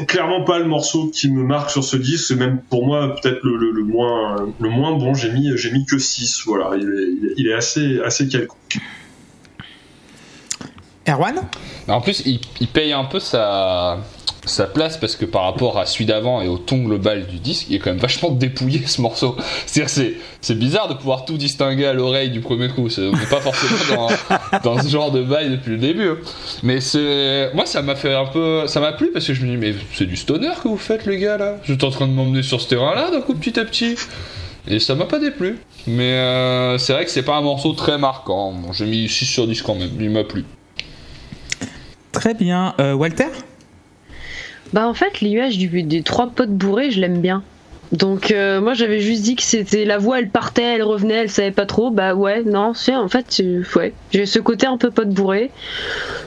clairement 0.07 0.43
pas 0.45 0.59
le 0.59 0.65
morceau 0.67 1.09
qui 1.15 1.31
me 1.31 1.43
marque 1.43 1.71
sur 1.71 1.83
ce 1.85 1.97
disque. 1.97 2.27
C'est 2.29 2.37
même 2.37 2.61
pour 2.71 2.87
moi 2.87 3.17
peut-être 3.21 3.41
le, 3.43 3.57
le- 3.57 3.73
le 3.73 3.83
moins, 3.85 4.47
le 4.61 4.69
moins 4.69 4.93
bon. 4.97 5.13
J'ai 5.15 5.33
mis, 5.33 5.51
j'ai 5.57 5.73
mis 5.73 5.85
que 5.87 5.99
6 5.99 6.43
Voilà, 6.47 6.77
il 6.77 6.83
est, 6.83 6.85
il 6.87 7.27
est- 7.31 7.35
il 7.37 7.47
est 7.49 7.55
assez, 7.55 8.01
assez 8.05 8.29
quelconque. 8.29 8.79
Erwan? 11.09 11.41
En 11.89 12.01
plus, 12.01 12.23
il, 12.27 12.41
il 12.61 12.69
paye 12.69 12.93
un 12.93 13.05
peu 13.05 13.19
sa, 13.19 13.99
sa 14.47 14.67
place 14.67 14.97
parce 14.97 15.17
que 15.17 15.27
par 15.27 15.43
rapport 15.45 15.79
à 15.79 15.85
celui 15.87 16.07
d'avant 16.07 16.41
et 16.41 16.49
au 16.49 16.57
ton 16.57 16.79
global 16.79 17.27
du 17.27 17.39
disque, 17.39 17.67
il 17.69 17.77
est 17.77 17.79
quand 17.79 17.91
même 17.91 17.99
vachement 18.01 18.31
dépouillé 18.31 18.83
ce 18.87 19.01
morceau. 19.03 19.37
C'est-à-dire, 19.67 19.91
c'est, 19.91 20.15
c'est 20.41 20.59
bizarre 20.59 20.89
de 20.89 20.95
pouvoir 20.95 21.25
tout 21.27 21.37
distinguer 21.37 21.85
à 21.87 21.93
l'oreille 21.93 22.31
du 22.31 22.41
premier 22.41 22.69
coup. 22.69 22.89
On 22.99 23.11
n'est 23.13 23.27
pas 23.27 23.41
forcément 23.41 24.09
dans, 24.33 24.59
dans 24.77 24.83
ce 24.83 24.89
genre 24.89 25.11
de 25.13 25.23
bail 25.23 25.51
depuis 25.51 25.73
le 25.73 25.77
début. 25.79 26.09
hein. 26.09 26.17
Mais 26.63 26.81
c'est, 26.81 27.51
moi, 27.55 27.67
ça 27.67 27.83
m'a 27.83 27.95
fait 27.97 28.15
un 28.15 28.25
peu, 28.27 28.67
ça 28.67 28.81
m'a 28.81 28.93
plu 28.93 29.11
parce 29.13 29.27
que 29.27 29.35
je 29.35 29.45
me 29.45 29.51
dis, 29.51 29.57
mais 29.59 29.75
c'est 29.95 30.07
du 30.07 30.17
stoner 30.17 30.51
que 30.63 30.69
vous 30.69 30.79
faites, 30.79 31.05
les 31.07 31.19
gars, 31.19 31.37
là. 31.37 31.57
Êtes 31.69 31.85
en 31.85 31.91
train 31.91 32.07
de 32.09 32.13
m'emmener 32.13 32.43
sur 32.43 32.61
ce 32.61 32.69
terrain-là, 32.69 33.11
d'un 33.11 33.21
coup, 33.21 33.35
petit 33.35 33.61
à 33.61 33.65
petit. 33.65 33.97
Et 34.67 34.79
ça 34.79 34.95
m'a 34.95 35.05
pas 35.05 35.19
déplu. 35.19 35.59
Mais 35.87 36.13
euh, 36.15 36.79
c'est 36.79 36.93
vrai 36.95 37.05
que 37.05 37.11
c'est 37.11 37.23
pas 37.23 37.37
un 37.37 37.41
morceau 37.43 37.73
très 37.73 37.99
marquant. 37.99 38.53
Bon, 38.53 38.73
j'ai 38.73 38.87
mis 38.87 39.09
6 39.09 39.27
sur 39.27 39.47
10 39.47 39.63
quand 39.63 39.75
même. 39.75 39.91
Il 40.01 40.11
m'a 40.11 40.25
plu. 40.25 40.45
Très 42.13 42.35
bien. 42.35 42.75
Euh, 42.81 42.93
Walter? 42.95 43.27
Bah 44.73 44.87
en 44.87 44.95
fait, 44.95 45.21
l'image 45.21 45.59
du, 45.59 45.83
des 45.83 46.03
trois 46.03 46.29
potes 46.29 46.51
bourrés, 46.51 46.91
je 46.91 47.01
l'aime 47.01 47.21
bien. 47.21 47.43
Donc 47.93 48.31
euh, 48.31 48.61
moi 48.61 48.75
j'avais 48.75 49.01
juste 49.01 49.23
dit 49.23 49.35
que 49.35 49.43
c'était 49.43 49.85
la 49.85 49.99
voix, 49.99 50.21
elle 50.21 50.31
partait, 50.31 50.63
elle 50.63 50.83
revenait, 50.85 51.15
elle 51.15 51.31
savait 51.31 51.51
pas 51.51 51.67
trop. 51.67 51.91
Bah 51.91 52.15
ouais, 52.15 52.45
non, 52.45 52.73
c'est 52.73 52.95
en 52.95 53.09
fait, 53.09 53.43
ouais, 53.75 53.93
j'ai 54.13 54.27
ce 54.27 54.39
côté 54.39 54.69
un 54.69 54.77
peu 54.77 54.93
pote 54.93 55.09
bourré. 55.09 55.51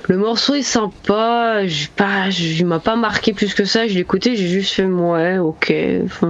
Le 0.09 0.17
morceau 0.17 0.55
est 0.55 0.61
sympa, 0.61 1.65
j'ai 1.65 1.87
pas, 1.95 2.27
il 2.27 2.65
m'a 2.65 2.79
pas 2.79 2.97
marqué 2.97 3.31
plus 3.31 3.53
que 3.53 3.63
ça. 3.63 3.87
Je 3.87 3.93
l'ai 3.93 4.01
écouté, 4.01 4.35
j'ai 4.35 4.47
juste 4.47 4.73
fait 4.73 4.83
ouais, 4.83 5.37
ok. 5.37 5.73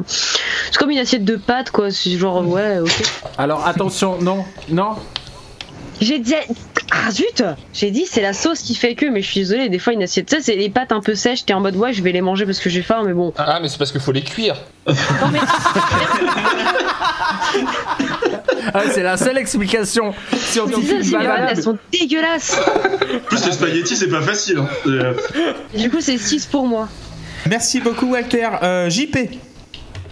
C'est 0.05 0.77
comme 0.77 0.91
une 0.91 0.99
assiette 0.99 1.25
de 1.25 1.35
pâtes 1.35 1.71
quoi. 1.71 1.89
C'est 1.89 2.11
genre 2.11 2.47
ouais, 2.47 2.77
ok. 2.77 3.01
Alors 3.39 3.65
attention, 3.65 4.21
non, 4.21 4.45
non. 4.69 4.97
J'ai 6.03 6.19
dit 6.19 6.33
ah 6.91 7.11
zut, 7.11 7.43
j'ai 7.73 7.89
dit 7.91 8.05
c'est 8.09 8.21
la 8.21 8.33
sauce 8.33 8.59
qui 8.59 8.75
fait 8.75 8.93
que. 8.95 9.05
Mais 9.05 9.21
je 9.21 9.27
suis 9.31 9.39
désolée, 9.41 9.69
des 9.69 9.79
fois 9.79 9.93
une 9.93 10.03
assiette, 10.03 10.29
ça 10.29 10.37
c'est 10.41 10.55
les 10.55 10.69
pâtes 10.69 10.91
un 10.91 10.99
peu 10.99 11.15
sèches. 11.15 11.45
T'es 11.45 11.53
en 11.53 11.61
mode 11.61 11.75
ouais, 11.77 11.93
je 11.93 12.03
vais 12.03 12.11
les 12.11 12.21
manger 12.21 12.45
parce 12.45 12.59
que 12.59 12.69
j'ai 12.69 12.81
faim, 12.81 13.03
mais 13.05 13.13
bon. 13.13 13.33
Ah, 13.37 13.59
mais 13.61 13.69
c'est 13.69 13.77
parce 13.77 13.91
qu'il 13.91 14.01
faut 14.01 14.11
les 14.11 14.21
cuire. 14.23 14.55
Non 14.87 14.93
mais 15.31 15.39
Ah, 18.73 18.81
c'est 18.91 19.03
la 19.03 19.17
seule 19.17 19.37
explication 19.37 20.13
C'est 20.31 20.37
ça, 20.37 20.45
scientifique 20.51 21.03
ces 21.03 21.11
pâtes, 21.11 21.23
valable. 21.23 21.47
elles 21.51 21.63
sont 21.63 21.77
dégueulasses. 21.91 22.59
Plus, 23.27 23.45
les 23.45 23.51
spaghettis, 23.51 23.95
c'est 23.95 24.07
pas 24.09 24.21
facile. 24.21 24.59
hein. 24.59 25.13
Du 25.75 25.89
coup, 25.89 26.01
c'est 26.01 26.17
6 26.17 26.45
pour 26.47 26.65
moi. 26.65 26.87
Merci 27.49 27.81
beaucoup 27.81 28.07
Walter. 28.07 28.47
Euh, 28.63 28.89
JP 28.89 29.17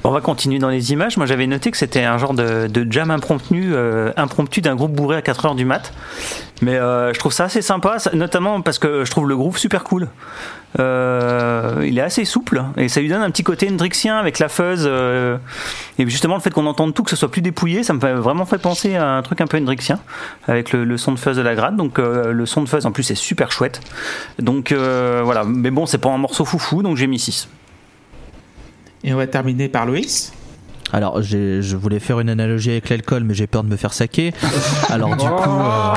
On 0.04 0.10
va 0.10 0.22
continuer 0.22 0.58
dans 0.58 0.70
les 0.70 0.94
images. 0.94 1.18
Moi, 1.18 1.28
j'avais 1.28 1.46
noté 1.46 1.70
que 1.70 1.78
c'était 1.78 2.04
un 2.04 2.18
genre 2.18 2.34
de, 2.34 2.88
jam 2.90 3.12
impromptu, 3.12 3.72
euh, 3.74 4.12
impromptu 4.18 4.62
d'un 4.62 4.76
groupe 4.76 4.94
bourré 4.94 5.18
à 5.18 5.22
4h 5.22 5.56
du 5.56 5.64
mat. 5.64 5.94
Mais 6.64 6.76
euh, 6.76 7.14
je 7.14 7.20
trouve 7.20 7.32
ça 7.32 7.46
assez 7.46 7.62
sympa, 7.62 7.98
notamment 8.14 8.62
parce 8.62 8.80
que 8.80 9.06
je 9.06 9.12
trouve 9.12 9.30
le 9.30 9.36
groove 9.36 9.58
super 9.58 9.84
cool. 9.84 10.08
Euh, 10.80 11.84
il 11.86 11.98
est 11.98 12.02
assez 12.02 12.24
souple 12.24 12.64
et 12.78 12.88
ça 12.88 13.02
lui 13.02 13.10
donne 13.10 13.22
un 13.22 13.30
petit 13.30 13.44
côté 13.44 13.68
Hendrixien 13.70 14.18
avec 14.18 14.40
la 14.40 14.48
fuzz. 14.48 14.88
et 14.88 16.08
justement, 16.08 16.36
le 16.36 16.42
fait 16.42 16.52
qu'on 16.52 16.66
entende 16.66 16.96
tout, 16.96 17.04
que 17.04 17.10
ce 17.12 17.16
soit 17.16 17.30
plus 17.30 17.42
dépouillé, 17.42 17.84
ça 17.84 17.94
me 17.94 18.00
fait 18.00 18.14
vraiment 18.14 18.46
fait 18.46 18.58
penser 18.58 18.96
à 18.96 19.08
un 19.08 19.22
truc 19.22 19.42
un 19.42 19.48
peu 19.48 19.58
Hendrixien 19.58 20.00
avec 20.48 20.72
le, 20.72 20.98
son 20.98 21.12
de 21.12 21.20
fuzz 21.20 21.38
de 21.38 21.42
la 21.44 21.54
grade. 21.54 21.76
Donc, 21.76 22.00
le 22.00 22.46
son 22.48 22.64
de 22.64 22.70
fuzz 22.70 22.88
en 22.88 22.92
plus 22.92 23.10
est 23.12 23.16
super 23.16 23.52
chouette. 23.52 23.82
Donc, 24.40 24.72
voilà. 24.72 25.44
Mais 25.44 25.70
bon, 25.70 25.86
c'est 25.86 26.00
pas 26.00 26.10
un 26.10 26.18
morceau 26.18 26.46
foufou, 26.46 26.82
donc 26.82 26.98
j'ai 26.98 27.08
mis 27.08 27.20
6. 27.20 27.48
Et 29.04 29.14
on 29.14 29.18
va 29.18 29.28
terminer 29.28 29.68
par 29.70 29.86
Loïs. 29.86 30.32
Alors, 30.94 31.22
je 31.22 31.76
voulais 31.76 32.00
faire 32.00 32.20
une 32.20 32.30
analogie 32.30 32.72
avec 32.72 32.90
l'alcool, 32.90 33.24
mais 33.24 33.34
j'ai 33.34 33.48
peur 33.48 33.64
de 33.64 33.70
me 33.70 33.78
faire 33.78 33.94
saquer. 33.94 34.34
Alors, 34.90 35.16
du 35.16 35.26
coup. 35.28 35.50
euh, 35.50 35.94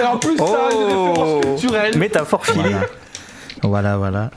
Et 0.00 0.04
en 0.04 0.16
plus, 0.18 0.36
ça, 0.36 0.44
Oh 0.44 1.40
Métaphore 1.96 2.44
filée. 2.44 2.76
Voilà, 3.62 3.96
voilà. 3.96 4.30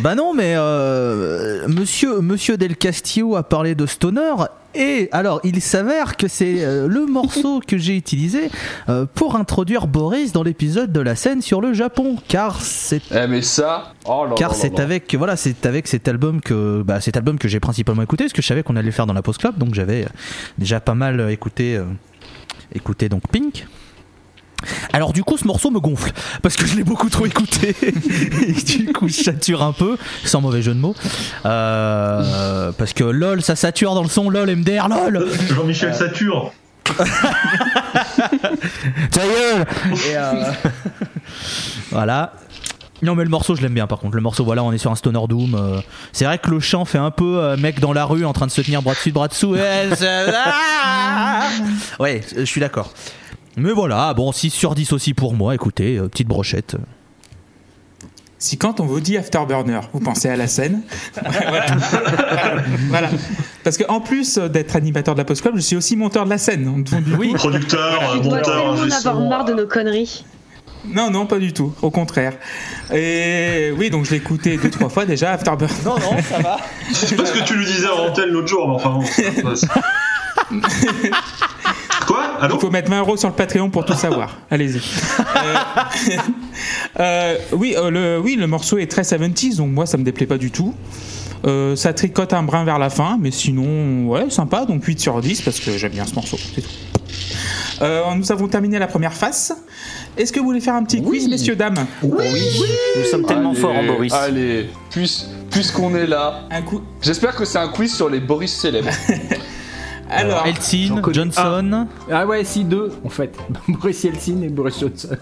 Bah 0.00 0.14
non, 0.14 0.34
mais 0.34 0.54
euh, 0.56 1.66
monsieur, 1.68 2.20
monsieur 2.20 2.58
Del 2.58 2.76
Castillo 2.76 3.36
a 3.36 3.42
parlé 3.42 3.74
de 3.74 3.86
Stoner. 3.86 4.34
Et 4.74 5.08
alors, 5.10 5.40
il 5.42 5.62
s'avère 5.62 6.18
que 6.18 6.28
c'est 6.28 6.62
euh, 6.62 6.86
le 6.86 7.06
morceau 7.06 7.60
que 7.66 7.78
j'ai 7.78 7.96
utilisé 7.96 8.50
euh, 8.90 9.06
pour 9.14 9.36
introduire 9.36 9.86
Boris 9.86 10.32
dans 10.32 10.42
l'épisode 10.42 10.92
de 10.92 11.00
la 11.00 11.16
scène 11.16 11.40
sur 11.40 11.62
le 11.62 11.72
Japon, 11.72 12.16
car 12.28 12.60
c'est 12.60 13.00
Eh, 13.10 13.26
mais 13.26 13.40
ça. 13.40 13.94
Oh 14.04 14.26
là 14.26 14.34
car 14.36 14.54
c'est 14.54 14.78
avec 14.78 15.14
voilà 15.14 15.34
c'est 15.34 15.64
avec 15.64 15.88
cet 15.88 16.06
album 16.08 16.40
que 16.42 16.82
bah, 16.82 17.00
cet 17.00 17.16
album 17.16 17.38
que 17.38 17.48
j'ai 17.48 17.58
principalement 17.58 18.02
écouté 18.02 18.24
parce 18.24 18.34
que 18.34 18.42
je 18.42 18.46
savais 18.46 18.62
qu'on 18.62 18.76
allait 18.76 18.86
le 18.86 18.92
faire 18.92 19.06
dans 19.06 19.14
la 19.14 19.22
post 19.22 19.40
club 19.40 19.58
donc 19.58 19.74
j'avais 19.74 20.04
euh, 20.04 20.08
déjà 20.58 20.78
pas 20.78 20.94
mal 20.94 21.28
écouté 21.30 21.80
écouté 22.72 23.08
donc 23.08 23.22
Pink 23.32 23.66
alors 24.92 25.12
du 25.12 25.22
coup 25.24 25.36
ce 25.36 25.46
morceau 25.46 25.70
me 25.70 25.80
gonfle 25.80 26.12
parce 26.42 26.56
que 26.56 26.66
je 26.66 26.76
l'ai 26.76 26.84
beaucoup 26.84 27.08
trop 27.08 27.26
écouté. 27.26 27.74
Et 27.82 28.52
du 28.52 28.92
coup 28.92 29.08
je 29.08 29.14
sature 29.14 29.62
un 29.62 29.72
peu 29.72 29.96
sans 30.24 30.40
mauvais 30.40 30.62
jeu 30.62 30.74
de 30.74 30.80
mots. 30.80 30.94
Euh, 31.44 32.72
parce 32.76 32.92
que 32.92 33.04
lol 33.04 33.42
ça 33.42 33.56
sature 33.56 33.94
dans 33.94 34.02
le 34.02 34.08
son 34.08 34.30
lol 34.30 34.54
MDR 34.54 34.88
lol. 34.88 35.28
Jean-Michel 35.48 35.94
Satur. 35.94 36.52
ta 39.10 39.22
gueule. 39.22 39.66
Et, 40.08 40.16
euh, 40.16 40.52
voilà. 41.90 42.32
Non 43.02 43.14
mais 43.14 43.24
le 43.24 43.28
morceau 43.28 43.54
je 43.54 43.62
l'aime 43.62 43.74
bien 43.74 43.86
par 43.86 43.98
contre. 43.98 44.16
Le 44.16 44.22
morceau 44.22 44.44
voilà 44.44 44.62
on 44.62 44.72
est 44.72 44.78
sur 44.78 44.90
un 44.90 44.94
stoner 44.94 45.20
doom 45.28 45.54
euh, 45.54 45.80
c'est 46.12 46.24
vrai 46.24 46.38
que 46.38 46.50
le 46.50 46.60
chant 46.60 46.86
fait 46.86 46.98
un 46.98 47.10
peu 47.10 47.38
euh, 47.38 47.56
mec 47.56 47.78
dans 47.80 47.92
la 47.92 48.04
rue 48.06 48.24
en 48.24 48.32
train 48.32 48.46
de 48.46 48.50
se 48.50 48.62
tenir 48.62 48.80
bras 48.82 48.94
dessus 48.94 49.12
bras 49.12 49.28
dessous. 49.28 49.54
Ouais 51.98 52.22
je 52.36 52.44
suis 52.44 52.60
d'accord 52.60 52.92
mais 53.56 53.72
voilà 53.72 54.12
bon 54.14 54.32
6 54.32 54.50
sur 54.50 54.74
10 54.74 54.92
aussi 54.92 55.14
pour 55.14 55.34
moi 55.34 55.54
écoutez 55.54 55.98
euh, 55.98 56.08
petite 56.08 56.28
brochette 56.28 56.76
si 58.38 58.58
quand 58.58 58.80
on 58.80 58.84
vous 58.84 59.00
dit 59.00 59.16
Afterburner, 59.16 59.80
vous 59.94 60.00
pensez 60.00 60.28
à 60.28 60.36
la 60.36 60.46
scène. 60.46 60.82
voilà. 61.48 61.66
Voilà. 62.90 63.08
Parce 63.64 63.78
qu'en 63.78 64.00
plus 64.00 64.38
d'être 64.38 64.76
animateur 64.76 65.14
de 65.14 65.20
la 65.20 65.24
Post 65.24 65.42
Club, 65.42 65.56
je 65.56 65.60
suis 65.62 65.76
aussi 65.76 65.96
monteur 65.96 66.24
de 66.24 66.30
la 66.30 66.38
scène. 66.38 66.84
Coup- 66.84 67.32
Producteur, 67.34 67.98
Tu 68.12 68.18
euh, 68.18 68.20
dois 68.22 68.36
monteur, 68.38 68.42
tellement 68.44 68.70
en 68.70 68.82
ingé 68.82 68.94
avoir 68.94 69.20
marre 69.28 69.44
de 69.46 69.52
euh, 69.52 69.56
nos 69.56 69.66
conneries. 69.66 70.24
Non, 70.84 71.10
non, 71.10 71.26
pas 71.26 71.38
du 71.38 71.52
tout. 71.52 71.74
Au 71.82 71.90
contraire. 71.90 72.34
Et 72.94 73.72
oui, 73.76 73.90
donc 73.90 74.04
je 74.04 74.12
l'ai 74.12 74.18
écouté 74.18 74.56
deux, 74.58 74.70
trois 74.70 74.88
fois 74.90 75.04
déjà, 75.06 75.32
Afterburner. 75.32 75.72
Non, 75.84 75.96
non, 75.98 76.22
ça 76.22 76.38
va. 76.38 76.58
C'est 76.92 77.16
pas 77.16 77.26
ce 77.26 77.32
que 77.32 77.42
tu 77.44 77.54
lui 77.56 77.64
disais 77.66 77.88
en 77.88 78.10
antenne 78.10 78.28
l'autre 78.30 78.48
jour, 78.48 78.68
mais 78.68 78.74
enfin 78.74 78.90
bon. 78.90 79.02
Quoi? 82.06 82.22
Allô? 82.40 82.54
Il 82.56 82.60
faut 82.60 82.70
mettre 82.70 82.90
20 82.90 83.00
euros 83.00 83.16
sur 83.16 83.28
le 83.28 83.34
Patreon 83.34 83.70
pour 83.70 83.84
tout 83.84 83.94
savoir. 83.94 84.36
Allez-y. 84.50 84.78
Euh, 84.78 85.54
euh, 87.00 87.36
oui, 87.52 87.74
euh, 87.76 87.90
le, 87.90 88.18
oui, 88.20 88.36
le 88.36 88.46
morceau 88.46 88.78
est 88.78 88.90
très 88.90 89.02
70s, 89.02 89.56
donc 89.56 89.70
moi 89.72 89.86
ça 89.86 89.96
me 89.96 90.04
déplaît 90.04 90.26
pas 90.26 90.38
du 90.38 90.50
tout. 90.50 90.74
Euh, 91.46 91.76
ça 91.76 91.92
tricote 91.92 92.32
un 92.32 92.42
brin 92.42 92.64
vers 92.64 92.78
la 92.78 92.90
fin, 92.90 93.18
mais 93.20 93.30
sinon, 93.30 94.08
ouais, 94.08 94.30
sympa, 94.30 94.64
donc 94.64 94.84
8 94.84 94.98
sur 95.00 95.20
10 95.20 95.42
parce 95.42 95.60
que 95.60 95.76
j'aime 95.76 95.92
bien 95.92 96.06
ce 96.06 96.14
morceau, 96.14 96.38
c'est 96.54 96.62
tout. 96.62 96.70
Euh, 97.82 98.02
nous 98.14 98.32
avons 98.32 98.48
terminé 98.48 98.78
la 98.78 98.86
première 98.86 99.12
face. 99.12 99.52
Est-ce 100.16 100.32
que 100.32 100.40
vous 100.40 100.46
voulez 100.46 100.60
faire 100.60 100.74
un 100.74 100.82
petit 100.82 101.02
quiz, 101.02 101.28
messieurs, 101.28 101.56
dames? 101.56 101.86
Oui, 102.02 102.24
nous 102.96 103.04
sommes 103.04 103.26
tellement 103.26 103.50
Allez, 103.50 103.60
forts 103.60 103.76
en 103.76 103.84
Boris. 103.84 104.12
Allez, 104.14 104.70
puis- 104.90 105.24
puisqu'on 105.50 105.94
est 105.94 106.06
là, 106.06 106.44
Un 106.50 106.62
coup. 106.62 106.80
j'espère 107.02 107.36
que 107.36 107.44
c'est 107.44 107.58
un 107.58 107.68
quiz 107.68 107.94
sur 107.94 108.08
les 108.08 108.20
Boris 108.20 108.52
célèbres. 108.52 108.88
Alors, 110.10 110.46
Eltsine, 110.46 111.00
Johnson. 111.12 111.86
Ah 112.10 112.26
ouais, 112.26 112.44
si, 112.44 112.64
deux, 112.64 112.92
en 113.04 113.08
fait. 113.08 113.36
Boris 113.68 114.04
Yeltsin 114.04 114.40
et 114.42 114.48
Boris 114.48 114.78
Johnson. 114.78 115.16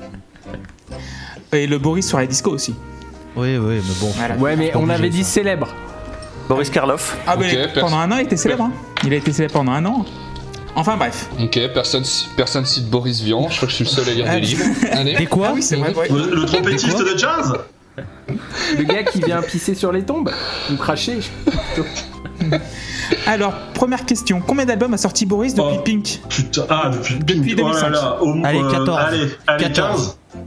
et 1.52 1.66
le 1.66 1.78
Boris 1.78 2.06
sur 2.06 2.18
les 2.18 2.26
disco 2.26 2.50
aussi. 2.50 2.74
Oui, 3.36 3.56
oui, 3.56 3.74
mais 3.76 3.94
bon. 4.00 4.12
Voilà. 4.16 4.36
Ouais, 4.36 4.56
mais 4.56 4.72
on 4.76 4.88
avait 4.88 5.08
dit 5.10 5.24
ça. 5.24 5.30
célèbre. 5.34 5.68
Boris 6.48 6.68
Karloff. 6.70 7.16
Ah, 7.26 7.36
mais 7.38 7.68
pendant 7.80 7.98
un 7.98 8.12
an, 8.12 8.16
il 8.18 8.24
était 8.24 8.36
célèbre. 8.36 8.64
hein. 8.64 8.72
Il 9.04 9.12
a 9.12 9.16
été 9.16 9.32
célèbre 9.32 9.54
pendant 9.54 9.72
un 9.72 9.84
an. 9.86 10.04
Enfin, 10.76 10.96
bref. 10.96 11.28
ok, 11.40 11.58
personne, 11.72 12.02
personne 12.36 12.64
cite 12.66 12.90
Boris 12.90 13.20
Vian, 13.22 13.48
je 13.48 13.56
crois 13.56 13.66
que 13.66 13.70
je 13.70 13.76
suis 13.76 13.84
le 13.84 13.90
seul 13.90 14.08
à 14.08 14.12
lire 14.12 14.30
des 14.30 14.40
livres. 14.40 14.64
Allez. 14.92 15.26
Quoi 15.26 15.48
Ah 15.50 15.52
oui, 15.54 15.62
c'est 15.62 15.76
vrai. 15.76 15.94
ouais. 15.94 16.08
Le, 16.10 16.34
le 16.34 16.44
trompettiste 16.44 16.98
de 16.98 17.16
jazz 17.16 17.54
Le 18.76 18.82
gars 18.82 19.04
qui 19.04 19.20
vient 19.20 19.40
pisser 19.40 19.74
sur 19.74 19.92
les 19.92 20.02
tombes 20.02 20.30
ou 20.72 20.76
cracher. 20.76 21.20
Alors, 23.26 23.52
première 23.74 24.04
question. 24.04 24.40
Combien 24.46 24.64
d'albums 24.64 24.94
a 24.94 24.98
sorti 24.98 25.26
Boris 25.26 25.54
depuis 25.54 25.76
Oh. 25.78 25.82
Pink 25.82 26.20
Putain, 26.28 26.62
ah, 26.68 26.90
depuis, 26.92 27.18
Depuis 27.18 27.54
Oh 27.62 27.68
là 27.68 27.72
2005. 27.80 27.90
là, 27.90 28.18
au- 28.22 28.44
Allez, 28.44 28.58
euh, 28.60 28.70
14. 28.70 28.98
allez, 29.00 29.30
allez, 29.46 29.64
14. 29.64 30.16
15. 30.32 30.42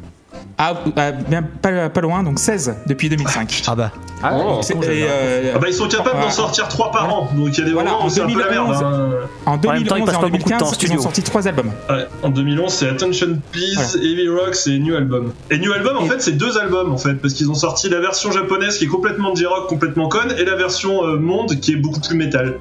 Ah, 0.58 0.74
ah, 0.96 1.12
bien, 1.12 1.44
pas, 1.44 1.90
pas 1.90 2.02
loin, 2.02 2.24
donc 2.24 2.40
16 2.40 2.76
depuis 2.88 3.10
2005. 3.10 3.64
Ah 3.68 3.76
bah. 3.76 3.92
Ah, 4.24 4.32
Oh. 4.36 4.60
C'est- 4.64 4.74
con, 4.74 4.82
et, 4.82 4.86
j'adore. 4.86 5.10
euh, 5.12 5.52
Ah 5.56 5.60
bah 5.60 5.68
ils 5.70 5.74
sont 5.74 5.88
capables 5.88 6.10
Voilà. 6.12 6.26
d'en 6.26 6.32
sortir 6.32 6.68
3 6.68 6.92
par 6.92 7.14
an, 7.14 7.30
donc 7.36 7.50
il 7.56 7.60
y 7.60 7.62
a 7.62 7.66
des 7.66 7.72
Voilà, 7.72 7.92
moments 7.92 8.04
en 8.04 8.08
où 8.08 8.10
c'est 8.10 8.22
un 8.22 8.26
peu 8.28 8.40
la 8.40 8.50
merde. 8.50 8.68
2011. 8.68 8.84
hein. 8.84 9.10
en 9.46 9.52
même 9.52 9.62
temps, 9.62 9.74
il 9.76 9.84
2011 9.84 10.06
passe 10.06 10.14
et 10.14 10.18
en 10.18 10.22
pas 10.22 10.28
beaucoup 10.30 10.38
de 10.44 10.50
temps 10.50 10.56
en 10.56 10.60
2015, 10.72 10.78
ils 10.84 10.94
ont 10.98 11.02
sorti 11.02 11.22
trois 11.24 11.48
albums. 11.48 11.72
Ouais, 11.90 12.08
en 12.24 12.30
2011 12.30 12.74
c'est 12.74 12.90
Attention 12.90 13.40
Please, 13.52 13.96
Heavy 14.02 14.28
Rocks 14.30 14.68
et 14.68 14.80
New 14.80 14.96
Album. 14.96 15.34
Et 15.52 15.60
New 15.60 15.72
Album 15.72 15.98
en 15.98 16.06
Et- 16.06 16.10
fait 16.10 16.22
c'est 16.22 16.32
deux 16.32 16.58
albums 16.58 16.92
en 16.92 16.98
fait, 16.98 17.14
parce 17.16 17.34
qu'ils 17.36 17.50
ont 17.52 17.56
sorti 17.56 17.90
la 17.90 18.00
version 18.00 18.32
japonaise 18.32 18.78
qui 18.80 18.86
est 18.86 18.88
complètement 18.88 19.36
J-Rock, 19.36 19.68
complètement 19.68 20.10
conne, 20.10 20.34
et 20.38 20.46
la 20.46 20.56
version 20.56 21.06
euh, 21.06 21.18
monde 21.18 21.60
qui 21.60 21.74
est 21.74 21.78
beaucoup 21.78 22.00
plus 22.00 22.16
métal. 22.18 22.58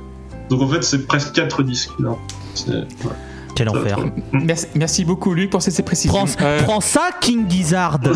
Donc 0.50 0.60
en 0.62 0.68
fait 0.68 0.84
c'est 0.84 1.06
presque 1.06 1.32
4 1.32 1.62
disques. 1.62 1.90
là. 1.98 2.10
C'est- 2.54 2.70
ouais. 2.70 2.84
Quel 3.56 3.68
enfer. 3.70 3.98
Merci, 4.32 4.66
merci 4.74 5.04
beaucoup, 5.04 5.32
Luc, 5.34 5.50
pour 5.50 5.62
ces, 5.62 5.82
précisions. 5.82 6.12
Prends, 6.12 6.26
Euh, 6.46 6.62
prends 6.62 6.80
ça, 6.80 7.08
King 7.20 7.44
Gizzard. 7.48 7.98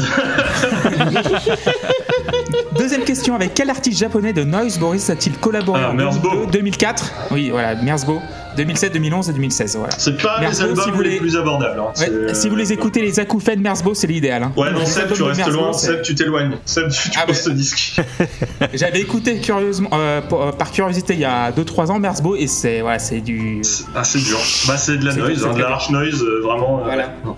deuxième 2.79 3.05
question 3.05 3.35
avec 3.35 3.55
quel 3.55 3.71
artiste 3.71 3.99
japonais 3.99 4.33
de 4.33 4.45
Noise 4.45 4.79
Boris 4.79 5.09
a-t-il 5.11 5.37
collaboré 5.39 5.83
Ah, 5.85 5.91
en 5.91 5.95
Merzbo. 5.95 6.29
2002, 6.29 6.51
2004 6.53 7.13
Oui, 7.31 7.51
voilà, 7.51 7.75
Merzbo. 7.75 8.21
2007, 8.57 8.93
2011 8.95 9.29
et 9.31 9.33
2016. 9.33 9.77
Voilà. 9.77 9.93
C'est 9.99 10.21
pas 10.21 10.41
les 10.41 10.61
albums 10.61 10.85
si 10.85 10.91
vous 10.91 11.01
les 11.03 11.11
les- 11.11 11.17
plus 11.19 11.37
abordables. 11.37 11.81
hein. 11.81 11.93
Ouais, 11.99 12.35
si 12.35 12.49
vous 12.49 12.57
les 12.57 12.73
écoutez, 12.73 13.01
les 13.03 13.19
acouphènes 13.21 13.61
Merzbo, 13.61 13.95
c'est 13.95 14.07
l'idéal. 14.07 14.43
hein. 14.43 14.53
Ouais 14.57 14.71
non 14.73 14.85
Seb 14.85 15.13
tu 15.13 15.23
restes 15.23 15.39
Merzbo, 15.39 15.61
loin, 15.61 15.73
c'est- 15.73 15.87
Seb 15.87 16.03
tu 16.03 16.15
t'éloignes. 16.15 16.57
Seb 16.65 16.89
tu, 16.91 17.11
tu 17.11 17.19
Ah, 17.21 17.27
poses 17.27 17.37
bah. 17.37 17.43
ce 17.45 17.51
disque. 17.51 18.01
J'avais 18.75 19.01
écouté 19.01 19.39
curieusement, 19.41 19.91
euh, 19.93 20.21
pour- 20.21 20.43
euh, 20.43 20.53
par 20.53 20.71
curiosité 20.73 21.15
il 21.15 21.21
y 21.21 21.25
a 21.25 21.53
2-3 21.53 21.91
ans 21.91 21.99
Merzbo 21.99 22.37
et 22.37 22.47
c'est 22.47 22.81
voilà, 22.81 22.99
c'est 22.99 23.21
du. 23.21 23.63
Ah 23.95 24.05
c'est 24.05 24.19
dur. 24.21 24.39
Bah 24.67 24.77
c'est 24.77 24.97
de 24.99 25.05
la 25.07 25.15
noise, 25.15 25.45
hein, 25.45 25.55
de 25.55 25.61
la 25.61 25.69
harsh 25.71 25.91
noise 25.91 26.23
euh, 26.23 26.41
vraiment. 26.43 26.81
euh, 26.81 26.85
Voilà. 26.85 27.15
non, 27.25 27.37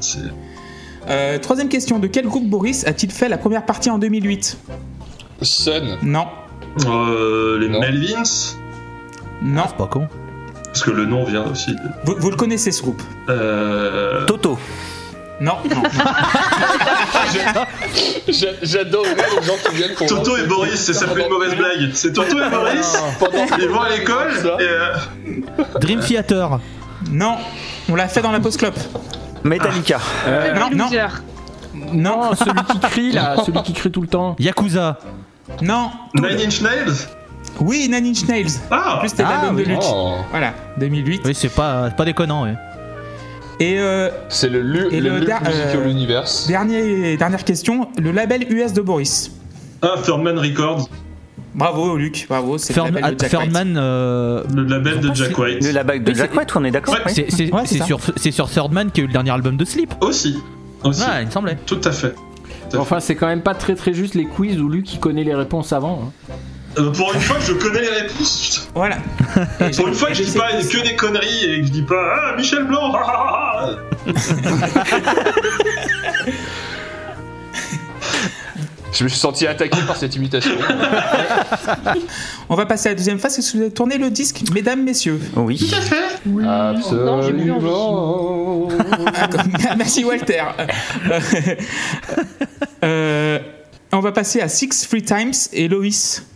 Euh, 1.09 1.39
troisième 1.39 1.69
question 1.69 1.99
de 1.99 2.07
quel 2.07 2.27
groupe 2.27 2.49
Boris 2.49 2.87
a-t-il 2.87 3.11
fait 3.13 3.29
la 3.29 3.37
première 3.39 3.67
partie 3.67 3.91
en 3.91 3.99
2008 3.99 4.57
Sun. 5.43 5.99
Non, 6.03 6.27
Euh, 6.87 7.59
les 7.59 7.69
Non. 7.69 7.81
Melvins, 7.81 8.23
non. 9.43 9.65
C'est 9.69 9.77
pas 9.77 9.87
con. 9.87 10.07
Parce 10.73 10.83
que 10.85 10.91
le 10.91 11.05
nom 11.07 11.25
vient 11.25 11.43
aussi 11.45 11.73
de. 11.75 11.81
Vous, 12.05 12.15
vous 12.19 12.31
le 12.31 12.37
connaissez 12.37 12.73
ce 12.73 12.83
groupe 12.83 13.03
Euh... 13.29 14.25
Toto. 14.27 14.59
Non, 15.41 15.55
non, 15.69 15.83
non. 15.83 17.65
J'a- 18.29 18.47
J'adorerais 18.63 19.15
les 19.15 19.47
gens 19.47 19.55
qui 19.69 19.75
viennent 19.77 19.95
pour. 19.95 20.07
Toto 20.07 20.37
et 20.37 20.45
Boris, 20.47 20.75
c'est 20.81 20.93
ça 20.93 21.07
fait 21.09 21.23
une 21.23 21.29
mauvaise 21.33 21.55
blague. 21.57 21.91
C'est 21.95 22.13
Toto 22.13 22.39
et 22.39 22.49
Boris, 22.51 22.97
ils 23.61 23.69
vont 23.69 23.81
à 23.81 23.89
l'école 23.91 24.31
et 24.61 24.63
euh, 24.63 24.95
Dream 25.81 26.01
Theater. 26.01 26.59
non. 27.11 27.37
On 27.89 27.97
l'a 27.97 28.07
fait 28.09 28.23
dans 28.23 28.31
la 28.31 28.39
pause 28.41 28.57
club. 28.57 28.75
Metallica. 29.43 29.99
Euh, 30.27 30.55
non, 30.55 30.71
non. 30.73 30.89
Non, 31.75 32.23
non, 32.23 32.35
celui 32.37 32.63
qui 32.71 32.79
crie 32.81 33.13
là, 33.13 33.35
celui 33.45 33.61
qui 33.63 33.73
crie 33.73 33.91
tout 33.91 34.03
le 34.03 34.07
temps. 34.07 34.37
Yakuza. 34.39 34.99
non. 35.61 35.91
Nine 36.15 36.39
Inch 36.47 36.61
Nails. 36.61 37.09
Oui, 37.61 37.89
Nine 37.91 38.07
Inch 38.07 38.27
Nails. 38.27 38.47
En 38.71 38.75
Ah, 38.75 38.97
plus, 39.01 39.09
c'était 39.11 39.23
Ah, 39.27 39.43
l'album 39.43 39.57
de 39.57 39.63
oui. 39.63 39.69
Luc. 39.69 39.79
Oh. 39.83 40.15
Voilà, 40.31 40.55
2008. 40.79 41.23
Oui, 41.25 41.35
c'est 41.35 41.49
pas, 41.49 41.91
pas 41.91 42.05
déconnant. 42.05 42.45
Ouais. 42.45 42.55
Et 43.61 43.79
euh, 43.79 44.09
C'est 44.29 44.49
le, 44.49 44.61
lu- 44.63 44.89
Et 44.91 45.01
le, 45.01 45.19
le 45.19 45.25
der- 45.27 45.41
euh, 45.47 45.73
dernier, 46.49 47.17
dernière 47.17 47.45
question, 47.45 47.89
le 47.99 48.11
label 48.11 48.47
US 48.53 48.73
de 48.73 48.81
Boris. 48.81 49.31
ah, 49.83 49.95
Thurman 50.03 50.39
Records, 50.39 50.89
Bravo 51.55 51.99
Luc, 51.99 52.25
bravo, 52.31 52.57
c'est 52.57 52.75
le 52.75 52.83
label 52.85 53.15
de 53.15 53.19
Jack 53.29 53.35
euh, 53.77 54.43
le 54.55 54.65
label 54.65 55.01
de 55.01 55.15
Jack 55.15 55.37
White. 55.39 55.63
Le 55.63 55.71
label 55.73 56.03
de 56.03 56.11
Oui, 56.11 56.17
Jack 56.17 56.31
c'est- 56.33 56.39
White, 56.39 56.57
on 56.57 56.65
est 56.65 56.71
d'accord 56.71 56.95
Ouais. 56.95 57.01
oui. 57.15 57.25
c'est 57.29 57.53
Ouais, 57.53 57.67
sur, 57.67 58.01
c'est 58.17 58.31
sur 58.31 58.49
Third 58.49 58.73
Man 58.73 58.91
qui 58.91 59.03
a 59.03 59.05
eu 59.05 59.07
le 59.07 59.13
dernier 59.13 59.33
album 59.33 59.59
de 59.59 59.65
Sleep. 59.67 59.93
Aussi, 60.01 60.39
aussi, 60.83 61.03
Ouais, 61.03 61.21
il 61.21 61.27
me 61.27 61.31
semblait. 61.31 61.59
tout 61.67 61.81
à 61.85 61.93
fait. 61.93 62.15
Tout 62.71 62.79
à 62.79 62.81
Enfin, 62.81 63.01
c'est 63.01 63.17
quand 63.17 63.27
même 63.27 63.43
pas 63.43 63.55
très 63.55 63.75
très 63.75 63.93
juste 63.93 64.15
les 64.15 64.25
quiz 64.25 64.59
où 64.63 64.69
Luc 64.71 64.95
il 64.95 64.99
connaît 64.99 65.25
les 65.25 65.35
réponses 65.35 65.75
avant. 65.75 66.11
hein. 66.31 66.33
Fait. 66.75 66.81
Euh, 66.81 66.91
pour 66.93 67.13
une 67.15 67.21
fois, 67.21 67.37
je 67.41 67.53
connais 67.53 67.81
les 67.81 67.89
réponses. 67.89 68.69
Voilà. 68.75 68.97
Et 69.61 69.71
Pour 69.77 69.89
une 69.89 69.95
fois 69.95 70.09
que 70.09 70.15
je 70.15 70.23
dis 70.25 70.39
pas 70.39 70.53
que 70.53 70.83
des 70.83 70.97
conneries 70.97 71.45
et 71.45 71.61
que 71.61 71.67
je 71.67 71.73
dis 71.73 71.83
pas 71.83 72.17
Ah, 72.17 72.37
Michel 72.37 72.65
Blanc 72.65 72.93
ah, 72.95 73.67
ah, 73.67 73.73
ah, 74.07 74.07
Je 78.93 79.05
me 79.05 79.09
suis 79.09 79.19
senti 79.19 79.47
attaqué 79.47 79.79
par 79.87 79.97
cette 79.97 80.15
imitation. 80.17 80.53
On 82.51 82.55
va 82.55 82.67
passer 82.67 82.89
à 82.89 82.93
la 82.93 82.97
deuxième 82.97 83.19
phase. 83.19 83.39
Est-ce 83.39 83.53
que 83.53 83.57
vous 83.57 83.63
avez 83.65 83.73
tourné 83.73 83.97
le 83.97 84.11
disque, 84.11 84.43
mesdames, 84.53 84.83
messieurs 84.83 85.19
Oui. 85.35 85.73
Non, 86.27 87.23
j'ai 87.23 87.33
plus 87.33 87.51
Absolument. 87.51 88.69
Ah, 89.15 89.29
comme- 89.29 89.51
Merci 89.79 90.05
Walter. 90.05 90.43
Euh, 91.11 91.21
euh, 92.85 93.39
on 93.93 94.01
va 94.01 94.13
passer 94.13 94.43
à 94.43 94.49
Six 94.49 94.87
Free 94.87 95.03
Times 95.03 95.33
et 95.55 95.69
Loïs. 95.69 96.27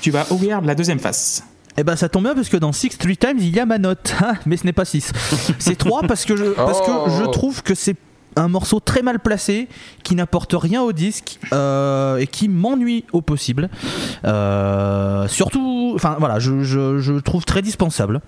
Tu 0.00 0.10
vas 0.10 0.26
ouvrir 0.30 0.60
la 0.60 0.74
deuxième 0.74 0.98
face. 0.98 1.42
Eh 1.76 1.84
ben 1.84 1.94
ça 1.96 2.08
tombe 2.08 2.24
bien 2.24 2.34
parce 2.34 2.48
que 2.48 2.56
dans 2.56 2.72
6 2.72 2.98
Three 2.98 3.16
Times 3.16 3.36
il 3.38 3.54
y 3.54 3.60
a 3.60 3.66
ma 3.66 3.78
note, 3.78 4.14
Ah, 4.20 4.34
mais 4.46 4.56
ce 4.56 4.64
n'est 4.64 4.72
pas 4.72 4.84
6. 4.84 5.12
C'est 5.58 5.76
3 5.76 6.02
parce 6.02 6.24
que 6.24 6.34
je, 6.36 6.44
parce 6.56 6.80
que 6.80 6.90
Oh. 6.90 7.08
je 7.18 7.24
trouve 7.24 7.62
que 7.62 7.74
c'est 7.74 7.96
un 8.36 8.48
morceau 8.48 8.78
très 8.80 9.02
mal 9.02 9.18
placé 9.20 9.68
qui 10.04 10.14
n'apporte 10.14 10.54
rien 10.56 10.82
au 10.82 10.92
disque 10.92 11.38
euh, 11.52 12.18
et 12.18 12.26
qui 12.26 12.48
m'ennuie 12.48 13.04
au 13.12 13.20
possible. 13.20 13.68
Euh, 14.24 15.26
surtout, 15.28 15.92
enfin 15.94 16.16
voilà, 16.18 16.38
je, 16.38 16.62
je, 16.62 17.18
trouve 17.20 17.44
très 17.44 17.62
dispensable. 17.62 18.20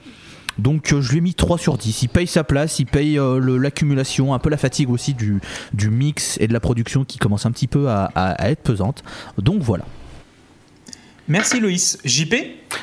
Donc 0.59 0.93
euh, 0.93 1.01
je 1.01 1.11
lui 1.13 1.19
ai 1.19 1.21
mis 1.21 1.35
3 1.35 1.59
sur 1.59 1.77
10. 1.79 2.03
Il 2.03 2.09
paye 2.09 2.27
sa 2.27 2.45
place, 2.45 2.79
il 2.81 2.87
paye 2.87 3.19
euh, 3.19 3.39
l'accumulation, 3.59 4.35
un 4.35 4.39
peu 4.39 4.51
la 4.51 4.57
fatigue 4.57 4.91
aussi 4.91 5.15
du, 5.15 5.41
du 5.75 5.91
mix 5.91 6.37
et 6.41 6.49
de 6.49 6.53
la 6.53 6.61
production 6.61 7.05
qui 7.05 7.19
commence 7.19 7.47
un 7.47 7.53
petit 7.53 7.69
peu 7.69 7.89
à, 7.89 8.11
à- 8.15 8.33
à 8.33 8.51
être 8.51 8.63
pesante. 8.63 9.03
Donc 9.39 9.61
voilà. 9.63 9.85
Merci 11.31 11.61
Loïs. 11.61 11.97
JP 12.05 12.35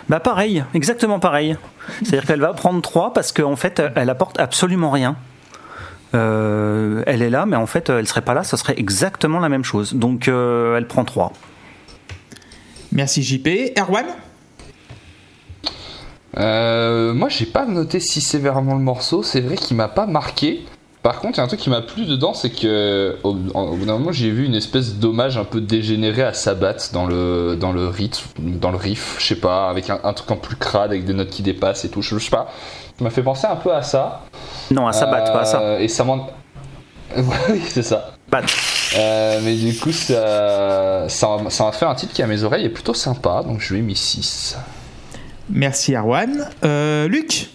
Bah 0.08 0.22
pareil, 0.22 0.64
exactement 0.74 1.20
pareil. 1.20 1.58
C'est-à-dire 2.02 2.26
qu'elle 2.26 2.40
va 2.40 2.54
prendre 2.54 2.82
3 2.82 3.12
parce 3.12 3.34
qu'en 3.34 3.58
fait, 3.58 3.82
elle 3.98 4.10
apporte 4.10 4.40
absolument 4.40 4.90
rien. 4.90 5.18
Euh, 6.16 7.04
elle 7.08 7.22
est 7.22 7.30
là, 7.30 7.46
mais 7.46 7.58
en 7.58 7.66
fait, 7.66 7.90
elle 7.90 8.08
serait 8.08 8.22
pas 8.22 8.34
là, 8.34 8.46
ça 8.46 8.56
serait 8.56 8.76
exactement 8.78 9.40
la 9.40 9.50
même 9.50 9.66
chose. 9.66 9.96
Donc, 9.96 10.30
euh, 10.30 10.78
elle 10.78 10.88
prend 10.88 11.04
3. 11.04 11.34
Merci 12.94 13.22
JP. 13.22 13.78
Erwan? 13.78 14.06
Euh, 16.38 17.14
moi, 17.14 17.28
j'ai 17.28 17.48
pas 17.48 17.66
noté 17.66 18.00
si 18.00 18.22
sévèrement 18.22 18.76
le 18.76 18.82
morceau. 18.82 19.24
C'est 19.24 19.42
vrai 19.42 19.58
qu'il 19.58 19.76
m'a 19.76 19.90
pas 19.90 20.06
marqué. 20.06 20.66
Par 21.04 21.20
contre, 21.20 21.36
il 21.36 21.38
y 21.38 21.42
a 21.42 21.44
un 21.44 21.48
truc 21.48 21.60
qui 21.60 21.70
m'a 21.70 21.82
plu 21.82 22.06
dedans, 22.06 22.34
c'est 22.34 22.50
que 22.50 23.18
au, 23.24 23.34
bout 23.34 23.86
d'un 23.86 23.98
moment, 23.98 24.12
j'ai 24.12 24.30
vu 24.30 24.46
une 24.46 24.56
espèce 24.56 24.96
d'hommage 24.96 25.38
un 25.38 25.46
peu 25.46 25.62
dégénéré 25.62 26.24
à 26.24 26.34
Sabat 26.34 26.76
dans 26.92 27.06
le 27.06 27.56
dans 27.58 27.72
le 27.72 27.88
rythme, 27.88 28.28
dans 28.40 28.72
le 28.72 28.78
riff, 28.78 29.16
je 29.20 29.28
sais 29.28 29.40
pas, 29.40 29.70
avec 29.70 29.90
un, 29.90 30.00
un 30.04 30.14
truc 30.14 30.30
en 30.32 30.38
plus 30.38 30.56
crade, 30.56 30.92
avec 30.92 31.06
des 31.06 31.14
notes 31.14 31.30
qui 31.30 31.44
dépassent 31.44 31.86
et 31.86 31.90
tout. 31.90 32.02
Je, 32.02 32.18
je 32.18 32.24
sais 32.24 32.32
pas. 32.32 32.52
Ça 32.98 33.04
m'a 33.04 33.10
fait 33.12 33.22
penser 33.22 33.46
un 33.46 33.56
peu 33.56 33.74
à 33.74 33.84
ça. 33.84 34.24
Non, 34.72 34.88
à 34.88 34.92
Sabat, 34.92 35.22
pas 35.22 35.42
à 35.42 35.46
ça. 35.46 35.62
Euh, 35.62 35.80
Et 35.80 35.88
ça 35.88 36.04
m'en. 36.04 36.28
oui, 37.16 37.62
c'est 37.68 37.84
ça. 37.84 38.14
Bat. 38.30 38.42
Euh, 38.98 39.40
mais 39.44 39.56
du 39.56 39.76
coup, 39.78 39.92
ça, 39.92 41.08
ça, 41.08 41.38
ça 41.50 41.64
m'a 41.64 41.72
fait 41.72 41.86
un 41.86 41.96
titre 41.96 42.14
qui, 42.14 42.24
à 42.24 42.28
mes 42.28 42.44
oreilles, 42.44 42.66
est 42.66 42.70
plutôt 42.70 42.94
sympa, 42.94 43.44
donc 43.44 43.60
je 43.62 43.74
lui 43.74 43.80
ai 43.80 43.84
mis 43.84 43.96
6. 43.96 44.58
Merci 45.50 45.96
Arwan. 45.96 46.50
Euh, 46.66 47.08
Luc? 47.08 47.50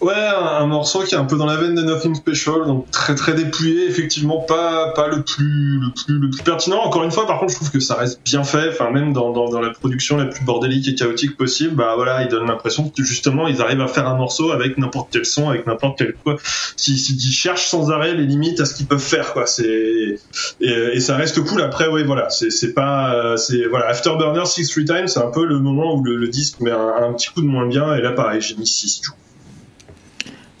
Ouais, 0.00 0.14
un, 0.14 0.66
morceau 0.66 1.00
qui 1.00 1.14
est 1.14 1.18
un 1.18 1.26
peu 1.26 1.36
dans 1.36 1.44
la 1.44 1.56
veine 1.56 1.74
de 1.74 1.82
Nothing 1.82 2.14
Special, 2.14 2.64
donc 2.66 2.90
très 2.90 3.14
très 3.14 3.34
dépouillé, 3.34 3.86
effectivement 3.86 4.40
pas 4.40 4.92
pas 4.94 5.08
le 5.08 5.22
plus 5.22 5.78
le 5.78 5.92
plus 5.92 6.18
le 6.18 6.30
plus 6.30 6.42
pertinent. 6.42 6.78
Encore 6.78 7.04
une 7.04 7.10
fois, 7.10 7.26
par 7.26 7.38
contre, 7.38 7.52
je 7.52 7.56
trouve 7.56 7.70
que 7.70 7.80
ça 7.80 7.96
reste 7.96 8.18
bien 8.24 8.42
fait. 8.42 8.70
Enfin, 8.70 8.90
même 8.90 9.12
dans, 9.12 9.30
dans, 9.30 9.50
dans 9.50 9.60
la 9.60 9.70
production 9.70 10.16
la 10.16 10.24
plus 10.24 10.42
bordélique 10.42 10.88
et 10.88 10.94
chaotique 10.94 11.36
possible, 11.36 11.74
bah 11.74 11.92
voilà, 11.96 12.22
il 12.22 12.28
donne 12.28 12.46
l'impression 12.46 12.88
que 12.88 13.02
justement 13.02 13.46
ils 13.46 13.60
arrivent 13.60 13.82
à 13.82 13.88
faire 13.88 14.08
un 14.08 14.16
morceau 14.16 14.52
avec 14.52 14.78
n'importe 14.78 15.08
quel 15.12 15.26
son, 15.26 15.50
avec 15.50 15.66
n'importe 15.66 15.98
quel 15.98 16.14
quoi. 16.14 16.36
S'ils 16.76 16.96
s'ils 16.96 17.20
cherchent 17.20 17.66
sans 17.66 17.90
arrêt 17.90 18.14
les 18.14 18.24
limites 18.24 18.58
à 18.60 18.64
ce 18.64 18.74
qu'ils 18.74 18.86
peuvent 18.86 18.98
faire, 18.98 19.34
quoi. 19.34 19.44
C'est 19.46 20.18
et, 20.62 20.70
et 20.94 21.00
ça 21.00 21.16
reste 21.16 21.44
cool. 21.44 21.60
Après, 21.60 21.88
ouais, 21.88 22.04
voilà, 22.04 22.30
c'est 22.30 22.50
c'est 22.50 22.72
pas 22.72 23.14
euh, 23.14 23.36
c'est 23.36 23.66
voilà 23.66 23.88
Afterburner 23.88 24.46
Six 24.46 24.66
Three 24.68 24.86
Times, 24.86 25.08
c'est 25.08 25.20
un 25.20 25.30
peu 25.30 25.44
le 25.44 25.58
moment 25.58 25.94
où 25.94 26.02
le, 26.02 26.16
le 26.16 26.28
disque 26.28 26.60
met 26.60 26.70
un, 26.70 26.94
un 27.02 27.12
petit 27.12 27.28
coup 27.28 27.42
de 27.42 27.46
moins 27.48 27.66
bien. 27.66 27.94
Et 27.96 28.00
là, 28.00 28.12
pareil, 28.12 28.40
j'ai 28.40 28.54
mis 28.56 28.66
6 28.66 29.02
du 29.02 29.10
coup. 29.10 29.19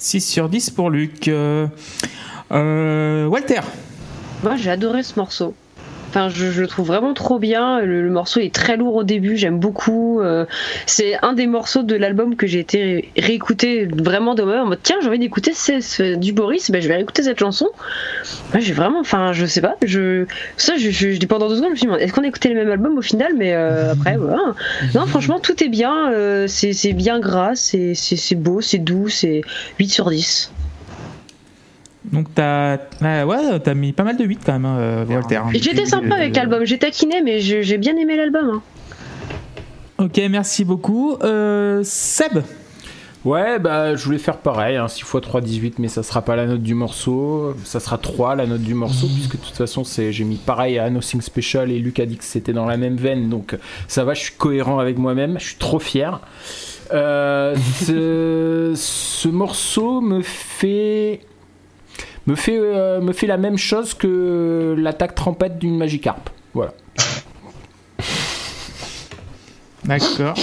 6 0.00 0.20
sur 0.22 0.48
10 0.48 0.70
pour 0.70 0.90
Luc. 0.90 1.28
Euh, 1.28 1.66
euh, 2.52 3.26
Walter 3.26 3.60
Moi, 4.42 4.56
j'ai 4.56 4.70
adoré 4.70 5.02
ce 5.02 5.18
morceau. 5.18 5.54
Enfin, 6.10 6.28
je, 6.28 6.50
je 6.50 6.60
le 6.60 6.66
trouve 6.66 6.88
vraiment 6.88 7.14
trop 7.14 7.38
bien. 7.38 7.80
Le, 7.80 8.02
le 8.02 8.10
morceau 8.10 8.40
est 8.40 8.52
très 8.52 8.76
lourd 8.76 8.96
au 8.96 9.04
début, 9.04 9.36
j'aime 9.36 9.58
beaucoup. 9.60 10.20
Euh, 10.20 10.44
c'est 10.86 11.14
un 11.22 11.32
des 11.34 11.46
morceaux 11.46 11.82
de 11.84 11.94
l'album 11.94 12.34
que 12.36 12.46
j'ai 12.48 12.58
été 12.58 12.82
ré- 12.82 13.08
réécouté 13.16 13.86
vraiment 13.86 14.34
de 14.34 14.42
moi 14.42 14.60
en 14.62 14.66
mode 14.66 14.80
tiens, 14.82 14.96
j'ai 15.00 15.08
envie 15.08 15.18
d'écouter 15.20 15.52
du 16.16 16.32
Boris, 16.32 16.70
ben, 16.70 16.82
je 16.82 16.88
vais 16.88 16.96
réécouter 16.96 17.22
cette 17.22 17.38
chanson. 17.38 17.68
J'ai 18.58 18.72
vraiment, 18.72 18.98
enfin, 19.00 19.32
je 19.32 19.46
sais 19.46 19.60
pas, 19.60 19.76
je 19.84 20.26
ça, 20.56 20.76
je, 20.76 20.90
je, 20.90 21.12
je 21.12 21.18
dis 21.18 21.26
pendant 21.26 21.48
deux 21.48 21.56
secondes, 21.56 21.68
je 21.76 21.86
me 21.86 21.92
suis 21.94 21.98
dit 21.98 22.04
est-ce 22.04 22.12
qu'on 22.12 22.24
a 22.24 22.26
écouté 22.26 22.48
le 22.48 22.56
même 22.56 22.70
album 22.70 22.98
au 22.98 23.02
final? 23.02 23.32
Mais 23.36 23.54
euh, 23.54 23.92
après, 23.92 24.16
voilà. 24.16 24.54
Non, 24.94 25.06
franchement, 25.06 25.38
tout 25.38 25.62
est 25.62 25.68
bien. 25.68 26.12
euh, 26.12 26.46
c'est 26.48 26.92
bien 26.92 27.20
gras, 27.20 27.52
c'est 27.54 27.94
beau, 28.34 28.60
c'est 28.60 28.78
doux, 28.78 29.08
c'est 29.08 29.42
8 29.78 29.88
sur 29.88 30.10
10. 30.10 30.50
Donc 32.04 32.28
t'as 32.34 32.78
ah 33.02 33.26
ouais, 33.26 33.60
t'as 33.60 33.74
mis 33.74 33.92
pas 33.92 34.04
mal 34.04 34.16
de 34.16 34.24
8 34.24 34.40
quand 34.44 34.52
même, 34.52 34.64
hein, 34.64 34.78
euh, 34.78 35.04
Walter. 35.06 35.40
J'étais 35.52 35.86
sympa 35.86 36.14
avec 36.16 36.34
l'album, 36.34 36.64
j'ai 36.64 36.78
taquiné, 36.78 37.22
mais 37.22 37.40
j'ai 37.40 37.78
bien 37.78 37.96
aimé 37.96 38.16
l'album. 38.16 38.50
hein. 38.50 38.62
Ok, 40.04 40.18
merci 40.30 40.64
beaucoup. 40.64 41.16
Euh, 41.22 41.82
Seb 41.84 42.42
Ouais, 43.22 43.58
bah 43.58 43.96
je 43.96 44.04
voulais 44.06 44.16
faire 44.18 44.38
pareil, 44.38 44.76
hein, 44.76 44.88
6 44.88 45.00
x 45.02 45.16
3, 45.20 45.42
18, 45.42 45.78
mais 45.78 45.88
ça 45.88 46.02
sera 46.02 46.22
pas 46.22 46.36
la 46.36 46.46
note 46.46 46.62
du 46.62 46.72
morceau, 46.72 47.54
ça 47.64 47.78
sera 47.78 47.98
3 47.98 48.34
la 48.34 48.46
note 48.46 48.62
du 48.62 48.72
morceau, 48.72 49.08
puisque 49.08 49.32
de 49.38 49.42
toute 49.44 49.56
façon 49.58 49.84
c'est 49.84 50.10
j'ai 50.10 50.24
mis 50.24 50.36
pareil 50.36 50.78
à 50.78 50.88
Nothing 50.88 51.20
Special 51.20 51.70
et 51.70 51.78
Luc 51.80 52.00
a 52.00 52.06
dit 52.06 52.16
que 52.16 52.24
c'était 52.24 52.54
dans 52.54 52.64
la 52.64 52.78
même 52.78 52.96
veine, 52.96 53.28
donc 53.28 53.58
ça 53.88 54.04
va, 54.04 54.14
je 54.14 54.22
suis 54.22 54.32
cohérent 54.32 54.78
avec 54.78 54.96
moi-même, 54.96 55.38
je 55.38 55.48
suis 55.48 55.56
trop 55.56 55.78
fier. 55.78 56.18
Euh, 56.94 57.54
ce, 57.84 58.72
ce 58.74 59.28
morceau 59.28 60.00
me 60.00 60.22
fait 60.22 61.20
me 62.30 62.36
fait 62.36 62.58
euh, 62.58 63.00
me 63.00 63.12
fait 63.12 63.26
la 63.26 63.36
même 63.36 63.58
chose 63.58 63.94
que 63.94 64.74
l'attaque 64.78 65.14
trempette 65.14 65.58
d'une 65.58 65.76
Magikarp. 65.76 66.30
Voilà. 66.54 66.72
D'accord. 69.84 70.34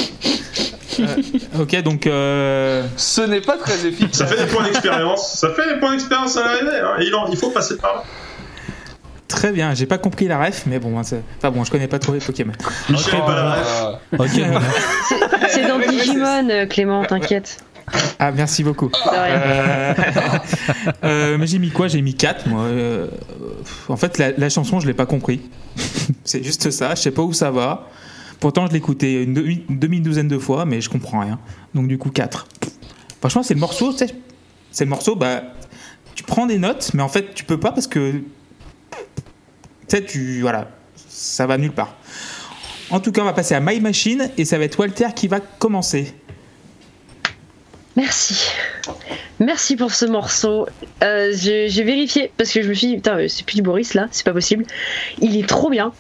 Euh, 0.99 1.05
ok, 1.61 1.81
donc 1.84 2.07
euh, 2.07 2.84
Ce 2.97 3.22
n'est 3.22 3.41
pas 3.41 3.57
très 3.57 3.85
efficace. 3.85 4.14
Ça 4.18 4.26
fait 4.26 4.45
des 4.45 4.51
points 4.51 4.64
d'expérience. 4.64 5.34
Ça 5.39 5.49
fait 5.53 5.73
des 5.73 5.80
points 5.80 5.91
d'expérience 5.91 6.35
à 6.38 6.43
l'arrivée. 6.45 6.80
hein. 6.84 6.95
Il, 7.01 7.14
en- 7.14 7.27
il 7.27 7.38
faut 7.38 7.51
passer 7.51 7.77
par 7.77 7.95
là. 7.97 8.03
très 9.27 9.51
bien. 9.51 9.76
J'ai 9.76 9.85
pas 9.85 9.99
compris 9.99 10.27
la 10.27 10.43
ref, 10.43 10.64
mais 10.65 10.80
bon, 10.80 10.97
hein, 10.97 11.03
enfin 11.38 11.51
bon, 11.51 11.64
je 11.64 11.69
connais 11.69 11.88
pas 11.88 11.99
trop 11.99 12.14
les 12.14 12.19
Pokémon. 12.19 12.53
Michel 12.89 13.15
est 13.15 13.19
pas 13.19 13.35
là. 13.35 13.57
Euh, 14.14 14.18
Ok, 14.18 14.31
bon, 14.39 14.59
C'est 15.49 15.68
dans 15.68 15.77
Digimon, 15.88 16.65
Clément, 16.68 17.05
t'inquiète. 17.05 17.64
Ah, 18.19 18.31
merci 18.31 18.64
beaucoup. 18.64 18.89
Euh, 19.14 19.93
euh, 21.03 21.38
mais 21.38 21.47
j'ai 21.47 21.59
mis 21.59 21.69
quoi? 21.69 21.88
J'ai 21.88 22.01
mis 22.01 22.15
4 22.15 22.47
moi. 22.47 22.64
Euh, 22.64 23.07
en 23.88 23.95
fait, 23.97 24.18
la, 24.18 24.31
la 24.31 24.49
chanson, 24.49 24.80
je 24.80 24.88
l'ai 24.88 24.93
pas 24.93 25.05
compris. 25.05 25.41
c'est 26.23 26.43
juste 26.43 26.69
ça. 26.72 26.95
Je 26.95 27.01
sais 27.01 27.11
pas 27.11 27.22
où 27.22 27.34
ça 27.34 27.51
va. 27.51 27.88
Pourtant, 28.39 28.68
je 28.68 28.72
l'ai 28.72 28.77
écouté 28.77 29.23
une, 29.23 29.34
demi- 29.34 29.64
une 29.69 29.80
demi-douzaine 29.80 30.27
de 30.27 30.38
fois, 30.38 30.65
mais 30.65 30.81
je 30.81 30.89
comprends 30.89 31.22
rien. 31.22 31.39
Donc, 31.73 31.88
du 31.88 31.97
coup, 31.97 32.09
4. 32.09 32.47
Franchement, 33.19 33.43
c'est 33.43 33.53
le 33.53 33.59
morceau. 33.59 33.91
tu 33.93 33.99
sais, 33.99 34.15
C'est 34.72 34.84
le 34.84 34.89
morceau. 34.89 35.15
Bah, 35.15 35.41
tu 36.14 36.23
prends 36.23 36.45
des 36.45 36.57
notes, 36.59 36.91
mais 36.93 37.03
en 37.03 37.09
fait, 37.09 37.34
tu 37.34 37.43
peux 37.45 37.59
pas 37.59 37.72
parce 37.72 37.88
que. 37.88 38.11
Tu 38.11 38.22
sais, 39.88 40.03
tu. 40.03 40.41
Voilà. 40.41 40.69
Ça 41.07 41.47
va 41.47 41.57
nulle 41.57 41.72
part. 41.72 41.95
En 42.89 42.99
tout 42.99 43.11
cas, 43.11 43.22
on 43.22 43.26
va 43.26 43.34
passer 43.34 43.55
à 43.55 43.59
My 43.59 43.80
Machine 43.80 44.30
et 44.38 44.45
ça 44.45 44.57
va 44.57 44.65
être 44.65 44.77
Walter 44.80 45.07
qui 45.15 45.27
va 45.27 45.39
commencer. 45.39 46.14
Merci. 47.98 48.52
Merci 49.40 49.76
pour 49.76 49.91
ce 49.91 50.06
morceau. 50.06 50.68
Euh, 51.03 51.32
j'ai 51.36 51.84
vérifié 51.84 52.32
parce 52.38 52.52
que 52.52 52.61
je 52.61 52.69
me 52.69 52.74
suis 52.76 52.88
dit, 52.88 52.95
putain, 52.95 53.18
euh, 53.18 53.28
c'est 53.28 53.44
plus 53.45 53.56
du 53.56 53.64
Boris 53.64 53.95
là, 53.95 54.07
c'est 54.11 54.24
pas 54.24 54.34
possible. 54.34 54.65
Il 55.19 55.36
est 55.38 55.49
trop 55.49 55.69
bien. 55.69 55.91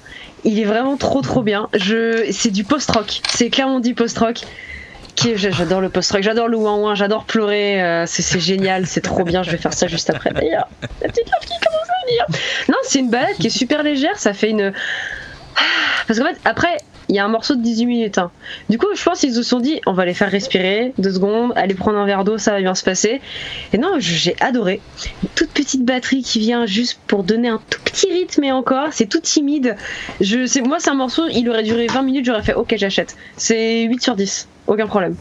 Il 0.43 0.59
est 0.59 0.63
vraiment 0.65 0.95
trop 0.95 1.21
trop 1.21 1.41
bien. 1.41 1.67
C'est 2.31 2.51
du 2.51 2.63
post-rock. 2.63 3.21
C'est 3.29 3.49
clairement 3.49 3.79
du 3.79 3.95
post-rock. 3.95 4.41
J'adore 5.35 5.81
le 5.81 5.89
post-rock, 5.89 6.21
j'adore 6.21 6.47
le 6.47 6.57
ouin 6.57 6.93
j'adore 6.93 7.25
pleurer. 7.25 7.81
euh, 7.81 8.05
c'est 8.05 8.39
génial, 8.39 8.85
c'est 8.85 9.01
trop 9.01 9.23
bien. 9.23 9.41
Je 9.41 9.49
vais 9.49 9.57
faire 9.57 9.73
ça 9.73 9.87
juste 9.87 10.11
après. 10.11 10.29
La 10.29 10.67
petite 11.09 11.27
lave 11.31 11.41
qui 11.41 11.55
commence 11.65 11.89
à 11.89 12.05
venir. 12.05 12.25
Non, 12.69 12.77
c'est 12.83 12.99
une 12.99 13.09
balade 13.09 13.35
qui 13.39 13.47
est 13.47 13.49
super 13.49 13.81
légère. 13.81 14.19
Ça 14.19 14.33
fait 14.33 14.51
une. 14.51 14.71
Ah, 15.55 15.61
Parce 16.05 16.19
qu'en 16.19 16.25
fait, 16.27 16.37
après, 16.45 16.77
il 17.09 17.15
y 17.15 17.19
a 17.19 17.25
un 17.25 17.29
morceau 17.29 17.55
de 17.55 17.61
18 17.61 17.85
minutes. 17.85 18.17
hein. 18.17 18.31
Du 18.69 18.77
coup, 18.77 18.87
je 18.93 19.03
pense 19.03 19.19
qu'ils 19.19 19.33
se 19.33 19.43
sont 19.43 19.59
dit, 19.59 19.79
on 19.85 19.93
va 19.93 20.05
les 20.05 20.13
faire 20.13 20.29
respirer 20.29 20.93
deux 20.97 21.13
secondes, 21.13 21.53
aller 21.55 21.73
prendre 21.73 21.97
un 21.97 22.05
verre 22.05 22.23
d'eau, 22.23 22.37
ça 22.37 22.51
va 22.51 22.59
bien 22.59 22.75
se 22.75 22.83
passer. 22.83 23.21
Et 23.73 23.77
non, 23.77 23.95
j'ai 23.99 24.35
adoré. 24.39 24.81
Une 25.23 25.29
toute 25.29 25.49
petite 25.49 25.85
batterie 25.85 26.23
qui 26.23 26.39
vient 26.39 26.65
juste 26.65 26.99
pour 27.07 27.23
donner 27.23 27.47
un 27.49 27.61
tout 27.69 27.79
petit 27.83 28.11
rythme 28.11 28.43
et 28.43 28.51
encore, 28.51 28.89
c'est 28.91 29.07
tout 29.07 29.21
timide. 29.21 29.75
Je, 30.21 30.61
moi, 30.67 30.77
c'est 30.79 30.89
un 30.89 30.95
morceau, 30.95 31.23
il 31.31 31.49
aurait 31.49 31.63
duré 31.63 31.87
20 31.87 32.01
minutes, 32.01 32.25
j'aurais 32.25 32.43
fait, 32.43 32.53
ok, 32.53 32.73
j'achète. 32.77 33.15
C'est 33.37 33.83
8 33.83 34.01
sur 34.01 34.15
10, 34.15 34.47
aucun 34.67 34.87
problème. 34.87 35.15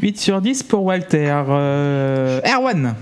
8 0.00 0.18
sur 0.18 0.40
10 0.40 0.64
pour 0.64 0.82
Walter. 0.82 1.42
Euh, 1.48 2.40
Erwan 2.44 2.94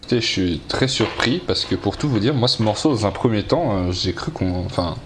Écoutez, 0.00 0.20
je 0.20 0.26
suis 0.26 0.60
très 0.68 0.88
surpris 0.88 1.40
parce 1.46 1.64
que 1.64 1.74
pour 1.74 1.96
tout 1.98 2.08
vous 2.08 2.18
dire, 2.18 2.34
moi 2.34 2.48
ce 2.48 2.62
morceau 2.62 2.88
dans 2.90 3.06
un 3.06 3.10
premier 3.10 3.42
temps, 3.42 3.76
euh, 3.76 3.92
j'ai 3.92 4.14
cru 4.14 4.32
qu'on, 4.32 4.64
enfin, 4.64 4.96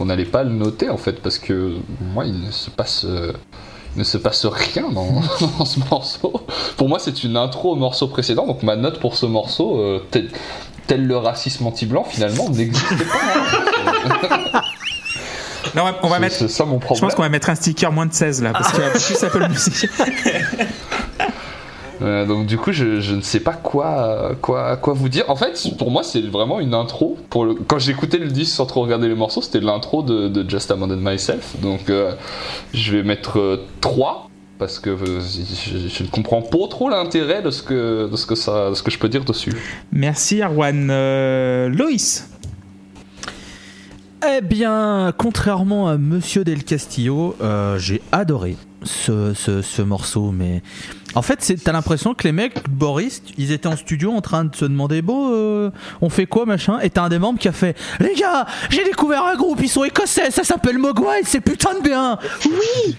qu'on 0.00 0.06
n'allait 0.06 0.24
pas 0.24 0.44
le 0.44 0.50
noter 0.50 0.88
en 0.88 0.96
fait 0.96 1.20
parce 1.20 1.38
que 1.38 1.74
moi 2.00 2.24
il 2.24 2.40
ne 2.40 2.50
se 2.50 2.70
passe, 2.70 3.04
euh, 3.06 3.34
il 3.94 3.98
ne 3.98 4.04
se 4.04 4.16
passe 4.16 4.46
rien 4.46 4.88
dans, 4.90 5.20
dans 5.58 5.66
ce 5.66 5.78
morceau. 5.90 6.32
Pour 6.78 6.88
moi 6.88 6.98
c'est 6.98 7.22
une 7.22 7.36
intro 7.36 7.72
au 7.72 7.76
morceau 7.76 8.08
précédent, 8.08 8.46
donc 8.46 8.62
ma 8.62 8.76
note 8.76 8.98
pour 8.98 9.14
ce 9.14 9.26
morceau, 9.26 9.78
euh, 9.78 10.02
tel, 10.10 10.30
tel 10.86 11.06
le 11.06 11.18
racisme 11.18 11.66
anti-blanc 11.66 12.04
finalement 12.04 12.48
n'existait 12.48 13.04
pas. 13.04 14.54
hein. 14.54 14.62
Non, 15.76 15.84
on 16.02 16.08
va, 16.08 16.18
mettre. 16.18 16.48
ça 16.50 16.64
mon 16.64 16.80
Je 16.80 17.00
pense 17.00 17.14
qu'on 17.14 17.22
va 17.22 17.28
mettre 17.28 17.50
un 17.50 17.54
sticker 17.54 17.92
moins 17.92 18.06
de 18.06 18.12
16 18.12 18.42
là, 18.42 18.52
parce 18.52 18.72
qu'il 18.72 18.80
y 18.80 18.86
a 18.86 18.90
plus 18.90 19.22
Apple 19.22 19.48
Music. 19.50 19.88
Euh, 22.02 22.24
donc 22.26 22.46
du 22.46 22.56
coup, 22.56 22.72
je, 22.72 23.00
je 23.00 23.14
ne 23.14 23.20
sais 23.20 23.40
pas 23.40 23.52
quoi, 23.52 24.32
quoi, 24.40 24.76
quoi 24.76 24.94
vous 24.94 25.08
dire. 25.08 25.24
En 25.28 25.36
fait, 25.36 25.62
pour 25.78 25.90
moi, 25.90 26.02
c'est 26.02 26.22
vraiment 26.22 26.60
une 26.60 26.74
intro. 26.74 27.18
Pour 27.28 27.44
le... 27.44 27.54
Quand 27.54 27.78
j'écoutais 27.78 28.18
le 28.18 28.28
disque 28.28 28.54
sans 28.54 28.66
trop 28.66 28.82
regarder 28.82 29.08
les 29.08 29.14
morceaux, 29.14 29.42
c'était 29.42 29.60
l'intro 29.60 30.02
de, 30.02 30.28
de 30.28 30.48
Just 30.48 30.70
Abandon 30.70 30.96
Myself. 30.96 31.56
Donc 31.60 31.90
euh, 31.90 32.12
je 32.72 32.96
vais 32.96 33.02
mettre 33.02 33.38
euh, 33.38 33.66
3 33.80 34.28
parce 34.58 34.78
que 34.78 34.90
euh, 34.90 35.20
je, 35.20 35.88
je 35.88 36.02
ne 36.02 36.08
comprends 36.08 36.42
pas 36.42 36.68
trop 36.68 36.88
l'intérêt 36.90 37.42
de 37.42 37.50
ce 37.50 37.62
que, 37.62 38.08
de 38.10 38.16
ce 38.16 38.26
que 38.26 38.34
ça, 38.34 38.70
de 38.70 38.74
ce 38.74 38.82
que 38.82 38.90
je 38.90 38.98
peux 38.98 39.08
dire 39.08 39.24
dessus. 39.24 39.52
Merci 39.92 40.40
Erwan. 40.42 40.88
Euh, 40.90 41.68
Loïs 41.68 42.28
Eh 44.26 44.42
bien, 44.42 45.12
contrairement 45.16 45.88
à 45.88 45.96
Monsieur 45.96 46.44
Del 46.44 46.62
Castillo, 46.64 47.36
euh, 47.40 47.78
j'ai 47.78 48.02
adoré 48.12 48.56
ce, 48.82 49.32
ce- 49.34 49.62
ce 49.62 49.80
morceau, 49.82 50.30
mais 50.30 50.62
en 51.14 51.22
fait, 51.22 51.54
t'as 51.62 51.72
l'impression 51.72 52.14
que 52.14 52.24
les 52.24 52.32
mecs, 52.32 52.68
Boris, 52.68 53.22
ils 53.36 53.52
étaient 53.52 53.66
en 53.66 53.76
studio 53.76 54.12
en 54.12 54.20
train 54.20 54.44
de 54.44 54.54
se 54.54 54.64
demander, 54.64 55.02
bon, 55.02 55.30
euh, 55.32 55.70
on 56.00 56.08
fait 56.08 56.26
quoi, 56.26 56.46
machin, 56.46 56.78
et 56.80 56.90
t'as 56.90 57.02
un 57.02 57.08
des 57.08 57.18
membres 57.18 57.38
qui 57.38 57.48
a 57.48 57.52
fait, 57.52 57.76
les 57.98 58.14
gars, 58.14 58.46
j'ai 58.70 58.84
découvert 58.84 59.24
un 59.24 59.36
groupe, 59.36 59.60
ils 59.62 59.68
sont 59.68 59.84
écossais, 59.84 60.30
ça 60.30 60.44
s'appelle 60.44 60.78
Mogwai, 60.78 61.22
c'est 61.24 61.40
putain 61.40 61.74
de 61.74 61.82
bien, 61.82 62.18
oui. 62.44 62.96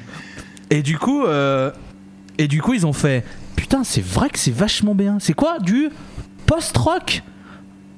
Et 0.70 0.82
du 0.82 0.98
coup, 0.98 1.26
euh, 1.26 1.72
et 2.38 2.48
du 2.48 2.62
coup, 2.62 2.74
ils 2.74 2.86
ont 2.86 2.94
fait. 2.94 3.24
putain, 3.56 3.84
c'est 3.84 4.04
vrai 4.04 4.30
que 4.30 4.40
c'est 4.40 4.54
vachement 4.54 4.96
bien. 4.96 5.18
C'est 5.20 5.34
quoi 5.34 5.60
Du 5.60 5.90
post-rock? 6.46 7.24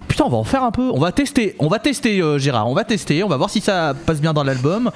Putain, 0.08 0.26
on 0.26 0.30
va 0.30 0.38
en 0.38 0.44
faire 0.44 0.64
un 0.64 0.72
peu. 0.72 0.90
On 0.92 1.00
va 1.00 1.12
tester. 1.12 1.56
On 1.60 1.68
va 1.68 1.80
tester, 1.80 2.20
euh, 2.20 2.38
Gérard. 2.40 2.68
On 2.68 2.74
va 2.74 2.84
tester. 2.84 3.24
On 3.24 3.30
va 3.30 3.38
voir 3.38 3.50
si 3.50 3.62
ça 3.62 3.94
passe 4.06 4.22
bien 4.22 4.34
dans 4.34 4.44
l'album. 4.44 4.92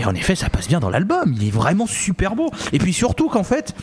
Et 0.00 0.04
en 0.06 0.14
effet, 0.14 0.34
ça 0.34 0.48
passe 0.48 0.66
bien 0.66 0.80
dans 0.80 0.88
l'album. 0.88 1.34
Il 1.36 1.46
est 1.46 1.50
vraiment 1.50 1.86
super 1.86 2.34
beau. 2.34 2.50
Et 2.72 2.78
puis 2.78 2.94
surtout 2.94 3.28
qu'en 3.28 3.44
fait, 3.44 3.74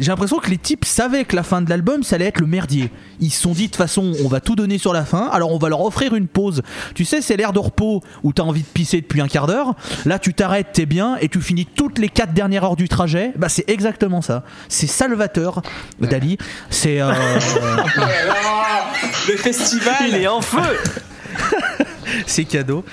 j'ai 0.00 0.10
l'impression 0.10 0.38
que 0.38 0.48
les 0.48 0.56
types 0.56 0.86
savaient 0.86 1.26
que 1.26 1.36
la 1.36 1.42
fin 1.42 1.60
de 1.60 1.68
l'album, 1.68 2.02
ça 2.02 2.16
allait 2.16 2.24
être 2.26 2.40
le 2.40 2.46
merdier. 2.46 2.90
Ils 3.20 3.30
se 3.30 3.42
sont 3.42 3.52
dit 3.52 3.64
de 3.64 3.66
toute 3.66 3.76
façon, 3.76 4.14
on 4.24 4.28
va 4.28 4.40
tout 4.40 4.56
donner 4.56 4.78
sur 4.78 4.94
la 4.94 5.04
fin, 5.04 5.28
alors 5.30 5.52
on 5.52 5.58
va 5.58 5.68
leur 5.68 5.82
offrir 5.82 6.14
une 6.14 6.26
pause. 6.26 6.62
Tu 6.94 7.04
sais, 7.04 7.20
c'est 7.20 7.36
l'air 7.36 7.52
de 7.52 7.58
repos 7.58 8.02
où 8.22 8.32
t'as 8.32 8.44
envie 8.44 8.62
de 8.62 8.66
pisser 8.66 9.02
depuis 9.02 9.20
un 9.20 9.28
quart 9.28 9.46
d'heure. 9.46 9.74
Là, 10.06 10.18
tu 10.18 10.32
t'arrêtes, 10.32 10.68
t'es 10.72 10.86
bien, 10.86 11.16
et 11.20 11.28
tu 11.28 11.40
finis 11.42 11.66
toutes 11.66 11.98
les 11.98 12.08
quatre 12.08 12.32
dernières 12.32 12.64
heures 12.64 12.76
du 12.76 12.88
trajet. 12.88 13.32
Bah, 13.36 13.50
c'est 13.50 13.68
exactement 13.68 14.22
ça. 14.22 14.44
C'est 14.68 14.86
salvateur, 14.86 15.60
Dali. 16.00 16.38
C'est. 16.70 17.00
euh, 17.00 17.12
Le 19.28 19.36
festival. 19.36 20.14
Est 20.14 20.26
en 20.28 20.40
feu 20.40 20.62
c'est 22.26 22.44
cadeau. 22.44 22.84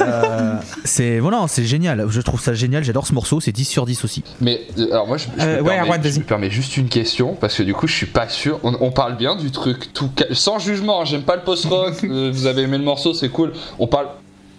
Euh, 0.00 0.54
c'est 0.84 1.18
voilà, 1.18 1.44
c'est 1.48 1.64
génial. 1.64 2.06
Je 2.08 2.20
trouve 2.20 2.40
ça 2.40 2.54
génial. 2.54 2.84
J'adore 2.84 3.06
ce 3.06 3.14
morceau. 3.14 3.40
C'est 3.40 3.52
10 3.52 3.64
sur 3.64 3.86
10 3.86 4.04
aussi. 4.04 4.22
Mais 4.40 4.60
euh, 4.78 4.90
alors 4.92 5.06
moi 5.06 5.16
je, 5.16 5.26
je 5.36 5.42
Euh, 5.44 5.56
me 5.56 5.62
ouais, 5.62 5.68
permets, 5.76 5.88
Erwan, 5.88 6.02
je 6.04 6.18
me 6.18 6.24
permets 6.24 6.50
juste 6.50 6.76
une 6.76 6.88
question 6.88 7.34
parce 7.34 7.54
que 7.56 7.62
du 7.62 7.74
coup 7.74 7.86
je 7.86 7.94
suis 7.94 8.06
pas 8.06 8.28
sûr. 8.28 8.60
On, 8.62 8.76
on 8.80 8.90
parle 8.90 9.16
bien 9.16 9.36
du 9.36 9.50
truc 9.50 9.92
tout 9.92 10.10
ca- 10.16 10.34
sans 10.34 10.58
jugement. 10.58 11.02
hein, 11.02 11.04
J'aime 11.04 11.22
pas 11.22 11.36
le 11.36 11.42
post-rock. 11.42 11.94
euh, 12.04 12.30
vous 12.32 12.46
avez 12.46 12.62
aimé 12.62 12.78
le 12.78 12.84
morceau, 12.84 13.14
c'est 13.14 13.28
cool. 13.28 13.52
On 13.78 13.86
parle, 13.86 14.06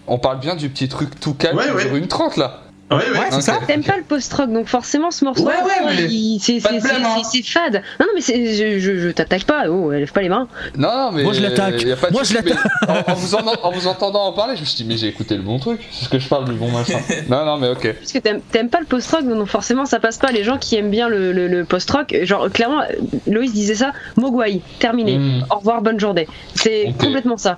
on 0.07 0.17
parle 0.19 0.39
bien 0.39 0.55
du 0.55 0.69
petit 0.69 0.88
truc 0.89 1.19
tout 1.19 1.33
calme 1.33 1.57
Ouais, 1.57 1.67
dure 1.85 1.95
une 1.95 2.07
30 2.07 2.38
là. 2.38 2.61
Ouais, 2.91 2.97
ouais. 2.97 3.19
Ouais, 3.19 3.26
c'est 3.31 3.41
ça. 3.41 3.59
T'aimes 3.65 3.84
pas 3.84 3.95
le 3.97 4.03
post-rock, 4.03 4.51
donc 4.51 4.68
forcément 4.68 5.11
ce 5.11 5.23
morceau, 5.23 5.43
Ouais, 5.45 5.53
ouais, 5.53 5.95
c'est 5.97 6.57
hein. 6.57 7.22
c'est- 7.23 7.41
fade. 7.43 7.81
Non, 7.99 8.05
non, 8.05 8.11
mais 8.15 8.22
je, 8.22 8.80
je, 8.80 8.97
je 8.99 9.09
t'attaque 9.09 9.45
pas, 9.45 9.69
oh, 9.69 9.91
lève 9.91 10.11
pas 10.11 10.22
les 10.22 10.30
mains. 10.30 10.47
Non, 10.77 10.89
non, 10.95 11.11
mais 11.11 11.23
Moi, 11.23 11.34
je 11.34 11.41
l'attaque. 11.41 11.85
Moi, 12.11 12.23
je 12.23 12.34
mais 12.34 12.51
En, 12.88 13.11
en 13.11 13.15
vous 13.15 13.35
en, 13.35 13.45
en 13.63 13.72
vous 13.72 13.88
entendant 13.88 14.26
en 14.26 14.34
parler, 14.34 14.55
je 14.55 14.61
me 14.61 14.65
suis 14.65 14.76
dit 14.77 14.85
mais 14.85 14.97
j'ai 14.97 15.07
écouté 15.07 15.35
le 15.35 15.41
bon 15.41 15.57
truc. 15.59 15.80
C'est 15.91 16.05
ce 16.05 16.09
que 16.09 16.19
je 16.19 16.27
parle 16.27 16.45
du 16.45 16.53
bon 16.53 16.69
machin. 16.69 16.99
non, 17.30 17.45
non, 17.45 17.57
mais 17.57 17.69
ok. 17.69 17.93
Parce 17.93 18.11
que 18.11 18.19
t'aimes 18.19 18.69
pas 18.69 18.80
le 18.80 18.85
post-rock, 18.85 19.26
donc 19.27 19.47
forcément 19.47 19.85
ça 19.85 19.99
passe 19.99 20.18
pas. 20.18 20.31
Les 20.31 20.43
gens 20.43 20.57
qui 20.57 20.76
aiment 20.76 20.91
bien 20.91 21.07
le, 21.07 21.31
le- 21.31 21.47
le 21.47 21.63
post-rock, 21.65 22.15
genre 22.23 22.49
clairement, 22.51 22.81
Loïs 23.27 23.53
disait 23.53 23.76
ça, 23.76 23.91
Mogwai, 24.18 24.61
terminé. 24.80 25.18
Mm. 25.18 25.45
Au 25.49 25.55
revoir, 25.59 25.81
bonne 25.81 25.99
journée. 25.99 26.27
C'est 26.55 26.93
complètement 26.99 27.38
ça. 27.38 27.57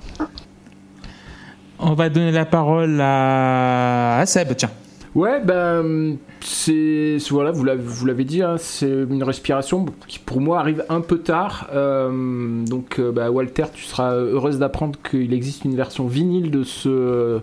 On 1.79 1.93
va 1.95 2.09
donner 2.09 2.31
la 2.31 2.45
parole 2.45 2.99
à, 3.01 4.19
à 4.19 4.25
Seb, 4.25 4.55
tiens. 4.55 4.69
Ouais, 5.15 5.39
ben, 5.43 6.17
c'est 6.41 7.17
voilà, 7.29 7.51
vous 7.51 8.05
l'avez 8.05 8.23
dit, 8.23 8.41
hein, 8.41 8.55
c'est 8.57 8.89
une 8.89 9.21
respiration 9.21 9.85
qui 10.07 10.17
pour 10.17 10.41
moi 10.41 10.59
arrive 10.59 10.83
un 10.89 11.01
peu 11.01 11.19
tard. 11.19 11.69
Euh, 11.71 12.65
donc, 12.65 12.97
euh, 12.97 13.11
bah, 13.11 13.29
Walter, 13.29 13.65
tu 13.73 13.83
seras 13.83 14.15
heureuse 14.15 14.57
d'apprendre 14.57 14.97
qu'il 15.09 15.31
existe 15.33 15.65
une 15.65 15.75
version 15.75 16.07
vinyle 16.07 16.49
de 16.49 16.63
ce 16.63 17.39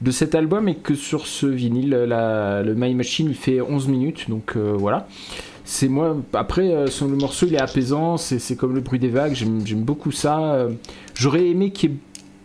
de 0.00 0.10
cet 0.12 0.36
album 0.36 0.68
et 0.68 0.76
que 0.76 0.94
sur 0.94 1.26
ce 1.26 1.46
vinyle, 1.46 1.90
la- 1.90 2.62
le 2.62 2.74
My 2.76 2.94
Machine, 2.94 3.26
il 3.30 3.34
fait 3.34 3.60
11 3.60 3.88
minutes. 3.88 4.28
Donc 4.28 4.52
euh, 4.56 4.74
voilà. 4.78 5.08
C'est 5.64 5.88
moi. 5.88 6.14
Après, 6.34 6.70
euh, 6.72 6.86
le 7.00 7.16
morceau, 7.16 7.46
il 7.46 7.54
est 7.54 7.60
apaisant. 7.60 8.16
C'est 8.18 8.54
comme 8.56 8.74
le 8.74 8.80
bruit 8.80 8.98
des 8.98 9.08
vagues. 9.08 9.34
J'aime 9.34 9.82
beaucoup 9.82 10.12
ça. 10.12 10.66
J'aurais 11.14 11.46
aimé 11.48 11.70
qu'il 11.70 11.90
y 11.90 11.92
ait 11.94 11.96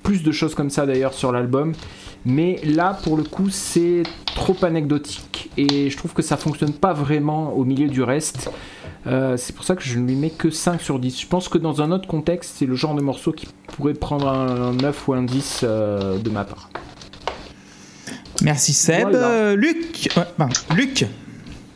plus 0.04 0.24
de 0.24 0.32
choses 0.32 0.56
comme 0.56 0.70
ça 0.70 0.86
d'ailleurs 0.86 1.14
sur 1.14 1.32
l'album. 1.34 1.74
Mais 2.26 2.60
là, 2.64 2.98
pour 3.04 3.18
le 3.18 3.24
coup, 3.24 3.50
c'est 3.50 4.04
trop 4.26 4.56
anecdotique 4.64 5.52
et 5.58 5.90
je 5.90 5.98
trouve 5.98 6.14
que 6.14 6.22
ça 6.22 6.38
fonctionne 6.38 6.74
pas 6.74 6.94
vraiment 6.94 7.54
au 7.54 7.66
milieu 7.66 7.88
du 7.88 8.02
reste. 8.02 8.50
Euh, 9.06 9.36
c'est 9.36 9.54
pour 9.54 9.66
ça 9.66 9.76
que 9.76 9.84
je 9.84 10.00
ne 10.00 10.08
lui 10.08 10.16
mets 10.16 10.30
que 10.30 10.50
5 10.50 10.82
sur 10.82 11.00
10. 11.00 11.22
Je 11.22 11.28
pense 11.28 11.50
que 11.50 11.58
dans 11.58 11.82
un 11.82 11.92
autre 11.92 12.08
contexte, 12.08 12.56
c'est 12.58 12.66
le 12.66 12.76
genre 12.76 12.96
de 12.96 13.02
morceau 13.02 13.34
qui 13.34 13.48
pourrait 13.76 13.94
prendre 13.94 14.28
un, 14.28 14.74
9 14.74 15.08
ou 15.08 15.14
un 15.14 15.24
10 15.24 15.62
euh, 15.64 16.18
de 16.18 16.30
ma 16.30 16.46
part. 16.46 16.70
Merci 18.42 18.74
Seb. 18.74 19.10
Voilà. 19.10 19.28
Euh, 19.28 19.56
Luc. 19.56 20.10
ouais, 20.16 20.24
pardon. 20.38 20.54
Luc. 20.76 21.06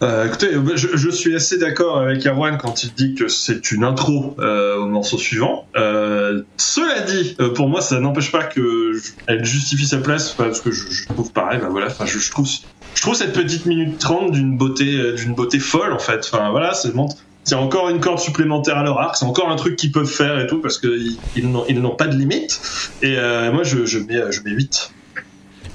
Euh, 0.03 0.28
écoutez, 0.28 0.49
je, 0.76 0.95
je 0.95 1.10
suis 1.10 1.36
assez 1.36 1.57
d'accord 1.57 1.98
avec 1.98 2.26
Erwan 2.28 2.57
quand 2.57 2.84
il 2.84 2.94
dit 2.94 3.15
que 3.15 3.28
c'est 3.28 3.72
une 3.72 3.84
intro 3.84 4.36
euh, 4.40 4.78
au 4.78 4.86
morceau 4.86 5.18
suivant. 5.18 5.68
Euh, 5.76 6.44
cela 6.57 7.02
dit, 7.02 7.36
euh, 7.40 7.52
pour 7.53 7.68
moi, 7.68 7.82
ça 7.82 7.99
n'empêche 7.99 8.32
pas 8.32 8.44
que 8.44 8.91
elle 9.26 9.44
justifie 9.44 9.88
sa 9.88 9.98
place 9.98 10.34
parce 10.34 10.61
que 10.61 10.72
je, 10.72 10.91
je 10.91 11.07
trouve 11.07 11.32
pareil. 11.32 11.60
Bah 11.60 11.69
voilà, 11.72 11.88
enfin, 11.88 12.06
je, 12.06 12.19
je 12.19 12.30
trouve, 12.30 12.48
je 12.94 13.02
trouve 13.02 13.15
cette 13.15 13.34
petite 13.34 13.65
minute 13.65 13.98
30 13.98 14.32
d'une 14.32 14.56
beauté, 14.56 14.99
euh, 14.99 15.15
d'une 15.15 15.34
beauté 15.34 15.57
folle 15.57 15.94
en 15.94 15.99
fait. 15.99 16.30
Enfin 16.32 16.52
voilà, 16.52 16.76
c'est 16.76 16.94
montre. 16.94 17.15
C'est 17.44 17.56
encore 17.56 17.90
une 17.90 18.02
corde 18.02 18.19
supplémentaire 18.19 18.78
à 18.78 18.84
leur 18.84 18.99
arc, 18.99 19.15
c'est 19.15 19.24
encore 19.26 19.49
un 19.49 19.56
truc 19.56 19.78
qu'ils 19.78 19.94
peuvent 19.94 20.06
faire 20.06 20.38
et 20.38 20.48
tout 20.48 20.60
parce 20.60 20.78
qu'ils 20.80 21.18
ils 21.38 21.49
ils 21.69 21.82
n'ont 21.82 21.95
pas 21.95 22.07
de 22.07 22.15
limite. 22.15 22.60
Et 23.02 23.15
euh, 23.18 23.52
moi, 23.53 23.64
je, 23.64 23.86
je 23.86 23.99
mets, 23.99 24.32
je 24.32 24.41
mets 24.41 24.52
8. 24.52 24.91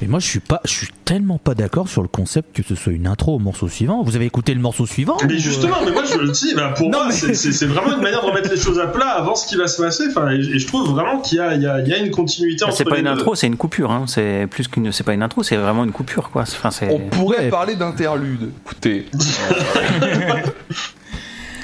Mais 0.03 0.09
moi, 0.09 0.19
je 0.19 0.27
suis 0.27 0.41
pas, 0.41 0.61
je 0.65 0.70
suis 0.73 0.89
tellement 1.05 1.39
pas 1.39 1.55
d'accord 1.55 1.89
sur 1.89 2.03
le 2.03 2.09
concept 2.09 2.57
que 2.57 2.62
ce 2.62 2.74
soit 2.74 2.93
une 2.93 3.07
intro 3.07 3.37
au 3.37 3.39
morceau 3.39 3.69
suivant. 3.69 4.03
Vous 4.03 4.16
avez 4.16 4.24
écouté 4.27 4.53
le 4.53 4.61
morceau 4.61 4.85
suivant 4.85 5.16
Mais 5.27 5.35
euh, 5.35 5.39
justement, 5.39 5.77
mais 5.85 5.93
moi 5.93 6.03
je 6.05 6.19
le 6.19 6.29
dis, 6.31 6.55
bah, 6.57 6.74
pour 6.77 6.91
Non, 6.91 7.05
moi 7.05 7.09
mais- 7.09 7.35
c'est- 7.35 7.66
vraiment 7.66 7.95
une 7.97 8.03
manière 8.03 8.20
de 8.23 8.27
remettre 8.27 8.51
les 8.51 8.57
choses 8.61 8.81
à 8.81 8.89
plat 8.89 9.11
avant 9.11 9.37
ce 9.37 9.47
qui 9.47 9.55
va 9.57 9.69
se 9.69 9.81
passer. 9.81 10.05
Enfin, 10.11 10.31
et, 10.33 10.35
et 10.41 10.59
je 10.59 10.66
trouve 10.66 10.91
vraiment 10.91 11.20
qu'il 11.20 11.39
y 11.39 11.41
a, 11.41 11.55
y, 11.55 11.89
y 11.89 12.05
une 12.05 12.11
continuité 12.11 12.65
entre 12.65 12.74
C'est 12.77 12.85
pas 12.85 12.97
les 12.97 12.99
une 13.01 13.07
deux. 13.07 13.12
intro, 13.12 13.35
c'est 13.37 13.47
une 13.47 13.57
coupure. 13.57 13.93
Hein. 13.93 14.05
C'est 14.09 14.49
plus 14.51 14.66
qu'une. 14.66 14.91
C'est 14.91 15.05
pas 15.05 15.15
une 15.15 15.23
intro, 15.23 15.45
c'est 15.45 15.57
vraiment 15.57 15.85
une 15.85 15.93
coupure, 15.93 16.31
quoi. 16.31 16.43
Enfin, 16.43 16.73
c'est. 16.73 16.89
On 16.91 16.99
pourrait 17.09 17.39
Ouais. 17.45 17.49
parler 17.49 17.77
d'interlude. 17.77 18.51
Écoutez. 18.66 19.07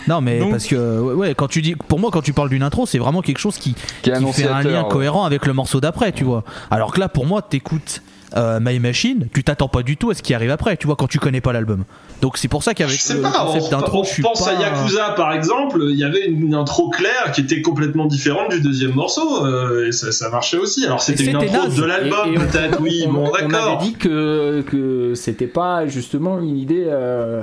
Non, 0.06 0.22
mais 0.22 0.38
Donc- 0.38 0.52
parce 0.52 0.66
que 0.66 1.00
ouais, 1.12 1.34
quand 1.34 1.48
tu 1.48 1.60
dis, 1.60 1.74
pour 1.74 1.98
moi, 2.00 2.10
quand 2.10 2.22
tu 2.22 2.32
parles 2.32 2.48
d'une 2.48 2.62
intro, 2.62 2.86
c'est 2.86 2.96
vraiment 2.98 3.20
quelque 3.20 3.38
chose 3.40 3.58
qui, 3.58 3.74
Qui 4.00 4.08
est 4.08 4.18
qui 4.24 4.32
fait 4.32 4.48
un 4.48 4.62
lien 4.62 4.82
ouais. 4.84 4.88
cohérent 4.88 5.24
avec 5.26 5.44
le 5.44 5.52
morceau 5.52 5.80
d'après, 5.82 6.12
tu 6.12 6.24
vois. 6.24 6.44
Alors 6.70 6.92
que 6.94 7.00
là, 7.00 7.10
pour 7.10 7.26
moi, 7.26 7.42
t'écoutes 7.42 8.00
euh, 8.36 8.58
My 8.60 8.78
Machine, 8.78 9.28
tu 9.32 9.42
t'attends 9.42 9.68
pas 9.68 9.82
du 9.82 9.96
tout 9.96 10.10
à 10.10 10.14
ce 10.14 10.22
qui 10.22 10.34
arrive 10.34 10.50
après, 10.50 10.76
tu 10.76 10.86
vois, 10.86 10.96
quand 10.96 11.06
tu 11.06 11.18
connais 11.18 11.40
pas 11.40 11.52
l'album. 11.52 11.84
Donc 12.20 12.36
c'est 12.36 12.48
pour 12.48 12.62
ça 12.62 12.72
Je 12.72 12.76
qu'avec 12.76 12.98
sais 12.98 13.14
le 13.14 13.22
pas, 13.22 13.30
concept 13.30 13.66
on, 13.66 13.70
d'intro, 13.70 14.04
je 14.04 14.08
suis 14.10 14.22
pense 14.22 14.44
pas. 14.44 14.50
à 14.50 14.60
Yakuza 14.60 15.10
par 15.10 15.32
exemple, 15.32 15.80
il 15.90 15.96
y 15.96 16.04
avait 16.04 16.26
une, 16.26 16.46
une 16.48 16.54
intro 16.54 16.90
claire 16.90 17.30
qui 17.32 17.42
était 17.42 17.62
complètement 17.62 18.06
différente 18.06 18.50
du 18.50 18.60
deuxième 18.60 18.92
morceau, 18.92 19.46
euh, 19.46 19.86
et 19.86 19.92
ça, 19.92 20.10
ça 20.12 20.28
marchait 20.30 20.58
aussi. 20.58 20.84
Alors 20.84 21.00
c'était 21.00 21.24
une 21.24 21.36
intro 21.36 21.64
naze. 21.64 21.76
de 21.76 21.84
l'album 21.84 22.34
peut-être, 22.34 22.80
oui, 22.80 23.04
on, 23.08 23.12
bon 23.12 23.30
on 23.30 23.34
avait 23.34 23.48
d'accord. 23.48 23.78
dit 23.78 23.92
que, 23.94 24.62
que 24.68 25.12
c'était 25.14 25.46
pas 25.46 25.86
justement 25.86 26.40
une 26.40 26.56
idée 26.58 26.84
euh, 26.86 27.42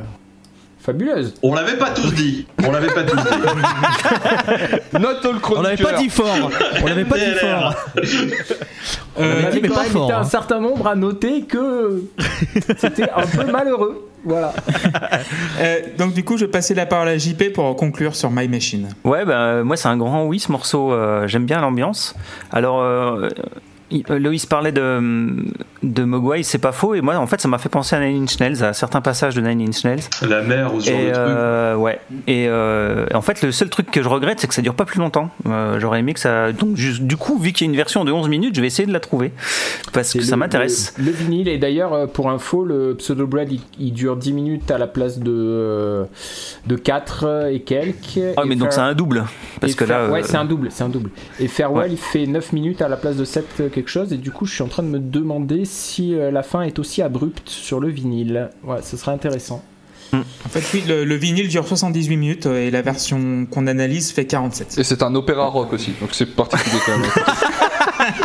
fabuleuse. 0.85 1.33
On 1.43 1.53
l'avait 1.53 1.77
pas 1.77 1.89
tous 1.91 2.13
dit, 2.13 2.45
on 2.65 2.71
l'avait 2.71 2.87
pas 2.93 3.03
tous 3.03 3.17
dit. 3.17 3.23
Note 4.99 5.25
all 5.25 5.35
On 5.57 5.61
l'avait 5.61 5.83
pas 5.83 5.93
dit 5.93 6.09
fort. 6.09 6.51
On 6.81 6.85
l'avait 6.87 7.05
pas 7.05 7.17
dit 7.17 7.31
fort. 7.39 7.75
On 9.17 9.23
Euh, 9.23 9.27
l'avait 9.27 9.35
On 9.35 9.39
dit, 9.39 9.45
avait 9.47 9.61
mais 9.61 9.67
quand 9.69 9.75
pas 9.75 9.83
même 9.83 9.91
fort. 9.91 10.11
un 10.11 10.19
hein. 10.19 10.23
certain 10.23 10.59
nombre 10.59 10.87
à 10.87 10.95
noter 10.95 11.43
que 11.43 12.03
c'était 12.77 13.09
un 13.09 13.25
peu 13.25 13.51
malheureux. 13.51 14.09
Voilà. 14.27 14.53
euh, 15.59 15.79
donc 15.99 16.13
du 16.13 16.23
coup, 16.23 16.35
je 16.37 16.45
vais 16.45 16.51
passer 16.51 16.73
la 16.73 16.85
parole 16.87 17.07
à 17.09 17.17
JP 17.17 17.53
pour 17.53 17.75
conclure 17.75 18.15
sur 18.15 18.31
My 18.31 18.47
Machine. 18.47 18.89
Ouais, 19.03 19.23
bah, 19.23 19.63
moi 19.63 19.77
c'est 19.77 19.87
un 19.87 19.97
grand 19.97 20.25
oui 20.25 20.39
ce 20.39 20.51
morceau. 20.51 20.91
euh, 20.93 21.27
J'aime 21.27 21.45
bien 21.45 21.61
l'ambiance. 21.61 22.15
Alors, 22.51 22.81
euh, 22.81 23.21
euh, 23.21 23.29
Loïs 24.09 24.45
parlait 24.45 24.71
de, 24.71 25.45
de 25.83 26.03
Mogwai, 26.03 26.43
c'est 26.43 26.57
pas 26.57 26.71
faux. 26.71 26.95
Et 26.95 27.01
moi, 27.01 27.15
en 27.17 27.27
fait, 27.27 27.39
ça 27.39 27.47
m'a 27.47 27.57
fait 27.59 27.69
penser 27.69 27.95
à 27.95 27.99
Nine 27.99 28.23
Inch 28.23 28.39
Nails, 28.39 28.63
à 28.63 28.73
certains 28.73 29.01
passages 29.01 29.35
de 29.35 29.41
Nine 29.41 29.61
Inch 29.69 29.83
Nails. 29.83 29.99
La 30.27 30.41
mer 30.41 30.73
ou 30.73 30.81
ce 30.81 30.89
genre 30.89 30.99
Et 30.99 31.05
de 31.07 31.11
truc. 31.11 31.23
euh, 31.27 31.75
ouais. 31.75 31.99
Et 32.27 32.47
euh, 32.47 33.05
en 33.13 33.21
fait, 33.21 33.41
le 33.43 33.51
seul 33.51 33.69
truc 33.69 33.91
que 33.91 34.01
je 34.01 34.09
regrette, 34.09 34.39
c'est 34.39 34.47
que 34.47 34.53
ça 34.53 34.61
dure 34.61 34.73
pas 34.75 34.85
plus 34.85 34.99
longtemps. 34.99 35.29
Euh, 35.47 35.79
J'aurais 35.79 35.99
aimé 35.99 36.13
que 36.13 36.19
ça. 36.19 36.51
Donc, 36.51 36.75
juste- 36.77 37.03
du 37.03 37.17
coup, 37.17 37.37
vu 37.37 37.51
qu'il 37.51 37.67
y 37.67 37.69
a 37.69 37.71
une 37.71 37.77
version 37.77 38.03
de 38.05 38.11
11 38.11 38.27
minutes, 38.29 38.55
je 38.55 38.61
vais 38.61 38.67
essayer 38.67 38.87
de 38.87 38.93
la 38.93 38.99
trouver 38.99 39.31
parce 39.93 40.13
que 40.13 40.21
ça 40.21 40.35
m'intéresse. 40.35 40.93
Le, 40.97 41.05
le 41.05 41.11
vinyle, 41.11 41.47
et 41.47 41.57
d'ailleurs, 41.57 41.93
euh, 41.93 42.07
pour 42.07 42.29
info, 42.29 42.63
le 42.65 42.95
Pseudo 42.97 43.27
Bread 43.27 43.51
il, 43.51 43.61
il 43.79 43.93
dure 43.93 44.15
10 44.17 44.33
minutes 44.33 44.71
à 44.71 44.77
la 44.77 44.87
place 44.87 45.19
de, 45.19 45.31
euh, 45.31 46.05
de 46.65 46.75
4 46.75 47.49
et 47.51 47.59
quelques. 47.61 48.19
Ah, 48.37 48.41
Et 48.43 48.47
mais 48.47 48.55
donc 48.55 48.73
c'est 48.73 48.79
un 48.81 48.93
double 48.93 49.25
parce 49.61 49.73
et 49.73 49.75
que 49.75 49.83
là. 49.85 50.07
Ouais, 50.09 50.21
euh, 50.21 50.25
c'est 50.25 50.37
un 50.37 50.45
double, 50.45 50.69
c'est 50.71 50.83
un 50.83 50.89
double. 50.89 51.09
Et 51.39 51.47
Farewell, 51.47 51.83
Ouais. 51.85 51.91
il 51.91 51.97
fait 51.97 52.25
9 52.25 52.51
minutes 52.53 52.81
à 52.81 52.87
la 52.87 52.97
place 52.97 53.15
de 53.17 53.25
7 53.25 53.71
quelque 53.75 53.89
chose, 53.89 54.13
et 54.13 54.17
du 54.17 54.31
coup, 54.31 54.45
je 54.45 54.53
suis 54.53 54.63
en 54.63 54.67
train 54.67 54.83
de 54.83 54.87
me 54.87 54.99
demander 54.99 55.65
si 55.65 56.15
euh, 56.15 56.31
la 56.31 56.41
fin 56.43 56.61
est 56.61 56.79
aussi 56.79 57.01
abrupte 57.01 57.49
sur 57.49 57.79
le 57.79 57.89
vinyle. 57.89 58.49
Ouais, 58.63 58.81
ce 58.81 58.97
serait 58.97 59.11
intéressant. 59.11 59.63
En 60.13 60.49
fait, 60.49 60.63
oui, 60.73 60.83
le, 60.87 61.03
le 61.03 61.15
vinyle 61.15 61.49
dure 61.49 61.67
78 61.67 62.15
minutes 62.15 62.45
euh, 62.45 62.65
et 62.67 62.71
la 62.71 62.81
version 62.81 63.45
qu'on 63.45 63.67
analyse 63.67 64.11
fait 64.11 64.25
47. 64.25 64.77
Et 64.77 64.83
c'est 64.85 65.03
un 65.03 65.13
opéra 65.13 65.47
rock 65.47 65.73
aussi, 65.73 65.91
donc 65.99 66.09
c'est 66.13 66.27
particulier 66.27 66.77
quand 66.85 66.97
même. 66.97 67.09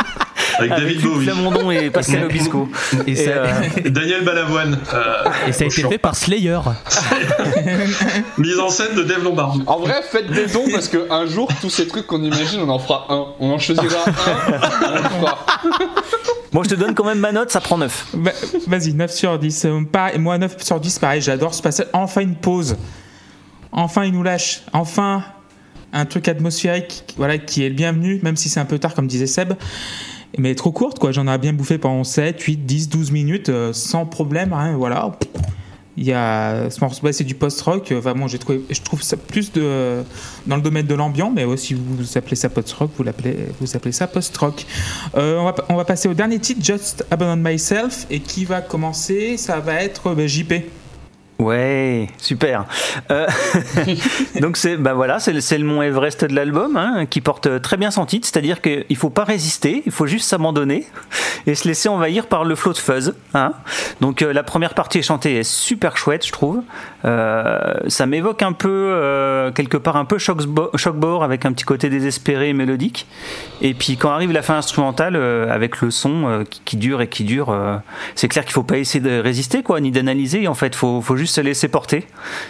Avec 0.61 0.71
David 0.71 0.97
avec 0.97 1.01
Bowie, 1.01 1.25
Plamondon 1.25 1.71
et 1.71 1.89
Pascal 1.89 2.25
Obispo. 2.25 2.69
Et 3.07 3.11
Et, 3.11 3.15
ça, 3.15 3.31
euh, 3.31 3.61
Daniel 3.89 4.23
Balavoine, 4.23 4.79
euh, 4.93 5.23
et 5.47 5.51
ça 5.51 5.63
a 5.63 5.67
été 5.67 5.81
fait 5.81 5.97
par 5.97 6.15
Slayer. 6.15 6.59
mise 8.37 8.59
en 8.59 8.69
scène 8.69 8.95
de 8.95 9.03
Dave 9.03 9.23
Lombardo. 9.23 9.61
En 9.67 9.79
vrai, 9.79 10.01
faites 10.09 10.31
des 10.31 10.47
dons 10.47 10.65
parce 10.71 10.87
qu'un 10.87 11.25
jour, 11.25 11.49
tous 11.61 11.69
ces 11.69 11.87
trucs 11.87 12.07
qu'on 12.07 12.23
imagine, 12.23 12.61
on 12.61 12.69
en 12.69 12.79
fera 12.79 13.07
un. 13.09 13.25
On 13.39 13.51
en 13.51 13.59
choisira 13.59 13.99
un, 14.05 14.13
on 14.87 14.95
le 14.95 15.09
fera. 15.09 15.39
Bon, 16.51 16.63
je 16.63 16.69
te 16.69 16.75
donne 16.75 16.93
quand 16.93 17.05
même 17.05 17.19
ma 17.19 17.31
note, 17.31 17.49
ça 17.49 17.61
prend 17.61 17.77
9. 17.77 18.07
Bah, 18.13 18.31
Vas-y, 18.67 18.93
9 18.93 19.09
sur 19.09 19.39
10. 19.39 19.65
Euh, 19.65 19.79
moi, 20.19 20.37
9 20.37 20.61
sur 20.61 20.81
10, 20.81 20.99
pareil, 20.99 21.21
j'adore 21.21 21.53
ce 21.53 21.61
passage. 21.61 21.87
Enfin 21.93 22.19
une 22.19 22.35
pause. 22.35 22.75
Enfin, 23.71 24.03
il 24.03 24.11
nous 24.11 24.23
lâche. 24.23 24.63
Enfin, 24.73 25.23
un 25.93 26.05
truc 26.05 26.27
atmosphérique 26.27 27.05
voilà, 27.17 27.37
qui 27.37 27.63
est 27.63 27.69
le 27.69 27.75
bienvenu, 27.75 28.19
même 28.23 28.35
si 28.35 28.49
c'est 28.49 28.59
un 28.59 28.65
peu 28.65 28.79
tard, 28.79 28.93
comme 28.93 29.07
disait 29.07 29.27
Seb. 29.27 29.53
Mais 30.37 30.55
trop 30.55 30.71
courte, 30.71 30.99
quoi. 30.99 31.11
J'en 31.11 31.27
ai 31.27 31.37
bien 31.37 31.53
bouffé 31.53 31.77
pendant 31.77 32.03
7, 32.03 32.41
8, 32.41 32.65
10, 32.65 32.89
12 32.89 33.11
minutes, 33.11 33.49
euh, 33.49 33.73
sans 33.73 34.05
problème, 34.05 34.53
rien, 34.53 34.77
voilà. 34.77 35.11
Il 35.97 36.05
y 36.05 36.13
a 36.13 36.69
ce 36.69 36.79
morceau, 36.79 37.11
c'est 37.11 37.25
du 37.25 37.35
post-rock. 37.35 37.91
Vraiment, 37.91 38.27
j'ai 38.27 38.39
trouvé, 38.39 38.61
je 38.69 38.81
trouve 38.81 39.03
ça 39.03 39.17
plus 39.17 39.51
de 39.51 40.03
dans 40.47 40.55
le 40.55 40.61
domaine 40.61 40.87
de 40.87 40.95
l'ambiance, 40.95 41.33
mais 41.35 41.43
aussi 41.43 41.73
vous 41.73 42.17
appelez 42.17 42.37
ça 42.37 42.47
post-rock, 42.49 42.91
vous 42.97 43.03
l'appelez, 43.03 43.35
vous 43.59 43.75
appelez 43.75 43.91
ça 43.91 44.07
post-rock. 44.07 44.65
Euh, 45.15 45.51
on, 45.67 45.75
va, 45.75 45.85
passer 45.85 46.07
au 46.07 46.13
dernier 46.13 46.39
titre, 46.39 46.63
Just 46.63 47.05
Abandon 47.11 47.35
Myself, 47.35 48.07
et 48.09 48.21
qui 48.21 48.45
va 48.45 48.61
commencer 48.61 49.35
Ça 49.35 49.59
va 49.59 49.83
être 49.83 50.15
bah, 50.15 50.27
JP. 50.27 50.53
Ouais, 51.41 52.07
super. 52.19 52.65
Euh, 53.09 53.25
donc 54.41 54.57
c'est 54.57 54.77
bah 54.77 54.93
voilà, 54.93 55.19
c'est 55.19 55.33
le, 55.33 55.57
le 55.57 55.63
mont 55.63 55.81
Everest 55.81 56.23
de 56.23 56.35
l'album 56.35 56.77
hein, 56.77 57.07
qui 57.07 57.19
porte 57.19 57.59
très 57.63 57.77
bien 57.77 57.89
son 57.89 58.05
titre, 58.05 58.27
c'est-à-dire 58.27 58.61
qu'il 58.61 58.95
faut 58.95 59.09
pas 59.09 59.23
résister, 59.23 59.81
il 59.87 59.91
faut 59.91 60.05
juste 60.05 60.29
s'abandonner 60.29 60.85
et 61.47 61.55
se 61.55 61.67
laisser 61.67 61.89
envahir 61.89 62.27
par 62.27 62.43
le 62.43 62.53
flot 62.53 62.73
de 62.73 62.77
fuzz. 62.77 63.15
Hein. 63.33 63.53
Donc 64.01 64.21
euh, 64.21 64.33
la 64.33 64.43
première 64.43 64.75
partie 64.75 65.01
chantée 65.01 65.37
est 65.37 65.43
super 65.43 65.97
chouette, 65.97 66.27
je 66.27 66.31
trouve. 66.31 66.61
Euh, 67.05 67.73
ça 67.87 68.05
m'évoque 68.05 68.43
un 68.43 68.53
peu 68.53 69.51
quelque 69.55 69.77
part 69.77 69.95
un 69.95 70.05
peu 70.05 70.19
shockbore 70.19 71.23
avec 71.23 71.45
un 71.45 71.53
petit 71.53 71.65
côté 71.65 71.89
désespéré 71.89 72.49
et 72.49 72.53
mélodique. 72.53 73.07
Et 73.61 73.73
puis 73.73 73.97
quand 73.97 74.11
arrive 74.11 74.31
la 74.31 74.43
fin 74.43 74.57
instrumentale 74.57 75.15
avec 75.15 75.81
le 75.81 75.89
son 75.89 76.45
qui, 76.47 76.61
qui, 76.63 76.77
dure 76.77 77.01
et 77.01 77.07
qui 77.07 77.23
dure, 77.23 77.57
c'est 78.13 78.27
clair 78.27 78.45
qu'il 78.45 78.53
faut 78.53 78.61
pas 78.61 78.77
essayer 78.77 78.99
de 78.99 79.19
résister 79.19 79.63
quoi, 79.63 79.79
ni 79.79 79.89
d'analyser. 79.89 80.47
En 80.47 80.53
fait, 80.53 80.75
faut 80.75 81.01
faut 81.01 81.15
juste 81.15 81.30
se 81.31 81.41
laisser 81.41 81.67
porter. 81.67 82.05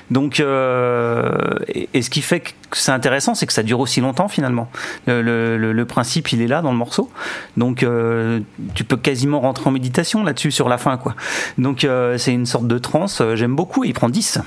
Donc, 0.10 0.40
euh, 0.40 1.32
et, 1.68 2.02
ce 2.02 2.10
qui 2.10 2.22
fait 2.22 2.40
que 2.42 2.52
c'est 2.74 2.92
intéressant, 2.92 3.36
c'est 3.36 3.46
que 3.46 3.54
ça 3.54 3.64
dure 3.64 3.80
aussi 3.80 4.02
longtemps 4.02 4.28
finalement. 4.28 4.70
Le, 5.08 5.84
principe, 5.84 6.32
il 6.32 6.42
est 6.42 6.48
là 6.48 6.62
dans 6.62 6.72
le 6.72 6.78
morceau. 6.78 7.10
Donc, 7.58 7.84
euh, 7.84 8.40
tu 8.76 8.84
peux 8.84 8.98
quasiment 8.98 9.40
rentrer 9.40 9.70
en 9.70 9.72
méditation 9.72 10.24
là-dessus 10.24 10.52
sur 10.52 10.70
la 10.70 10.78
fin, 10.78 10.98
quoi. 10.98 11.16
Donc, 11.58 11.84
euh, 11.84 12.18
c'est 12.18 12.34
une 12.34 12.46
sorte 12.46 12.68
de 12.68 12.78
transe. 12.78 13.22
J'aime 13.36 13.56
beaucoup. 13.56 13.84
il 13.84 13.94
prend 13.94 14.10
10. 14.10 14.40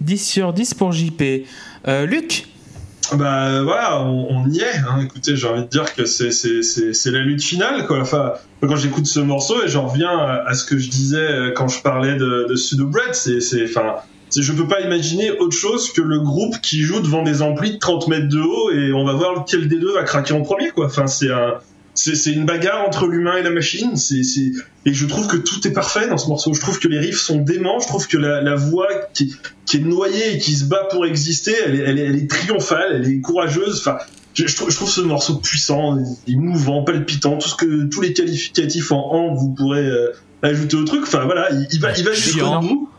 10 0.00 0.18
sur 0.18 0.52
10 0.52 0.74
pour 0.74 0.92
JP. 0.92 1.46
Luc? 2.06 2.46
Bah 3.16 3.62
voilà, 3.62 4.02
on, 4.02 4.48
y 4.48 4.60
est. 4.60 4.76
Hein. 4.76 5.00
Écoutez, 5.02 5.36
j'ai 5.36 5.48
envie 5.48 5.62
de 5.62 5.68
dire 5.68 5.94
que 5.94 6.04
c'est 6.04 7.10
la 7.10 7.20
lutte 7.20 7.42
finale. 7.42 7.86
Quoi. 7.86 8.00
Enfin, 8.00 8.34
quand 8.60 8.76
j'écoute 8.76 9.06
ce 9.06 9.20
morceau, 9.20 9.64
et 9.64 9.68
j'en 9.68 9.88
reviens 9.88 10.16
à, 10.18 10.54
ce 10.54 10.64
que 10.64 10.78
je 10.78 10.88
disais 10.88 11.18
euh, 11.18 11.52
quand 11.52 11.68
je 11.68 11.82
parlais 11.82 12.14
de, 12.14 12.46
de 12.48 12.54
Sudo 12.54 12.86
Bread, 12.86 13.14
c'est, 13.14 13.38
enfin, 13.64 13.96
je 14.36 14.52
peux 14.52 14.68
pas 14.68 14.80
imaginer 14.80 15.30
autre 15.32 15.56
chose 15.56 15.92
que 15.92 16.02
le 16.02 16.20
groupe 16.20 16.60
qui 16.60 16.82
joue 16.82 17.00
devant 17.00 17.22
des 17.22 17.42
amplis 17.42 17.72
de 17.72 17.78
30 17.78 18.08
mètres 18.08 18.28
de 18.28 18.40
haut 18.40 18.70
et 18.70 18.92
on 18.92 19.04
va 19.04 19.14
voir 19.14 19.34
lequel 19.34 19.68
des 19.68 19.78
deux 19.78 19.92
va 19.92 20.04
craquer 20.04 20.34
en 20.34 20.42
premier. 20.42 20.70
Quoi. 20.70 20.86
Enfin, 20.86 21.06
c'est 21.06 21.30
un 21.30 21.54
c'est 21.94 22.32
une 22.32 22.46
bagarre 22.46 22.86
entre 22.86 23.06
l'humain 23.06 23.36
et 23.36 23.42
la 23.42 23.50
machine. 23.50 23.96
C'est 23.96 24.22
et 24.86 24.94
je 24.94 25.06
trouve 25.06 25.26
que 25.26 25.36
tout 25.36 25.66
est 25.66 25.72
parfait 25.72 26.08
dans 26.08 26.16
ce 26.16 26.28
morceau. 26.28 26.54
Je 26.54 26.60
trouve 26.60 26.78
que 26.78 26.88
les 26.88 26.98
riffs 26.98 27.20
sont 27.20 27.38
déments. 27.38 27.80
Je 27.80 27.86
trouve 27.86 28.06
que 28.06 28.16
la, 28.16 28.40
la 28.40 28.54
voix 28.54 28.88
qui, 29.12 29.34
qui, 29.66 29.78
est 29.78 29.80
noyée 29.80 30.34
et 30.34 30.38
qui 30.38 30.52
se 30.52 30.64
bat 30.64 30.88
pour 30.90 31.04
exister, 31.04 31.54
elle 31.64 31.74
est, 31.74 31.84
elle 31.84 31.98
est, 31.98 32.04
elle 32.06 32.16
est 32.16 32.30
triomphale, 32.30 32.92
elle 32.94 33.12
est 33.12 33.20
courageuse. 33.20 33.80
Enfin, 33.80 33.98
je, 34.34 34.46
je, 34.46 34.56
trouve, 34.56 34.70
je, 34.70 34.76
trouve, 34.76 34.90
ce 34.90 35.00
morceau 35.02 35.36
puissant, 35.36 35.98
émouvant, 36.26 36.84
palpitant, 36.84 37.36
tout 37.36 37.48
ce 37.48 37.56
que 37.56 37.84
tous 37.84 38.00
les 38.00 38.12
qualificatifs 38.12 38.92
en 38.92 39.12
an 39.12 39.34
vous 39.34 39.50
pourrez 39.50 39.86
euh, 39.86 40.12
ajouter 40.42 40.76
au 40.76 40.84
truc. 40.84 41.02
Enfin 41.02 41.24
voilà, 41.24 41.50
il, 41.50 41.66
il 41.72 41.80
va, 41.80 41.92
il 41.96 42.04
va 42.04 42.12
jusqu'au 42.12 42.60
bout. 42.60 42.90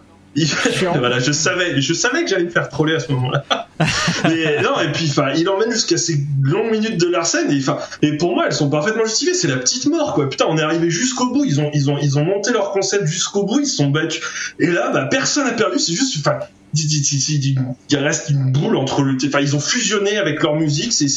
Voilà, 0.96 1.20
je 1.20 1.32
savais, 1.32 1.82
je 1.82 1.94
savais 1.94 2.24
que 2.24 2.30
j'allais 2.30 2.46
me 2.46 2.50
faire 2.50 2.70
troller 2.70 2.96
à 2.96 3.00
ce 3.00 3.12
moment-là. 3.12 3.44
et, 4.26 4.62
non, 4.62 4.80
et 4.80 4.92
puis, 4.94 5.08
enfin, 5.10 5.34
il 5.36 5.50
emmène 5.50 5.72
jusqu'à 5.72 5.98
ces 5.98 6.20
longues 6.42 6.72
minutes 6.72 6.98
de 6.98 7.08
Larsen, 7.08 7.52
et 7.52 7.58
enfin, 7.58 7.80
et 8.02 8.16
pour 8.18 8.34
moi, 8.34 8.46
elles 8.48 8.54
sont 8.54 8.70
parfaitement 8.70 9.04
justifiées. 9.04 9.34
C'est 9.34 9.48
la 9.48 9.58
petite 9.58 9.88
mort, 9.88 10.14
quoi. 10.14 10.30
Putain, 10.30 10.46
on 10.48 10.58
est 10.58 10.62
arrivé 10.62 10.90
jusqu'au 10.90 11.32
bout. 11.32 11.44
Ils 11.44 11.60
ont, 11.60 11.70
ils 11.74 11.90
ont, 11.90 11.98
ils 11.98 12.18
ont 12.18 12.24
monté 12.24 12.52
leur 12.52 12.72
concept 12.72 13.08
jusqu'au 13.08 13.44
bout. 13.44 13.60
Ils 13.60 13.68
se 13.68 13.78
sont 13.78 13.90
battus. 13.90 14.22
Et 14.60 14.68
là, 14.68 14.92
bah, 14.92 15.08
personne 15.10 15.46
n'a 15.46 15.54
perdu. 15.54 15.80
C'est 15.80 15.94
juste, 15.94 16.16
enfin, 16.20 16.40
il 16.74 17.98
reste 17.98 18.30
une 18.30 18.52
boule 18.52 18.78
entre 18.78 19.04
le, 19.04 19.18
enfin, 19.26 19.42
ils 19.42 19.56
ont 19.56 19.60
fusionné 19.60 20.18
avec 20.18 20.42
leur 20.42 20.56
musique. 20.56 20.94
C'est, 20.94 21.08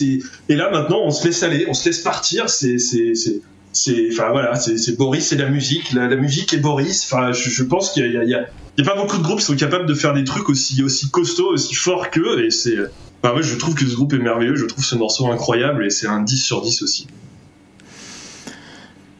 et 0.49 0.57
là, 0.57 0.70
maintenant, 0.70 1.03
on 1.05 1.11
se 1.11 1.27
laisse 1.27 1.43
aller, 1.43 1.66
on 1.69 1.74
se 1.74 1.86
laisse 1.86 2.01
partir. 2.01 2.49
C'est, 2.49 2.78
c'est, 2.78 3.15
c'est, 3.15 3.41
c'est 3.75 4.09
enfin 4.13 4.31
voilà 4.31 4.55
c'est 4.55 4.97
Boris 4.97 5.33
et 5.33 5.37
la 5.37 5.49
musique 5.49 5.93
la, 5.93 6.09
la 6.09 6.17
musique 6.17 6.55
et 6.55 6.59
Boris 6.59 7.05
enfin 7.05 7.33
je, 7.33 7.51
je 7.51 7.63
pense 7.65 7.91
qu'il 7.91 8.05
y 8.05 8.17
a, 8.17 8.23
il 8.25 8.31
y 8.31 8.35
a 8.35 8.47
il 8.77 8.83
n'y 8.83 8.91
a 8.91 8.93
pas 8.93 9.01
beaucoup 9.01 9.19
de 9.19 9.23
groupes 9.23 9.39
qui 9.39 9.45
sont 9.45 9.57
capables 9.57 9.87
de 9.87 9.95
faire 9.95 10.15
des 10.15 10.25
trucs 10.25 10.49
aussi, 10.49 10.83
aussi 10.83 11.09
costauds, 11.09 11.53
aussi 11.53 11.75
forts 11.75 12.11
qu'eux. 12.11 12.45
Et 12.45 12.51
c'est. 12.51 12.77
Bah 13.23 13.33
ouais, 13.35 13.43
je 13.43 13.57
trouve 13.57 13.75
que 13.75 13.87
ce 13.87 13.95
groupe 13.95 14.13
est 14.13 14.19
merveilleux, 14.19 14.57
je 14.57 14.67
trouve 14.67 14.85
ce 14.85 14.97
morceau 14.97 15.31
incroyable 15.31 15.87
et 15.87 15.91
c'est 15.91 16.09
un 16.09 16.21
10 16.21 16.37
sur 16.37 16.61
10 16.61 16.83
aussi. 16.83 17.07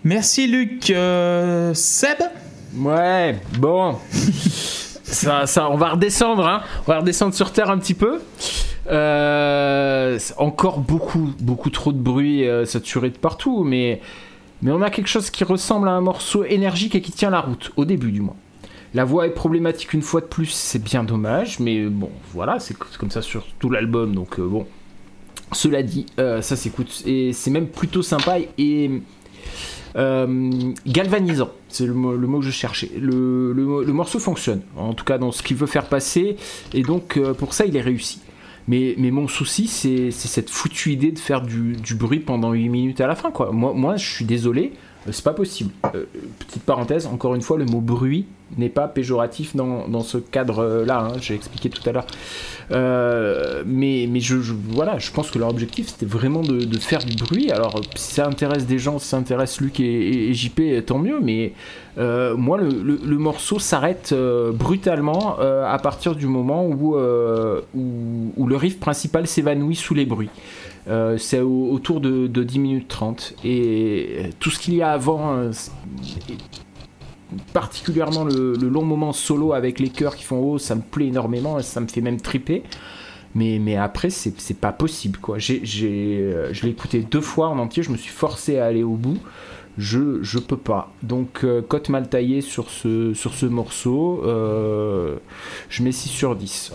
Merci 0.03 0.47
Luc. 0.47 0.91
Euh, 0.91 1.73
Seb? 1.73 2.19
Ouais, 2.77 3.41
bon. 3.59 3.97
ça, 5.05 5.47
ça, 5.47 5.71
on 5.71 5.77
va 5.77 5.91
redescendre, 5.91 6.47
hein. 6.47 6.63
On 6.87 6.93
va 6.93 6.99
redescendre 6.99 7.33
sur 7.33 7.53
Terre 7.53 7.71
un 7.71 7.79
petit 7.79 7.95
peu. 7.95 8.21
Euh, 8.91 10.19
encore 10.37 10.81
beaucoup, 10.81 11.31
beaucoup 11.41 11.71
trop 11.71 11.93
de 11.93 11.99
bruit 11.99 12.47
euh, 12.47 12.67
saturé 12.67 13.09
de 13.09 13.17
partout, 13.17 13.65
mais, 13.65 14.03
mais 14.63 14.71
on 14.71 14.83
a 14.83 14.91
quelque 14.91 15.09
chose 15.09 15.31
qui 15.31 15.45
ressemble 15.45 15.89
à 15.89 15.93
un 15.93 16.01
morceau 16.01 16.45
énergique 16.45 16.95
et 16.95 17.01
qui 17.01 17.13
tient 17.13 17.31
la 17.31 17.41
route, 17.41 17.73
au 17.77 17.85
début 17.85 18.13
du 18.13 18.21
moins. 18.21 18.37
La 18.95 19.05
voix 19.05 19.27
est 19.27 19.31
problématique 19.31 19.93
une 19.93 20.03
fois 20.03 20.21
de 20.21 20.27
plus, 20.27 20.47
c'est 20.47 20.83
bien 20.83 21.03
dommage, 21.03 21.59
mais 21.59 21.85
bon, 21.87 22.11
voilà, 22.33 22.61
c'est 22.61 22.77
comme 22.77 23.11
ça 23.11 23.23
sur 23.23 23.45
tout 23.59 23.69
l'album, 23.69 24.15
donc 24.15 24.39
euh, 24.39 24.47
bon. 24.47 24.67
Cela 25.53 25.83
dit, 25.83 26.07
euh, 26.21 26.41
ça 26.43 26.55
s'écoute 26.55 27.03
et 27.05 27.33
c'est 27.33 27.51
même 27.51 27.67
plutôt 27.67 28.03
sympa 28.03 28.39
et 28.57 29.03
euh, 29.97 30.73
galvanisant. 30.87 31.51
C'est 31.69 31.87
le, 31.87 31.93
mot 31.93 32.39
que 32.39 32.45
je 32.45 32.53
cherchais. 32.53 32.91
Le, 32.97 33.53
morceau 33.89 34.21
fonctionne, 34.21 34.63
en 34.77 34.95
tout 34.95 35.05
cas 35.05 35.19
dans 35.19 35.33
ce 35.33 35.43
qu'il 35.43 35.57
veut 35.57 35.67
faire 35.67 35.89
passer, 35.89 36.37
et 36.73 36.83
donc 36.83 37.19
pour 37.39 37.53
ça 37.53 37.67
il 37.67 37.77
est 37.77 37.81
réussi. 37.81 38.21
Mais, 38.67 38.95
mon 38.99 39.29
souci, 39.29 39.67
c'est 39.67 40.11
cette 40.11 40.51
foutue 40.51 40.93
idée 40.93 41.13
de 41.13 41.19
faire 41.19 41.43
du, 41.43 41.77
bruit 41.95 42.21
pendant 42.21 42.53
8 42.53 42.69
minutes 42.69 43.01
à 43.01 43.07
la 43.07 43.15
fin. 43.15 43.31
Quoi. 43.31 43.53
Moi, 43.53 43.97
je 43.97 44.09
suis 44.09 44.25
désolé, 44.25 44.73
c'est 45.11 45.25
pas 45.25 45.35
possible. 45.35 45.71
petite 46.39 46.63
parenthèse, 46.63 47.07
encore 47.07 47.35
une 47.35 47.43
fois, 47.43 47.59
le 47.59 47.65
mot 47.65 47.81
bruit 47.81 48.27
n'est 48.59 48.69
pas 48.69 48.89
péjoratif 48.89 49.57
dans, 49.57 49.89
dans 49.89 50.03
ce 50.03 50.19
cadre-là, 50.19 51.09
hein, 51.11 51.17
j'ai 51.21 51.35
expliqué 51.35 51.71
tout 51.71 51.87
à 51.89 51.93
l'heure. 51.93 52.07
Euh, 52.71 53.63
mais 53.67 54.07
mais 54.09 54.21
je, 54.21 54.37
voilà, 54.69 54.99
je 54.99 55.11
pense 55.11 55.31
que 55.31 55.39
leur 55.39 55.49
objectif 55.49 55.89
c'était 55.89 56.07
vraiment 56.07 56.43
de, 56.43 56.79
faire 56.79 57.05
du 57.05 57.17
bruit. 57.17 57.51
Alors 57.51 57.81
si 57.95 58.15
ça 58.15 58.27
intéresse 58.27 58.67
des 58.67 58.79
gens, 58.79 58.99
si 58.99 59.09
ça 59.09 59.17
intéresse 59.17 59.61
Luc 59.61 59.81
et, 59.81 60.33
JP, 60.33 60.85
tant 60.87 60.99
mieux, 60.99 61.21
mais 61.21 61.53
euh, 61.99 62.37
moi 62.37 62.59
le, 62.59 63.19
morceau 63.19 63.59
s'arrête 63.59 64.11
euh, 64.13 64.53
brutalement 64.53 65.39
à 65.39 65.79
partir 65.79 66.15
du 66.15 66.27
moment 66.27 66.67
où, 66.67 66.97
où, 66.97 68.47
le 68.47 68.57
riff 68.57 68.79
principal 68.79 69.27
s'évanouit 69.27 69.77
sous 69.77 69.95
les 69.95 70.07
bruits. 70.07 70.31
C'est 71.19 71.41
autour 71.41 72.01
de, 72.01 72.27
de, 72.27 72.43
10 72.43 72.59
minutes 72.59 72.89
30 72.89 73.35
et 73.45 74.31
tout 74.39 74.51
ce 74.51 74.59
qu'il 74.59 74.75
y 74.75 74.83
a 74.83 74.93
avant 74.93 75.51
particulièrement 77.53 78.25
le, 78.25 78.55
long 78.55 78.85
moment 78.85 79.13
solo 79.13 79.53
avec 79.53 79.79
les 79.79 79.89
chœurs 79.89 80.17
qui 80.17 80.25
font 80.25 80.39
haut, 80.39 80.59
ça 80.59 80.75
me 80.75 80.83
plaît 80.83 81.07
énormément, 81.07 81.61
ça 81.63 81.81
me 81.81 81.87
fait 81.87 82.01
même 82.01 82.21
triper. 82.21 82.63
Mais, 83.35 83.77
après, 83.77 84.11
c'est 84.11 84.61
pas 84.61 84.71
possible. 84.71 85.19
quoi. 85.19 85.37
Euh, 85.37 85.39
je 85.41 86.63
l'ai 86.63 86.71
écouté 86.71 87.01
deux 87.01 87.21
fois 87.21 87.49
en 87.49 87.59
entier, 87.59 87.83
je 87.83 87.91
me 87.91 87.97
suis 87.97 88.13
forcé 88.13 88.59
à 88.59 88.67
aller 88.67 88.85
au 88.85 88.95
bout. 88.95 89.19
Je, 89.77 90.23
je 90.23 90.39
peux 90.39 90.57
pas. 90.57 90.93
Donc, 91.03 91.41
euh, 91.43 91.61
cote 91.61 91.89
mal 91.89 92.09
taillée 92.09 92.43
sur 92.43 92.71
ce, 92.71 93.13
sur 93.13 93.35
ce 93.35 93.47
morceau, 93.47 94.23
euh, 94.25 95.17
je 95.69 95.83
mets 95.83 95.91
6 95.91 96.11
sur 96.11 96.37
10. 96.37 96.73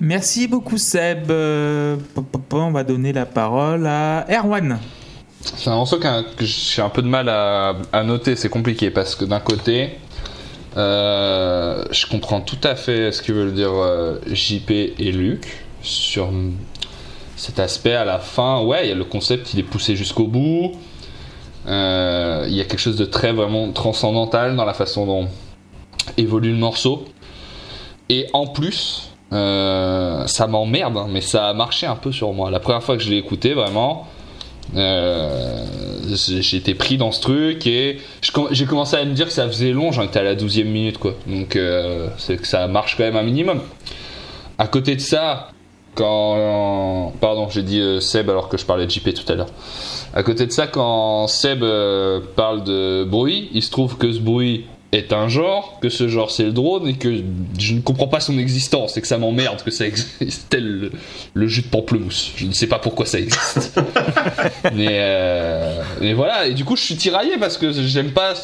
Merci 0.00 0.46
beaucoup, 0.46 0.76
Seb. 0.76 1.30
on 1.30 2.70
va 2.70 2.84
donner 2.84 3.12
la 3.12 3.24
parole 3.24 3.86
à 3.86 4.26
Erwan. 4.28 4.78
C'est 5.40 5.70
un 5.70 5.76
morceau 5.76 5.98
que 5.98 6.44
j'ai 6.44 6.82
un 6.82 6.88
peu 6.90 7.02
de 7.02 7.08
mal 7.08 7.28
à, 7.28 8.02
noter, 8.04 8.36
c'est 8.36 8.48
compliqué 8.48 8.90
parce 8.90 9.14
que 9.14 9.24
d'un 9.24 9.40
côté, 9.40 9.90
euh, 10.76 11.84
je 11.90 12.06
comprends 12.06 12.40
tout 12.40 12.58
à 12.62 12.74
fait 12.74 13.12
ce 13.12 13.22
que 13.22 13.32
veulent 13.32 13.54
dire 13.54 13.72
euh, 13.72 14.18
JP 14.26 14.70
et 14.70 15.12
Luc 15.12 15.64
sur 15.82 16.30
cet 17.36 17.58
aspect 17.58 17.94
à 17.94 18.04
la 18.04 18.18
fin. 18.18 18.60
Ouais, 18.62 18.88
y 18.88 18.92
a 18.92 18.94
le 18.94 19.04
concept, 19.04 19.54
il 19.54 19.60
est 19.60 19.62
poussé 19.62 19.96
jusqu'au 19.96 20.26
bout. 20.26 20.72
Euh, 21.66 22.44
il 22.48 22.54
y 22.54 22.60
a 22.60 22.64
quelque 22.64 22.80
chose 22.80 22.96
de 22.96 23.04
très 23.06 23.32
vraiment 23.32 23.72
transcendantal 23.72 24.56
dans 24.56 24.64
la 24.64 24.74
façon 24.74 25.06
dont 25.06 25.28
évolue 26.16 26.50
le 26.50 26.58
morceau. 26.58 27.04
Et 28.08 28.26
en 28.32 28.46
plus, 28.46 29.10
ça 29.30 30.46
m'emmerde, 30.46 30.96
hein, 30.96 31.06
mais 31.08 31.20
ça 31.20 31.48
a 31.48 31.54
marché 31.54 31.86
un 31.86 31.96
peu 31.96 32.12
sur 32.12 32.32
moi. 32.32 32.50
La 32.50 32.60
première 32.60 32.82
fois 32.82 32.96
que 32.96 33.02
je 33.02 33.10
l'ai 33.10 33.18
écouté, 33.18 33.54
vraiment, 33.54 34.06
euh, 34.74 35.64
été 36.52 36.74
pris 36.74 36.96
dans 36.96 37.12
ce 37.12 37.20
truc 37.20 37.66
et 37.66 37.98
j'ai 38.50 38.66
commencé 38.66 38.96
à 38.96 39.04
me 39.04 39.12
dire 39.12 39.26
que 39.26 39.32
ça 39.32 39.46
faisait 39.46 39.72
long, 39.72 39.92
j'en 39.92 40.02
étais 40.02 40.18
à 40.18 40.22
la 40.22 40.34
12 40.34 40.60
e 40.60 40.62
minute 40.64 40.98
quoi. 40.98 41.14
Donc 41.26 41.56
euh, 41.56 42.08
c'est 42.18 42.36
que 42.36 42.46
ça 42.46 42.66
marche 42.66 42.96
quand 42.96 43.04
même 43.04 43.16
un 43.16 43.22
minimum. 43.22 43.60
À 44.58 44.66
côté 44.66 44.94
de 44.94 45.00
ça, 45.00 45.50
quand. 45.94 47.12
Pardon, 47.20 47.48
j'ai 47.50 47.62
dit 47.62 47.80
euh, 47.80 48.00
Seb 48.00 48.30
alors 48.30 48.48
que 48.48 48.56
je 48.56 48.64
parlais 48.64 48.86
de 48.86 48.90
JP 48.90 49.12
tout 49.14 49.30
à 49.30 49.34
l'heure. 49.34 49.48
À 50.14 50.22
côté 50.22 50.46
de 50.46 50.52
ça, 50.52 50.66
quand 50.66 51.26
Seb 51.26 51.62
euh, 51.62 52.20
parle 52.36 52.64
de 52.64 53.04
bruit, 53.04 53.50
il 53.52 53.62
se 53.62 53.70
trouve 53.70 53.96
que 53.98 54.12
ce 54.12 54.20
bruit 54.20 54.66
est 54.96 55.12
un 55.12 55.28
genre, 55.28 55.78
que 55.80 55.88
ce 55.88 56.08
genre 56.08 56.30
c'est 56.30 56.44
le 56.44 56.52
drone 56.52 56.88
et 56.88 56.94
que 56.94 57.22
je 57.58 57.74
ne 57.74 57.80
comprends 57.80 58.08
pas 58.08 58.20
son 58.20 58.38
existence 58.38 58.96
et 58.96 59.00
que 59.00 59.06
ça 59.06 59.18
m'emmerde 59.18 59.62
que 59.62 59.70
ça 59.70 59.86
existe 59.86 60.46
tel 60.50 60.64
le, 60.64 60.92
le 61.34 61.48
jus 61.48 61.62
de 61.62 61.68
pamplemousse. 61.68 62.32
Je 62.36 62.46
ne 62.46 62.52
sais 62.52 62.66
pas 62.66 62.78
pourquoi 62.78 63.06
ça 63.06 63.18
existe. 63.18 63.78
mais, 64.74 64.88
euh, 64.90 65.82
mais 66.00 66.14
voilà, 66.14 66.46
et 66.46 66.54
du 66.54 66.64
coup 66.64 66.76
je 66.76 66.82
suis 66.82 66.96
tiraillé 66.96 67.38
parce 67.38 67.58
que 67.58 67.72
j'aime 67.72 68.12
pas. 68.12 68.34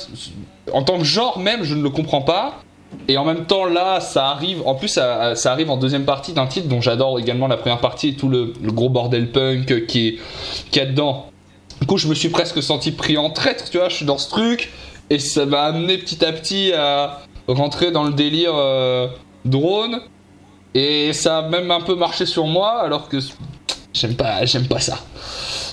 En 0.73 0.83
tant 0.85 0.99
que 0.99 1.05
genre 1.05 1.39
même, 1.39 1.65
je 1.65 1.75
ne 1.75 1.83
le 1.83 1.91
comprends 1.91 2.23
pas. 2.23 2.63
Et 3.09 3.17
en 3.17 3.25
même 3.25 3.47
temps, 3.47 3.65
là, 3.65 4.01
ça 4.01 4.29
arrive. 4.29 4.61
En 4.67 4.75
plus, 4.75 4.89
ça, 4.89 5.35
ça 5.35 5.51
arrive 5.51 5.71
en 5.71 5.79
deuxième 5.79 6.05
partie 6.05 6.35
d'un 6.35 6.47
titre 6.47 6.69
dont 6.69 6.83
j'adore 6.83 7.19
également 7.19 7.49
la 7.49 7.57
première 7.57 7.81
partie 7.81 8.09
et 8.09 8.15
tout 8.15 8.29
le, 8.29 8.53
le 8.63 8.71
gros 8.71 8.91
bordel 8.91 9.31
punk 9.33 9.87
qui 9.87 10.09
est, 10.09 10.19
qui 10.71 10.79
est 10.79 10.87
dedans. 10.87 11.27
Du 11.81 11.87
coup, 11.87 11.97
je 11.97 12.07
me 12.07 12.15
suis 12.15 12.29
presque 12.29 12.63
senti 12.63 12.93
pris 12.93 13.17
en 13.17 13.31
traître, 13.31 13.71
tu 13.71 13.79
vois. 13.79 13.89
Je 13.89 13.97
suis 13.97 14.05
dans 14.05 14.19
ce 14.19 14.29
truc 14.29 14.71
et 15.13 15.19
ça 15.19 15.47
m'a 15.47 15.63
amené 15.63 15.99
petit 15.99 16.25
à 16.25 16.33
petit 16.33 16.73
à 16.73 17.21
rentrer 17.47 17.91
dans 17.91 18.05
le 18.05 18.13
délire 18.13 18.55
euh, 18.55 19.09
drone. 19.45 20.01
Et 20.75 21.13
ça 21.13 21.39
a 21.39 21.49
même 21.49 21.71
un 21.71 21.83
peu 21.83 21.95
marché 21.95 22.25
sur 22.25 22.47
moi, 22.47 22.81
alors 22.81 23.09
que 23.09 23.19
j'aime 23.93 24.15
pas, 24.15 24.45
j'aime 24.47 24.67
pas 24.67 24.81
ça. 24.81 24.99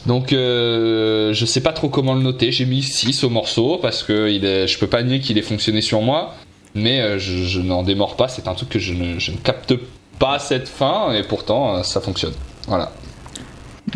Donc, 0.05 0.33
euh, 0.33 1.33
je 1.33 1.45
sais 1.45 1.61
pas 1.61 1.71
trop 1.71 1.87
comment 1.87 2.15
le 2.15 2.21
noter. 2.21 2.51
J'ai 2.51 2.65
mis 2.65 2.81
6 2.81 3.23
au 3.23 3.29
morceau 3.29 3.79
parce 3.81 4.03
que 4.03 4.29
il 4.29 4.43
est, 4.43 4.67
je 4.67 4.77
peux 4.77 4.87
pas 4.87 5.03
nier 5.03 5.21
qu'il 5.21 5.37
ait 5.37 5.43
fonctionné 5.43 5.81
sur 5.81 6.01
moi. 6.01 6.33
Mais 6.75 7.01
euh, 7.01 7.17
je, 7.17 7.61
n'en 7.61 7.83
démords 7.83 8.15
pas. 8.15 8.27
C'est 8.27 8.47
un 8.47 8.53
truc 8.53 8.69
que 8.69 8.79
je 8.79 8.93
ne, 8.93 9.37
capte 9.43 9.73
pas 10.19 10.39
cette 10.39 10.67
fin 10.67 11.13
et 11.13 11.23
pourtant 11.23 11.77
euh, 11.77 11.83
ça 11.83 12.01
fonctionne. 12.01 12.33
Voilà. 12.67 12.91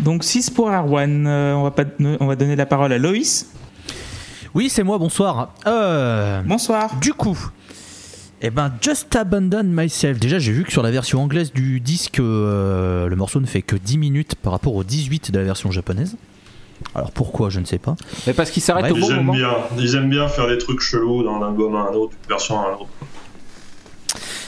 Donc 0.02 0.24
6 0.24 0.50
pour 0.50 0.70
Erwan. 0.70 1.26
Euh, 1.26 1.54
on, 1.54 1.64
va 1.64 1.72
on 2.20 2.26
va 2.26 2.36
donner 2.36 2.56
la 2.56 2.66
parole 2.66 2.92
à 2.92 2.98
Loïs. 2.98 3.53
Oui, 4.54 4.68
c'est 4.68 4.82
moi, 4.84 4.98
bonsoir. 4.98 5.52
Euh, 5.66 6.40
Bonsoir. 6.44 6.94
du 7.00 7.12
coup, 7.12 7.38
eh 8.40 8.50
ben, 8.50 8.72
Just 8.80 9.14
Abandon 9.16 9.64
Myself. 9.64 10.18
Déjà, 10.20 10.38
j'ai 10.38 10.52
vu 10.52 10.64
que 10.64 10.70
sur 10.72 10.82
la 10.82 10.90
version 10.90 11.22
anglaise 11.22 11.52
du 11.52 11.80
disque, 11.80 12.20
euh, 12.20 13.08
le 13.08 13.16
morceau 13.16 13.40
ne 13.40 13.46
fait 13.46 13.62
que 13.62 13.74
10 13.76 13.98
minutes 13.98 14.34
par 14.36 14.52
rapport 14.52 14.74
aux 14.76 14.84
18 14.84 15.32
de 15.32 15.38
la 15.38 15.44
version 15.44 15.70
japonaise. 15.70 16.16
Alors 16.94 17.10
pourquoi, 17.12 17.50
je 17.50 17.58
ne 17.60 17.64
sais 17.64 17.78
pas. 17.78 17.96
Mais 18.26 18.32
parce 18.32 18.50
qu'il 18.50 18.62
s'arrête 18.62 18.84
Ouais, 18.84 18.92
au 18.92 18.96
Ils 18.96 19.00
bon 19.00 19.10
aiment 19.10 19.16
moment. 19.24 19.32
bien, 19.32 19.50
ils 19.78 19.94
aiment 19.96 20.10
bien 20.10 20.28
faire 20.28 20.46
des 20.46 20.58
trucs 20.58 20.80
chelous 20.80 21.22
d'un 21.24 21.42
album 21.44 21.74
à 21.74 21.80
un 21.90 21.94
autre, 21.94 22.10
d'une 22.12 22.28
version 22.28 22.60
à 22.60 22.68
un 22.68 22.72
autre. 22.74 22.88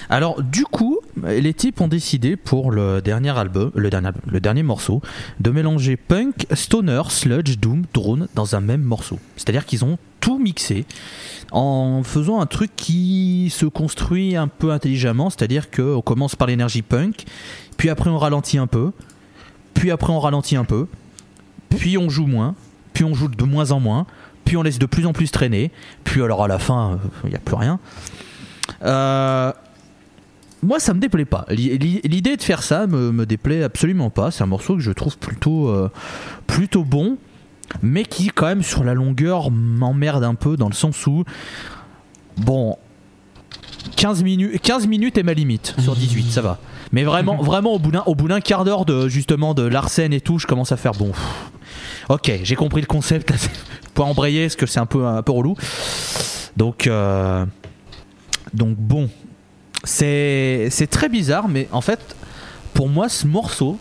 Alors 0.08 0.40
du 0.42 0.64
coup, 0.64 0.95
les 1.24 1.54
types 1.54 1.80
ont 1.80 1.88
décidé 1.88 2.36
pour 2.36 2.70
le 2.70 3.00
dernier 3.00 3.36
album, 3.36 3.70
le 3.74 4.40
dernier, 4.40 4.62
morceau, 4.62 5.00
de 5.40 5.50
mélanger 5.50 5.96
punk, 5.96 6.46
stoner, 6.52 7.02
sludge, 7.08 7.58
doom, 7.58 7.84
drone 7.94 8.28
dans 8.34 8.54
un 8.54 8.60
même 8.60 8.82
morceau. 8.82 9.18
C'est-à-dire 9.36 9.64
qu'ils 9.64 9.84
ont 9.84 9.98
tout 10.20 10.38
mixé 10.38 10.84
en 11.52 12.02
faisant 12.02 12.40
un 12.40 12.46
truc 12.46 12.70
qui 12.76 13.48
se 13.50 13.66
construit 13.66 14.36
un 14.36 14.48
peu 14.48 14.72
intelligemment, 14.72 15.30
c'est-à-dire 15.30 15.70
qu'on 15.70 16.02
commence 16.02 16.36
par 16.36 16.48
l'énergie 16.48 16.82
punk, 16.82 17.24
puis 17.76 17.90
après 17.90 18.10
on 18.10 18.18
ralentit 18.18 18.58
un 18.58 18.66
peu, 18.66 18.92
puis 19.74 19.90
après 19.90 20.12
on 20.12 20.20
ralentit 20.20 20.56
un 20.56 20.64
peu, 20.64 20.86
puis 21.70 21.96
on 21.98 22.08
joue 22.08 22.26
moins, 22.26 22.54
puis 22.92 23.04
on 23.04 23.14
joue 23.14 23.28
de 23.28 23.44
moins 23.44 23.70
en 23.70 23.80
moins, 23.80 24.06
puis 24.44 24.56
on 24.56 24.62
laisse 24.62 24.78
de 24.78 24.86
plus 24.86 25.06
en 25.06 25.12
plus 25.12 25.30
traîner, 25.30 25.70
puis 26.04 26.22
alors 26.22 26.42
à 26.42 26.48
la 26.48 26.58
fin, 26.58 26.92
euh, 26.92 26.96
il 27.24 27.30
n'y 27.30 27.36
a 27.36 27.40
plus 27.40 27.56
rien. 27.56 27.78
Euh, 28.82 29.52
moi, 30.62 30.80
ça 30.80 30.94
me 30.94 31.00
déplaît 31.00 31.24
pas. 31.24 31.44
L'i- 31.50 31.76
l'i- 31.78 32.00
L'idée 32.04 32.36
de 32.36 32.42
faire 32.42 32.62
ça 32.62 32.86
me, 32.86 33.12
me 33.12 33.26
déplaît 33.26 33.62
absolument 33.62 34.10
pas. 34.10 34.30
C'est 34.30 34.42
un 34.42 34.46
morceau 34.46 34.74
que 34.74 34.80
je 34.82 34.90
trouve 34.92 35.18
plutôt, 35.18 35.68
euh, 35.68 35.90
plutôt 36.46 36.82
bon, 36.84 37.18
mais 37.82 38.04
qui, 38.04 38.28
quand 38.28 38.46
même, 38.46 38.62
sur 38.62 38.82
la 38.84 38.94
longueur, 38.94 39.50
m'emmerde 39.50 40.24
un 40.24 40.34
peu 40.34 40.56
dans 40.56 40.68
le 40.68 40.74
sens 40.74 41.06
où, 41.06 41.24
bon, 42.38 42.76
15 43.96 44.22
minutes, 44.24 44.60
15 44.62 44.86
minutes 44.86 45.18
est 45.18 45.22
ma 45.22 45.34
limite 45.34 45.74
sur 45.78 45.94
18, 45.96 46.30
ça 46.30 46.42
va. 46.42 46.58
Mais 46.92 47.04
vraiment, 47.04 47.36
vraiment 47.42 47.74
au 47.74 47.78
bout 47.78 47.90
d'un, 47.92 48.02
au 48.06 48.14
bout 48.14 48.28
d'un 48.28 48.40
quart 48.40 48.64
d'heure 48.64 48.84
de 48.84 49.08
justement 49.08 49.54
de 49.54 49.62
Larsen 49.62 50.12
et 50.12 50.20
tout, 50.20 50.38
je 50.38 50.46
commence 50.46 50.72
à 50.72 50.76
faire 50.76 50.92
bon. 50.92 51.12
Ok, 52.08 52.30
j'ai 52.42 52.56
compris 52.56 52.80
le 52.80 52.86
concept. 52.86 53.32
Pour 53.94 54.06
embrayer, 54.06 54.44
parce 54.44 54.56
que 54.56 54.66
c'est 54.66 54.78
un 54.80 54.86
peu 54.86 55.06
un 55.06 55.22
peu 55.22 55.32
relou. 55.32 55.54
Donc, 56.56 56.86
euh, 56.86 57.46
donc 58.52 58.76
bon, 58.76 59.08
c'est 59.90 60.88
très 60.90 61.08
bizarre, 61.08 61.48
mais 61.48 61.68
en 61.72 61.80
fait, 61.80 62.16
pour 62.74 62.88
moi, 62.88 63.08
ce 63.08 63.26
morceau, 63.26 63.78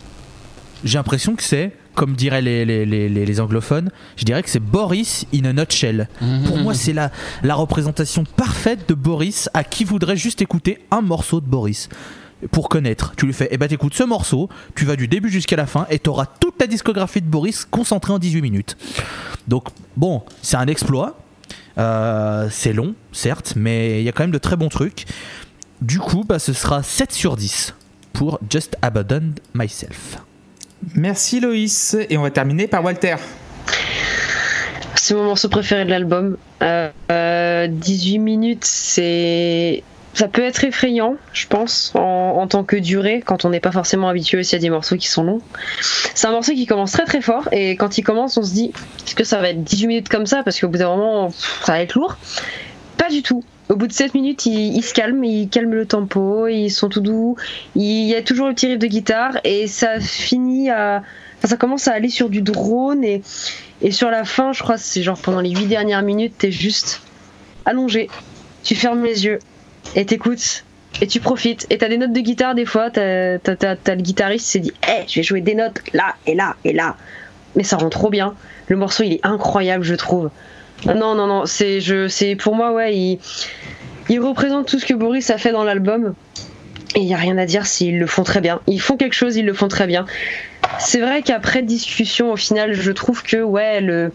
j'ai 0.84 0.98
l'impression 0.98 1.36
que 1.36 1.44
c'est, 1.44 1.72
comme 1.96 2.14
diraient 2.14 2.42
les, 2.42 2.66
les- 2.66 3.10
les 3.10 3.40
anglophones, 3.40 3.90
je 4.18 4.26
dirais 4.26 4.44
que 4.44 4.50
c'est 4.50 4.60
Boris 4.60 5.26
in 5.34 5.46
a 5.46 5.54
nutshell. 5.54 6.08
Pour 6.46 6.58
moi, 6.58 6.74
c'est 6.74 6.94
la, 6.94 7.12
la 7.44 7.56
représentation 7.56 8.24
parfaite 8.36 8.88
de 8.88 8.94
Boris 8.94 9.50
à 9.54 9.64
qui 9.64 9.84
voudrait 9.84 10.18
juste 10.18 10.42
écouter 10.42 10.80
un 10.92 11.02
morceau 11.02 11.42
de 11.42 11.46
Boris. 11.48 11.90
Pour 12.52 12.68
connaître, 12.70 13.14
tu 13.16 13.26
lui 13.26 13.34
fais, 13.34 13.48
eh 13.50 13.58
ben 13.58 13.68
t'écoutes 13.68 13.94
ce 13.96 14.04
morceau, 14.04 14.50
tu 14.76 14.84
vas 14.86 14.98
du 14.98 15.08
début 15.08 15.30
jusqu'à 15.32 15.56
la 15.56 15.66
fin 15.66 15.88
et 15.90 15.98
t'auras 16.00 16.26
toute 16.40 16.56
la 16.60 16.68
discographie 16.68 17.22
de 17.22 17.28
Boris 17.28 17.66
concentrée 17.66 18.12
en 18.14 18.20
18 18.20 18.42
minutes. 18.42 18.78
Donc, 19.48 19.70
bon, 19.96 20.22
c'est 20.42 20.58
un 20.58 20.68
exploit. 20.68 21.18
Euh, 21.78 22.48
c'est 22.52 22.72
long, 22.74 22.94
certes, 23.12 23.54
mais 23.56 24.02
il 24.02 24.06
y 24.06 24.10
a 24.10 24.12
quand 24.12 24.24
même 24.24 24.32
de 24.32 24.38
très 24.38 24.56
bons 24.58 24.70
trucs. 24.70 25.06
Du 25.82 26.00
coup, 26.00 26.24
bah, 26.24 26.40
ce 26.40 26.54
sera 26.54 26.84
7 26.84 27.12
sur 27.12 27.36
10 27.36 27.74
pour 28.14 28.40
Just 28.50 28.78
Abandon 28.82 29.34
Myself. 29.54 30.18
Merci 30.96 31.40
Loïs. 31.40 31.96
Et 32.10 32.18
on 32.18 32.22
va 32.22 32.32
terminer 32.32 32.68
par 32.68 32.84
Walter. 32.84 33.16
C'est 34.96 35.14
mon 35.14 35.26
morceau 35.26 35.50
préféré 35.50 35.86
de 35.86 35.90
l'album. 35.90 36.38
Euh, 36.62 36.90
euh, 37.12 37.68
18 37.68 38.20
minutes, 38.20 38.66
c'est. 38.66 39.84
Ça 40.14 40.30
peut 40.30 40.44
être 40.44 40.64
effrayant, 40.64 41.18
je 41.34 41.46
pense, 41.46 41.92
en, 41.94 42.00
en 42.38 42.48
tant 42.48 42.64
que 42.64 42.78
durée, 42.78 43.22
quand 43.26 43.44
on 43.44 43.50
n'est 43.50 43.60
pas 43.60 43.74
forcément 43.74 44.08
habitué 44.08 44.40
aussi 44.40 44.56
à 44.56 44.60
des 44.60 44.70
morceaux 44.70 44.96
qui 44.96 45.10
sont 45.10 45.24
longs. 45.24 45.42
C'est 46.14 46.26
un 46.26 46.32
morceau 46.32 46.54
qui 46.54 46.66
commence 46.66 46.94
très 46.94 47.04
très 47.04 47.20
fort, 47.20 47.50
et 47.52 47.76
quand 47.76 47.98
il 47.98 48.04
commence, 48.04 48.38
on 48.38 48.44
se 48.44 48.54
dit 48.54 48.72
est-ce 49.06 49.14
que 49.14 49.26
ça 49.26 49.42
va 49.42 49.50
être 49.50 49.62
18 49.62 49.88
minutes 49.88 50.10
comme 50.10 50.26
ça? 50.26 50.42
Parce 50.42 50.58
qu'au 50.58 50.70
bout 50.70 50.78
d'un 50.78 50.96
moment, 50.96 51.32
ça 51.64 51.74
va 51.74 51.82
être 51.82 51.96
lourd. 51.96 52.18
Pas 52.96 53.10
du 53.10 53.24
tout. 53.24 53.44
Au 53.70 53.76
bout 53.76 53.88
de 53.88 53.94
7 53.94 54.14
minutes, 54.14 54.46
il, 54.46 54.76
il 54.76 54.84
se 54.84 54.94
calme, 54.94 55.24
il 55.24 55.50
calme 55.50 55.74
le 55.74 55.86
tempo, 55.86 56.48
ils 56.48 56.70
sont 56.70 56.88
tout 56.90 57.02
doux. 57.02 57.36
Il 57.76 58.06
y 58.06 58.16
a 58.16 58.22
toujours 58.22 58.48
le 58.48 58.54
petit 58.54 58.68
riff 58.68 58.78
de 58.80 58.88
guitare, 58.88 59.38
et 59.44 59.68
ça 59.68 60.00
finit 60.00 60.70
à. 60.70 61.02
Enfin, 61.40 61.48
ça 61.48 61.58
commence 61.58 61.88
à 61.88 61.94
aller 61.94 62.10
sur 62.10 62.30
du 62.30 62.42
drone, 62.42 63.04
et. 63.04 63.22
Et 63.82 63.92
sur 63.92 64.10
la 64.10 64.24
fin, 64.24 64.54
je 64.54 64.64
crois, 64.64 64.78
c'est 64.78 65.04
genre 65.04 65.20
pendant 65.20 65.42
les 65.42 65.50
8 65.50 65.66
dernières 65.66 66.02
minutes, 66.02 66.36
t'es 66.38 66.52
juste 66.52 67.02
allongé. 67.66 68.10
Tu 68.64 68.74
fermes 68.74 69.04
les 69.04 69.26
yeux 69.26 69.40
et 69.96 70.06
t'écoutes 70.06 70.64
et 71.02 71.08
tu 71.08 71.20
profites. 71.20 71.68
Et 71.70 71.78
t'as 71.78 71.90
des 71.90 71.98
notes 71.98 72.14
de 72.14 72.22
guitare 72.22 72.56
des 72.56 72.66
fois, 72.66 72.90
t'as, 72.90 73.38
t'as- 73.40 73.76
t'as- 73.76 73.96
le 73.96 74.02
guitariste 74.02 74.46
qui 74.46 74.52
s'est 74.52 74.60
dit 74.60 74.74
Hé, 74.88 75.04
je 75.08 75.16
vais 75.20 75.24
jouer 75.24 75.42
des 75.42 75.56
notes 75.56 75.82
là 75.94 76.16
et 76.26 76.36
là 76.36 76.56
et 76.64 76.72
là. 76.72 76.96
Mais 77.56 77.64
ça 77.64 77.76
rend 77.78 77.90
trop 77.90 78.10
bien. 78.10 78.34
Le 78.70 78.78
morceau, 78.78 79.04
il 79.04 79.14
est 79.14 79.26
incroyable, 79.26 79.84
je 79.84 79.96
trouve. 79.96 80.30
Non, 80.86 81.16
non, 81.16 81.28
non, 81.28 81.46
c'est, 81.46 81.82
je, 81.82 82.08
c'est 82.08 82.36
pour 82.36 82.56
moi, 82.56 82.72
ouais, 82.72 82.96
il, 82.96 83.20
il 84.10 84.20
représente 84.20 84.68
tout 84.68 84.80
ce 84.80 84.86
que 84.86 84.94
Boris 84.94 85.30
a 85.30 85.38
fait 85.38 85.52
dans 85.52 85.64
l'album. 85.64 86.14
Et 86.96 87.00
il 87.00 87.06
n'y 87.06 87.14
a 87.14 87.18
rien 87.18 87.38
à 87.38 87.46
dire 87.46 87.66
s'ils 87.66 88.00
le 88.00 88.08
font 88.08 88.24
très 88.24 88.40
bien. 88.40 88.62
Ils 88.68 88.80
font 88.80 88.96
quelque 88.96 89.14
chose, 89.14 89.36
ils 89.36 89.46
le 89.46 89.54
font 89.54 89.68
très 89.68 89.86
bien. 89.86 90.06
C'est 90.80 91.02
vrai 91.02 91.24
qu'après 91.24 91.62
discussion, 91.62 92.32
au 92.32 92.38
final, 92.38 92.74
je 92.74 92.92
trouve 92.92 93.22
que 93.22 93.38
ouais, 93.38 93.82
le... 93.82 94.12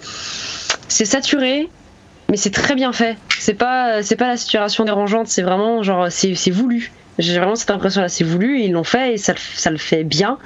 c'est 0.88 1.04
saturé, 1.04 1.68
mais 2.30 2.36
c'est 2.36 2.50
très 2.50 2.74
bien 2.74 2.92
fait. 2.92 3.18
C'est 3.38 3.54
pas, 3.54 4.02
c'est 4.02 4.16
pas 4.16 4.28
la 4.28 4.36
saturation 4.36 4.84
dérangeante, 4.84 5.28
c'est 5.28 5.42
vraiment 5.42 5.82
genre, 5.82 6.06
c'est, 6.10 6.34
c'est 6.34 6.50
voulu. 6.50 6.90
J'ai 7.18 7.36
vraiment 7.36 7.54
cette 7.54 7.70
impression-là, 7.70 8.08
c'est 8.08 8.24
voulu, 8.24 8.60
ils 8.62 8.72
l'ont 8.72 8.84
fait 8.84 9.14
et 9.14 9.16
ça, 9.18 9.34
ça 9.54 9.70
le 9.70 9.78
fait 9.78 10.04
bien. 10.04 10.38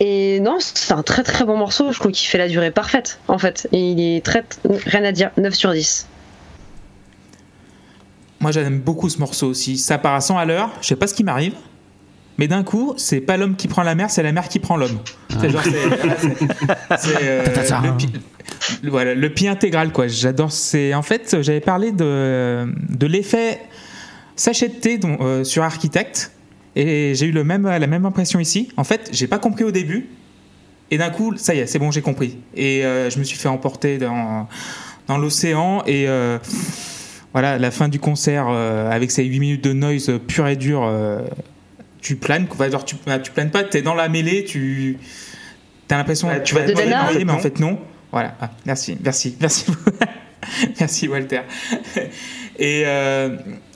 Et 0.00 0.40
non, 0.40 0.58
c'est 0.60 0.92
un 0.92 1.02
très 1.02 1.22
très 1.22 1.44
bon 1.44 1.56
morceau, 1.56 1.90
je 1.92 1.98
trouve 1.98 2.12
qu'il 2.12 2.28
fait 2.28 2.36
la 2.38 2.48
durée 2.48 2.70
parfaite, 2.70 3.18
en 3.28 3.38
fait. 3.38 3.66
Et 3.72 3.92
il 3.92 4.00
est 4.00 4.24
très, 4.24 4.44
rien 4.86 5.04
à 5.04 5.12
dire, 5.12 5.30
9 5.38 5.54
sur 5.54 5.72
10. 5.72 6.06
Moi 8.40 8.50
j'aime 8.52 8.80
beaucoup 8.80 9.08
ce 9.08 9.18
morceau 9.18 9.48
aussi. 9.48 9.78
Ça 9.78 9.96
part 9.98 10.14
à 10.14 10.20
100 10.20 10.36
à 10.36 10.44
l'heure. 10.44 10.70
Je 10.82 10.88
sais 10.88 10.96
pas 10.96 11.06
ce 11.06 11.14
qui 11.14 11.24
m'arrive. 11.24 11.54
Mais 12.38 12.48
d'un 12.48 12.62
coup, 12.64 12.92
c'est 12.98 13.22
pas 13.22 13.38
l'homme 13.38 13.56
qui 13.56 13.66
prend 13.66 13.82
la 13.82 13.94
mer, 13.94 14.10
c'est 14.10 14.22
la 14.22 14.30
mer 14.32 14.48
qui 14.50 14.58
prend 14.58 14.76
l'homme. 14.76 14.98
C'est 15.40 15.48
genre, 15.48 15.62
c'est, 16.98 17.16
euh, 17.22 17.44
Ta-ta-ta. 17.46 17.80
le, 17.80 17.96
pi, 17.96 18.12
voilà, 18.82 19.14
le 19.14 19.30
pi 19.32 19.48
intégral, 19.48 19.90
quoi. 19.90 20.06
J'adore. 20.06 20.52
C'est, 20.52 20.92
en 20.92 21.00
fait, 21.00 21.38
j'avais 21.40 21.60
parlé 21.62 21.92
de, 21.92 22.68
de 22.90 23.06
l'effet 23.06 23.62
sachet 24.36 24.68
de 24.68 24.74
thé 24.74 24.98
dont- 24.98 25.16
euh, 25.22 25.44
sur 25.44 25.62
Architect. 25.62 26.30
Et 26.76 27.14
j'ai 27.14 27.26
eu 27.26 27.32
le 27.32 27.42
même, 27.42 27.64
la 27.66 27.86
même 27.86 28.04
impression 28.04 28.38
ici. 28.38 28.68
En 28.76 28.84
fait, 28.84 29.08
j'ai 29.12 29.26
pas 29.26 29.38
compris 29.38 29.64
au 29.64 29.70
début. 29.72 30.08
Et 30.90 30.98
d'un 30.98 31.10
coup, 31.10 31.34
ça 31.36 31.54
y 31.54 31.58
est, 31.58 31.66
c'est 31.66 31.78
bon, 31.80 31.90
j'ai 31.90 32.02
compris. 32.02 32.36
Et 32.54 32.84
euh, 32.84 33.10
je 33.10 33.18
me 33.18 33.24
suis 33.24 33.38
fait 33.38 33.48
emporter 33.48 33.98
dans, 33.98 34.46
dans 35.08 35.16
l'océan. 35.18 35.82
Et 35.86 36.06
euh, 36.06 36.38
voilà, 37.32 37.58
la 37.58 37.70
fin 37.70 37.88
du 37.88 37.98
concert, 37.98 38.46
euh, 38.50 38.90
avec 38.90 39.10
ces 39.10 39.24
8 39.24 39.40
minutes 39.40 39.64
de 39.64 39.72
noise 39.72 40.12
pure 40.28 40.46
et 40.46 40.56
dure, 40.56 40.88
tu 42.02 42.16
planes. 42.16 42.46
Genre, 42.70 42.84
tu, 42.84 42.96
tu 43.22 43.30
planes 43.32 43.50
pas, 43.50 43.64
tu 43.64 43.78
es 43.78 43.82
dans 43.82 43.94
la 43.94 44.08
mêlée, 44.08 44.44
tu 44.44 44.98
as 45.90 45.96
l'impression 45.96 46.28
Ouais, 46.28 46.38
que 46.38 46.44
tu 46.44 46.54
vas 46.54 46.62
Dana. 46.66 47.04
noyé, 47.04 47.24
mais 47.24 47.32
en 47.32 47.38
fait, 47.38 47.58
non. 47.58 47.78
Voilà, 48.12 48.36
Ah, 48.40 48.50
merci, 48.66 48.96
merci, 49.02 49.36
merci. 49.40 49.66
merci, 50.78 51.08
Walter. 51.08 51.40
Et 52.58 52.84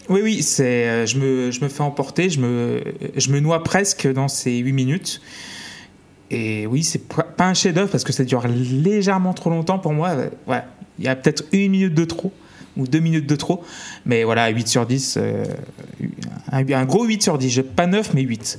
oui, 0.08 0.20
oui, 0.22 0.42
c'est, 0.42 0.88
euh, 0.88 1.06
je, 1.06 1.18
me, 1.18 1.50
je 1.50 1.60
me 1.62 1.68
fais 1.68 1.82
emporter, 1.82 2.30
je 2.30 2.40
me, 2.40 2.82
je 3.16 3.30
me 3.30 3.40
noie 3.40 3.62
presque 3.62 4.10
dans 4.12 4.28
ces 4.28 4.56
8 4.58 4.72
minutes. 4.72 5.20
Et 6.32 6.66
oui, 6.66 6.82
c'est 6.84 7.02
pas 7.08 7.46
un 7.48 7.54
chef-d'œuvre 7.54 7.90
parce 7.90 8.04
que 8.04 8.12
ça 8.12 8.24
dure 8.24 8.46
légèrement 8.46 9.32
trop 9.34 9.50
longtemps 9.50 9.78
pour 9.78 9.92
moi. 9.92 10.12
Ouais, 10.46 10.62
il 10.98 11.04
y 11.04 11.08
a 11.08 11.16
peut-être 11.16 11.44
une 11.52 11.72
minute 11.72 11.94
de 11.94 12.04
trop 12.04 12.32
ou 12.76 12.86
deux 12.86 13.00
minutes 13.00 13.26
de 13.28 13.34
trop. 13.34 13.64
Mais 14.06 14.22
voilà, 14.22 14.48
8 14.48 14.68
sur 14.68 14.86
10, 14.86 15.18
euh, 15.20 15.44
un, 16.52 16.64
un 16.72 16.84
gros 16.84 17.04
8 17.04 17.22
sur 17.22 17.36
10. 17.36 17.50
Je- 17.50 17.62
Pas 17.62 17.86
9, 17.88 18.14
mais 18.14 18.22
8. 18.22 18.58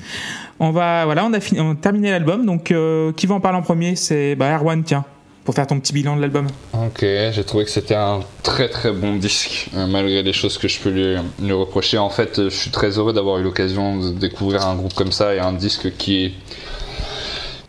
On 0.60 0.72
va, 0.72 1.06
voilà, 1.06 1.26
on 1.26 1.32
a, 1.34 1.40
fini, 1.40 1.62
on 1.62 1.72
a 1.72 1.76
terminé 1.76 2.12
l'album. 2.12 2.46
Donc, 2.46 2.72
euh, 2.72 3.14
qui 3.14 3.26
va 3.26 3.36
en 3.36 3.40
parler 3.40 3.58
en 3.58 3.62
premier? 3.62 3.96
C'est 3.96 4.36
bah, 4.36 4.54
Erwan, 4.58 4.84
tiens, 4.84 5.06
pour 5.44 5.56
faire 5.56 5.68
ton 5.68 5.80
petit 5.80 5.94
bilan 5.94 6.16
de 6.16 6.22
l'album. 6.22 6.48
Ok, 6.74 7.02
j'ai 7.02 7.44
trouvé 7.44 7.66
que 7.66 7.72
c'était 7.72 7.96
un 7.96 8.20
très 8.44 8.70
très 8.70 8.92
bon 8.92 9.16
disque, 9.16 9.70
euh, 9.76 9.88
malgré 9.88 10.22
les 10.22 10.34
choses 10.34 10.58
que 10.58 10.68
je 10.68 10.80
peux 10.80 10.90
lui, 10.90 11.54
reprocher. 11.54 11.98
En 11.98 12.10
fait, 12.10 12.40
euh, 12.40 12.50
je 12.50 12.56
suis 12.56 12.72
très 12.72 12.98
heureux 12.98 13.14
d'avoir 13.14 13.40
eu 13.40 13.44
l'occasion 13.44 13.98
de 13.98 14.12
découvrir 14.12 14.68
un 14.68 14.76
groupe 14.76 14.94
comme 14.94 15.12
ça 15.12 15.34
et 15.34 15.40
un 15.40 15.54
disque 15.54 15.96
qui 15.98 16.34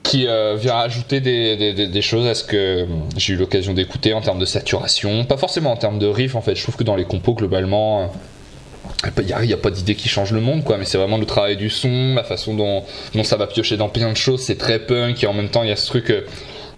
qui 0.03 0.27
euh, 0.27 0.57
vient 0.57 0.77
ajouter 0.77 1.21
des, 1.21 2.03
choses 2.03 2.27
à 2.27 2.35
ce 2.35 2.43
que 2.43 2.87
j'ai 3.17 3.35
eu 3.35 3.37
l'occasion 3.37 3.73
d'écouter 3.73 4.13
en 4.13 4.21
termes 4.21 4.41
de 4.41 4.45
saturation, 4.45 5.25
pas 5.25 5.37
forcément 5.37 5.73
en 5.73 5.77
termes 5.77 5.99
de 5.99 6.07
riff 6.07 6.35
en 6.35 6.43
fait. 6.43 6.57
Je 6.57 6.63
trouve 6.63 6.77
que 6.77 6.85
dans 6.85 6.97
les 6.97 7.05
compos 7.05 7.35
globalement, 7.35 8.13
il 9.17 9.47
n'y 9.47 9.53
a, 9.53 9.57
pas 9.57 9.71
d'idée 9.71 9.95
qui 9.95 10.09
change 10.09 10.33
le 10.33 10.41
monde 10.41 10.65
quoi, 10.65 10.77
mais 10.77 10.85
c'est 10.85 10.99
vraiment 10.99 11.19
le 11.19 11.25
travail 11.25 11.57
du 11.57 11.71
son, 11.71 12.15
la 12.17 12.25
façon 12.25 12.55
dont, 12.55 12.85
ça 13.23 13.37
va 13.37 13.47
piocher 13.47 13.77
dans 13.77 13.89
plein 13.89 14.11
de 14.11 14.17
choses. 14.17 14.43
C'est 14.43 14.59
très 14.59 14.81
punk 14.81 15.23
et 15.23 15.27
en 15.29 15.35
même 15.35 15.49
temps 15.49 15.63
il 15.63 15.69
y 15.69 15.73
a 15.73 15.77
ce 15.77 15.87
truc 15.87 16.13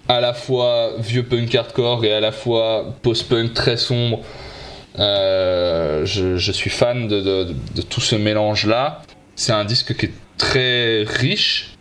à 0.09 0.20
la 0.20 0.35
fois 0.35 0.93
vieux 0.98 1.22
punk 1.22 1.55
hardcore 1.55 2.05
et 2.05 2.12
à 2.12 2.20
la 2.20 2.32
fois 2.32 2.94
post-punk 3.02 3.55
très 3.55 3.76
sombre. 3.76 4.20
Euh, 4.98 6.05
je, 6.06 6.52
suis 6.52 6.70
fan 6.70 7.09
de, 7.09 7.20
de- 7.20 7.82
tout 7.82 8.01
ce 8.01 8.14
mélange 8.14 8.66
là. 8.66 9.02
C'est 9.35 9.52
un 9.52 9.64
disque 9.64 9.97
qui 9.97 10.06
est 10.06 10.12
très 10.39 11.02
riche 11.05 11.74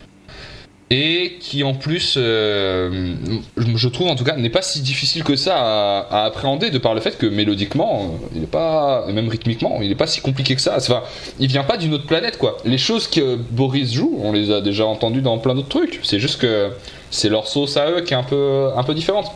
et 0.90 1.38
qui 1.40 1.64
en 1.64 1.74
plus, 1.74 2.14
euh, 2.16 3.14
je 3.56 3.88
trouve 3.88 4.08
en 4.08 4.16
tout 4.16 4.24
cas, 4.24 4.36
n'est 4.36 4.50
pas 4.50 4.62
si 4.62 4.80
difficile 4.80 5.24
que 5.24 5.34
ça 5.34 5.56
à, 5.56 6.24
appréhender 6.24 6.70
de 6.70 6.78
par 6.78 6.94
le 6.94 7.00
fait 7.00 7.16
que 7.16 7.26
mélodiquement, 7.26 8.02
euh, 8.02 8.26
il 8.36 8.46
pas, 8.46 9.04
et 9.08 9.12
même 9.12 9.28
rythmiquement, 9.28 9.80
il 9.80 9.90
est 9.90 9.96
pas 9.96 10.06
si 10.06 10.20
compliqué 10.20 10.54
que 10.54 10.60
ça. 10.60 10.74
Enfin, 10.76 11.02
il 11.40 11.48
vient 11.48 11.64
pas 11.64 11.76
d'une 11.76 11.94
autre 11.94 12.06
planète 12.06 12.36
quoi. 12.38 12.58
Les 12.64 12.78
choses 12.78 13.08
que 13.08 13.36
Boris 13.36 13.92
joue, 13.94 14.18
on 14.22 14.32
les 14.32 14.50
a 14.50 14.60
déjà 14.60 14.84
entendues 14.86 15.22
dans 15.22 15.38
plein 15.38 15.54
d'autres 15.54 15.68
trucs. 15.68 16.00
C'est 16.02 16.20
juste 16.20 16.40
que 16.40 16.70
c'est 17.14 17.28
leur 17.28 17.46
sauce 17.46 17.76
à 17.76 17.90
eux 17.90 18.00
qui 18.00 18.12
est 18.12 18.16
un 18.16 18.24
peu, 18.24 18.70
un 18.76 18.82
peu 18.82 18.92
différente. 18.94 19.30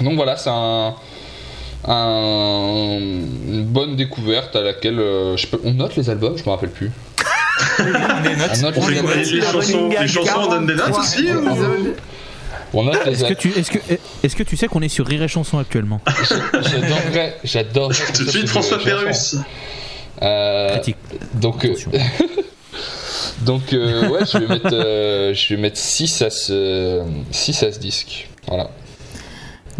Donc 0.00 0.14
voilà, 0.16 0.36
c'est 0.36 0.50
un, 0.50 0.94
un- 1.86 2.98
une 2.98 3.64
bonne 3.64 3.96
découverte 3.96 4.56
à 4.56 4.60
laquelle 4.62 4.98
euh, 4.98 5.36
je 5.36 5.46
peux- 5.46 5.60
on 5.64 5.72
note 5.74 5.96
les 5.96 6.10
albums, 6.10 6.36
je 6.36 6.44
me 6.44 6.50
rappelle 6.50 6.70
plus. 6.70 6.90
On. 7.78 7.84
On 7.84 8.60
note 8.62 8.74
On 8.76 8.88
les 8.88 9.00
les, 9.00 9.24
les 9.24 9.40
chansons, 9.42 9.88
les 10.00 10.08
chansons, 10.08 10.30
on 10.40 10.48
donne 10.48 10.66
des 10.66 10.74
notes 10.74 10.98
aussi 10.98 11.30
ou- 11.30 11.94
On 12.74 12.82
note 12.82 12.98
les 13.06 13.12
Est-ce 13.12 13.24
que 13.24 13.34
tu, 13.34 13.48
est-ce 13.56 13.70
que, 13.70 13.78
est-ce 14.22 14.36
que 14.36 14.42
tu 14.42 14.56
sais 14.56 14.66
qu'on 14.66 14.82
est 14.82 14.88
sur 14.88 15.06
Rire 15.06 15.22
et 15.22 15.28
Chanson 15.28 15.58
actuellement? 15.58 16.00
J'adorerais, 16.52 17.36
j'adore. 17.44 17.92
Tout 18.14 18.24
de 18.24 18.30
suite, 18.30 18.48
François 18.48 18.78
Pérus. 18.78 19.36
Euh, 20.22 20.70
Critique. 20.70 20.96
donc, 21.34 21.64
euh. 21.64 21.74
donc 23.42 23.72
euh, 23.72 24.08
ouais, 24.08 24.20
je 24.30 24.38
vais 24.38 24.46
mettre, 24.46 24.70
euh, 24.72 25.34
je 25.34 25.54
vais 25.54 25.60
mettre 25.60 25.76
6 25.78 26.22
à 26.22 26.30
ce, 26.30 27.02
6 27.30 27.62
à 27.62 27.72
ce 27.72 27.78
disque. 27.78 28.28
Voilà. 28.48 28.70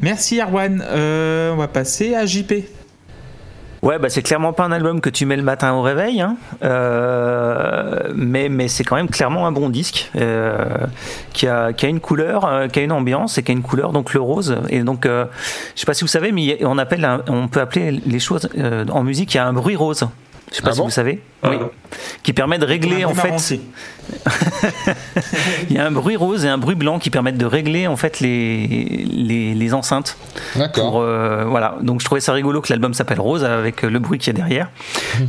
Merci 0.03 0.41
Erwan. 0.41 0.85
Euh, 0.87 1.53
on 1.53 1.57
va 1.57 1.69
passer 1.69 2.15
à 2.15 2.27
JP. 2.27 2.53
Ouais, 3.83 3.99
bah 3.99 4.09
c'est 4.09 4.23
clairement 4.23 4.53
pas 4.53 4.65
un 4.65 4.73
album 4.73 5.01
que 5.01 5.11
tu 5.11 5.27
mets 5.27 5.37
le 5.37 5.43
matin 5.45 5.73
au 5.75 5.83
réveil, 5.83 6.21
hein. 6.21 6.37
Euh, 6.65 8.11
mais, 8.15 8.49
mais 8.49 8.69
c'est 8.69 8.83
quand 8.85 8.97
même 8.97 9.09
clairement 9.09 9.47
un 9.47 9.53
bon 9.53 9.69
disque 9.69 10.11
euh, 10.17 10.65
qui, 11.33 11.47
a, 11.47 11.73
qui 11.73 11.87
a 11.87 11.89
une 11.89 12.01
couleur, 12.01 12.45
euh, 12.47 12.69
qui 12.69 12.81
a 12.81 12.83
une 12.83 12.91
ambiance 12.93 13.39
et 13.39 13.43
qui 13.43 13.53
a 13.53 13.55
une 13.55 13.63
couleur, 13.63 13.93
donc 13.93 14.13
le 14.15 14.21
rose. 14.21 14.57
Et 14.71 14.81
donc, 14.81 15.07
euh, 15.07 15.27
je 15.75 15.81
sais 15.81 15.87
pas 15.87 15.95
si 15.95 16.03
vous 16.03 16.09
savez, 16.09 16.33
mais 16.33 16.59
on, 16.65 16.79
appelle 16.79 17.05
un- 17.05 17.23
on 17.29 17.49
peut 17.49 17.61
appeler 17.61 18.01
les 18.05 18.19
choses 18.19 18.49
euh, 18.59 18.85
en 18.91 19.03
musique, 19.05 19.35
il 19.35 19.37
y 19.37 19.41
a 19.41 19.47
un 19.47 19.53
bruit 19.53 19.77
rose. 19.77 20.05
Je 20.51 20.57
sais 20.57 20.63
pas 20.63 20.71
Ah 20.71 20.73
si 20.73 20.79
bon? 20.79 20.85
vous 20.87 20.91
savez. 20.91 21.21
Ah 21.43 21.51
oui. 21.51 21.57
Qui 22.23 22.33
permet 22.33 22.59
de 22.59 22.65
régler 22.65 23.05
en 23.05 23.15
fait. 23.15 23.61
Il 25.71 25.77
y 25.77 25.79
a 25.79 25.87
un 25.87 25.91
bruit 25.91 26.17
rose 26.17 26.45
et 26.45 26.49
un 26.49 26.59
bruit 26.59 26.75
blanc 26.75 26.99
qui 26.99 27.11
permettent 27.11 27.39
de 27.39 27.47
régler 27.47 27.87
en 27.87 27.97
fait 27.97 28.21
les, 28.21 28.67
les, 29.07 29.55
les 29.55 29.75
enceintes. 29.75 30.17
D'accord. 30.57 31.01
Euh, 31.01 31.45
voilà. 31.47 31.77
Donc 31.83 32.01
je 32.01 32.05
trouvais 32.05 32.21
ça 32.21 32.33
rigolo 32.33 32.61
que 32.61 32.73
l'album 32.73 32.95
s'appelle 32.95 33.21
Rose 33.21 33.45
avec 33.45 33.85
euh, 33.85 33.91
le 33.91 33.99
bruit 33.99 34.19
qu'il 34.19 34.29
y 34.29 34.31
a 34.31 34.39
derrière. 34.39 34.71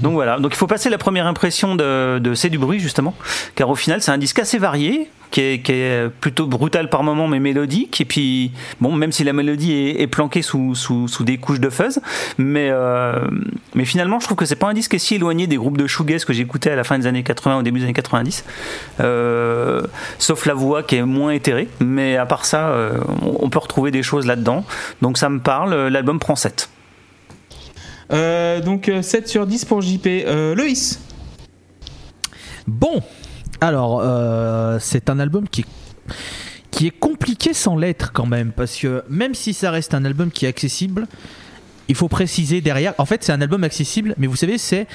Donc 0.01 0.13
voilà. 0.13 0.39
Donc 0.39 0.53
il 0.53 0.57
faut 0.57 0.67
passer 0.67 0.89
la 0.89 0.97
première 0.97 1.27
impression 1.27 1.75
de, 1.75 2.19
de 2.19 2.33
C'est 2.33 2.49
du 2.49 2.57
bruit 2.57 2.79
justement, 2.79 3.15
car 3.55 3.69
au 3.69 3.75
final 3.75 4.01
c'est 4.01 4.11
un 4.11 4.17
disque 4.17 4.39
assez 4.39 4.57
varié. 4.57 5.09
Qui 5.29 5.41
est, 5.41 5.59
qui 5.61 5.73
est 5.73 6.09
plutôt 6.21 6.47
brutal 6.47 6.89
par 6.89 7.03
moment 7.03 7.27
mais 7.27 7.41
mélodique 7.41 7.99
et 7.99 8.05
puis 8.05 8.53
bon 8.79 8.93
même 8.93 9.11
si 9.11 9.25
la 9.25 9.33
mélodie 9.33 9.73
est, 9.73 10.01
est 10.01 10.07
planquée 10.07 10.41
sous, 10.41 10.73
sous, 10.73 11.09
sous 11.09 11.25
des 11.25 11.37
couches 11.37 11.59
de 11.59 11.69
fuzz 11.69 11.99
mais 12.37 12.69
euh, 12.71 13.27
mais 13.75 13.83
finalement 13.83 14.21
je 14.21 14.25
trouve 14.25 14.37
que 14.37 14.45
c'est 14.45 14.55
pas 14.55 14.69
un 14.69 14.73
disque 14.73 14.97
si 14.97 15.15
éloigné 15.15 15.45
des 15.45 15.57
groupes 15.57 15.75
de 15.75 15.85
shoegaze 15.97 16.25
que 16.25 16.33
j'écoutais 16.33 16.71
à 16.71 16.75
la 16.75 16.83
fin 16.83 16.97
des 16.99 17.07
années 17.07 17.23
80 17.23 17.59
au 17.59 17.63
début 17.63 17.79
des 17.79 17.85
années 17.85 17.93
90 17.93 18.45
euh, 18.99 19.81
sauf 20.19 20.45
la 20.45 20.53
voix 20.53 20.83
qui 20.83 20.95
est 20.95 21.03
moins 21.03 21.31
éthérée 21.31 21.67
mais 21.79 22.17
à 22.17 22.25
part 22.25 22.45
ça 22.45 22.69
euh, 22.69 22.99
on, 23.21 23.49
peut 23.49 23.59
retrouver 23.59 23.91
des 23.91 24.03
choses 24.03 24.25
là-dedans 24.25 24.63
donc 25.01 25.17
ça 25.17 25.29
me 25.29 25.39
parle 25.39 25.87
l'album 25.87 26.19
prend 26.19 26.35
7 26.35 26.69
Euh, 28.11 28.61
donc 28.61 28.89
euh, 28.89 29.01
7 29.01 29.27
sur 29.27 29.45
10 29.45 29.65
pour 29.65 29.81
JP. 29.81 30.05
Euh, 30.07 30.55
Loïs. 30.55 30.99
Bon, 32.67 33.01
alors 33.61 34.01
euh, 34.03 34.77
c'est 34.79 35.09
un 35.09 35.19
album 35.19 35.47
qui 35.47 35.61
est, 35.61 35.65
qui 36.71 36.87
est 36.87 36.97
compliqué 36.99 37.53
sans 37.53 37.77
l'être 37.77 38.11
quand 38.11 38.25
même, 38.25 38.51
parce 38.51 38.75
que 38.75 39.03
même 39.09 39.33
si 39.33 39.53
ça 39.53 39.71
reste 39.71 39.93
un 39.93 40.03
album 40.05 40.31
qui 40.31 40.45
est 40.45 40.49
accessible, 40.49 41.07
il 41.87 41.95
faut 41.95 42.09
préciser 42.09 42.59
derrière. 42.59 42.93
En 42.97 43.05
fait, 43.05 43.23
c'est 43.23 43.31
un 43.31 43.39
album 43.39 43.63
accessible, 43.63 44.13
mais 44.17 44.27
vous 44.27 44.35
savez, 44.35 44.57
c'est 44.57 44.87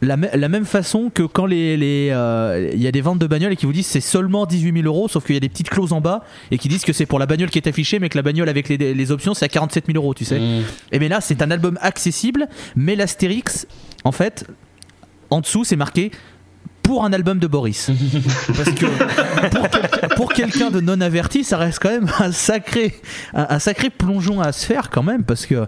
la, 0.00 0.16
me- 0.16 0.28
la 0.34 0.48
même 0.48 0.64
façon 0.64 1.10
que 1.12 1.22
quand 1.24 1.46
les 1.46 1.76
les, 1.76 2.10
euh, 2.12 2.70
il 2.72 2.80
y 2.82 2.86
a 2.86 2.92
des 2.92 3.00
ventes 3.00 3.18
de 3.18 3.26
bagnoles 3.26 3.52
et 3.52 3.56
qui 3.56 3.66
vous 3.66 3.72
disent 3.72 3.86
c'est 3.86 4.00
seulement 4.00 4.46
18 4.46 4.72
000 4.82 4.86
euros, 4.86 5.08
sauf 5.08 5.24
qu'il 5.24 5.34
y 5.34 5.38
a 5.38 5.40
des 5.40 5.48
petites 5.48 5.70
clauses 5.70 5.92
en 5.92 6.00
bas 6.00 6.22
et 6.50 6.58
qui 6.58 6.68
disent 6.68 6.84
que 6.84 6.92
c'est 6.92 7.06
pour 7.06 7.18
la 7.18 7.26
bagnole 7.26 7.50
qui 7.50 7.58
est 7.58 7.66
affichée, 7.66 7.98
mais 7.98 8.08
que 8.08 8.16
la 8.16 8.22
bagnole 8.22 8.48
avec 8.48 8.68
les, 8.68 8.76
les 8.94 9.10
options 9.10 9.34
c'est 9.34 9.44
à 9.44 9.48
47 9.48 9.86
000 9.86 9.96
euros, 9.98 10.14
tu 10.14 10.24
sais. 10.24 10.38
Mmh. 10.38 10.62
Et 10.92 10.98
bien 10.98 11.08
là, 11.08 11.20
c'est 11.20 11.42
un 11.42 11.50
album 11.50 11.78
accessible, 11.82 12.46
mais 12.76 12.94
l'astérix, 12.96 13.66
en 14.04 14.12
fait, 14.12 14.46
en 15.30 15.40
dessous, 15.40 15.64
c'est 15.64 15.76
marqué 15.76 16.10
pour 16.82 17.04
un 17.04 17.12
album 17.12 17.38
de 17.38 17.46
Boris. 17.46 17.90
Parce 18.56 18.70
que 18.70 18.86
pour, 18.86 19.68
quel- 19.90 20.08
pour 20.16 20.32
quelqu'un 20.32 20.70
de 20.70 20.80
non 20.80 21.00
averti, 21.02 21.44
ça 21.44 21.58
reste 21.58 21.80
quand 21.82 21.90
même 21.90 22.08
un 22.20 22.32
sacré, 22.32 22.94
un, 23.34 23.46
un 23.50 23.58
sacré 23.58 23.90
plongeon 23.90 24.40
à 24.40 24.52
se 24.52 24.64
faire 24.64 24.88
quand 24.90 25.02
même, 25.02 25.22
parce 25.24 25.44
que 25.44 25.66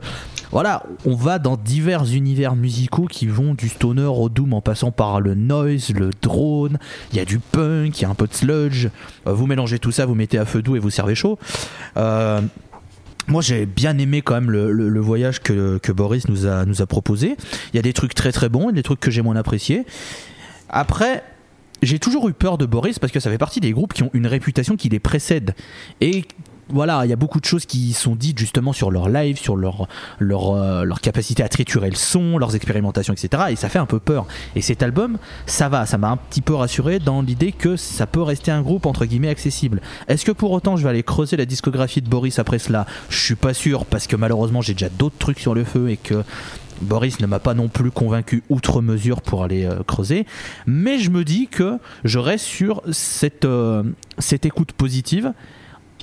voilà, 0.53 0.83
on 1.05 1.15
va 1.15 1.39
dans 1.39 1.57
divers 1.57 2.05
univers 2.13 2.57
musicaux 2.57 3.07
qui 3.07 3.27
vont 3.27 3.55
du 3.55 3.69
stoner 3.69 4.03
au 4.07 4.29
doom 4.29 4.53
en 4.53 4.61
passant 4.61 4.91
par 4.91 5.21
le 5.21 5.35
noise, 5.35 5.91
le 5.91 6.11
drone, 6.21 6.79
il 7.13 7.19
y 7.19 7.21
a 7.21 7.25
du 7.25 7.39
punk, 7.39 7.99
il 7.99 8.03
y 8.03 8.05
a 8.05 8.11
un 8.11 8.15
peu 8.15 8.27
de 8.27 8.35
sludge. 8.35 8.89
Euh, 9.27 9.33
vous 9.33 9.47
mélangez 9.47 9.79
tout 9.79 9.93
ça, 9.93 10.07
vous 10.07 10.15
mettez 10.15 10.39
à 10.39 10.45
feu 10.45 10.63
doux 10.63 10.77
et 10.77 10.81
vous 10.81 10.91
servez 10.91 11.15
chaud. 11.15 11.39
Euh, 11.97 12.41
moi 13.29 13.43
j'ai 13.43 13.65
bien 13.65 13.97
aimé 13.99 14.23
quand 14.23 14.35
même 14.35 14.51
le, 14.51 15.01
voyage 15.01 15.41
que, 15.41 15.79
que 15.79 15.93
Boris 15.93 16.29
nous 16.29 16.47
a, 16.47 16.65
nous 16.65 16.83
a 16.83 16.87
proposé. 16.87 17.37
Il 17.73 17.77
y 17.77 17.79
a 17.79 17.83
des 17.83 17.93
trucs 17.93 18.15
très 18.15 18.33
très 18.33 18.49
bons 18.49 18.71
et 18.71 18.73
des 18.73 18.83
trucs 18.83 19.01
que 19.01 19.11
j'ai 19.11 19.23
moins 19.23 19.37
appréciés. 19.37 19.87
Après, 20.69 21.23
j'ai 21.83 21.99
toujours 21.99 22.29
eu 22.29 22.33
peur 22.33 22.59
de 22.59 22.67
Boris 22.67 22.99
parce 22.99 23.13
que 23.13 23.21
ça 23.21 23.31
fait 23.31 23.39
partie 23.39 23.61
des 23.61 23.73
groupes 23.73 23.93
qui 23.93 24.03
ont 24.03 24.11
une 24.15 24.27
réputation 24.27 24.77
qui 24.77 24.89
les 24.89 25.01
précède. 25.01 25.55
Et 26.01 26.25
voilà, 26.73 27.05
il 27.05 27.11
y 27.11 27.13
a 27.13 27.17
beaucoup 27.17 27.41
de 27.41 27.45
choses 27.45 27.67
qui 27.67 27.93
sont 27.93 28.15
dites 28.15 28.39
justement 28.39 28.73
sur 28.73 28.91
leur 28.91 29.09
live, 29.09 29.39
sur 29.39 29.57
leur, 29.57 29.89
leur, 30.19 30.55
euh, 30.55 30.85
leur 30.85 31.01
capacité 31.01 31.43
à 31.43 31.49
triturer 31.49 31.91
le 31.91 31.97
son, 31.97 32.39
leurs 32.39 32.55
expérimentations, 32.55 33.13
etc. 33.13 33.45
Et 33.51 33.57
ça 33.57 33.69
fait 33.69 33.79
un 33.79 33.87
peu 33.87 33.99
peur. 33.99 34.27
Et 34.55 34.61
cet 34.61 34.83
album, 34.83 35.19
ça 35.47 35.69
va, 35.69 35.87
ça 35.87 35.99
m'a 35.99 36.11
un 36.11 36.17
petit 36.17 36.41
peu 36.41 36.55
rassuré 36.55 36.99
dans 36.99 37.23
l'idée 37.23 37.53
que 37.53 37.77
ça 37.77 38.07
peut 38.07 38.23
rester 38.23 38.51
un 38.51 38.63
groupe 38.63 38.87
entre 38.87 39.05
guillemets 39.05 39.29
accessible. 39.29 39.81
Est-ce 40.09 40.25
que 40.25 40.33
pour 40.33 40.53
autant 40.53 40.77
je 40.77 40.83
vais 40.83 40.91
aller 40.91 41.03
creuser 41.03 41.37
la 41.37 41.47
discographie 41.47 42.03
de 42.03 42.09
Boris 42.09 42.39
après 42.39 42.59
cela? 42.59 42.87
Je 43.09 43.19
suis 43.19 43.35
pas 43.35 43.55
sûr 43.55 43.85
parce 43.87 44.07
que 44.07 44.17
malheureusement 44.17 44.61
j'ai 44.61 44.75
déjà 44.75 44.89
d'autres 44.89 45.19
trucs 45.19 45.41
sur 45.41 45.55
le 45.55 45.65
feu 45.65 45.91
et 45.91 45.97
que 45.97 46.23
Boris 46.81 47.21
ne 47.21 47.27
m'a 47.27 47.39
pas 47.39 47.55
non 47.55 47.69
plus 47.69 47.91
convaincu 47.91 48.43
outre 48.49 48.81
mesure 48.81 49.21
pour 49.21 49.45
aller 49.45 49.65
euh, 49.65 49.83
creuser, 49.87 50.27
mais 50.67 50.99
je 50.99 51.11
me 51.11 51.25
dis 51.25 51.47
que 51.47 51.79
je 52.05 52.19
reste 52.19 52.45
sur 52.45 52.83
cette, 52.91 53.45
euh, 53.45 53.83
cette 54.19 54.47
écoute 54.47 54.73
positive 54.73 55.33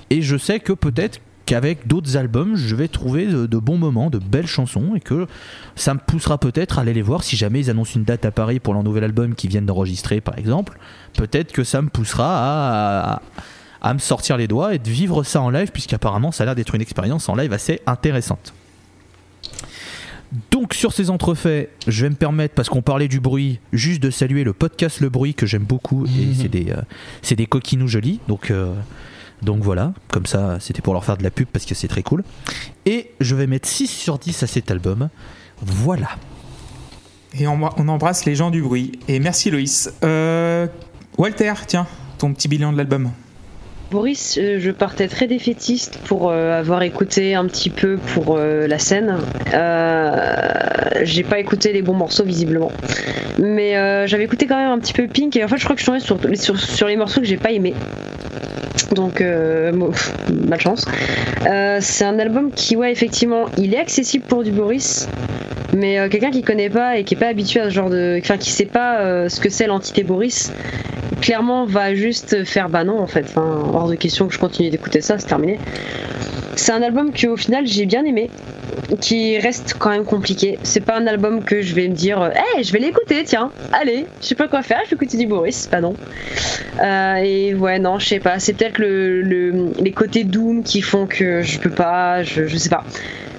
Et 0.09 0.21
je 0.21 0.37
sais 0.37 0.59
que 0.59 0.73
peut-être 0.73 1.19
qu'avec 1.45 1.87
d'autres 1.87 2.17
albums, 2.17 2.55
je 2.57 2.75
vais 2.75 2.87
trouver 2.89 3.25
de, 3.25 3.45
de 3.45 3.57
bons 3.57 3.77
moments, 3.77 4.09
de 4.09 4.19
belles 4.19 4.47
chansons, 4.47 4.95
et 4.95 4.99
que 4.99 5.27
ça 5.75 5.93
me 5.93 5.99
poussera 5.99 6.37
peut-être 6.37 6.77
à 6.77 6.81
aller 6.81 6.93
les 6.93 7.01
voir 7.01 7.23
si 7.23 7.37
jamais 7.37 7.61
ils 7.61 7.69
annoncent 7.69 7.93
une 7.95 8.03
date 8.03 8.25
à 8.25 8.31
Paris 8.31 8.59
pour 8.59 8.73
leur 8.73 8.83
nouvel 8.83 9.03
album 9.05 9.33
qu'ils 9.35 9.49
viennent 9.49 9.65
d'enregistrer, 9.65 10.19
par 10.19 10.37
exemple. 10.37 10.77
Peut-être 11.13 11.53
que 11.53 11.63
ça 11.63 11.81
me 11.81 11.89
poussera 11.89 12.25
à, 12.37 13.13
à- 13.15 13.21
à 13.79 13.93
me 13.93 13.99
sortir 13.99 14.37
les 14.37 14.47
doigts 14.47 14.73
et 14.73 14.79
de 14.79 14.89
vivre 14.89 15.23
ça 15.23 15.39
en 15.39 15.49
live, 15.51 15.71
puisqu'apparemment 15.71 16.31
ça 16.31 16.43
a 16.43 16.45
l'air 16.47 16.55
d'être 16.55 16.73
une 16.73 16.81
expérience 16.81 17.29
en 17.29 17.35
live 17.35 17.53
assez 17.53 17.79
intéressante. 17.85 18.51
Donc 20.51 20.73
sur 20.73 20.91
ces 20.91 21.09
entrefaits, 21.09 21.69
je 21.87 22.01
vais 22.03 22.09
me 22.09 22.15
permettre, 22.15 22.53
parce 22.53 22.67
qu'on 22.69 22.81
parlait 22.81 23.07
du 23.07 23.19
bruit, 23.21 23.59
juste 23.71 24.01
de 24.03 24.09
saluer 24.09 24.43
le 24.43 24.51
podcast 24.51 24.99
Le 24.99 25.09
Bruit 25.09 25.33
que 25.33 25.45
j'aime 25.45 25.63
beaucoup, 25.63 26.05
et 26.07 26.33
c'est 26.35 26.49
des, 26.49 26.71
euh, 26.71 27.35
des 27.35 27.45
coquinous 27.45 27.87
jolis, 27.87 28.19
donc, 28.27 28.51
euh, 28.51 28.73
donc 29.41 29.59
voilà, 29.59 29.93
comme 30.11 30.25
ça 30.25 30.57
c'était 30.59 30.81
pour 30.81 30.93
leur 30.93 31.05
faire 31.05 31.17
de 31.17 31.23
la 31.23 31.31
pub 31.31 31.47
parce 31.47 31.65
que 31.65 31.75
c'est 31.75 31.87
très 31.87 32.03
cool. 32.03 32.23
Et 32.85 33.11
je 33.19 33.35
vais 33.35 33.47
mettre 33.47 33.67
6 33.67 33.87
sur 33.87 34.17
10 34.17 34.43
à 34.43 34.47
cet 34.47 34.71
album, 34.71 35.09
voilà. 35.61 36.09
Et 37.39 37.47
on, 37.47 37.59
on 37.77 37.87
embrasse 37.87 38.25
les 38.25 38.35
gens 38.35 38.49
du 38.49 38.61
bruit. 38.61 38.93
Et 39.07 39.19
merci 39.19 39.51
Loïs. 39.51 39.91
Euh, 40.03 40.65
Walter, 41.17 41.53
tiens, 41.67 41.85
ton 42.17 42.33
petit 42.33 42.47
bilan 42.47 42.71
de 42.71 42.77
l'album. 42.77 43.11
Boris, 43.91 44.37
euh, 44.37 44.59
je 44.59 44.71
partais 44.71 45.07
très 45.07 45.27
défaitiste 45.27 45.99
pour 46.05 46.29
euh, 46.29 46.59
avoir 46.59 46.81
écouté 46.83 47.35
un 47.35 47.45
petit 47.45 47.69
peu 47.69 47.97
pour 48.13 48.35
euh, 48.37 48.67
la 48.67 48.79
scène. 48.79 49.17
Euh, 49.53 51.03
J'ai 51.03 51.23
pas 51.23 51.39
écouté 51.39 51.71
les 51.71 51.81
bons 51.81 51.93
morceaux 51.93 52.25
visiblement, 52.25 52.71
mais 53.39 53.77
euh, 53.77 54.05
j'avais 54.07 54.23
écouté 54.25 54.45
quand 54.47 54.57
même 54.57 54.71
un 54.71 54.79
petit 54.79 54.93
peu 54.93 55.07
Pink 55.07 55.35
et 55.37 55.43
en 55.43 55.47
fait 55.47 55.57
je 55.57 55.63
crois 55.63 55.75
que 55.75 55.81
je 55.81 55.99
suis 55.99 56.07
tombée 56.07 56.35
sur, 56.35 56.59
sur, 56.59 56.75
sur 56.75 56.87
les 56.87 56.97
morceaux 56.97 57.21
que 57.21 57.27
j'ai 57.27 57.37
pas 57.37 57.51
aimés. 57.51 57.75
Donc 58.93 59.21
euh, 59.21 59.71
malchance. 60.47 60.85
Euh, 61.45 61.79
C'est 61.81 62.05
un 62.05 62.19
album 62.19 62.51
qui 62.51 62.75
ouais 62.75 62.91
effectivement 62.91 63.45
il 63.57 63.73
est 63.73 63.79
accessible 63.79 64.25
pour 64.25 64.43
du 64.43 64.51
Boris, 64.51 65.07
mais 65.75 65.99
euh, 65.99 66.09
quelqu'un 66.09 66.31
qui 66.31 66.41
connaît 66.41 66.69
pas 66.69 66.97
et 66.97 67.03
qui 67.03 67.15
est 67.15 67.17
pas 67.17 67.27
habitué 67.27 67.59
à 67.59 67.65
ce 67.65 67.73
genre 67.73 67.89
de, 67.89 68.19
enfin 68.21 68.37
qui 68.37 68.51
sait 68.51 68.65
pas 68.65 69.29
ce 69.29 69.39
que 69.39 69.49
c'est 69.49 69.67
l'entité 69.67 70.03
Boris 70.03 70.51
clairement 71.21 71.65
va 71.65 71.95
juste 71.95 72.45
faire 72.45 72.69
bah 72.69 72.83
non 72.83 72.99
en 72.99 73.07
fait. 73.07 73.25
Enfin, 73.27 73.63
hors 73.73 73.89
de 73.89 73.95
question 73.95 74.27
que 74.27 74.33
je 74.33 74.39
continue 74.39 74.69
d'écouter 74.69 75.01
ça 75.01 75.17
c'est 75.17 75.27
terminé. 75.27 75.59
C'est 76.55 76.71
un 76.71 76.81
album 76.81 77.11
que 77.11 77.27
au 77.27 77.37
final 77.37 77.67
j'ai 77.67 77.85
bien 77.85 78.05
aimé 78.05 78.29
qui 79.01 79.37
reste 79.37 79.75
quand 79.77 79.89
même 79.89 80.05
compliqué 80.05 80.57
c'est 80.63 80.79
pas 80.79 80.97
un 80.97 81.07
album 81.07 81.43
que 81.43 81.61
je 81.61 81.75
vais 81.75 81.87
me 81.89 81.93
dire 81.93 82.31
hé 82.57 82.63
je 82.63 82.71
vais 82.71 82.79
l'écouter 82.79 83.23
tiens 83.25 83.51
allez 83.73 84.05
je 84.21 84.27
sais 84.27 84.35
pas 84.35 84.47
quoi 84.47 84.61
faire 84.63 84.79
je 84.85 84.91
vais 84.91 84.95
écouter 84.95 85.17
du 85.17 85.27
Boris 85.27 85.67
pas 85.67 85.81
non 85.81 85.93
Euh, 86.81 87.15
et 87.15 87.53
ouais 87.55 87.79
non 87.79 87.97
je 87.99 88.07
sais 88.07 88.19
pas 88.19 88.39
c'est 88.39 88.53
peut-être 88.53 88.77
le, 88.77 89.21
le- 89.21 89.71
les 89.81 89.91
côtés 89.91 90.23
doom 90.23 90.63
qui 90.63 90.81
font 90.81 91.05
que 91.07 91.41
je 91.41 91.59
peux 91.59 91.69
pas 91.71 92.23
je, 92.23 92.45
je 92.47 92.55
sais 92.57 92.69
pas 92.69 92.83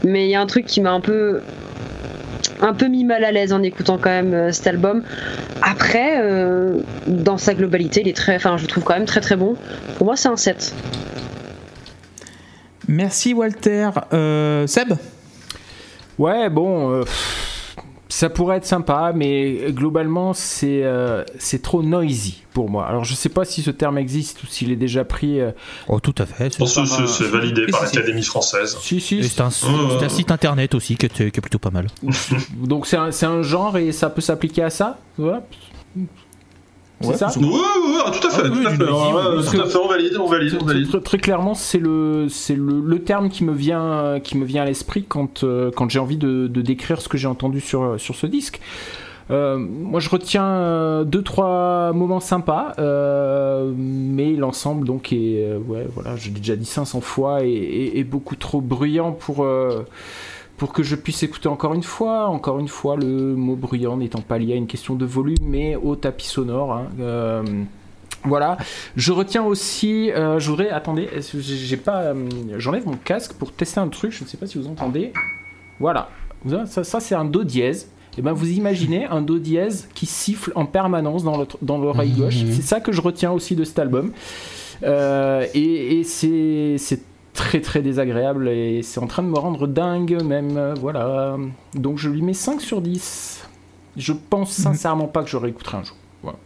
mais 0.05 0.27
il 0.27 0.31
y 0.31 0.35
a 0.35 0.41
un 0.41 0.47
truc 0.47 0.67
qui 0.67 0.81
m'a 0.81 0.91
un 0.93 1.01
peu 1.01 1.41
un 2.61 2.75
peu 2.75 2.87
mis 2.89 3.05
mal 3.05 3.25
à 3.25 3.31
l'aise 3.33 3.53
en 3.53 3.63
écoutant 3.63 3.99
quand 3.99 4.11
même 4.11 4.35
euh, 4.35 4.51
cet 4.53 4.67
album. 4.67 5.05
Après, 5.63 6.21
euh, 6.21 6.79
dans 7.07 7.39
sa 7.39 7.55
globalité, 7.55 8.01
il 8.01 8.09
est 8.09 8.17
très, 8.17 8.35
enfin, 8.35 8.57
je 8.57 8.63
le 8.63 8.69
trouve 8.69 8.83
quand 8.83 8.95
même 8.95 9.05
très 9.07 9.21
très 9.21 9.37
bon. 9.37 9.55
Pour 9.97 10.07
moi, 10.07 10.17
c'est 10.17 10.27
un 10.29 10.37
7. 10.37 10.75
Merci 12.89 13.35
Walter. 13.35 13.91
Seb? 14.67 14.95
Ouais, 16.19 16.51
bon, 16.51 16.91
euh, 16.91 17.05
ça 18.09 18.31
pourrait 18.31 18.57
être 18.57 18.65
sympa, 18.67 19.13
mais 19.15 19.71
globalement, 19.73 20.33
c'est 20.33 20.83
euh, 20.83 21.25
c'est 21.39 21.63
trop 21.63 21.83
noisy 21.83 22.43
pour 22.55 22.69
moi. 22.71 22.87
Alors, 22.87 23.05
je 23.05 23.15
sais 23.15 23.29
pas 23.29 23.45
si 23.45 23.63
ce 23.63 23.71
terme 23.71 23.99
existe 23.99 24.43
ou 24.43 24.47
s'il 24.47 24.73
est 24.73 24.77
déjà 24.77 25.05
pris. 25.05 25.41
euh, 25.41 25.53
Oh, 25.89 26.01
tout 26.01 26.15
à 26.19 26.27
fait. 26.27 26.53
C'est- 26.53 27.25
validé 27.25 27.67
par 27.67 27.83
l'Académie 27.85 28.23
française. 28.25 28.77
si, 28.81 29.01
si. 29.01 29.23
C'est 29.23 29.41
un, 29.41 29.51
site 30.09 30.31
internet 30.33 30.75
aussi 30.75 30.97
qui 30.97 31.07
est, 31.07 31.13
qui 31.15 31.23
est 31.23 31.41
plutôt 31.41 31.59
pas 31.61 31.71
mal. 31.71 31.87
Donc, 32.57 32.87
c'est 32.87 32.97
un, 32.97 33.11
c'est 33.13 33.27
un 33.27 33.43
genre 33.43 33.77
et 33.77 33.93
ça 33.93 34.11
peut 34.11 34.21
s'appliquer 34.23 34.63
à 34.65 34.71
ça 34.71 34.99
Voilà. 35.17 35.45
C'est 37.01 37.09
Ouais, 37.09 37.17
ça 37.17 37.31
Oui, 37.37 37.47
oui, 37.47 37.53
oui, 37.85 38.21
tout 38.21 38.27
à 38.27 38.31
fait, 38.31 38.43
Ah 38.45 38.51
oui, 38.51 38.59
tout 38.65 38.67
à 38.67 38.71
fait, 38.71 38.85
parce 38.87 39.51
tout 39.53 39.61
à 39.61 39.67
fait, 39.67 39.79
on 39.79 39.89
valide, 39.89 40.17
on 40.21 40.27
valide, 40.27 40.59
on 40.61 40.65
valide. 40.65 40.89
Très, 40.89 41.01
très 41.01 41.19
clairement, 41.19 41.55
c'est 41.55 41.79
le, 41.79 42.27
c'est 42.29 42.57
le, 42.57 42.81
le 42.81 42.99
terme 43.05 43.29
qui 43.29 43.45
me 43.45 43.53
vient, 43.53 44.19
qui 44.23 44.37
me 44.37 44.45
vient 44.45 44.63
à 44.63 44.67
l'esprit 44.67 45.05
quand, 45.09 45.45
euh, 45.45 45.71
quand 45.75 45.89
j'ai 45.91 45.99
envie 46.01 46.17
de, 46.17 46.49
de 46.49 46.61
décrire 46.61 47.01
ce 47.01 47.09
que 47.09 47.17
j'ai 47.17 47.29
entendu 47.29 47.61
sur, 47.61 47.95
sur 48.01 48.15
ce 48.17 48.27
disque. 48.27 48.61
Euh, 49.31 49.59
moi, 49.59 50.01
je 50.01 50.09
retiens 50.09 50.43
euh, 50.47 51.05
deux 51.05 51.23
trois 51.23 51.93
moments 51.93 52.19
sympas, 52.21 52.73
euh, 52.79 53.71
mais 53.77 54.33
l'ensemble 54.33 54.87
donc 54.87 55.13
est, 55.13 55.45
euh, 55.45 55.59
ouais, 55.59 55.87
voilà, 55.95 56.17
je 56.17 56.29
l'ai 56.31 56.35
déjà 56.41 56.57
dit 56.57 56.65
500 56.65 57.03
fois, 57.03 57.45
et, 57.45 57.51
et- 57.51 57.99
et 57.99 58.05
beaucoup 58.05 58.37
trop 58.37 58.63
bruyant 58.63 59.13
pour 59.13 59.45
euh, 59.45 59.85
pour 60.59 60.73
que 60.73 60.83
je 60.83 60.97
puisse 60.97 61.23
écouter 61.23 61.49
encore 61.49 61.73
une 61.73 61.83
fois. 61.83 62.27
Encore 62.27 62.59
une 62.59 62.69
fois, 62.69 62.97
le 62.97 63.35
mot 63.35 63.57
bruyant 63.57 63.97
n'étant 63.97 64.21
pas 64.21 64.39
lié 64.39 64.53
à 64.53 64.57
une 64.57 64.67
question 64.67 64.95
de 64.95 65.07
volume, 65.07 65.39
mais 65.43 65.77
au 65.77 65.97
tapis 65.97 66.27
sonore. 66.27 66.73
hein. 66.73 66.89
Euh, 67.01 67.43
voilà. 68.25 68.59
Je 68.97 69.13
retiens 69.13 69.45
aussi, 69.45 70.11
euh, 70.11 70.39
je 70.41 70.51
voudrais, 70.51 70.71
attendez, 70.71 71.09
j'ai 71.33 71.77
pas, 71.77 72.03
euh, 72.03 72.29
j'enlève 72.59 72.87
mon 72.87 72.97
casque 72.97 73.35
pour 73.35 73.53
tester 73.53 73.81
un 73.81 73.89
truc. 73.89 74.11
Je 74.13 74.25
ne 74.25 74.29
sais 74.29 74.37
pas 74.37 74.47
si 74.47 74.59
vous 74.59 74.67
entendez. 74.67 75.13
Voilà. 75.79 76.11
Ça, 76.67 76.85
ça 76.85 77.01
c'est 77.01 77.15
un 77.15 77.25
do 77.25 77.45
dièse. 77.45 77.91
Et 78.17 78.23
ben 78.23 78.33
vous 78.33 78.51
imaginez 78.51 79.05
un 79.05 79.21
do 79.23 79.39
dièse 79.39 79.89
qui 79.95 80.07
siffle 80.07 80.51
en 80.57 80.67
permanence 80.67 81.23
dans 81.63 81.79
l'oreille 81.79 82.11
gauche. 82.11 82.35
C'est 82.51 82.63
ça 82.63 82.81
que 82.81 82.91
je 82.91 83.01
retiens 83.01 83.31
aussi 83.31 83.55
de 83.55 83.63
cet 83.63 83.79
album. 83.79 84.11
Euh, 84.83 85.47
et 85.55 86.01
et 86.01 86.05
c'est 86.05 87.01
très 87.39 87.61
très 87.61 87.83
désagréable 87.83 88.49
et 88.49 88.83
c'est 88.83 88.99
en 88.99 89.07
train 89.07 89.23
de 89.23 89.29
me 89.29 89.39
rendre 89.39 89.69
dingue 89.69 90.21
même. 90.25 90.57
euh, 90.57 90.75
Voilà. 90.75 91.37
Donc 91.75 91.97
je 91.97 92.11
lui 92.11 92.21
mets 92.21 92.35
5 92.35 92.61
sur 92.61 92.83
10. 92.83 93.47
Je 93.97 94.13
pense 94.13 94.51
sincèrement 94.51 95.07
pas 95.07 95.23
que 95.23 95.31
je 95.31 95.37
réécouterai 95.37 95.79
un 95.79 95.85
jour. 95.85 95.97
Voilà. 96.23 96.39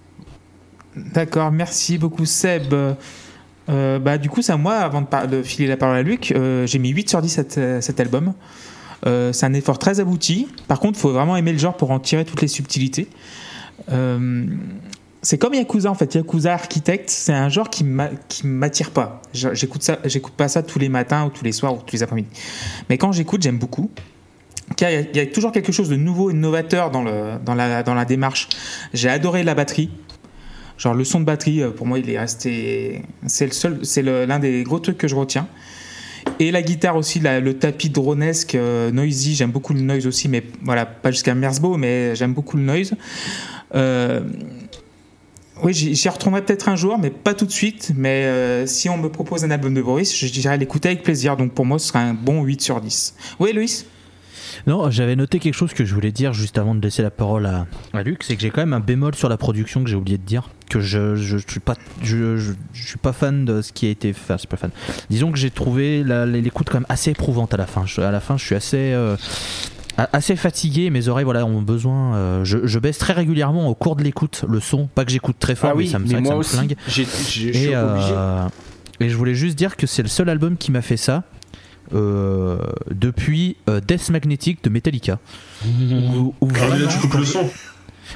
D'accord, 0.97 1.51
merci 1.51 1.97
beaucoup 1.97 2.27
Seb. 2.27 2.75
Euh, 3.69 3.99
bah, 3.99 4.19
du 4.19 4.29
coup, 4.29 4.43
c'est 4.43 4.53
à 4.53 4.57
moi, 4.57 4.75
avant 4.75 5.03
de, 5.03 5.43
filer 5.43 5.67
la 5.69 5.77
parole 5.77 5.97
à 5.97 6.03
Luc, 6.03 6.33
euh, 6.33 6.67
j'ai 6.67 6.79
mis 6.79 6.91
8 6.91 7.09
sur 7.09 7.23
10 7.23 7.29
cet, 7.29 7.61
cet 7.81 8.01
album. 8.01 8.35
Euh, 9.07 9.33
c'est 9.33 9.47
un 9.47 9.55
effort 9.55 9.79
très 9.79 10.01
abouti. 10.01 10.49
Par 10.69 10.79
contre, 10.79 10.99
il 10.99 11.01
faut 11.01 11.13
vraiment 11.13 11.37
aimer 11.37 11.53
le 11.53 11.59
genre 11.59 11.77
pour 11.77 11.91
en 11.91 12.01
tirer 12.01 12.25
toutes 12.25 12.43
les 12.43 12.49
subtilités. 12.49 13.09
C'est 15.25 15.39
comme 15.39 15.55
Yakuza 15.55 15.89
en 15.91 15.95
fait. 15.95 16.15
Yakuza 16.17 16.53
Architect, 16.55 17.09
c'est 17.09 17.33
un 17.33 17.49
genre 17.49 17.71
qui 17.71 17.85
qui 18.29 18.47
m'attire 18.47 18.91
pas. 18.91 19.23
J'écoute 19.33 19.83
ça, 19.83 19.99
j'écoute 20.05 20.33
pas 20.35 20.49
ça 20.49 20.63
tous 20.63 20.79
les 20.81 20.89
matins 20.89 21.27
ou 21.27 21.31
tous 21.31 21.45
les 21.45 21.53
soirs 21.53 21.75
ou 21.75 21.79
tous 21.79 21.95
les 21.95 22.03
après-midi. 22.03 22.29
Mais 22.91 22.99
quand 22.99 23.13
j'écoute, 23.13 23.41
j'aime 23.43 23.59
beaucoup. 23.59 23.91
Il 24.81 24.83
y, 24.83 24.87
a- 24.87 25.01
y 25.01 25.21
a 25.21 25.27
toujours 25.27 25.53
quelque 25.53 25.71
chose 25.71 25.89
de 25.89 25.97
nouveau 25.97 26.31
et 26.31 26.35
novateur 26.35 26.91
dans, 26.91 27.03
le, 27.05 27.35
dans, 27.45 27.55
la, 27.55 27.83
dans 27.85 27.95
la 27.95 28.05
démarche. 28.05 28.49
J'ai 28.95 29.09
adoré 29.09 29.45
la 29.45 29.55
batterie. 29.55 29.91
Genre 30.79 30.95
le 30.95 31.05
son 31.05 31.21
de 31.21 31.25
batterie, 31.25 31.63
euh, 31.63 31.71
pour 31.71 31.87
moi, 31.87 31.99
il 32.01 32.11
est 32.11 32.19
resté. 32.19 33.03
C'est 33.27 33.47
le 33.47 33.53
seul, 33.53 33.79
c'est 33.85 34.03
l'un 34.03 34.39
des 34.41 34.65
gros 34.65 34.81
trucs 34.81 34.99
que 34.99 35.07
je 35.07 35.15
retiens. 35.15 35.47
Et 36.41 36.51
la 36.51 36.63
guitare 36.63 36.97
aussi, 36.97 37.21
le 37.21 37.53
tapis 37.55 37.91
dronesque, 37.91 38.55
euh, 38.57 38.91
noisy. 38.91 39.35
J'aime 39.37 39.51
beaucoup 39.53 39.75
le 39.75 39.81
noise 39.83 40.07
aussi, 40.07 40.29
mais 40.29 40.43
voilà, 40.63 40.87
pas 40.87 41.11
jusqu'à 41.13 41.35
Merzbow, 41.35 41.77
mais 41.77 42.17
j'aime 42.17 42.33
beaucoup 42.33 42.57
le 42.57 42.63
noise. 42.65 42.95
Euh, 43.75 44.21
oui, 45.65 45.75
j'y 45.75 46.09
retournerai 46.09 46.43
peut-être 46.43 46.69
un 46.69 46.77
jour, 46.77 46.99
mais 46.99 47.11
pas 47.11 47.35
tout 47.35 47.47
de 47.47 47.53
suite. 47.53 47.93
Mais 47.97 48.25
euh, 48.25 48.67
si 48.67 48.89
on 48.89 48.99
me 48.99 49.09
propose 49.09 49.45
un 49.45 49.51
album 49.51 49.75
de 49.75 49.83
Boris, 49.83 50.17
je 50.17 50.27
dirais 50.27 50.59
l'écouter 50.59 50.89
avec 50.89 51.03
plaisir. 51.03 51.37
Donc 51.37 51.53
pour 51.53 51.67
moi, 51.67 51.79
ce 51.79 51.89
sera 51.89 52.01
un 52.01 52.15
bon 52.15 52.43
8 52.43 52.61
sur 52.61 52.81
10. 52.81 53.15
Oui, 53.39 53.53
Loïs? 53.53 53.87
Non, 54.67 54.91
j'avais 54.91 55.17
noté 55.17 55.39
quelque 55.39 55.55
chose 55.55 55.73
que 55.73 55.85
je 55.85 55.95
voulais 55.95 56.13
dire 56.13 56.33
juste 56.33 56.59
avant 56.59 56.75
de 56.75 56.81
laisser 56.81 57.03
la 57.03 57.11
parole 57.11 57.47
à, 57.47 58.03
Luc, 58.03 58.23
c'est 58.23 58.37
que 58.37 58.43
j'ai 58.43 58.51
quand 58.51 58.61
même 58.61 58.73
un 58.73 58.81
bémol 58.81 59.15
sur 59.15 59.29
la 59.29 59.37
production 59.37 59.83
que 59.83 59.91
j'ai 59.91 59.97
oublié 59.97 60.19
de 60.19 60.25
dire, 60.25 60.51
que 60.69 60.81
je, 60.81 61.17
je, 61.17 61.39
suis 61.39 61.61
pas 61.61 63.13
fan 63.13 63.45
de 63.45 63.63
ce 63.63 63.73
qui 63.73 63.87
a 63.87 63.91
été 63.91 64.15
enfin. 64.29 64.69
Disons 65.11 65.33
que 65.33 65.39
j'ai 65.39 65.51
trouvé 65.51 66.05
l'écoute 66.05 66.69
quand 66.71 66.79
même 66.79 66.87
assez 66.89 67.11
éprouvante 67.11 67.55
à 67.55 67.57
la 67.57 67.67
fin. 67.67 67.85
À 67.99 68.11
la 68.11 68.21
fin, 68.21 68.37
je 68.37 68.45
suis 68.45 68.55
assez 68.55 68.93
euh, 68.93 69.17
assez 69.97 70.37
fatigué, 70.37 70.91
mes 70.91 71.09
oreilles 71.09 71.25
voilà 71.25 71.45
ont 71.45 71.63
besoin. 71.63 72.15
euh, 72.17 72.45
je, 72.45 72.67
je 72.67 72.79
baisse 72.79 72.99
très 72.99 73.13
régulièrement 73.13 73.69
au 73.69 73.75
cours 73.75 73.97
de 73.97 74.03
l'écoute 74.03 74.45
le 74.49 74.61
son, 74.61 74.87
pas 74.87 75.05
que 75.05 75.11
j'écoute 75.11 75.37
très 75.39 75.55
fort, 75.55 75.71
Ah 75.73 75.77
mais 75.77 75.87
ça 75.87 75.99
me, 75.99 76.07
mais 76.07 76.21
moi 76.21 76.31
ça 76.31 76.35
me 76.35 76.41
aussi, 76.41 76.57
flingue. 76.57 76.77
Et, 77.55 77.71
euh, 77.75 78.47
et 79.01 79.09
je 79.09 79.17
voulais 79.17 79.35
juste 79.35 79.57
dire 79.57 79.77
que 79.77 79.87
c'est 79.87 80.03
le 80.03 80.09
seul 80.09 80.29
album 80.29 80.57
qui 80.57 80.71
m'a 80.71 80.83
fait 80.83 80.97
ça 80.97 81.25
euh, 81.95 82.59
depuis 82.91 83.57
euh, 83.69 83.81
Death 83.81 84.09
Magnetic 84.11 84.65
de 84.65 84.71
Metallica. 84.71 85.19
Où- 85.67 86.35
où 86.41 86.49
Ah, 86.55 86.67
mais 86.71 86.79
là, 86.79 86.87
tu 86.87 86.99
coupes 86.99 87.15
le 87.15 87.25
son. 87.25 87.49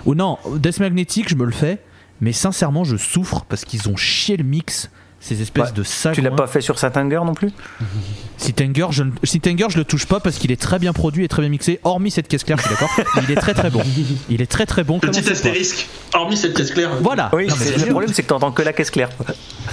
ou 0.07 0.15
non, 0.15 0.39
Death 0.57 0.81
Magnetic, 0.81 1.29
je 1.29 1.35
me 1.35 1.45
le 1.45 1.53
fais, 1.53 1.79
mais 2.21 2.33
sincèrement, 2.33 2.85
je 2.85 2.97
souffre 2.97 3.45
parce 3.49 3.65
qu'ils 3.65 3.89
ont 3.89 3.97
chié 3.97 4.37
le 4.37 4.45
mix. 4.45 4.91
Ces 5.19 5.41
espèces 5.43 5.71
Ouais, 5.71 5.73
de 5.75 5.83
sacs. 5.83 6.15
Tu 6.15 6.21
l'as 6.21 6.31
pas 6.31 6.47
fait 6.47 6.61
sur 6.61 6.79
Satanger 6.79 7.21
non 7.25 7.33
plus 7.35 7.51
Si 8.37 8.53
Tanger, 8.53 8.87
je, 8.91 9.03
ne- 9.03 9.11
si 9.25 9.41
Tanger, 9.41 9.67
je 9.71 9.79
le 9.79 9.85
touche 9.85 10.07
pas 10.07 10.21
parce 10.21 10.37
qu'il 10.37 10.53
est 10.53 10.61
très 10.61 10.79
bien 10.79 10.93
produit 10.93 11.25
et 11.25 11.29
très 11.29 11.41
bien 11.43 11.49
mixé, 11.49 11.81
hormis 11.85 12.11
cette 12.11 12.29
caisse 12.29 12.45
claire, 12.45 12.59
je 12.59 12.63
suis 12.65 12.71
d'accord. 12.71 12.91
il 13.27 13.31
est 13.33 13.35
très 13.41 13.55
très 13.55 13.71
bon. 13.71 13.81
Il 14.29 14.43
est 14.43 14.47
très 14.47 14.67
très 14.67 14.85
bon. 14.85 14.99
Petit 15.01 15.29
astérisque, 15.31 15.89
hormis 16.15 16.37
cette 16.37 16.55
caisse 16.55 16.71
claire. 16.71 16.91
Voilà. 17.01 17.31
Oui, 17.33 17.47
Non, 17.47 17.55
mais 17.59 17.65
c'est- 17.65 17.73
c'est 17.79 17.87
le 17.87 17.91
problème 17.91 18.13
c'est 18.13 18.23
que 18.23 18.29
t'entends 18.29 18.53
que 18.53 18.63
la 18.63 18.73
caisse 18.75 18.91
claire. 18.91 19.09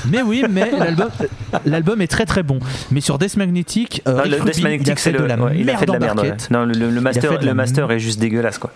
Mais 0.10 0.22
oui, 0.22 0.44
mais 0.50 0.72
l'album, 1.66 2.02
est 2.02 2.08
très 2.08 2.26
très 2.26 2.42
bon. 2.42 2.60
Mais 2.90 3.02
sur 3.02 3.18
Death 3.20 3.36
Magnetic, 3.36 4.02
euh, 4.08 4.14
Non, 4.16 4.22
Rick 4.24 4.32
le 4.32 4.38
Rubin, 4.38 4.46
Death 4.52 4.58
il 4.58 4.66
a 4.66 4.70
Magnetic, 4.70 5.00
fait 5.00 5.12
c'est 5.12 5.12
de 5.12 5.18
ouais, 5.20 5.54
il 5.58 5.62
a 5.70 5.74
merde 5.74 5.80
fait 5.80 5.86
de 5.86 5.92
la 5.92 6.00
merde. 6.00 6.20
ouais. 6.22 6.34
Non, 6.52 6.66
le, 6.66 6.74
le- 6.74 6.90
le 6.90 7.02
master, 7.02 7.42
le 7.42 7.54
master 7.54 7.92
est 7.92 8.00
juste 8.00 8.20
dégueulasse 8.20 8.58
quoi. 8.58 8.72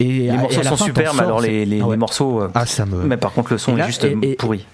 Et, 0.00 0.04
Les 0.04 0.30
morceaux 0.36 0.62
sont 0.62 0.76
fin, 0.76 0.84
super, 0.84 1.14
mais 1.14 1.20
alors 1.22 1.40
les, 1.40 1.64
les- 1.64 1.80
ah 1.80 1.86
ouais. 1.86 1.94
les 1.96 1.98
morceaux. 1.98 2.42
euh, 2.42 2.48
Ah, 2.54 2.66
ça 2.66 2.86
me. 2.86 3.02
Mais 3.04 3.16
par 3.16 3.32
contre, 3.32 3.52
le 3.52 3.58
son 3.58 3.74
Et 3.74 3.78
là, 3.78 3.84
est 3.84 3.86
juste 3.88 4.04
et- 4.04 4.16
et- 4.22 4.34
pourri. 4.36 4.64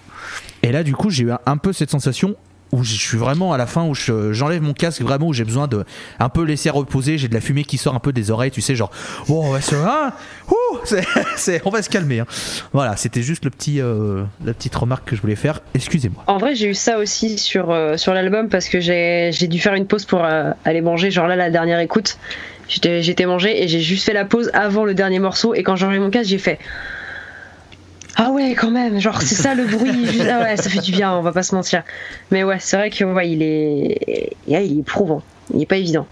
Et 0.65 0.71
là, 0.71 0.83
du 0.83 0.93
coup, 0.95 1.09
j'ai 1.09 1.23
eu 1.25 1.31
un- 1.31 1.57
peu 1.57 1.73
cette 1.73 1.91
sensation 1.91 2.35
où 2.71 2.83
je 2.83 2.95
suis 2.95 3.17
vraiment 3.17 3.53
à 3.53 3.57
la 3.57 3.67
fin 3.67 3.85
où 3.85 3.93
je- 3.93 4.33
j'enlève 4.33 4.61
mon 4.61 4.73
casque 4.73 5.01
vraiment 5.03 5.27
où 5.27 5.33
j'ai 5.33 5.43
besoin 5.45 5.67
de 5.67 5.85
un 6.19 6.29
peu 6.29 6.43
laisser 6.43 6.69
reposer 6.71 7.17
j'ai 7.19 7.27
de 7.27 7.33
la 7.35 7.39
fumée 7.39 7.63
qui 7.63 7.77
sort 7.77 7.93
un 7.93 7.99
peu 7.99 8.11
des 8.11 8.31
oreilles 8.31 8.49
tu 8.51 8.59
sais 8.59 8.75
genre 8.75 8.89
bon 9.27 9.45
on 9.45 9.51
va 9.51 9.61
se 9.61 9.75
hein, 9.75 10.11
on 11.65 11.69
va 11.69 11.81
se 11.83 11.89
calmer 11.89 12.19
hein. 12.21 12.25
voilà 12.73 12.97
c'était 12.97 13.21
juste 13.21 13.45
le 13.45 13.51
petit 13.51 13.79
euh, 13.79 14.23
la 14.43 14.53
petite 14.53 14.75
remarque 14.75 15.07
que 15.07 15.15
je 15.15 15.21
voulais 15.21 15.35
faire 15.35 15.61
excusez-moi 15.75 16.23
En 16.27 16.37
vrai, 16.37 16.55
j'ai 16.55 16.67
eu 16.67 16.73
ça 16.73 16.97
aussi 16.97 17.37
sur, 17.37 17.69
euh, 17.69 17.97
sur 17.97 18.13
l'album 18.15 18.49
parce 18.49 18.67
que 18.67 18.79
j'ai 18.79 19.31
dû 19.47 19.59
faire 19.59 19.75
une 19.75 19.85
pause 19.85 20.05
pour 20.05 20.23
euh, 20.25 20.51
aller 20.65 20.81
manger. 20.81 21.11
Genre 21.11 21.27
là, 21.27 21.35
la 21.35 21.51
dernière 21.51 21.79
écoute, 21.79 22.17
j'étais 22.67 23.25
mangé 23.25 23.63
et 23.63 23.67
j'ai 23.67 23.79
juste 23.81 24.05
fait 24.05 24.13
la 24.13 24.25
pause 24.25 24.49
avant 24.53 24.85
le 24.85 24.95
dernier 24.95 25.19
morceau. 25.19 25.53
Et 25.53 25.63
quand 25.63 25.75
j'ai 25.75 25.85
enlevé 25.85 25.99
mon 25.99 26.09
casque, 26.09 26.29
j'ai 26.29 26.39
fait. 26.39 26.59
Ah 28.17 28.31
ouais, 28.31 28.55
quand 28.55 28.71
même, 28.71 28.99
genre 28.99 29.21
c'est 29.21 29.35
ça 29.35 29.55
le 29.55 29.65
bruit. 29.65 30.05
juste- 30.11 30.27
Ah 30.29 30.39
ouais, 30.41 30.57
ça 30.57 30.69
fait 30.69 30.79
du 30.79 30.91
bien, 30.91 31.13
on 31.13 31.21
va 31.21 31.31
pas 31.31 31.43
se 31.43 31.53
mentir. 31.55 31.83
Mais 32.31 32.43
ouais, 32.43 32.57
c'est 32.59 32.77
vrai 32.77 32.89
que 32.89 33.03
ouais, 33.03 33.29
il 33.29 33.41
est. 33.41 34.35
ouais, 34.47 34.65
il 34.67 34.77
est 34.77 34.79
éprouvant. 34.79 35.21
Il 35.53 35.61
est 35.61 35.65
pas 35.65 35.77
évident. 35.77 36.07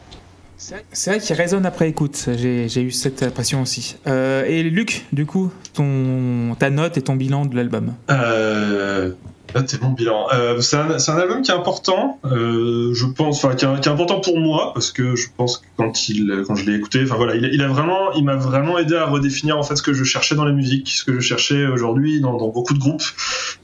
C'est 0.57 0.85
c'est 0.93 1.09
vrai 1.11 1.19
qu'il 1.19 1.35
résonne 1.35 1.65
après 1.65 1.89
écoute, 1.89 2.30
j'ai 2.38 2.69
j'ai 2.69 2.81
eu 2.84 2.91
cette 2.91 3.21
impression 3.23 3.61
aussi. 3.61 3.97
Euh, 4.07 4.45
et 4.45 4.63
Luc, 4.63 5.05
du 5.11 5.25
coup, 5.25 5.51
ton, 5.73 6.55
ta 6.57 6.69
note 6.69 6.97
et 6.97 7.01
ton 7.01 7.15
bilan 7.15 7.45
de 7.45 7.55
l'album? 7.55 7.93
Euh, 8.11 9.11
là, 9.53 9.63
mon 9.81 9.91
bilan. 9.91 10.27
Euh, 10.34 10.59
c'est 10.61 10.77
un, 10.77 11.17
album 11.17 11.41
qui 11.41 11.51
est 11.51 11.53
important, 11.53 12.19
euh, 12.25 12.93
je 12.93 13.05
pense, 13.05 13.43
enfin 13.43 13.55
qui, 13.55 13.65
est- 13.65 13.88
important 13.88 14.19
pour 14.19 14.39
moi 14.39 14.71
parce 14.73 14.91
que 14.91 15.15
je 15.15 15.27
pense 15.35 15.57
que 15.57 15.65
quand 15.77 16.09
il, 16.09 16.43
quand 16.47 16.55
je 16.55 16.65
l'ai 16.65 16.75
écouté, 16.75 17.01
enfin 17.03 17.15
voilà, 17.15 17.35
il, 17.35 17.61
a 17.61 17.67
vraiment, 17.67 18.11
il 18.13 18.23
m'a 18.23 18.35
vraiment 18.35 18.80
aidé 18.80 18.95
à 18.95 19.05
redéfinir 19.05 19.57
en 19.57 19.63
fait 19.63 19.75
ce 19.75 19.84
que 19.84 19.93
je 19.93 20.03
cherchais 20.03 20.35
dans 20.35 20.45
la 20.45 20.51
musique, 20.51 20.89
ce 20.89 21.03
que 21.03 21.13
je 21.13 21.19
cherchais 21.19 21.67
aujourd'hui 21.67 22.21
dans, 22.21 22.34
beaucoup 22.49 22.73
de 22.73 22.80
groupes, 22.80 23.03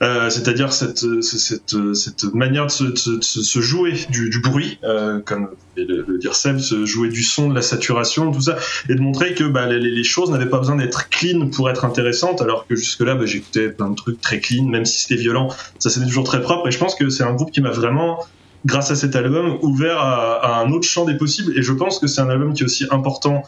euh, 0.02 0.30
c'est-à-dire 0.30 0.72
cette, 0.72 1.06
cette, 1.22 1.76
cette 1.94 2.24
manière 2.34 2.68
de 2.68 2.72
se, 2.72 3.60
jouer 3.60 3.94
du, 4.10 4.40
bruit, 4.42 4.80
comme 5.26 5.50
le, 5.76 6.06
le 6.08 6.18
dire 6.18 6.36
Seb, 6.36 6.60
se 6.60 6.86
jouer 6.86 7.10
du 7.10 7.24
son, 7.24 7.50
de 7.50 7.56
la 7.56 7.62
saturation, 7.62 8.32
tout 8.32 8.42
ça, 8.42 8.58
et 8.90 8.96
de 8.96 9.02
montrer 9.02 9.34
que 9.34 9.44
bah, 9.44 9.66
les, 9.68 10.04
choses 10.04 10.32
n'avaient 10.32 10.50
pas 10.50 10.60
besoin 10.60 10.76
d'être 10.76 11.10
clean 11.10 11.50
pour 11.50 11.70
être 11.70 11.86
intéressantes, 11.86 12.42
alors 12.42 12.68
que 12.68 12.76
jusque-là, 12.76 13.16
bah, 13.16 13.26
j'écoutais 13.26 13.70
plein 13.70 13.90
de 13.90 13.96
trucs 13.96 14.22
très 14.22 14.40
clean, 14.40 14.66
même 14.66 14.86
si 14.86 15.02
c'était 15.02 15.22
violent, 15.22 15.50
ça 15.80 15.90
c'était 15.90 16.06
toujours 16.06 16.24
très 16.26 16.42
propre. 16.42 16.68
Et 16.68 16.72
je 16.72 16.78
pense 16.78 16.96
que 16.96 17.10
c'est 17.10 17.24
un 17.24 17.34
groupe 17.34 17.52
qui 17.52 17.62
m'a 17.62 17.72
vraiment, 17.72 18.20
grâce 18.66 18.92
à 18.92 18.96
cet 18.96 19.16
album, 19.16 19.58
ouvert 19.62 20.00
à, 20.00 20.60
un 20.62 20.72
autre 20.72 20.88
champ 20.88 21.06
des 21.06 21.16
possibles. 21.18 21.58
Et 21.58 21.62
je 21.62 21.74
pense 21.74 22.00
que 22.00 22.08
c'est 22.08 22.22
un 22.22 22.30
album 22.30 22.54
qui 22.54 22.62
est 22.64 22.66
aussi 22.66 22.86
important 22.92 23.44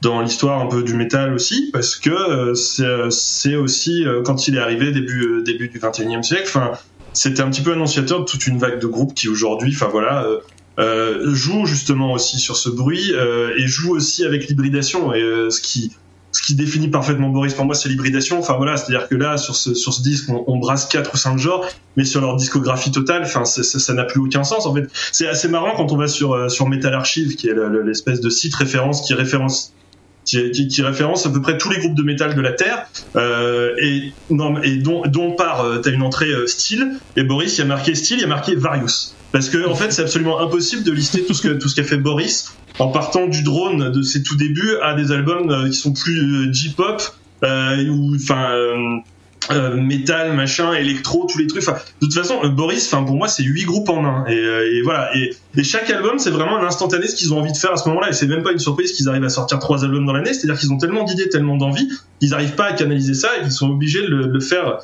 dans 0.00 0.20
l'histoire 0.20 0.60
un 0.60 0.66
peu 0.66 0.82
du 0.82 0.94
métal 0.94 1.34
aussi, 1.34 1.70
parce 1.72 1.96
que 1.96 2.10
euh, 2.10 2.54
c'est- 2.54 3.10
c'est 3.10 3.56
aussi 3.56 4.06
euh, 4.06 4.22
quand 4.22 4.46
il 4.46 4.54
est 4.56 4.60
arrivé 4.60 4.92
début 4.92 5.22
euh, 5.26 5.42
début 5.42 5.68
du 5.68 5.78
21e 5.78 6.22
siècle. 6.22 6.58
C'était 7.12 7.40
un 7.42 7.50
petit 7.50 7.62
peu 7.62 7.72
annonciateur 7.72 8.20
de 8.20 8.24
toute 8.24 8.46
une 8.46 8.58
vague 8.58 8.78
de 8.80 8.86
groupes 8.86 9.14
qui 9.14 9.28
aujourd'hui, 9.28 9.72
enfin 9.74 9.88
voilà. 9.90 10.24
euh, 10.24 10.38
euh, 10.78 11.34
joue 11.34 11.66
justement 11.66 12.12
aussi 12.12 12.38
sur 12.38 12.56
ce 12.56 12.68
bruit 12.68 13.10
euh, 13.12 13.50
et 13.58 13.66
joue 13.66 13.92
aussi 13.96 14.24
avec 14.24 14.46
l'hybridation 14.46 15.12
et 15.12 15.20
euh, 15.20 15.50
ce 15.50 15.60
qui 15.60 15.96
ce 16.30 16.42
qui 16.42 16.54
définit 16.54 16.88
parfaitement 16.88 17.30
Boris 17.30 17.54
pour 17.54 17.64
moi 17.64 17.74
c'est 17.74 17.88
l'hybridation. 17.88 18.38
Enfin 18.38 18.54
voilà 18.56 18.76
c'est 18.76 18.94
à 18.94 18.98
dire 18.98 19.08
que 19.08 19.14
là 19.14 19.36
sur 19.38 19.56
ce 19.56 20.02
disque 20.02 20.28
on, 20.28 20.58
brasse 20.58 20.86
quatre 20.86 21.14
ou 21.14 21.16
cinq 21.16 21.38
genres 21.38 21.64
mais 21.96 22.04
sur 22.04 22.20
leur 22.20 22.36
discographie 22.36 22.90
totale 22.92 23.26
ça 23.26 23.94
n'a 23.94 24.04
plus 24.04 24.20
aucun 24.20 24.44
sens 24.44 24.66
en 24.66 24.74
fait. 24.74 24.84
C'est 25.12 25.26
assez 25.26 25.48
marrant 25.48 25.74
quand 25.76 25.90
on 25.92 25.96
va 25.96 26.06
sur 26.08 26.32
euh, 26.34 26.48
sur 26.48 26.68
Metal 26.68 26.92
Archive 26.94 27.34
qui 27.36 27.48
est 27.48 27.54
le- 27.54 27.68
le- 27.68 27.82
l'espèce 27.82 28.20
de 28.20 28.28
site 28.30 28.54
référence 28.54 29.02
qui 29.06 29.14
référence 29.14 29.72
qui, 30.28 30.82
référence 30.82 31.26
à 31.26 31.30
peu 31.30 31.40
près 31.40 31.56
tous 31.58 31.70
les 31.70 31.78
groupes 31.78 31.94
de 31.94 32.02
métal 32.02 32.34
de 32.34 32.40
la 32.40 32.52
Terre. 32.52 32.86
Euh, 33.16 33.74
et, 33.78 34.12
dont, 34.30 35.02
dont 35.06 35.32
part 35.32 35.62
euh, 35.62 35.78
t'as 35.78 35.90
une 35.90 36.02
entrée 36.02 36.30
euh, 36.30 36.46
style. 36.46 36.98
Et 37.16 37.22
Boris 37.22 37.56
il 37.56 37.60
y 37.60 37.64
a 37.64 37.66
marqué 37.66 37.94
style 37.94 38.18
il 38.18 38.22
y 38.22 38.24
a 38.24 38.28
marqué 38.28 38.54
Various 38.54 39.14
parce 39.32 39.48
que 39.48 39.66
en 39.66 39.74
fait 39.74 39.92
c'est 39.92 40.02
absolument 40.02 40.40
impossible 40.40 40.84
de 40.84 40.92
lister 40.92 41.24
tout 41.24 41.34
ce 41.34 41.42
que 41.42 41.48
tout 41.54 41.68
ce 41.68 41.76
qu'a 41.76 41.84
fait 41.84 41.96
Boris 41.96 42.54
en 42.78 42.88
partant 42.88 43.26
du 43.26 43.42
drone 43.42 43.90
de 43.90 44.02
ses 44.02 44.22
tout 44.22 44.36
débuts 44.36 44.76
à 44.82 44.94
des 44.94 45.12
albums 45.12 45.50
euh, 45.50 45.68
qui 45.68 45.76
sont 45.76 45.92
plus 45.92 46.52
J-pop 46.52 47.02
ou 47.42 48.14
enfin 48.14 48.50
euh, 49.50 49.76
métal, 49.76 50.32
machin, 50.34 50.72
électro, 50.74 51.26
tous 51.30 51.38
les 51.38 51.46
trucs. 51.46 51.62
Enfin, 51.62 51.78
de 52.00 52.06
toute 52.06 52.14
façon, 52.14 52.38
euh, 52.44 52.48
Boris, 52.48 52.86
enfin 52.92 53.04
pour 53.04 53.16
moi, 53.16 53.28
c'est 53.28 53.42
huit 53.42 53.64
groupes 53.64 53.88
en 53.88 54.04
un. 54.04 54.26
Et, 54.26 54.34
euh, 54.38 54.70
et 54.72 54.82
voilà. 54.82 55.10
Et, 55.16 55.30
chaque 55.64 55.90
album, 55.90 56.18
c'est 56.18 56.30
vraiment 56.30 56.58
un 56.58 56.66
instantané 56.66 57.06
ce 57.08 57.16
qu'ils 57.16 57.32
ont 57.34 57.38
envie 57.40 57.52
de 57.52 57.56
faire 57.56 57.72
à 57.72 57.76
ce 57.76 57.88
moment-là. 57.88 58.10
Et 58.10 58.12
c'est 58.12 58.26
même 58.26 58.42
pas 58.42 58.52
une 58.52 58.58
surprise 58.58 58.92
qu'ils 58.92 59.08
arrivent 59.08 59.24
à 59.24 59.28
sortir 59.30 59.58
trois 59.58 59.84
albums 59.84 60.06
dans 60.06 60.12
l'année. 60.12 60.32
C'est-à-dire 60.34 60.58
qu'ils 60.58 60.72
ont 60.72 60.78
tellement 60.78 61.04
d'idées, 61.04 61.28
tellement 61.28 61.56
d'envie, 61.56 61.88
qu'ils 62.20 62.30
n'arrivent 62.30 62.54
pas 62.54 62.66
à 62.66 62.72
canaliser 62.74 63.14
ça 63.14 63.36
et 63.38 63.42
qu'ils 63.42 63.52
sont 63.52 63.70
obligés 63.70 64.02
de 64.02 64.08
le, 64.08 64.26
de 64.28 64.40
faire 64.40 64.78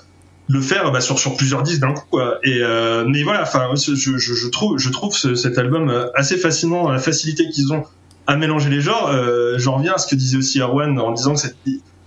le 0.49 0.61
faire 0.61 0.93
bah, 0.93 1.01
sur 1.01 1.37
plusieurs 1.37 1.63
disques 1.63 1.81
d'un 1.81 1.95
coup 1.95 2.05
quoi 2.11 2.39
et 2.43 2.59
euh, 2.61 3.07
mais 3.09 3.23
voilà 3.23 3.41
enfin 3.45 3.71
je, 3.77 3.95
je, 3.95 4.19
je 4.19 4.49
trouve 4.49 4.77
je 4.79 4.91
trouve 4.91 5.17
ce- 5.17 5.35
cet 5.37 5.57
album 5.57 5.89
euh, 5.89 6.05
assez 6.15 6.37
fascinant 6.37 6.91
la 6.91 6.99
facilité 6.99 7.49
qu'ils 7.49 7.73
ont 7.73 7.83
à 8.27 8.37
mélanger 8.37 8.69
les 8.69 8.83
genres 8.83 9.11
j'en 9.57 9.77
reviens 9.79 9.95
à 9.95 9.99
ce 9.99 10.07
que 10.07 10.15
disait 10.17 10.37
aussi 10.37 10.61
Erwan 10.61 10.99
en 11.01 11.13
disant 11.13 11.33
que 11.33 11.41
c'est- 11.41 11.57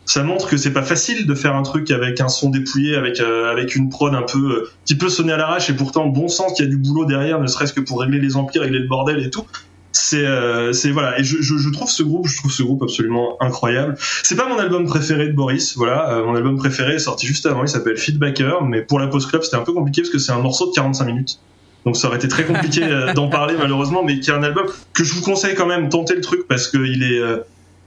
ça 0.07 0.23
montre 0.23 0.47
que 0.47 0.55
c'est 0.55 0.71
pas 0.71 0.83
facile 0.83 1.27
de 1.27 1.35
faire 1.35 1.55
un 1.55 1.63
truc 1.63 1.91
avec 1.91 2.21
un 2.21 2.29
son 2.29 2.49
dépouillé 2.49 2.95
avec 2.95 3.19
euh, 3.19 3.51
avec 3.51 3.75
une 3.75 3.89
prod 3.89 4.15
un 4.15 4.23
peu 4.23 4.37
euh, 4.39 4.71
qui 4.85 4.95
peut 4.95 5.09
sonner 5.09 5.33
à 5.33 5.37
l'arrache 5.37 5.69
et 5.69 5.73
pourtant 5.73 6.07
bon 6.07 6.29
sens 6.29 6.53
qu'il 6.53 6.65
y 6.65 6.67
a 6.67 6.71
du 6.71 6.77
boulot 6.77 7.05
derrière 7.05 7.39
ne 7.41 7.47
serait-ce 7.47 7.73
que 7.73 7.81
pour 7.81 7.99
régler 7.99 8.19
les 8.19 8.37
empires 8.37 8.61
régler 8.61 8.79
le 8.79 8.87
bordel 8.87 9.23
et 9.23 9.29
tout. 9.29 9.45
C'est 9.91 10.25
euh, 10.25 10.71
c'est 10.71 10.91
voilà. 10.91 11.19
Et 11.19 11.23
je, 11.25 11.41
je, 11.41 11.57
je 11.57 11.69
trouve 11.69 11.89
ce 11.89 12.03
groupe 12.03 12.25
je 12.25 12.37
trouve 12.37 12.51
ce 12.51 12.63
groupe 12.63 12.83
absolument 12.83 13.35
incroyable. 13.41 13.95
C'est 14.23 14.37
pas 14.37 14.47
mon 14.47 14.57
album 14.57 14.85
préféré 14.85 15.27
de 15.27 15.33
Boris 15.33 15.75
voilà. 15.75 16.09
Euh, 16.13 16.25
mon 16.25 16.35
album 16.35 16.55
préféré 16.55 16.95
est 16.95 16.99
sorti 16.99 17.27
juste 17.27 17.45
avant 17.45 17.63
il 17.63 17.67
s'appelle 17.67 17.97
Feedbacker 17.97 18.63
mais 18.63 18.83
pour 18.83 18.99
la 18.99 19.07
post 19.07 19.29
club 19.29 19.43
c'était 19.43 19.57
un 19.57 19.63
peu 19.63 19.73
compliqué 19.73 20.01
parce 20.01 20.11
que 20.11 20.19
c'est 20.19 20.31
un 20.31 20.39
morceau 20.39 20.67
de 20.67 20.71
45 20.71 21.03
minutes. 21.03 21.39
Donc 21.85 21.97
ça 21.97 22.07
aurait 22.07 22.17
été 22.17 22.29
très 22.29 22.45
compliqué 22.45 22.81
d'en 23.13 23.27
parler 23.27 23.55
malheureusement 23.59 24.03
mais 24.03 24.21
qui 24.21 24.29
est 24.29 24.33
un 24.33 24.43
album 24.43 24.67
que 24.93 25.03
je 25.03 25.13
vous 25.13 25.21
conseille 25.21 25.55
quand 25.55 25.67
même 25.67 25.89
tentez 25.89 26.15
le 26.15 26.21
truc 26.21 26.47
parce 26.47 26.69
que 26.69 26.77
il 26.77 27.03
est 27.03 27.21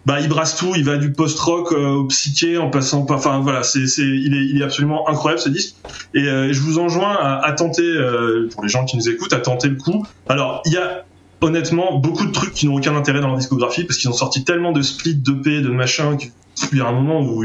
bah 0.06 0.20
il 0.20 0.28
brasse 0.28 0.56
tout 0.56 0.72
il 0.76 0.84
va 0.84 0.96
du 0.96 1.12
post 1.12 1.38
rock 1.38 1.72
au 1.72 2.04
psyché 2.04 2.58
en 2.58 2.70
passant 2.70 3.04
par 3.04 3.18
enfin 3.18 3.40
voilà 3.40 3.62
c'est 3.62 3.86
c'est 3.86 4.02
il 4.02 4.34
est 4.34 4.44
il 4.46 4.60
est 4.60 4.64
absolument 4.64 5.08
incroyable 5.08 5.40
ce 5.40 5.48
disque. 5.48 5.74
Et 6.14 6.24
euh, 6.24 6.52
je 6.52 6.60
vous 6.60 6.78
enjoins 6.78 7.16
à, 7.16 7.52
tenter 7.52 7.82
euh, 7.82 8.48
pour 8.52 8.62
les 8.62 8.68
gens 8.68 8.84
qui 8.84 8.96
nous 8.96 9.08
écoutent 9.08 9.32
à 9.32 9.40
tenter 9.40 9.68
le 9.68 9.76
coup. 9.76 10.06
Alors 10.28 10.62
il 10.64 10.72
y 10.72 10.78
a 10.78 11.04
honnêtement 11.42 11.98
beaucoup 11.98 12.26
de 12.26 12.32
trucs 12.32 12.52
qui 12.52 12.66
n'ont 12.66 12.76
aucun 12.76 12.96
intérêt 12.96 13.20
dans 13.20 13.28
leur 13.28 13.36
discographie 13.36 13.84
parce 13.84 13.98
qu'ils 13.98 14.10
ont 14.10 14.14
sorti 14.14 14.44
tellement 14.44 14.72
de 14.72 14.82
splits 14.82 15.14
d'EP 15.14 15.62
de 15.62 15.70
machin 15.70 16.16
qu'il 16.16 16.78
y 16.78 16.80
a 16.80 16.86
un 16.86 16.92
moment 16.92 17.22
où 17.22 17.44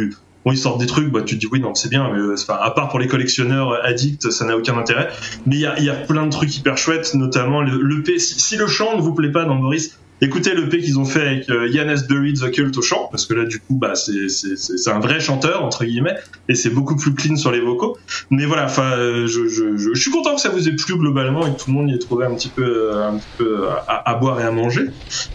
ils 0.52 0.57
sortent 0.57 0.80
des 0.80 0.86
trucs 0.86 1.11
bah 1.11 1.22
tu 1.26 1.36
te 1.36 1.40
dis 1.40 1.48
oui 1.52 1.60
non 1.60 1.73
c'est 1.76 1.90
bien 1.90 2.10
mais 2.11 2.19
euh, 2.19 2.36
à 2.49 2.72
part 2.72 2.90
pour 2.90 2.99
les 2.99 3.07
collectionneurs 3.07 3.84
addicts 3.84 4.30
ça 4.30 4.45
n'a 4.45 4.56
aucun 4.56 4.77
intérêt. 4.77 5.10
Mais 5.45 5.56
il 5.56 5.61
y 5.61 5.65
a, 5.65 5.80
y 5.80 5.90
a 5.90 5.95
plein 5.95 6.26
de 6.26 6.32
trucs 6.32 6.56
hyper 6.56 6.77
chouettes 6.77 7.15
notamment 7.15 7.61
le 7.61 7.82
l'EP 7.82 8.18
si, 8.19 8.40
si 8.40 8.56
le 8.56 8.68
chant 8.68 8.95
ne 8.95 9.02
vous 9.02 9.14
plaît 9.14 9.32
pas 9.32 9.44
dans 9.44 9.56
Boris 9.56 9.98
écoutez 10.22 10.54
l'EP 10.56 10.80
qu'ils 10.80 10.98
ont 11.00 11.06
fait 11.06 11.22
avec 11.22 11.50
euh, 11.50 11.68
Yannis 11.68 12.04
Buried 12.08 12.40
the 12.40 12.52
Cult 12.52 12.78
au 12.78 12.82
chant 12.82 13.08
parce 13.12 13.26
que 13.26 13.34
là 13.34 13.46
du 13.46 13.60
coup 13.60 13.76
bah 13.76 13.94
c'est 13.96 14.90
un 14.90 15.00
vrai 15.00 15.20
chanteur 15.20 15.64
entre 15.64 15.84
guillemets 15.86 16.16
et 16.50 16.56
c'est 16.56 16.70
beaucoup 16.70 16.96
plus 16.96 17.14
clean 17.14 17.36
sur 17.36 17.52
les 17.52 17.60
vocaux. 17.60 17.98
Mais 18.30 18.46
voilà 18.46 18.66
enfin 18.66 18.94
euh, 18.98 19.28
je, 19.28 19.48
je, 19.48 19.76
je, 19.78 19.94
je 19.94 20.00
suis 20.00 20.12
content 20.12 20.36
que 20.36 20.42
ça 20.42 20.50
vous 20.50 20.68
ait 20.70 20.76
plu 20.76 20.96
globalement 20.98 21.46
et 21.48 21.52
que 21.54 21.58
tout 21.60 21.70
le 21.70 21.74
monde 21.74 21.90
y 21.90 21.94
ait 21.94 22.00
trouvé 22.00 22.26
un 22.26 22.34
petit 22.36 22.50
peu 22.50 22.64
euh, 22.64 23.08
un 23.10 23.18
petit 23.18 23.28
peu 23.38 23.68
à, 23.88 24.10
à 24.10 24.16
boire 24.16 24.40
et 24.40 24.44
à 24.44 24.52
manger. 24.52 24.86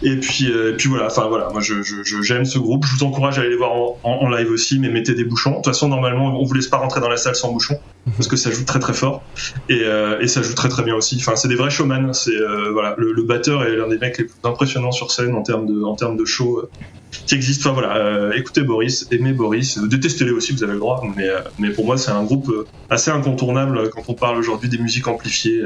Et 0.01 0.15
puis 0.17 0.45
et 0.47 0.73
puis 0.73 0.89
voilà 0.89 1.05
enfin 1.07 1.27
voilà 1.27 1.49
moi 1.51 1.61
je- 1.61 1.81
j'aime 2.23 2.45
ce 2.45 2.57
groupe. 2.57 2.85
Je 2.85 2.95
vous 2.97 3.03
encourage 3.03 3.37
à 3.37 3.41
aller 3.41 3.51
les 3.51 3.57
voir 3.57 3.71
en, 3.73 3.99
en, 4.03 4.11
en 4.23 4.29
live 4.29 4.49
aussi 4.51 4.79
mais 4.79 4.89
mettez 4.89 5.13
des 5.13 5.23
bouchons. 5.25 5.51
De 5.51 5.55
toute 5.57 5.65
façon 5.65 5.89
normalement 5.89 6.39
on 6.39 6.43
vous 6.43 6.53
laisse 6.53 6.67
pas 6.67 6.77
rentrer 6.77 7.01
dans 7.01 7.09
la 7.09 7.17
salle 7.17 7.35
sans 7.35 7.51
bouchon 7.51 7.77
parce 8.17 8.27
que 8.27 8.35
ça 8.35 8.49
joue 8.49 8.65
très 8.65 8.79
très 8.79 8.93
fort. 8.93 9.21
Et, 9.69 9.83
et 10.21 10.27
ça 10.27 10.41
joue 10.41 10.55
très 10.55 10.69
très 10.69 10.81
bien 10.83 10.95
aussi. 10.95 11.17
Enfin 11.19 11.35
c'est 11.35 11.47
des 11.47 11.55
vrais 11.55 11.69
showman. 11.69 12.13
C'est 12.13 12.31
voilà 12.73 12.95
le, 12.97 13.11
le 13.11 13.23
batteur 13.23 13.63
est 13.63 13.75
l'un 13.75 13.87
des 13.87 13.97
mecs 13.99 14.17
les 14.17 14.23
plus 14.23 14.33
impressionnants 14.43 14.70
sur 14.91 15.11
scène 15.11 15.35
en 15.35 15.43
termes 15.43 15.65
de 15.65 15.83
en 15.83 15.95
termes 15.95 16.17
de 16.17 16.25
show 16.25 16.59
euh, 16.59 16.69
qui 17.25 17.35
existe. 17.35 17.61
Enfin 17.61 17.73
voilà 17.73 17.97
euh, 17.97 18.31
écoutez 18.33 18.61
Boris 18.61 19.07
aimez 19.11 19.33
Boris 19.33 19.77
détestez-les 19.77 20.31
aussi 20.31 20.53
vous 20.53 20.63
avez 20.63 20.73
le 20.73 20.79
droit 20.79 21.03
mais 21.15 21.29
euh, 21.29 21.41
mais 21.59 21.69
pour 21.69 21.85
moi 21.85 21.97
c'est 21.97 22.11
un 22.11 22.23
groupe 22.23 22.51
assez 22.89 23.11
incontournable 23.11 23.89
quand 23.89 24.03
on 24.07 24.13
parle 24.13 24.37
aujourd'hui 24.37 24.69
des 24.69 24.77
musiques 24.77 25.07
amplifiées 25.07 25.63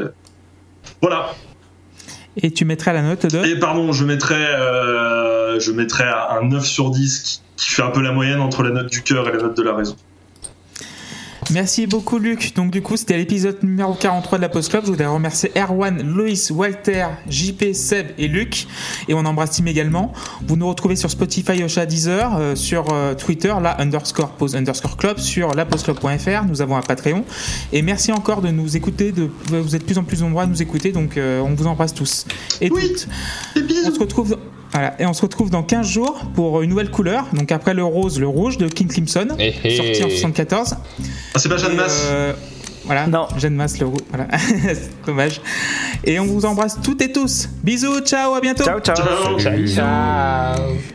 voilà. 1.01 1.33
Et 2.37 2.51
tu 2.51 2.65
mettrais 2.65 2.93
la 2.93 3.01
note 3.01 3.25
de 3.25 3.45
et 3.45 3.59
pardon, 3.59 3.93
je 3.93 4.03
mettrais, 4.03 4.35
euh, 4.35 5.59
je 5.59 5.71
mettrais 5.71 6.05
un 6.05 6.43
9 6.43 6.65
sur 6.65 6.89
10 6.89 7.19
qui, 7.21 7.41
qui 7.55 7.71
fait 7.71 7.81
un 7.81 7.91
peu 7.91 8.01
la 8.01 8.11
moyenne 8.11 8.41
entre 8.41 8.61
la 8.61 8.71
note 8.71 8.91
du 8.91 9.03
cœur 9.03 9.27
et 9.29 9.31
la 9.31 9.37
note 9.37 9.55
de 9.55 9.63
la 9.63 9.73
raison. 9.73 9.95
Merci 11.51 11.85
beaucoup 11.85 12.17
Luc. 12.17 12.53
Donc 12.55 12.71
du 12.71 12.81
coup 12.81 12.97
c'était 12.97 13.17
l'épisode 13.17 13.61
numéro 13.63 13.93
43 13.93 14.39
de 14.39 14.41
la 14.41 14.49
Post 14.49 14.69
Club. 14.71 14.83
Je 14.85 14.89
voudrais 14.91 15.05
remercier 15.05 15.51
Erwan, 15.55 16.01
Loïs, 16.01 16.49
Walter, 16.51 17.05
JP, 17.29 17.73
Seb 17.73 18.07
et 18.17 18.27
Luc. 18.27 18.65
Et 19.07 19.13
on 19.13 19.19
embrasse 19.19 19.51
Tim 19.51 19.65
également. 19.67 20.11
Vous 20.47 20.55
nous 20.55 20.67
retrouvez 20.67 20.95
sur 20.95 21.09
Spotify, 21.09 21.63
Ocha, 21.63 21.85
Deezer, 21.85 22.35
euh, 22.35 22.55
sur 22.55 22.85
euh, 22.91 23.13
Twitter, 23.13 23.53
la 23.61 23.79
underscore 23.79 24.31
pause 24.31 24.55
underscore 24.55 24.97
club, 24.97 25.19
sur 25.19 25.53
lapostclub.fr. 25.53 26.45
Nous 26.47 26.61
avons 26.61 26.77
un 26.77 26.81
Patreon. 26.81 27.23
Et 27.71 27.81
merci 27.83 28.11
encore 28.11 28.41
de 28.41 28.49
nous 28.49 28.75
écouter. 28.75 29.11
De, 29.11 29.29
vous 29.49 29.75
êtes 29.75 29.81
de 29.81 29.85
plus 29.85 29.97
en 29.99 30.03
plus 30.03 30.21
nombreux 30.21 30.43
à 30.43 30.47
nous 30.47 30.61
écouter. 30.61 30.91
Donc 30.91 31.17
euh, 31.17 31.41
on 31.41 31.53
vous 31.53 31.67
embrasse 31.67 31.93
tous. 31.93 32.25
Et 32.59 32.71
Oui. 32.71 32.81
toutes. 32.87 33.07
On 33.85 33.93
se 33.93 33.99
retrouve. 33.99 34.37
Voilà, 34.71 34.93
et 34.99 35.05
on 35.05 35.13
se 35.13 35.21
retrouve 35.21 35.49
dans 35.49 35.63
15 35.63 35.87
jours 35.87 36.25
pour 36.35 36.61
une 36.61 36.69
nouvelle 36.69 36.91
couleur. 36.91 37.25
Donc 37.33 37.51
après 37.51 37.73
le 37.73 37.83
rose, 37.83 38.19
le 38.19 38.27
rouge 38.27 38.57
de 38.57 38.67
King 38.67 38.87
Crimson, 38.87 39.27
Eh, 39.39 39.53
eh. 39.63 39.75
sorti 39.77 40.03
en 40.03 40.09
74. 40.09 40.75
Ah, 41.33 41.39
c'est 41.39 41.47
pas 41.49 41.57
Jeanne 41.57 41.75
Masse. 41.75 42.07
euh, 42.11 42.33
voilà, 42.85 43.07
Non. 43.07 43.27
Jeanne 43.37 43.55
Masse, 43.55 43.79
le 43.79 43.85
rouge. 43.87 44.01
Voilà, 44.11 44.27
C'est 44.37 44.89
dommage. 45.05 45.39
Et 46.03 46.19
on 46.19 46.25
vous 46.25 46.45
embrasse 46.45 46.77
toutes 46.83 47.01
et 47.01 47.11
tous. 47.11 47.47
Bisous, 47.63 48.01
ciao, 48.01 48.33
à 48.33 48.41
bientôt. 48.41 48.63
Ciao, 48.65 48.79
ciao. 48.81 48.95
Ciao. 49.39 49.65
Ciao. 49.67 50.94